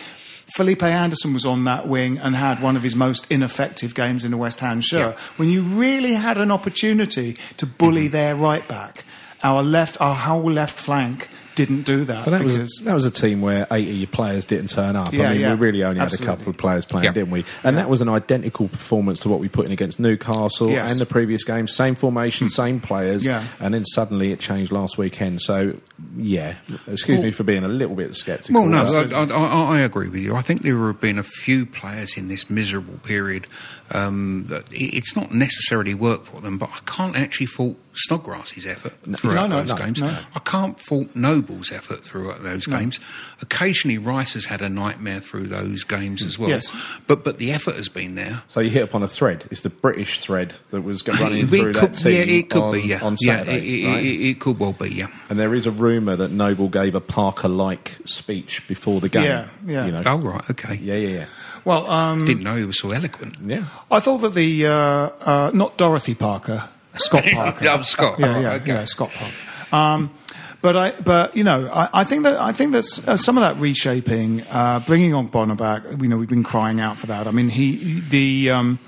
Felipe 0.54 0.82
Anderson 0.82 1.32
was 1.32 1.44
on 1.46 1.64
that 1.64 1.86
wing 1.88 2.18
and 2.18 2.34
had 2.36 2.60
one 2.60 2.76
of 2.76 2.82
his 2.82 2.94
most 2.96 3.30
ineffective 3.30 3.94
games 3.94 4.24
in 4.24 4.32
a 4.32 4.36
West 4.36 4.60
Ham 4.60 4.80
shirt. 4.80 5.18
When 5.36 5.48
you 5.48 5.62
really 5.62 6.14
had 6.14 6.38
an 6.38 6.50
opportunity 6.50 7.36
to 7.58 7.66
bully 7.66 8.04
Mm-hmm. 8.06 8.12
their 8.12 8.34
right 8.34 8.66
back, 8.68 9.04
our 9.42 9.62
left, 9.62 10.00
our 10.00 10.14
whole 10.14 10.50
left 10.50 10.78
flank 10.78 11.28
didn't 11.54 11.82
do 11.82 12.04
that. 12.04 12.24
But 12.24 12.30
that 12.30 12.38
because 12.38 12.58
was 12.60 12.80
that 12.84 12.94
was 12.94 13.04
a 13.04 13.10
team 13.10 13.40
where 13.42 13.66
eight 13.70 13.88
of 13.88 13.94
your 13.94 14.06
players 14.06 14.46
didn't 14.46 14.68
turn 14.68 14.96
up. 14.96 15.12
Yeah, 15.12 15.24
I 15.28 15.32
mean, 15.32 15.40
yeah. 15.40 15.54
we 15.54 15.60
really 15.60 15.84
only 15.84 16.00
Absolutely. 16.00 16.26
had 16.26 16.32
a 16.32 16.36
couple 16.38 16.50
of 16.50 16.56
players 16.58 16.84
playing, 16.86 17.04
Yeah. 17.04 17.12
didn't 17.12 17.30
we? 17.30 17.44
And 17.64 17.76
that 17.76 17.88
was 17.88 18.00
an 18.00 18.08
identical 18.08 18.68
performance 18.68 19.20
to 19.20 19.28
what 19.28 19.40
we 19.40 19.48
put 19.48 19.66
in 19.66 19.72
against 19.72 19.98
Newcastle 20.00 20.70
Yes. 20.70 20.92
and 20.92 21.00
the 21.00 21.06
previous 21.06 21.44
game. 21.44 21.66
Same 21.68 21.94
formation, 21.96 22.48
same 22.48 22.80
players, 22.80 23.26
Yeah. 23.26 23.44
and 23.58 23.74
then 23.74 23.84
suddenly 23.84 24.32
it 24.32 24.40
changed 24.40 24.72
last 24.72 24.96
weekend. 24.96 25.40
So, 25.42 25.74
yeah, 26.16 26.56
excuse 26.86 27.18
Well- 27.18 27.24
me 27.26 27.30
for 27.30 27.44
being 27.44 27.64
a 27.64 27.68
little 27.68 27.96
bit 27.96 28.14
sceptical. 28.16 28.62
Well, 28.62 28.68
no, 28.70 28.84
I, 28.86 29.24
I, 29.24 29.76
I 29.76 29.80
agree 29.80 30.08
with 30.08 30.20
you. 30.20 30.34
I 30.36 30.42
think 30.42 30.62
there 30.62 30.76
have 30.86 31.00
been 31.00 31.18
a 31.18 31.22
few 31.22 31.66
players 31.66 32.16
in 32.16 32.28
this 32.28 32.48
miserable 32.50 32.98
period 32.98 33.46
um, 33.92 34.44
that 34.48 34.64
it's 34.70 35.16
not 35.16 35.32
necessarily 35.34 35.94
worked 35.94 36.26
for 36.26 36.40
them, 36.40 36.58
but 36.58 36.70
I 36.72 36.78
can't 36.86 37.16
actually 37.16 37.46
fault 37.46 37.76
Snodgrass's 37.92 38.66
effort 38.66 38.92
throughout 39.16 39.48
No, 39.50 39.62
no, 39.62 39.64
those 39.64 39.78
games. 39.78 40.00
I 40.00 40.38
can't 40.44 40.78
fault 40.78 41.16
Noble's 41.16 41.72
effort 41.72 42.04
throughout 42.04 42.42
those 42.44 42.66
games. 42.66 43.00
Occasionally, 43.42 43.98
Rice 43.98 44.34
has 44.34 44.44
had 44.44 44.62
a 44.62 44.68
nightmare 44.68 45.18
through 45.18 45.48
those 45.48 45.82
games 45.82 46.22
as 46.22 46.38
well. 46.38 46.50
Yes. 46.50 46.74
But 47.08 47.24
but 47.24 47.38
the 47.38 47.50
effort 47.52 47.74
has 47.74 47.88
been 47.88 48.14
there. 48.14 48.42
So 48.48 48.60
you 48.60 48.70
hit 48.70 48.84
upon 48.84 49.02
a 49.02 49.08
thread. 49.08 49.44
It's 49.50 49.62
the 49.62 49.70
British 49.70 50.20
thread 50.20 50.54
that 50.70 50.82
was 50.82 51.06
running 51.08 51.44
It 51.44 51.48
through 51.48 51.72
could- 51.72 51.94
that 51.94 51.94
team 51.94 52.12
yeah, 52.14 52.36
it 52.38 52.50
could 52.50 52.62
on, 52.62 52.72
be, 52.72 52.82
yeah. 52.82 53.00
on 53.02 53.16
Yeah, 53.20 53.38
Saturday. 53.38 53.58
it- 53.58 53.84
it- 53.84 53.88
right? 53.88 54.04
it- 54.04 54.40
could 54.40 54.58
well 54.60 54.72
be, 54.72 54.94
yeah. 54.94 55.08
And 55.28 55.38
there 55.40 55.52
is 55.54 55.66
a 55.66 55.70
rumour 55.90 56.16
that 56.16 56.30
Noble 56.30 56.68
gave 56.68 56.94
a 56.94 57.00
Parker-like 57.00 57.98
speech 58.04 58.66
before 58.68 59.00
the 59.00 59.08
game. 59.08 59.24
Yeah, 59.24 59.48
yeah. 59.66 59.86
You 59.86 59.92
know? 59.92 60.02
Oh, 60.06 60.18
right, 60.18 60.50
okay. 60.50 60.74
Yeah, 60.76 60.94
yeah, 60.94 61.18
yeah. 61.18 61.26
well, 61.64 61.90
um, 61.90 62.24
Didn't 62.24 62.42
know 62.42 62.56
he 62.56 62.64
was 62.64 62.78
so 62.78 62.90
eloquent. 62.90 63.36
Yeah. 63.44 63.66
I 63.90 64.00
thought 64.00 64.18
that 64.18 64.34
the 64.34 64.66
uh, 64.66 64.70
uh, 64.72 65.50
not 65.54 65.76
Dorothy 65.76 66.14
Parker, 66.14 66.68
Scott 66.94 67.24
Parker. 67.32 67.66
Oh, 67.68 67.82
Scott. 67.82 68.18
yeah, 68.18 68.40
yeah, 68.40 68.52
okay. 68.54 68.66
yeah, 68.68 68.84
Scott 68.84 69.10
Parker. 69.10 69.34
Um, 69.72 70.10
but 70.62 70.76
I, 70.76 70.90
but 71.00 71.36
you 71.36 71.44
know, 71.44 71.70
I, 71.72 72.00
I 72.00 72.04
think 72.04 72.24
that 72.24 72.38
I 72.38 72.52
think 72.52 72.72
that 72.72 72.84
uh, 73.06 73.16
some 73.16 73.38
of 73.38 73.42
that 73.42 73.60
reshaping, 73.60 74.42
uh, 74.50 74.80
bringing 74.80 75.12
Ogbonna 75.12 75.56
back. 75.56 75.84
You 76.00 76.08
know, 76.08 76.18
we've 76.18 76.28
been 76.28 76.44
crying 76.44 76.80
out 76.80 76.98
for 76.98 77.06
that. 77.06 77.26
I 77.26 77.30
mean, 77.30 77.48
he 77.48 78.00
the 78.00 78.50
um, 78.50 78.78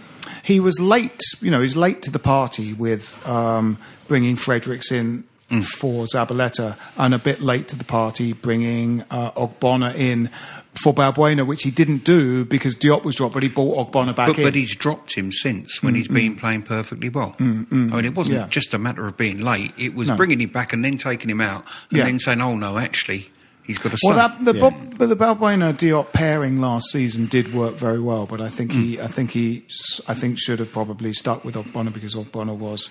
he 0.43 0.61
was 0.61 0.79
late. 0.81 1.23
You 1.41 1.51
know, 1.51 1.61
he's 1.61 1.77
late 1.77 2.03
to 2.03 2.11
the 2.11 2.19
party 2.19 2.75
with 2.75 3.27
um, 3.27 3.79
bringing 4.09 4.37
Fredericks 4.37 4.93
in. 4.93 5.25
Mm. 5.53 5.65
For 5.65 6.07
Zabaleta, 6.07 6.77
and 6.97 7.13
a 7.13 7.19
bit 7.19 7.43
late 7.43 7.69
to 7.69 7.77
the 7.77 7.85
party, 7.85 8.33
bringing 8.33 9.03
uh, 9.11 9.33
Ogbonna 9.33 9.95
in 9.95 10.31
for 10.73 10.95
Balbuena, 10.95 11.47
which 11.47 11.63
he 11.63 11.71
didn't 11.71 12.05
do 12.05 12.47
because 12.47 12.75
Diop 12.75 13.05
was 13.05 13.17
dropped, 13.17 13.35
but 13.35 13.43
he 13.43 13.51
brought 13.51 13.93
Ogbonna 13.93 14.17
back 14.17 14.29
But, 14.29 14.39
in. 14.39 14.45
but 14.45 14.55
he's 14.55 14.75
dropped 14.75 15.15
him 15.15 15.31
since 15.31 15.83
when 15.83 15.93
mm, 15.93 15.99
he's 15.99 16.09
been 16.09 16.37
mm. 16.37 16.39
playing 16.39 16.63
perfectly 16.63 17.11
well. 17.11 17.37
I 17.39 17.43
mean, 17.43 18.05
it 18.07 18.15
wasn't 18.15 18.39
Yeah. 18.39 18.47
just 18.49 18.73
a 18.73 18.79
matter 18.79 19.07
of 19.07 19.19
being 19.19 19.41
late; 19.41 19.73
it 19.77 19.95
was 19.95 20.09
No. 20.09 20.17
bringing 20.17 20.41
him 20.41 20.49
back 20.49 20.73
and 20.73 20.83
then 20.83 20.97
taking 20.97 21.29
him 21.29 21.43
out, 21.43 21.67
and 21.91 21.99
Yeah. 21.99 22.05
then 22.05 22.19
saying, 22.19 22.41
"Oh 22.41 22.57
no, 22.57 22.79
actually, 22.79 23.29
He's 23.65 23.79
got 23.79 23.93
a 23.93 23.99
Well, 24.05 24.17
that, 24.17 24.45
the 24.45 24.55
Bob, 24.55 24.75
but 24.99 25.07
the 25.09 25.15
Balbuena 25.17 25.73
Diop 25.73 26.13
pairing 26.13 26.61
last 26.61 26.87
season 26.91 27.27
did 27.27 27.55
work 27.55 27.77
very 27.77 28.01
well, 28.01 28.27
but 28.27 28.41
I 28.41 28.49
think 28.49 28.73
he, 28.73 28.97
Hmm. 28.97 29.05
I 29.05 29.07
think 29.07 29.31
he, 29.31 29.65
s- 29.71 30.01
I 30.09 30.15
think 30.15 30.39
should 30.39 30.59
have 30.59 30.73
probably 30.73 31.13
stuck 31.13 31.45
with 31.45 31.55
Ogbonna 31.55 31.93
because 31.93 32.15
Ogbonna 32.17 32.57
was, 32.57 32.91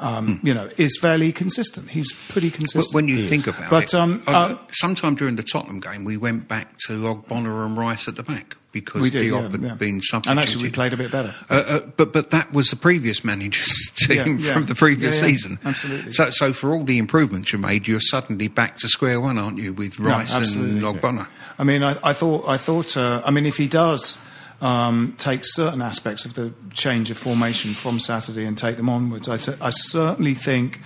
um, 0.00 0.38
you 0.44 0.54
know, 0.54 0.70
is 0.76 0.96
fairly 1.00 1.32
consistent. 1.32 1.90
He's 1.90 2.12
pretty 2.28 2.50
consistent. 2.50 2.92
But 2.92 2.94
when 2.96 3.08
you 3.08 3.26
think 3.28 3.48
about 3.48 3.68
but, 3.70 3.84
it, 3.84 3.94
um, 3.94 4.22
uh, 4.28 4.30
uh, 4.30 4.58
sometime 4.70 5.16
during 5.16 5.34
the 5.36 5.42
Tottenham 5.42 5.80
game, 5.80 6.04
we 6.04 6.16
went 6.16 6.46
back 6.46 6.76
to 6.86 7.00
Ogbonna 7.02 7.66
and 7.66 7.76
Rice 7.76 8.06
at 8.06 8.14
the 8.16 8.22
back 8.22 8.56
because 8.72 9.10
did, 9.10 9.22
Diop 9.32 9.52
had 9.52 9.62
yeah. 9.62 9.74
been 9.74 10.00
substituted. 10.00 10.30
and 10.30 10.40
actually 10.40 10.62
we 10.64 10.70
played 10.70 10.92
a 10.92 10.96
bit 10.96 11.10
better. 11.12 11.34
Uh, 11.50 11.54
uh, 11.54 11.80
but 11.96 12.12
but 12.12 12.30
that 12.30 12.52
was 12.52 12.70
the 12.70 12.76
previous 12.76 13.24
manager's 13.24 13.90
team 13.94 14.38
Yeah, 14.38 14.54
from 14.54 14.66
the 14.66 14.74
previous 14.74 15.20
season. 15.20 15.58
absolutely. 15.64 16.12
So 16.12 16.30
so 16.30 16.52
for 16.52 16.72
all 16.74 16.82
the 16.82 16.98
improvements 16.98 17.52
you 17.52 17.58
made, 17.58 17.86
you're 17.86 18.00
suddenly 18.00 18.48
back 18.48 18.76
to 18.78 18.88
square 18.88 19.20
one, 19.20 19.38
aren't 19.38 19.58
you? 19.58 19.72
With 19.72 19.98
No, 20.00 20.10
Rice 20.10 20.34
and 20.34 20.42
absolutely. 20.44 20.80
Ogbonna. 20.80 21.26
I 21.58 21.64
mean, 21.64 21.82
I, 21.82 21.96
I 22.02 22.12
thought, 22.14 22.48
I 22.48 22.56
thought, 22.56 22.96
uh, 22.96 23.22
I 23.24 23.30
mean, 23.30 23.44
if 23.46 23.58
he 23.58 23.68
does 23.68 24.18
um, 24.62 25.14
take 25.18 25.40
certain 25.44 25.82
aspects 25.82 26.24
of 26.24 26.34
the 26.34 26.52
change 26.72 27.10
of 27.10 27.18
formation 27.18 27.74
from 27.74 28.00
Saturday 28.00 28.44
and 28.46 28.56
take 28.56 28.76
them 28.78 28.88
onwards, 28.88 29.28
I, 29.28 29.36
t- 29.36 29.52
I 29.60 29.70
certainly 29.70 30.34
think 30.34 30.80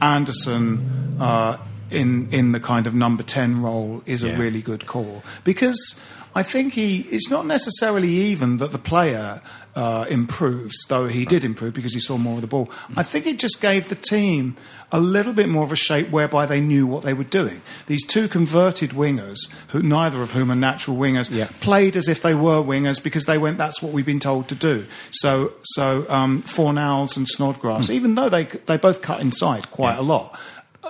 Anderson 0.00 1.16
uh, 1.20 1.58
in 1.90 2.28
in 2.30 2.52
the 2.52 2.60
kind 2.60 2.86
of 2.86 2.94
number 2.94 3.22
ten 3.22 3.62
role 3.62 4.02
is 4.06 4.22
a 4.22 4.36
really 4.36 4.60
good 4.62 4.86
call 4.86 5.22
because 5.44 6.00
I 6.36 6.42
think 6.42 6.74
he. 6.74 7.00
It's 7.10 7.30
not 7.30 7.46
necessarily 7.46 8.08
even 8.08 8.58
that 8.58 8.70
the 8.70 8.78
player. 8.78 9.40
Uh, 9.76 10.06
improves, 10.08 10.86
though 10.88 11.06
he 11.06 11.26
did 11.26 11.44
improve 11.44 11.74
because 11.74 11.92
he 11.92 12.00
saw 12.00 12.16
more 12.16 12.36
of 12.36 12.40
the 12.40 12.46
ball. 12.46 12.70
I 12.96 13.02
think 13.02 13.26
it 13.26 13.38
just 13.38 13.60
gave 13.60 13.90
the 13.90 13.94
team 13.94 14.56
a 14.90 14.98
little 14.98 15.34
bit 15.34 15.50
more 15.50 15.64
of 15.64 15.70
a 15.70 15.76
shape 15.76 16.08
whereby 16.08 16.46
they 16.46 16.62
knew 16.62 16.86
what 16.86 17.02
they 17.02 17.12
were 17.12 17.24
doing. 17.24 17.60
These 17.86 18.06
two 18.06 18.26
converted 18.26 18.92
wingers, 18.92 19.36
who 19.68 19.82
neither 19.82 20.22
of 20.22 20.30
whom 20.30 20.50
are 20.50 20.56
natural 20.56 20.96
wingers, 20.96 21.30
played 21.60 21.94
as 21.94 22.08
if 22.08 22.22
they 22.22 22.34
were 22.34 22.62
wingers 22.62 23.04
because 23.04 23.26
they 23.26 23.36
went. 23.36 23.58
That's 23.58 23.82
what 23.82 23.92
we've 23.92 24.06
been 24.06 24.18
told 24.18 24.48
to 24.48 24.54
do. 24.54 24.86
So, 25.10 25.52
so 25.62 26.06
um, 26.08 26.42
Fornals 26.44 27.18
and 27.18 27.28
Snodgrass, 27.28 27.90
even 27.90 28.14
though 28.14 28.30
they 28.30 28.44
they 28.44 28.78
both 28.78 29.02
cut 29.02 29.20
inside 29.20 29.70
quite 29.70 29.98
a 29.98 30.02
lot. 30.02 30.40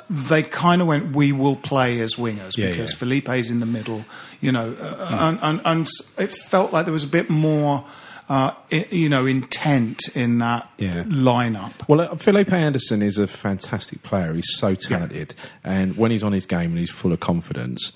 They 0.09 0.42
kind 0.42 0.80
of 0.82 0.88
went. 0.88 1.14
We 1.16 1.32
will 1.32 1.57
play 1.57 2.01
as 2.01 2.14
wingers 2.14 2.57
Yeah, 2.57 2.70
because 2.70 2.92
yeah. 2.92 2.99
Felipe's 2.99 3.51
in 3.51 3.61
the 3.61 3.66
middle, 3.66 4.05
you 4.40 4.53
know, 4.53 4.74
uh, 4.80 5.07
and, 5.20 5.38
and, 5.42 5.61
and 5.64 5.88
it 6.18 6.32
felt 6.34 6.72
like 6.72 6.84
there 6.86 6.92
was 6.92 7.05
a 7.05 7.09
bit 7.09 7.28
more, 7.30 7.84
uh, 8.28 8.53
i- 8.72 8.86
you 8.90 9.09
know, 9.09 9.26
intent 9.26 10.09
in 10.16 10.38
that 10.38 10.70
Yeah. 10.78 11.03
lineup. 11.05 11.72
Well, 11.88 12.01
uh, 12.01 12.16
Felipe 12.16 12.53
Anderson 12.53 13.03
is 13.03 13.18
a 13.18 13.26
fantastic 13.26 14.03
player. 14.03 14.32
He's 14.34 14.53
so 14.57 14.74
talented, 14.74 15.34
and 15.64 15.97
when 15.97 16.11
he's 16.11 16.22
on 16.22 16.32
his 16.32 16.47
game 16.47 16.70
and 16.70 16.78
he's 16.78 16.90
full 16.90 17.12
of 17.12 17.20
confidence, 17.20 17.92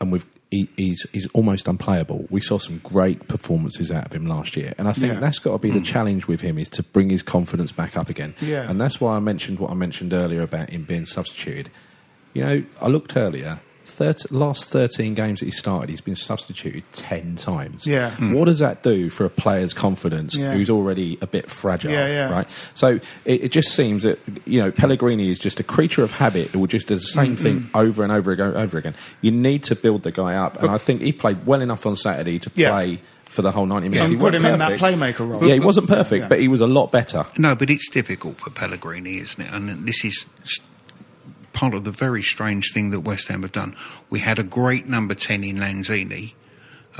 and 0.00 0.12
with 0.12 0.24
he, 0.50 0.68
he's 0.76 1.06
he's 1.12 1.26
almost 1.28 1.66
unplayable. 1.66 2.26
We 2.30 2.40
saw 2.40 2.58
some 2.58 2.78
great 2.84 3.26
performances 3.28 3.90
out 3.90 4.06
of 4.06 4.12
him 4.12 4.26
last 4.26 4.56
year, 4.56 4.74
and 4.78 4.88
I 4.88 4.92
think 4.92 5.14
Yeah. 5.14 5.20
that's 5.20 5.38
got 5.38 5.52
to 5.52 5.58
be 5.58 5.70
the 5.70 5.80
mm. 5.80 5.84
challenge 5.84 6.26
with 6.28 6.40
him 6.40 6.56
is 6.58 6.68
to 6.70 6.82
bring 6.82 7.10
his 7.10 7.22
confidence 7.22 7.72
back 7.72 7.96
up 7.96 8.08
again. 8.08 8.34
Yeah. 8.40 8.68
and 8.70 8.80
that's 8.80 9.00
why 9.00 9.16
I 9.16 9.20
mentioned 9.20 9.58
what 9.58 9.70
I 9.70 9.74
mentioned 9.74 10.12
earlier 10.12 10.42
about 10.42 10.70
him 10.70 10.84
being 10.84 11.04
substituted. 11.06 11.70
You 12.32 12.44
know, 12.44 12.64
I 12.80 12.88
looked 12.88 13.16
earlier. 13.16 13.60
Thirt 13.96 14.30
last 14.30 14.66
13 14.66 15.14
games 15.14 15.40
that 15.40 15.46
he 15.46 15.52
started, 15.52 15.88
he's 15.88 16.00
been 16.02 16.16
substituted 16.16 16.84
10 16.92 17.36
times. 17.36 17.86
Yeah. 17.86 18.10
Mm. 18.18 18.34
What 18.34 18.44
does 18.44 18.58
that 18.58 18.82
do 18.82 19.08
for 19.10 19.24
a 19.24 19.30
player's 19.30 19.72
confidence 19.72 20.34
Yeah. 20.36 20.52
who's 20.52 20.68
already 20.68 21.16
a 21.22 21.26
bit 21.26 21.50
fragile? 21.50 21.90
Yeah, 21.92 22.06
yeah. 22.06 22.30
Right? 22.30 22.48
So 22.74 23.00
it, 23.24 23.44
it 23.44 23.48
just 23.52 23.74
seems 23.74 24.02
that 24.02 24.18
you 24.44 24.60
know 24.60 24.70
Pellegrini 24.70 25.30
is 25.30 25.38
just 25.38 25.60
a 25.60 25.64
creature 25.64 26.02
of 26.02 26.10
habit 26.12 26.50
who 26.50 26.58
will 26.60 26.66
just 26.66 26.88
do 26.88 26.94
the 26.94 27.00
same 27.00 27.36
Mm, 27.36 27.40
thing 27.40 27.70
over 27.74 28.02
and 28.02 28.12
over 28.12 28.32
again, 28.32 28.54
over 28.54 28.76
again. 28.78 28.94
You 29.22 29.30
need 29.30 29.62
to 29.64 29.74
build 29.74 30.02
the 30.02 30.12
guy 30.12 30.34
up, 30.36 30.62
and 30.62 30.70
I 30.70 30.78
think 30.78 31.00
he 31.00 31.12
played 31.12 31.46
well 31.46 31.60
enough 31.62 31.86
on 31.86 31.96
Saturday 31.96 32.38
to 32.40 32.50
Yeah. 32.54 32.70
play 32.70 33.00
for 33.30 33.42
the 33.42 33.50
whole 33.52 33.66
ninety 33.66 33.88
minutes. 33.88 34.04
And 34.08 34.12
He 34.12 34.16
put 34.18 34.34
wasn't 34.34 34.44
him 34.46 34.52
in 34.52 34.58
that 34.60 34.78
playmaker 34.78 35.28
role. 35.28 35.44
Yeah, 35.46 35.54
he 35.54 35.60
wasn't 35.60 35.88
perfect, 35.88 36.22
Yeah. 36.22 36.28
but 36.28 36.40
he 36.40 36.48
was 36.48 36.60
a 36.60 36.66
lot 36.66 36.92
better. 36.92 37.24
No, 37.38 37.54
but 37.54 37.70
it's 37.70 37.88
difficult 37.90 38.36
for 38.38 38.50
Pellegrini, 38.50 39.20
isn't 39.20 39.40
it? 39.42 39.50
And 39.52 39.86
this 39.86 40.04
is 40.04 40.26
s- 40.42 40.58
part 41.56 41.74
of 41.74 41.84
the 41.84 41.90
very 41.90 42.22
strange 42.22 42.72
thing 42.72 42.90
that 42.90 43.00
West 43.00 43.28
Ham 43.28 43.40
have 43.42 43.52
done. 43.52 43.74
We 44.10 44.18
had 44.20 44.38
a 44.38 44.42
great 44.44 44.86
number 44.86 45.14
10 45.14 45.42
in 45.42 45.56
Lanzini. 45.56 46.34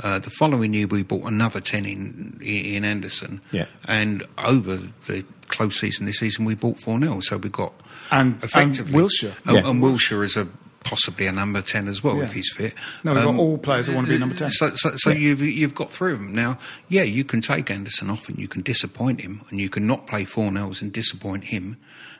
Uh, 0.03 0.19
the 0.19 0.29
following 0.31 0.73
year, 0.73 0.87
we 0.87 1.03
bought 1.03 1.25
another 1.25 1.59
10 1.61 1.85
in, 1.85 2.39
in 2.41 2.83
Anderson. 2.83 3.39
Yeah. 3.51 3.65
And 3.85 4.23
over 4.37 4.79
the 5.07 5.23
close 5.47 5.79
season 5.79 6.05
this 6.07 6.17
season, 6.19 6.43
we 6.45 6.55
bought 6.55 6.77
Fornals. 6.77 7.25
So 7.25 7.37
we 7.37 7.49
got 7.49 7.73
And- 8.11 8.33
and 8.33 8.43
effectively. 8.43 8.93
Wilshere. 8.93 9.33
Oh, 9.47 9.53
Yeah. 9.55 9.67
And 9.69 9.81
Wilshere 9.81 10.23
is 10.23 10.35
a 10.35 10.47
possibly 10.83 11.27
a 11.27 11.31
number 11.31 11.61
10 11.61 11.87
as 11.87 12.03
well, 12.03 12.17
Yeah. 12.17 12.23
if 12.23 12.33
he's 12.33 12.51
fit. 12.51 12.73
No, 13.03 13.13
we've 13.13 13.23
got 13.23 13.29
Um, 13.29 13.39
all 13.39 13.57
players 13.57 13.87
that 13.87 13.95
want 13.95 14.07
to 14.07 14.13
be 14.13 14.19
number 14.19 14.35
10. 14.35 14.49
So, 14.51 14.71
so, 14.75 14.91
so 14.97 15.09
Yeah. 15.11 15.17
you've 15.17 15.41
you've 15.41 15.75
got 15.75 15.91
three 15.91 16.13
of 16.13 16.19
them 16.19 16.33
now. 16.33 16.57
Yeah, 16.89 17.03
you 17.03 17.23
can 17.23 17.41
take 17.41 17.69
Anderson 17.69 18.09
off 18.09 18.29
and 18.29 18.37
you 18.39 18.47
can 18.47 18.61
disappoint 18.61 19.21
him, 19.21 19.41
and 19.49 19.59
you 19.59 19.69
can 19.69 19.85
not 19.85 20.07
play 20.07 20.23
Fornals 20.25 20.81
and 20.81 20.91
disappoint 20.93 21.45
him. 21.45 21.77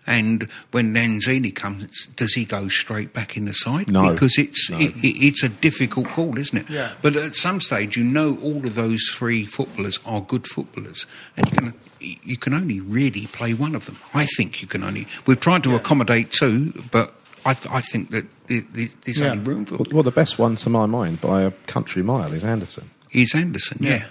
And 0.08 0.48
when 0.72 0.94
Lanzini 0.94 1.54
comes, 1.54 2.08
does 2.16 2.34
he 2.34 2.46
go 2.46 2.70
straight 2.70 3.12
back 3.14 3.36
in 3.36 3.44
the 3.46 3.54
side? 3.54 3.92
No. 3.92 4.12
because 4.14 4.38
it's 4.38 4.70
No. 4.70 4.78
It, 4.80 4.96
it, 5.04 5.18
it's 5.28 5.44
a 5.44 5.50
difficult 5.50 6.08
call, 6.08 6.38
isn't 6.38 6.58
it? 6.58 6.70
Yeah. 6.70 6.94
But 7.02 7.18
at 7.18 7.36
some 7.36 7.60
stage, 7.60 7.98
you 7.98 8.06
know 8.06 8.38
all 8.42 8.66
of 8.66 8.76
those 8.76 9.04
three 9.12 9.46
footballers 9.46 10.00
are 10.06 10.22
good 10.22 10.48
footballers, 10.48 11.06
and 11.36 11.46
you 11.52 11.58
can 11.58 11.74
you 12.00 12.38
can 12.38 12.54
only 12.54 12.80
really 12.80 13.28
play 13.28 13.54
one 13.54 13.76
of 13.76 13.86
them. 13.86 13.98
I 14.14 14.26
think 14.38 14.62
you 14.62 14.68
can 14.68 14.82
only. 14.84 15.08
We've 15.26 15.40
tried 15.40 15.64
to 15.66 15.76
accommodate 15.76 16.32
two, 16.32 16.72
but 16.92 17.14
I, 17.46 17.54
th- 17.54 17.74
I 17.74 17.82
think 17.82 18.12
that 18.12 18.26
it, 18.48 18.66
it, 18.74 18.96
there's 19.02 19.20
Yeah. 19.20 19.32
only 19.32 19.44
room 19.44 19.66
for. 19.66 19.78
Well, 19.92 20.04
the 20.04 20.12
best 20.12 20.40
one 20.40 20.56
to 20.58 20.70
my 20.70 20.86
mind 20.86 21.20
by 21.22 21.42
a 21.42 21.52
country 21.66 22.02
mile 22.04 22.32
is 22.32 22.44
Anderson. 22.44 22.92
Is 23.12 23.34
Anderson, 23.36 23.80
yeah. 23.82 24.06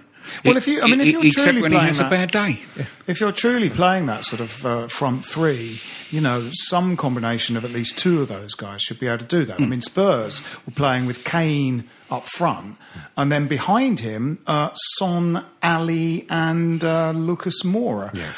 Well, 0.45 0.57
if 0.57 0.67
you, 0.69 0.83
I 0.83 0.87
mean, 0.87 1.01
if 1.01 1.09
you're 1.09 1.25
except 1.27 1.45
truly 1.45 1.63
when 1.63 1.73
he 1.73 1.77
playing 1.79 1.87
has 1.89 1.99
that, 1.99 2.07
a 2.07 2.11
bad 2.11 2.31
day. 2.31 2.61
if 3.07 3.21
you're 3.21 3.33
truly 3.33 3.71
playing 3.71 4.07
that 4.07 4.25
sort 4.25 4.41
of 4.41 4.67
uh, 4.67 4.87
front 4.89 5.25
three, 5.25 5.81
you 6.11 6.21
know, 6.21 6.51
some 6.53 6.97
combination 6.97 7.57
of 7.57 7.65
at 7.65 7.71
least 7.71 7.97
two 7.99 8.21
of 8.23 8.29
those 8.29 8.55
guys 8.55 8.83
should 8.83 8.99
be 9.01 9.07
able 9.07 9.19
to 9.19 9.25
do 9.25 9.45
that. 9.45 9.61
I 9.61 9.65
Hmm. 9.65 9.71
mean, 9.71 9.81
Spurs 9.83 10.43
were 10.67 10.73
playing 10.73 11.07
with 11.07 11.25
Kane 11.25 11.85
up 12.11 12.27
front, 12.29 12.77
and 13.17 13.31
then 13.33 13.47
behind 13.49 14.01
him, 14.01 14.39
uh, 14.47 14.71
Son, 14.99 15.45
Alli, 15.63 16.27
and 16.31 16.85
uh, 16.85 17.11
Lucas 17.13 17.63
Moura. 17.65 18.15
Yeah. 18.15 18.33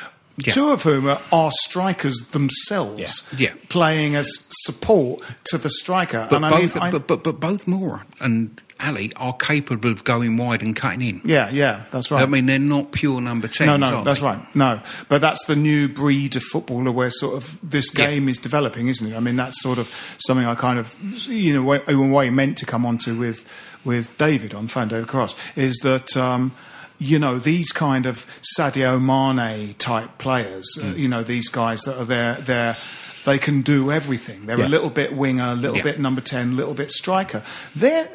Two 0.45 0.71
of 0.71 0.83
whom 0.83 1.09
are, 1.09 1.21
are 1.33 1.51
strikers 1.53 2.17
themselves, 2.33 3.27
Yeah. 3.37 3.53
playing 3.69 4.15
as 4.15 4.29
support 4.51 5.21
to 5.45 5.59
the 5.59 5.71
striker. 5.71 6.27
But, 6.31 6.37
and 6.37 6.47
I 6.47 6.51
both, 6.51 6.75
mean, 6.75 6.85
I- 6.85 6.91
but, 6.91 7.07
but, 7.07 7.25
but 7.25 7.41
both 7.41 7.67
Moura 7.67 8.03
and 8.21 8.61
Alli 8.81 9.13
are 9.17 9.33
capable 9.33 9.91
of 9.91 10.05
going 10.05 10.37
wide 10.37 10.63
and 10.63 10.77
cutting 10.77 11.03
in. 11.03 11.21
yeah, 11.25 11.51
yeah, 11.51 11.85
that's 11.91 12.13
right. 12.13 12.23
I 12.23 12.27
mean, 12.27 12.47
they're 12.47 12.61
not 12.61 12.93
pure 12.93 13.21
number 13.21 13.49
10s. 13.49 13.67
No, 13.67 13.77
no, 13.77 14.05
that's 14.05 14.21
they? 14.21 14.27
right. 14.27 14.55
No, 14.55 14.81
but 15.09 15.21
that's 15.21 15.45
the 15.47 15.57
new 15.57 15.89
breed 15.89 16.37
of 16.37 16.45
footballer 16.45 16.93
where 16.93 17.11
sort 17.11 17.35
of 17.37 17.59
this 17.63 17.93
Yeah. 17.93 18.07
game 18.07 18.29
is 18.29 18.39
developing, 18.39 18.87
isn't 18.87 19.13
it? 19.13 19.17
I 19.17 19.21
mean, 19.21 19.35
that's 19.35 19.61
sort 19.61 19.79
of 19.79 19.89
something 20.19 20.47
I 20.47 20.55
kind 20.55 20.79
of, 20.79 20.97
you 21.29 21.55
know, 21.55 21.63
way, 21.63 21.81
way 21.89 22.31
meant 22.31 22.59
to 22.59 22.67
come 22.67 22.87
onto 22.87 23.17
with 23.19 23.45
with 23.85 24.17
David 24.19 24.55
on 24.55 24.67
David 24.67 25.09
Cross, 25.09 25.35
is 25.57 25.77
that. 25.83 26.17
Um, 26.17 26.53
you 26.99 27.19
know 27.19 27.39
these 27.39 27.71
kind 27.73 28.07
of 28.07 28.27
Sadio 28.57 29.01
Mane 29.01 29.75
type 29.75 30.19
players. 30.19 30.67
Uh, 30.81 30.85
Mm. 30.87 30.99
you 30.99 31.09
know 31.09 31.23
these 31.23 31.49
guys 31.49 31.81
that 31.83 31.97
are 31.99 32.05
there. 32.05 32.35
They're 32.35 32.77
they 33.29 33.39
can 33.39 33.63
do 33.63 33.91
everything. 33.93 34.47
They're 34.47 34.59
Yeah. 34.59 34.67
a 34.67 34.75
little 34.77 34.91
bit 34.91 35.15
winger, 35.15 35.45
a 35.45 35.55
little 35.55 35.77
Yeah. 35.77 35.83
bit 35.85 36.01
number 36.01 36.21
ten, 36.21 36.53
a 36.53 36.55
little 36.55 36.75
bit 36.75 36.91
striker. 36.91 37.43
They're 37.77 38.09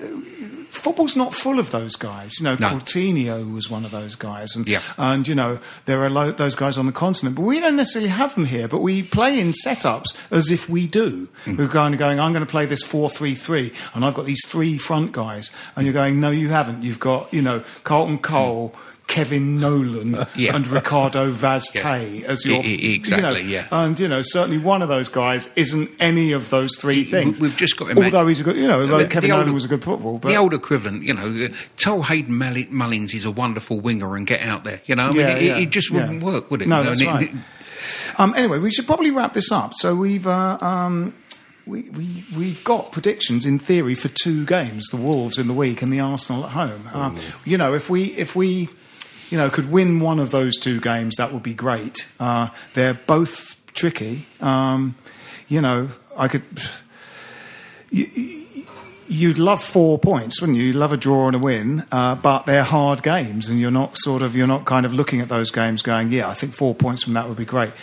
football's 0.70 1.16
not 1.16 1.34
full 1.36 1.59
of 1.59 1.70
those 1.72 1.95
guys. 1.95 2.34
You 2.39 2.45
know, 2.45 2.57
No. 2.59 2.70
Coutinho 2.70 3.53
was 3.53 3.70
one 3.70 3.86
of 3.86 3.91
those 3.91 4.16
guys, 4.16 4.55
and 4.55 4.68
Yeah. 4.68 4.80
and 4.97 5.28
you 5.28 5.36
know 5.36 5.59
there 5.86 6.03
are 6.03 6.09
lo- 6.09 6.32
those 6.32 6.55
guys 6.55 6.78
on 6.78 6.86
the 6.88 6.91
continent, 6.91 7.36
but 7.36 7.43
we 7.43 7.59
don't 7.59 7.76
necessarily 7.76 8.09
have 8.09 8.34
them 8.36 8.45
here. 8.45 8.68
But 8.68 8.82
we 8.82 9.03
play 9.03 9.39
in 9.39 9.51
setups 9.66 10.14
as 10.32 10.49
if 10.49 10.68
we 10.70 10.88
do. 10.88 11.30
Hmm. 11.45 11.57
We're 11.57 11.68
kind 11.68 11.93
of 11.93 11.99
going, 11.99 12.20
I'm 12.20 12.34
going 12.34 12.45
to 12.45 12.49
play 12.51 12.66
this 12.66 12.82
four-three-three, 12.84 13.72
and 13.93 14.03
I've 14.03 14.16
got 14.16 14.26
these 14.26 14.41
three 14.47 14.78
front 14.78 15.11
guys, 15.11 15.51
and 15.76 15.86
you're 15.86 15.93
going, 15.93 16.20
no, 16.20 16.32
you 16.32 16.49
haven't. 16.49 16.84
You've 16.84 16.99
got 16.99 17.32
you 17.34 17.41
know 17.41 17.61
Carlton 17.84 18.18
Cole. 18.18 18.74
Kevin 19.08 19.60
Nolan. 19.60 20.26
Yeah. 20.36 20.56
and 20.56 20.66
Ricardo 20.68 21.30
Vaz 21.32 21.70
Tê 21.72 22.24
as 22.24 22.45
your 22.45 22.64
E- 22.64 22.95
exactly, 22.95 23.41
you 23.41 23.47
know, 23.47 23.49
yeah. 23.54 23.68
and 23.72 23.99
you 23.99 24.08
know 24.08 24.22
certainly 24.24 24.58
one 24.58 24.82
of 24.82 24.88
those 24.89 25.10
guys 25.10 25.51
isn't 25.56 25.89
any 25.99 26.32
of 26.32 26.49
those 26.49 26.78
three 26.80 27.04
things. 27.04 27.39
We've 27.39 27.56
just 27.56 27.78
got 27.78 27.91
imagine- 27.91 28.06
although 28.06 28.28
he's 28.28 28.39
a 28.39 28.43
good 28.43 28.56
you 28.56 28.68
know 28.68 28.82
although 28.82 28.99
The- 28.99 29.08
Kevin 29.08 29.30
the 29.30 29.36
Nolan 29.38 29.54
was 29.54 29.66
a 29.66 29.68
good 29.68 29.84
football, 29.84 30.18
but 30.18 30.30
the 30.30 30.36
old 30.38 30.54
equivalent, 30.54 31.04
you 31.04 31.14
know, 31.14 31.45
uh, 31.45 31.49
tell 31.78 32.01
Hayden 32.04 32.36
Mullins 32.72 33.14
is 33.14 33.26
a 33.26 33.32
wonderful 33.32 33.80
winger 33.80 34.16
and 34.16 34.26
get 34.26 34.41
out 34.41 34.64
there. 34.64 34.82
You 34.86 34.95
know, 34.95 35.04
I 35.08 35.12
mean, 35.12 35.18
Yeah, 35.18 35.28
it, 35.36 35.43
yeah, 35.43 35.58
it 35.60 35.70
just 35.70 35.91
wouldn't 35.91 36.24
work, 36.24 36.49
would 36.49 36.62
it? 36.64 36.68
No, 36.68 36.84
that's 36.84 37.01
it- 37.01 37.06
right. 37.08 37.32
Um, 38.18 38.34
anyway, 38.38 38.60
we 38.60 38.72
should 38.72 38.86
probably 38.88 39.12
wrap 39.12 39.34
this 39.34 39.51
up. 39.51 39.74
So 39.76 39.95
we've 39.95 40.26
uh, 40.26 40.58
um, 40.62 41.14
we, 41.66 41.84
we 41.89 42.24
we've 42.36 42.64
got 42.64 42.91
predictions 42.91 43.45
in 43.45 43.60
theory 43.60 43.95
for 43.95 44.08
two 44.10 44.45
games: 44.45 44.88
the 44.89 44.97
Wolves 44.97 45.38
in 45.38 45.47
the 45.47 45.54
week 45.54 45.82
and 45.82 45.91
the 45.91 45.99
Arsenal 45.99 46.45
at 46.45 46.51
home. 46.51 46.89
Um, 46.93 47.18
you 47.45 47.58
know, 47.58 47.74
if 47.74 47.89
we 47.89 48.06
if 48.06 48.36
we 48.36 48.70
you 49.34 49.39
know 49.39 49.49
could 49.49 49.71
win 49.71 49.99
one 49.99 50.19
of 50.19 50.29
those 50.29 50.57
two 50.57 50.79
games, 50.79 51.15
that 51.15 51.34
would 51.34 51.41
be 51.41 51.55
great. 51.55 52.07
Uh, 52.19 52.49
they're 52.73 52.93
both 52.93 53.59
tricky. 53.73 54.27
Um, 54.39 54.95
you 55.47 55.59
know, 55.59 55.89
I 56.16 56.28
could. 56.28 56.43
You, 57.95 58.08
you'd 59.08 59.37
love 59.37 59.62
four 59.62 59.99
points, 59.99 60.41
wouldn't 60.41 60.58
you? 60.58 60.63
You'd 60.63 60.75
love 60.75 60.91
a 60.91 60.97
draw 60.97 61.28
and 61.28 61.36
a 61.36 61.39
win, 61.39 61.86
uh, 61.91 62.16
but 62.16 62.47
they're 62.47 62.63
hard 62.63 63.03
games, 63.03 63.49
and 63.49 63.59
you're 63.59 63.70
not 63.70 63.99
sort 63.99 64.24
of 64.24 64.36
you're 64.36 64.47
not 64.47 64.66
kind 64.66 64.83
of 64.83 64.95
looking 64.95 65.21
at 65.21 65.29
those 65.29 65.51
games 65.51 65.83
going, 65.83 66.12
yeah, 66.12 66.28
I 66.28 66.33
think 66.33 66.53
four 66.55 66.74
points 66.74 67.03
from 67.03 67.13
that 67.13 67.28
would 67.28 67.37
be 67.37 67.45
great. 67.45 67.74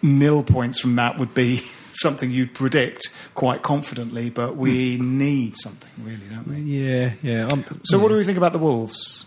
Nil 0.00 0.42
points 0.42 0.80
from 0.80 0.96
that 0.96 1.18
would 1.18 1.34
be 1.34 1.56
something 1.90 2.30
you'd 2.30 2.54
predict 2.54 3.10
quite 3.34 3.60
confidently, 3.60 4.30
but 4.30 4.56
we 4.56 4.96
need 4.96 5.58
something 5.58 5.92
really, 6.02 6.26
don't 6.30 6.48
we? 6.48 6.60
Yeah, 6.60 7.12
yeah. 7.20 7.48
I'm, 7.52 7.62
So, 7.84 7.98
what 7.98 8.08
do 8.08 8.16
we 8.16 8.24
think 8.24 8.38
about 8.38 8.54
the 8.54 8.58
Wolves? 8.58 9.26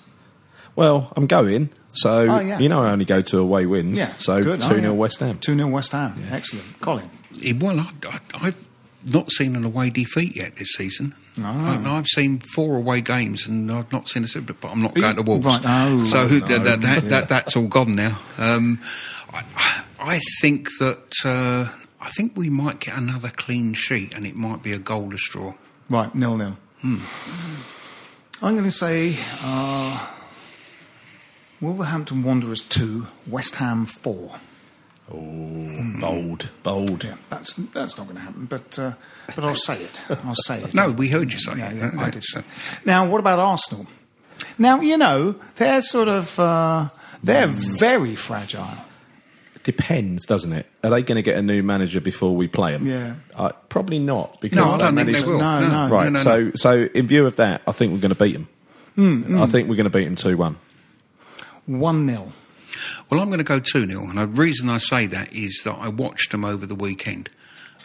Well, 0.75 1.11
I'm 1.15 1.27
going. 1.27 1.69
So 1.93 2.11
Oh, 2.29 2.39
yeah. 2.39 2.57
you 2.59 2.69
know, 2.69 2.81
I 2.83 2.91
only 2.91 3.05
go 3.05 3.21
to 3.21 3.37
away 3.39 3.65
wins. 3.67 3.97
Yeah, 3.97 4.13
So 4.17 4.41
good. 4.43 4.61
two 4.61 4.65
Oh, 4.67 4.69
0 4.69 4.81
yeah. 4.81 4.89
West 4.91 5.19
Ham. 5.19 5.37
Two 5.39 5.55
0 5.55 5.67
West 5.69 5.91
Ham. 5.91 6.23
Excellent, 6.31 6.79
Colin. 6.81 7.09
Well, 7.59 7.79
I, 7.79 7.89
I, 8.07 8.19
I've 8.47 8.67
not 9.05 9.31
seen 9.31 9.55
an 9.55 9.63
away 9.63 9.89
defeat 9.91 10.35
yet 10.35 10.55
this 10.55 10.69
season. 10.73 11.13
No. 11.37 11.45
I, 11.47 11.97
I've 11.97 12.07
seen 12.07 12.39
four 12.39 12.77
away 12.77 13.01
games, 13.01 13.47
and 13.47 13.71
I've 13.71 13.91
not 13.91 14.07
seen 14.09 14.23
a 14.23 14.27
single. 14.27 14.55
but 14.59 14.71
I'm 14.71 14.81
not 14.81 14.95
You- 14.95 15.01
going 15.03 15.15
to 15.17 15.21
Wolves. 15.23 15.45
right. 15.45 15.61
Oh, 15.63 16.03
so 16.03 16.23
no, 16.27 16.27
that, 16.27 16.47
that, 16.63 16.81
that, 16.81 17.01
dear. 17.01 17.09
that, 17.09 17.29
that's 17.29 17.55
all 17.55 17.67
gone 17.67 17.95
now. 17.95 18.19
Um, 18.37 18.79
I, 19.31 19.83
I 19.99 20.19
think 20.41 20.69
that 20.79 21.13
uh, 21.25 21.69
I 22.01 22.09
think 22.09 22.33
we 22.35 22.49
might 22.49 22.79
get 22.79 22.97
another 22.97 23.29
clean 23.29 23.73
sheet, 23.73 24.13
and 24.15 24.25
it 24.27 24.35
might 24.35 24.61
be 24.63 24.71
a 24.73 24.79
goalless 24.79 25.21
draw. 25.31 25.53
Right, 25.89 26.13
nil 26.15 26.37
nil. 26.37 26.57
Hmm. 26.81 26.97
I'm 28.45 28.53
going 28.53 28.65
to 28.65 28.71
say 28.71 29.17
uh, 29.41 30.07
Wolverhampton 31.63 32.23
Wanderers 32.23 32.61
two, 32.61 33.07
West 33.25 33.55
Ham 33.55 33.85
four. 33.85 34.35
Oh, 35.11 35.93
bold, 35.99 36.49
bold. 36.63 37.03
Yeah, 37.03 37.15
that's 37.29 37.53
that's 37.53 37.97
not 37.97 38.05
going 38.07 38.15
to 38.17 38.21
happen. 38.21 38.45
But 38.45 38.77
uh, 38.79 38.93
but 39.35 39.43
I'll 39.43 39.55
say 39.55 39.81
it. 39.83 40.01
I'll 40.09 40.35
say 40.35 40.61
it. 40.61 40.73
No, 40.75 40.91
we 40.91 41.09
heard 41.09 41.31
you 41.33 41.39
say 41.39 41.57
Yeah, 41.57 41.71
it. 41.71 41.77
yeah, 41.77 41.91
I 41.97 42.09
did. 42.09 42.23
so- 42.23 42.43
Now, 42.85 43.07
what 43.09 43.19
about 43.19 43.39
Arsenal? 43.39 43.87
Now 44.57 44.81
you 44.81 44.97
know 44.97 45.35
they're 45.55 45.81
sort 45.81 46.07
of 46.07 46.39
uh, 46.39 46.89
they're 47.23 47.47
very 47.47 48.15
fragile. 48.15 48.67
Depends, 49.63 50.25
doesn't 50.25 50.51
it? 50.51 50.65
Are 50.83 50.89
they 50.89 51.03
going 51.03 51.15
to 51.15 51.21
get 51.21 51.37
a 51.37 51.41
new 51.41 51.63
manager 51.63 52.01
before 52.01 52.35
we 52.35 52.49
play 52.49 52.73
them? 52.73 52.85
Yeah. 52.85 53.15
Uh, 53.33 53.51
probably 53.69 53.97
not. 53.99 54.41
Because 54.41 54.57
No, 54.57 54.71
I 54.71 54.77
don't 54.77 54.95
think 54.95 55.11
they 55.15 55.23
will. 55.23 55.39
No, 55.39 55.65
no. 55.87 55.89
Right. 55.93 56.03
no, 56.05 56.09
no, 56.09 56.23
so, 56.23 56.39
no. 56.43 56.51
so 56.55 56.83
in 56.93 57.07
view 57.07 57.25
of 57.25 57.37
that, 57.37 57.61
I 57.65 57.71
think 57.71 57.93
we're 57.93 57.99
going 57.99 58.13
to 58.13 58.21
beat 58.21 58.33
them. 58.33 58.47
Hmm, 58.95 59.41
I 59.41 59.45
think 59.45 59.69
we're 59.69 59.75
going 59.77 59.85
to 59.85 59.97
beat 59.97 60.03
them 60.03 60.17
two 60.17 60.35
one. 60.35 60.57
One 61.65 62.07
0 62.07 62.33
Well, 63.09 63.19
I'm 63.21 63.27
going 63.27 63.37
to 63.39 63.43
go 63.43 63.59
2 63.59 63.87
0. 63.87 64.03
And 64.09 64.17
the 64.17 64.27
reason 64.27 64.69
I 64.69 64.77
say 64.77 65.05
that 65.07 65.33
is 65.33 65.61
that 65.65 65.75
I 65.79 65.87
watched 65.89 66.31
them 66.31 66.43
over 66.45 66.65
the 66.65 66.75
weekend. 66.75 67.29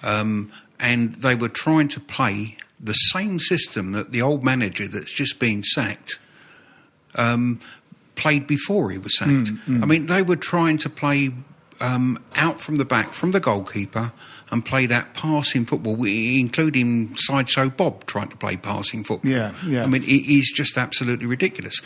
Um, 0.02 0.52
and 0.80 1.14
they 1.16 1.34
were 1.34 1.48
trying 1.48 1.88
to 1.88 2.00
play 2.00 2.56
the 2.80 2.92
same 2.94 3.38
system 3.40 3.92
that 3.92 4.12
the 4.12 4.22
old 4.22 4.44
manager 4.44 4.86
that's 4.86 5.12
just 5.12 5.38
been 5.40 5.62
sacked 5.64 6.18
um, 7.16 7.60
played 8.14 8.46
before 8.46 8.90
he 8.90 8.98
was 8.98 9.16
sacked. 9.16 9.50
I 9.68 9.86
mean, 9.86 10.06
they 10.06 10.22
were 10.22 10.36
trying 10.36 10.76
to 10.78 10.88
play 10.90 11.30
um, 11.80 12.18
out 12.36 12.60
from 12.60 12.76
the 12.76 12.84
back, 12.84 13.12
from 13.12 13.32
the 13.32 13.40
goalkeeper. 13.40 14.12
And 14.50 14.64
play 14.64 14.86
that 14.86 15.12
passing 15.12 15.66
football, 15.66 15.94
we- 15.94 16.40
including 16.40 17.14
Sideshow 17.16 17.68
Bob 17.68 18.06
trying 18.06 18.28
to 18.28 18.36
play 18.38 18.56
passing 18.56 19.04
football. 19.04 19.30
Yeah, 19.30 19.52
yeah. 19.66 19.82
I 19.82 19.86
mean, 19.86 20.02
it 20.04 20.06
is 20.26 20.50
just 20.56 20.78
absolutely 20.78 21.26
ridiculous. 21.26 21.82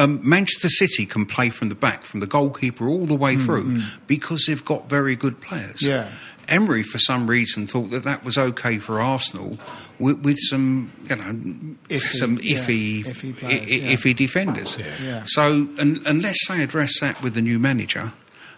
Um, 0.00 0.20
Manchester 0.28 0.68
City 0.68 1.04
can 1.06 1.26
play 1.26 1.50
from 1.50 1.68
the 1.68 1.74
back, 1.74 2.04
from 2.04 2.20
the 2.20 2.26
goalkeeper 2.26 2.88
all 2.88 3.06
the 3.06 3.14
way 3.14 3.36
through, 3.36 3.82
because 4.06 4.44
they've 4.46 4.64
got 4.64 4.88
very 4.88 5.14
good 5.16 5.40
players. 5.40 5.80
Mm, 5.82 5.88
Yeah. 5.88 6.08
Emery, 6.48 6.82
for 6.82 6.98
some 6.98 7.28
reason, 7.28 7.66
thought 7.66 7.90
that 7.90 8.02
that 8.04 8.24
was 8.24 8.36
okay 8.36 8.78
for 8.78 9.00
Arsenal 9.00 9.56
with, 10.00 10.18
with 10.20 10.36
some, 10.48 10.90
you 11.08 11.14
know, 11.16 11.76
Iffy, 11.88 12.00
some 12.18 12.38
yeah, 12.42 12.58
iffy, 12.58 13.04
iffy 13.04 13.30
i- 13.30 13.32
players, 13.38 13.72
i- 13.72 13.74
yeah. 13.76 13.92
iffy 13.96 14.16
defenders. 14.16 14.76
Yeah. 15.00 15.22
So, 15.26 15.68
un 15.78 16.02
unless 16.06 16.38
they 16.48 16.62
address 16.62 16.98
that 17.00 17.22
with 17.22 17.34
the 17.34 17.42
new 17.42 17.58
manager. 17.60 18.12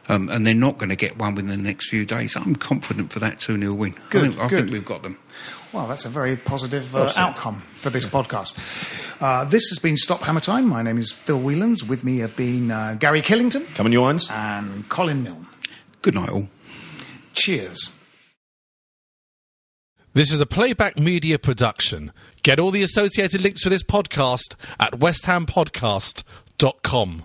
Um, 0.08 0.28
and 0.28 0.44
they're 0.44 0.52
not 0.54 0.78
going 0.78 0.88
to 0.90 0.96
get 0.96 1.16
one 1.16 1.36
within 1.36 1.48
the 1.50 1.56
next 1.56 1.88
few 1.88 2.04
days. 2.04 2.34
I'm 2.36 2.56
confident 2.56 3.12
for 3.12 3.20
that 3.20 3.38
2 3.38 3.56
0 3.58 3.72
win. 3.74 3.94
Good, 4.10 4.22
I, 4.22 4.24
think, 4.30 4.40
I 4.40 4.48
good. 4.48 4.58
think 4.58 4.72
we've 4.72 4.84
got 4.84 5.02
them. 5.02 5.16
Well, 5.72 5.86
that's 5.86 6.04
a 6.04 6.08
very 6.08 6.36
positive 6.36 6.94
uh, 6.96 7.12
outcome 7.16 7.62
for 7.76 7.88
this 7.88 8.04
podcast. 8.04 8.58
Uh, 9.22 9.44
this 9.44 9.62
has 9.70 9.78
been 9.78 9.96
Stop 9.96 10.22
Hammer 10.22 10.40
Time. 10.40 10.66
My 10.66 10.82
name 10.82 10.98
is 10.98 11.12
Phil 11.12 11.38
Whelans. 11.40 11.84
With 11.88 12.02
me 12.04 12.18
have 12.18 12.34
been 12.36 12.70
uh, 12.72 12.96
Gary 12.98 13.22
Killington 13.22 13.64
Come 13.74 13.86
on, 13.86 13.92
you 13.92 14.02
irons. 14.02 14.28
and 14.30 14.86
Colin 14.88 15.22
Milne. 15.22 15.46
Good 16.02 16.14
night, 16.14 16.28
all. 16.30 16.48
Cheers. 17.32 17.90
This 20.14 20.30
is 20.30 20.40
a 20.40 20.46
playback 20.46 20.98
media 20.98 21.38
production. 21.38 22.12
Get 22.42 22.60
all 22.60 22.70
the 22.70 22.82
associated 22.82 23.40
links 23.40 23.62
for 23.62 23.70
this 23.70 23.82
podcast 23.82 24.56
at 24.78 24.92
westhampodcast.com. 24.98 27.24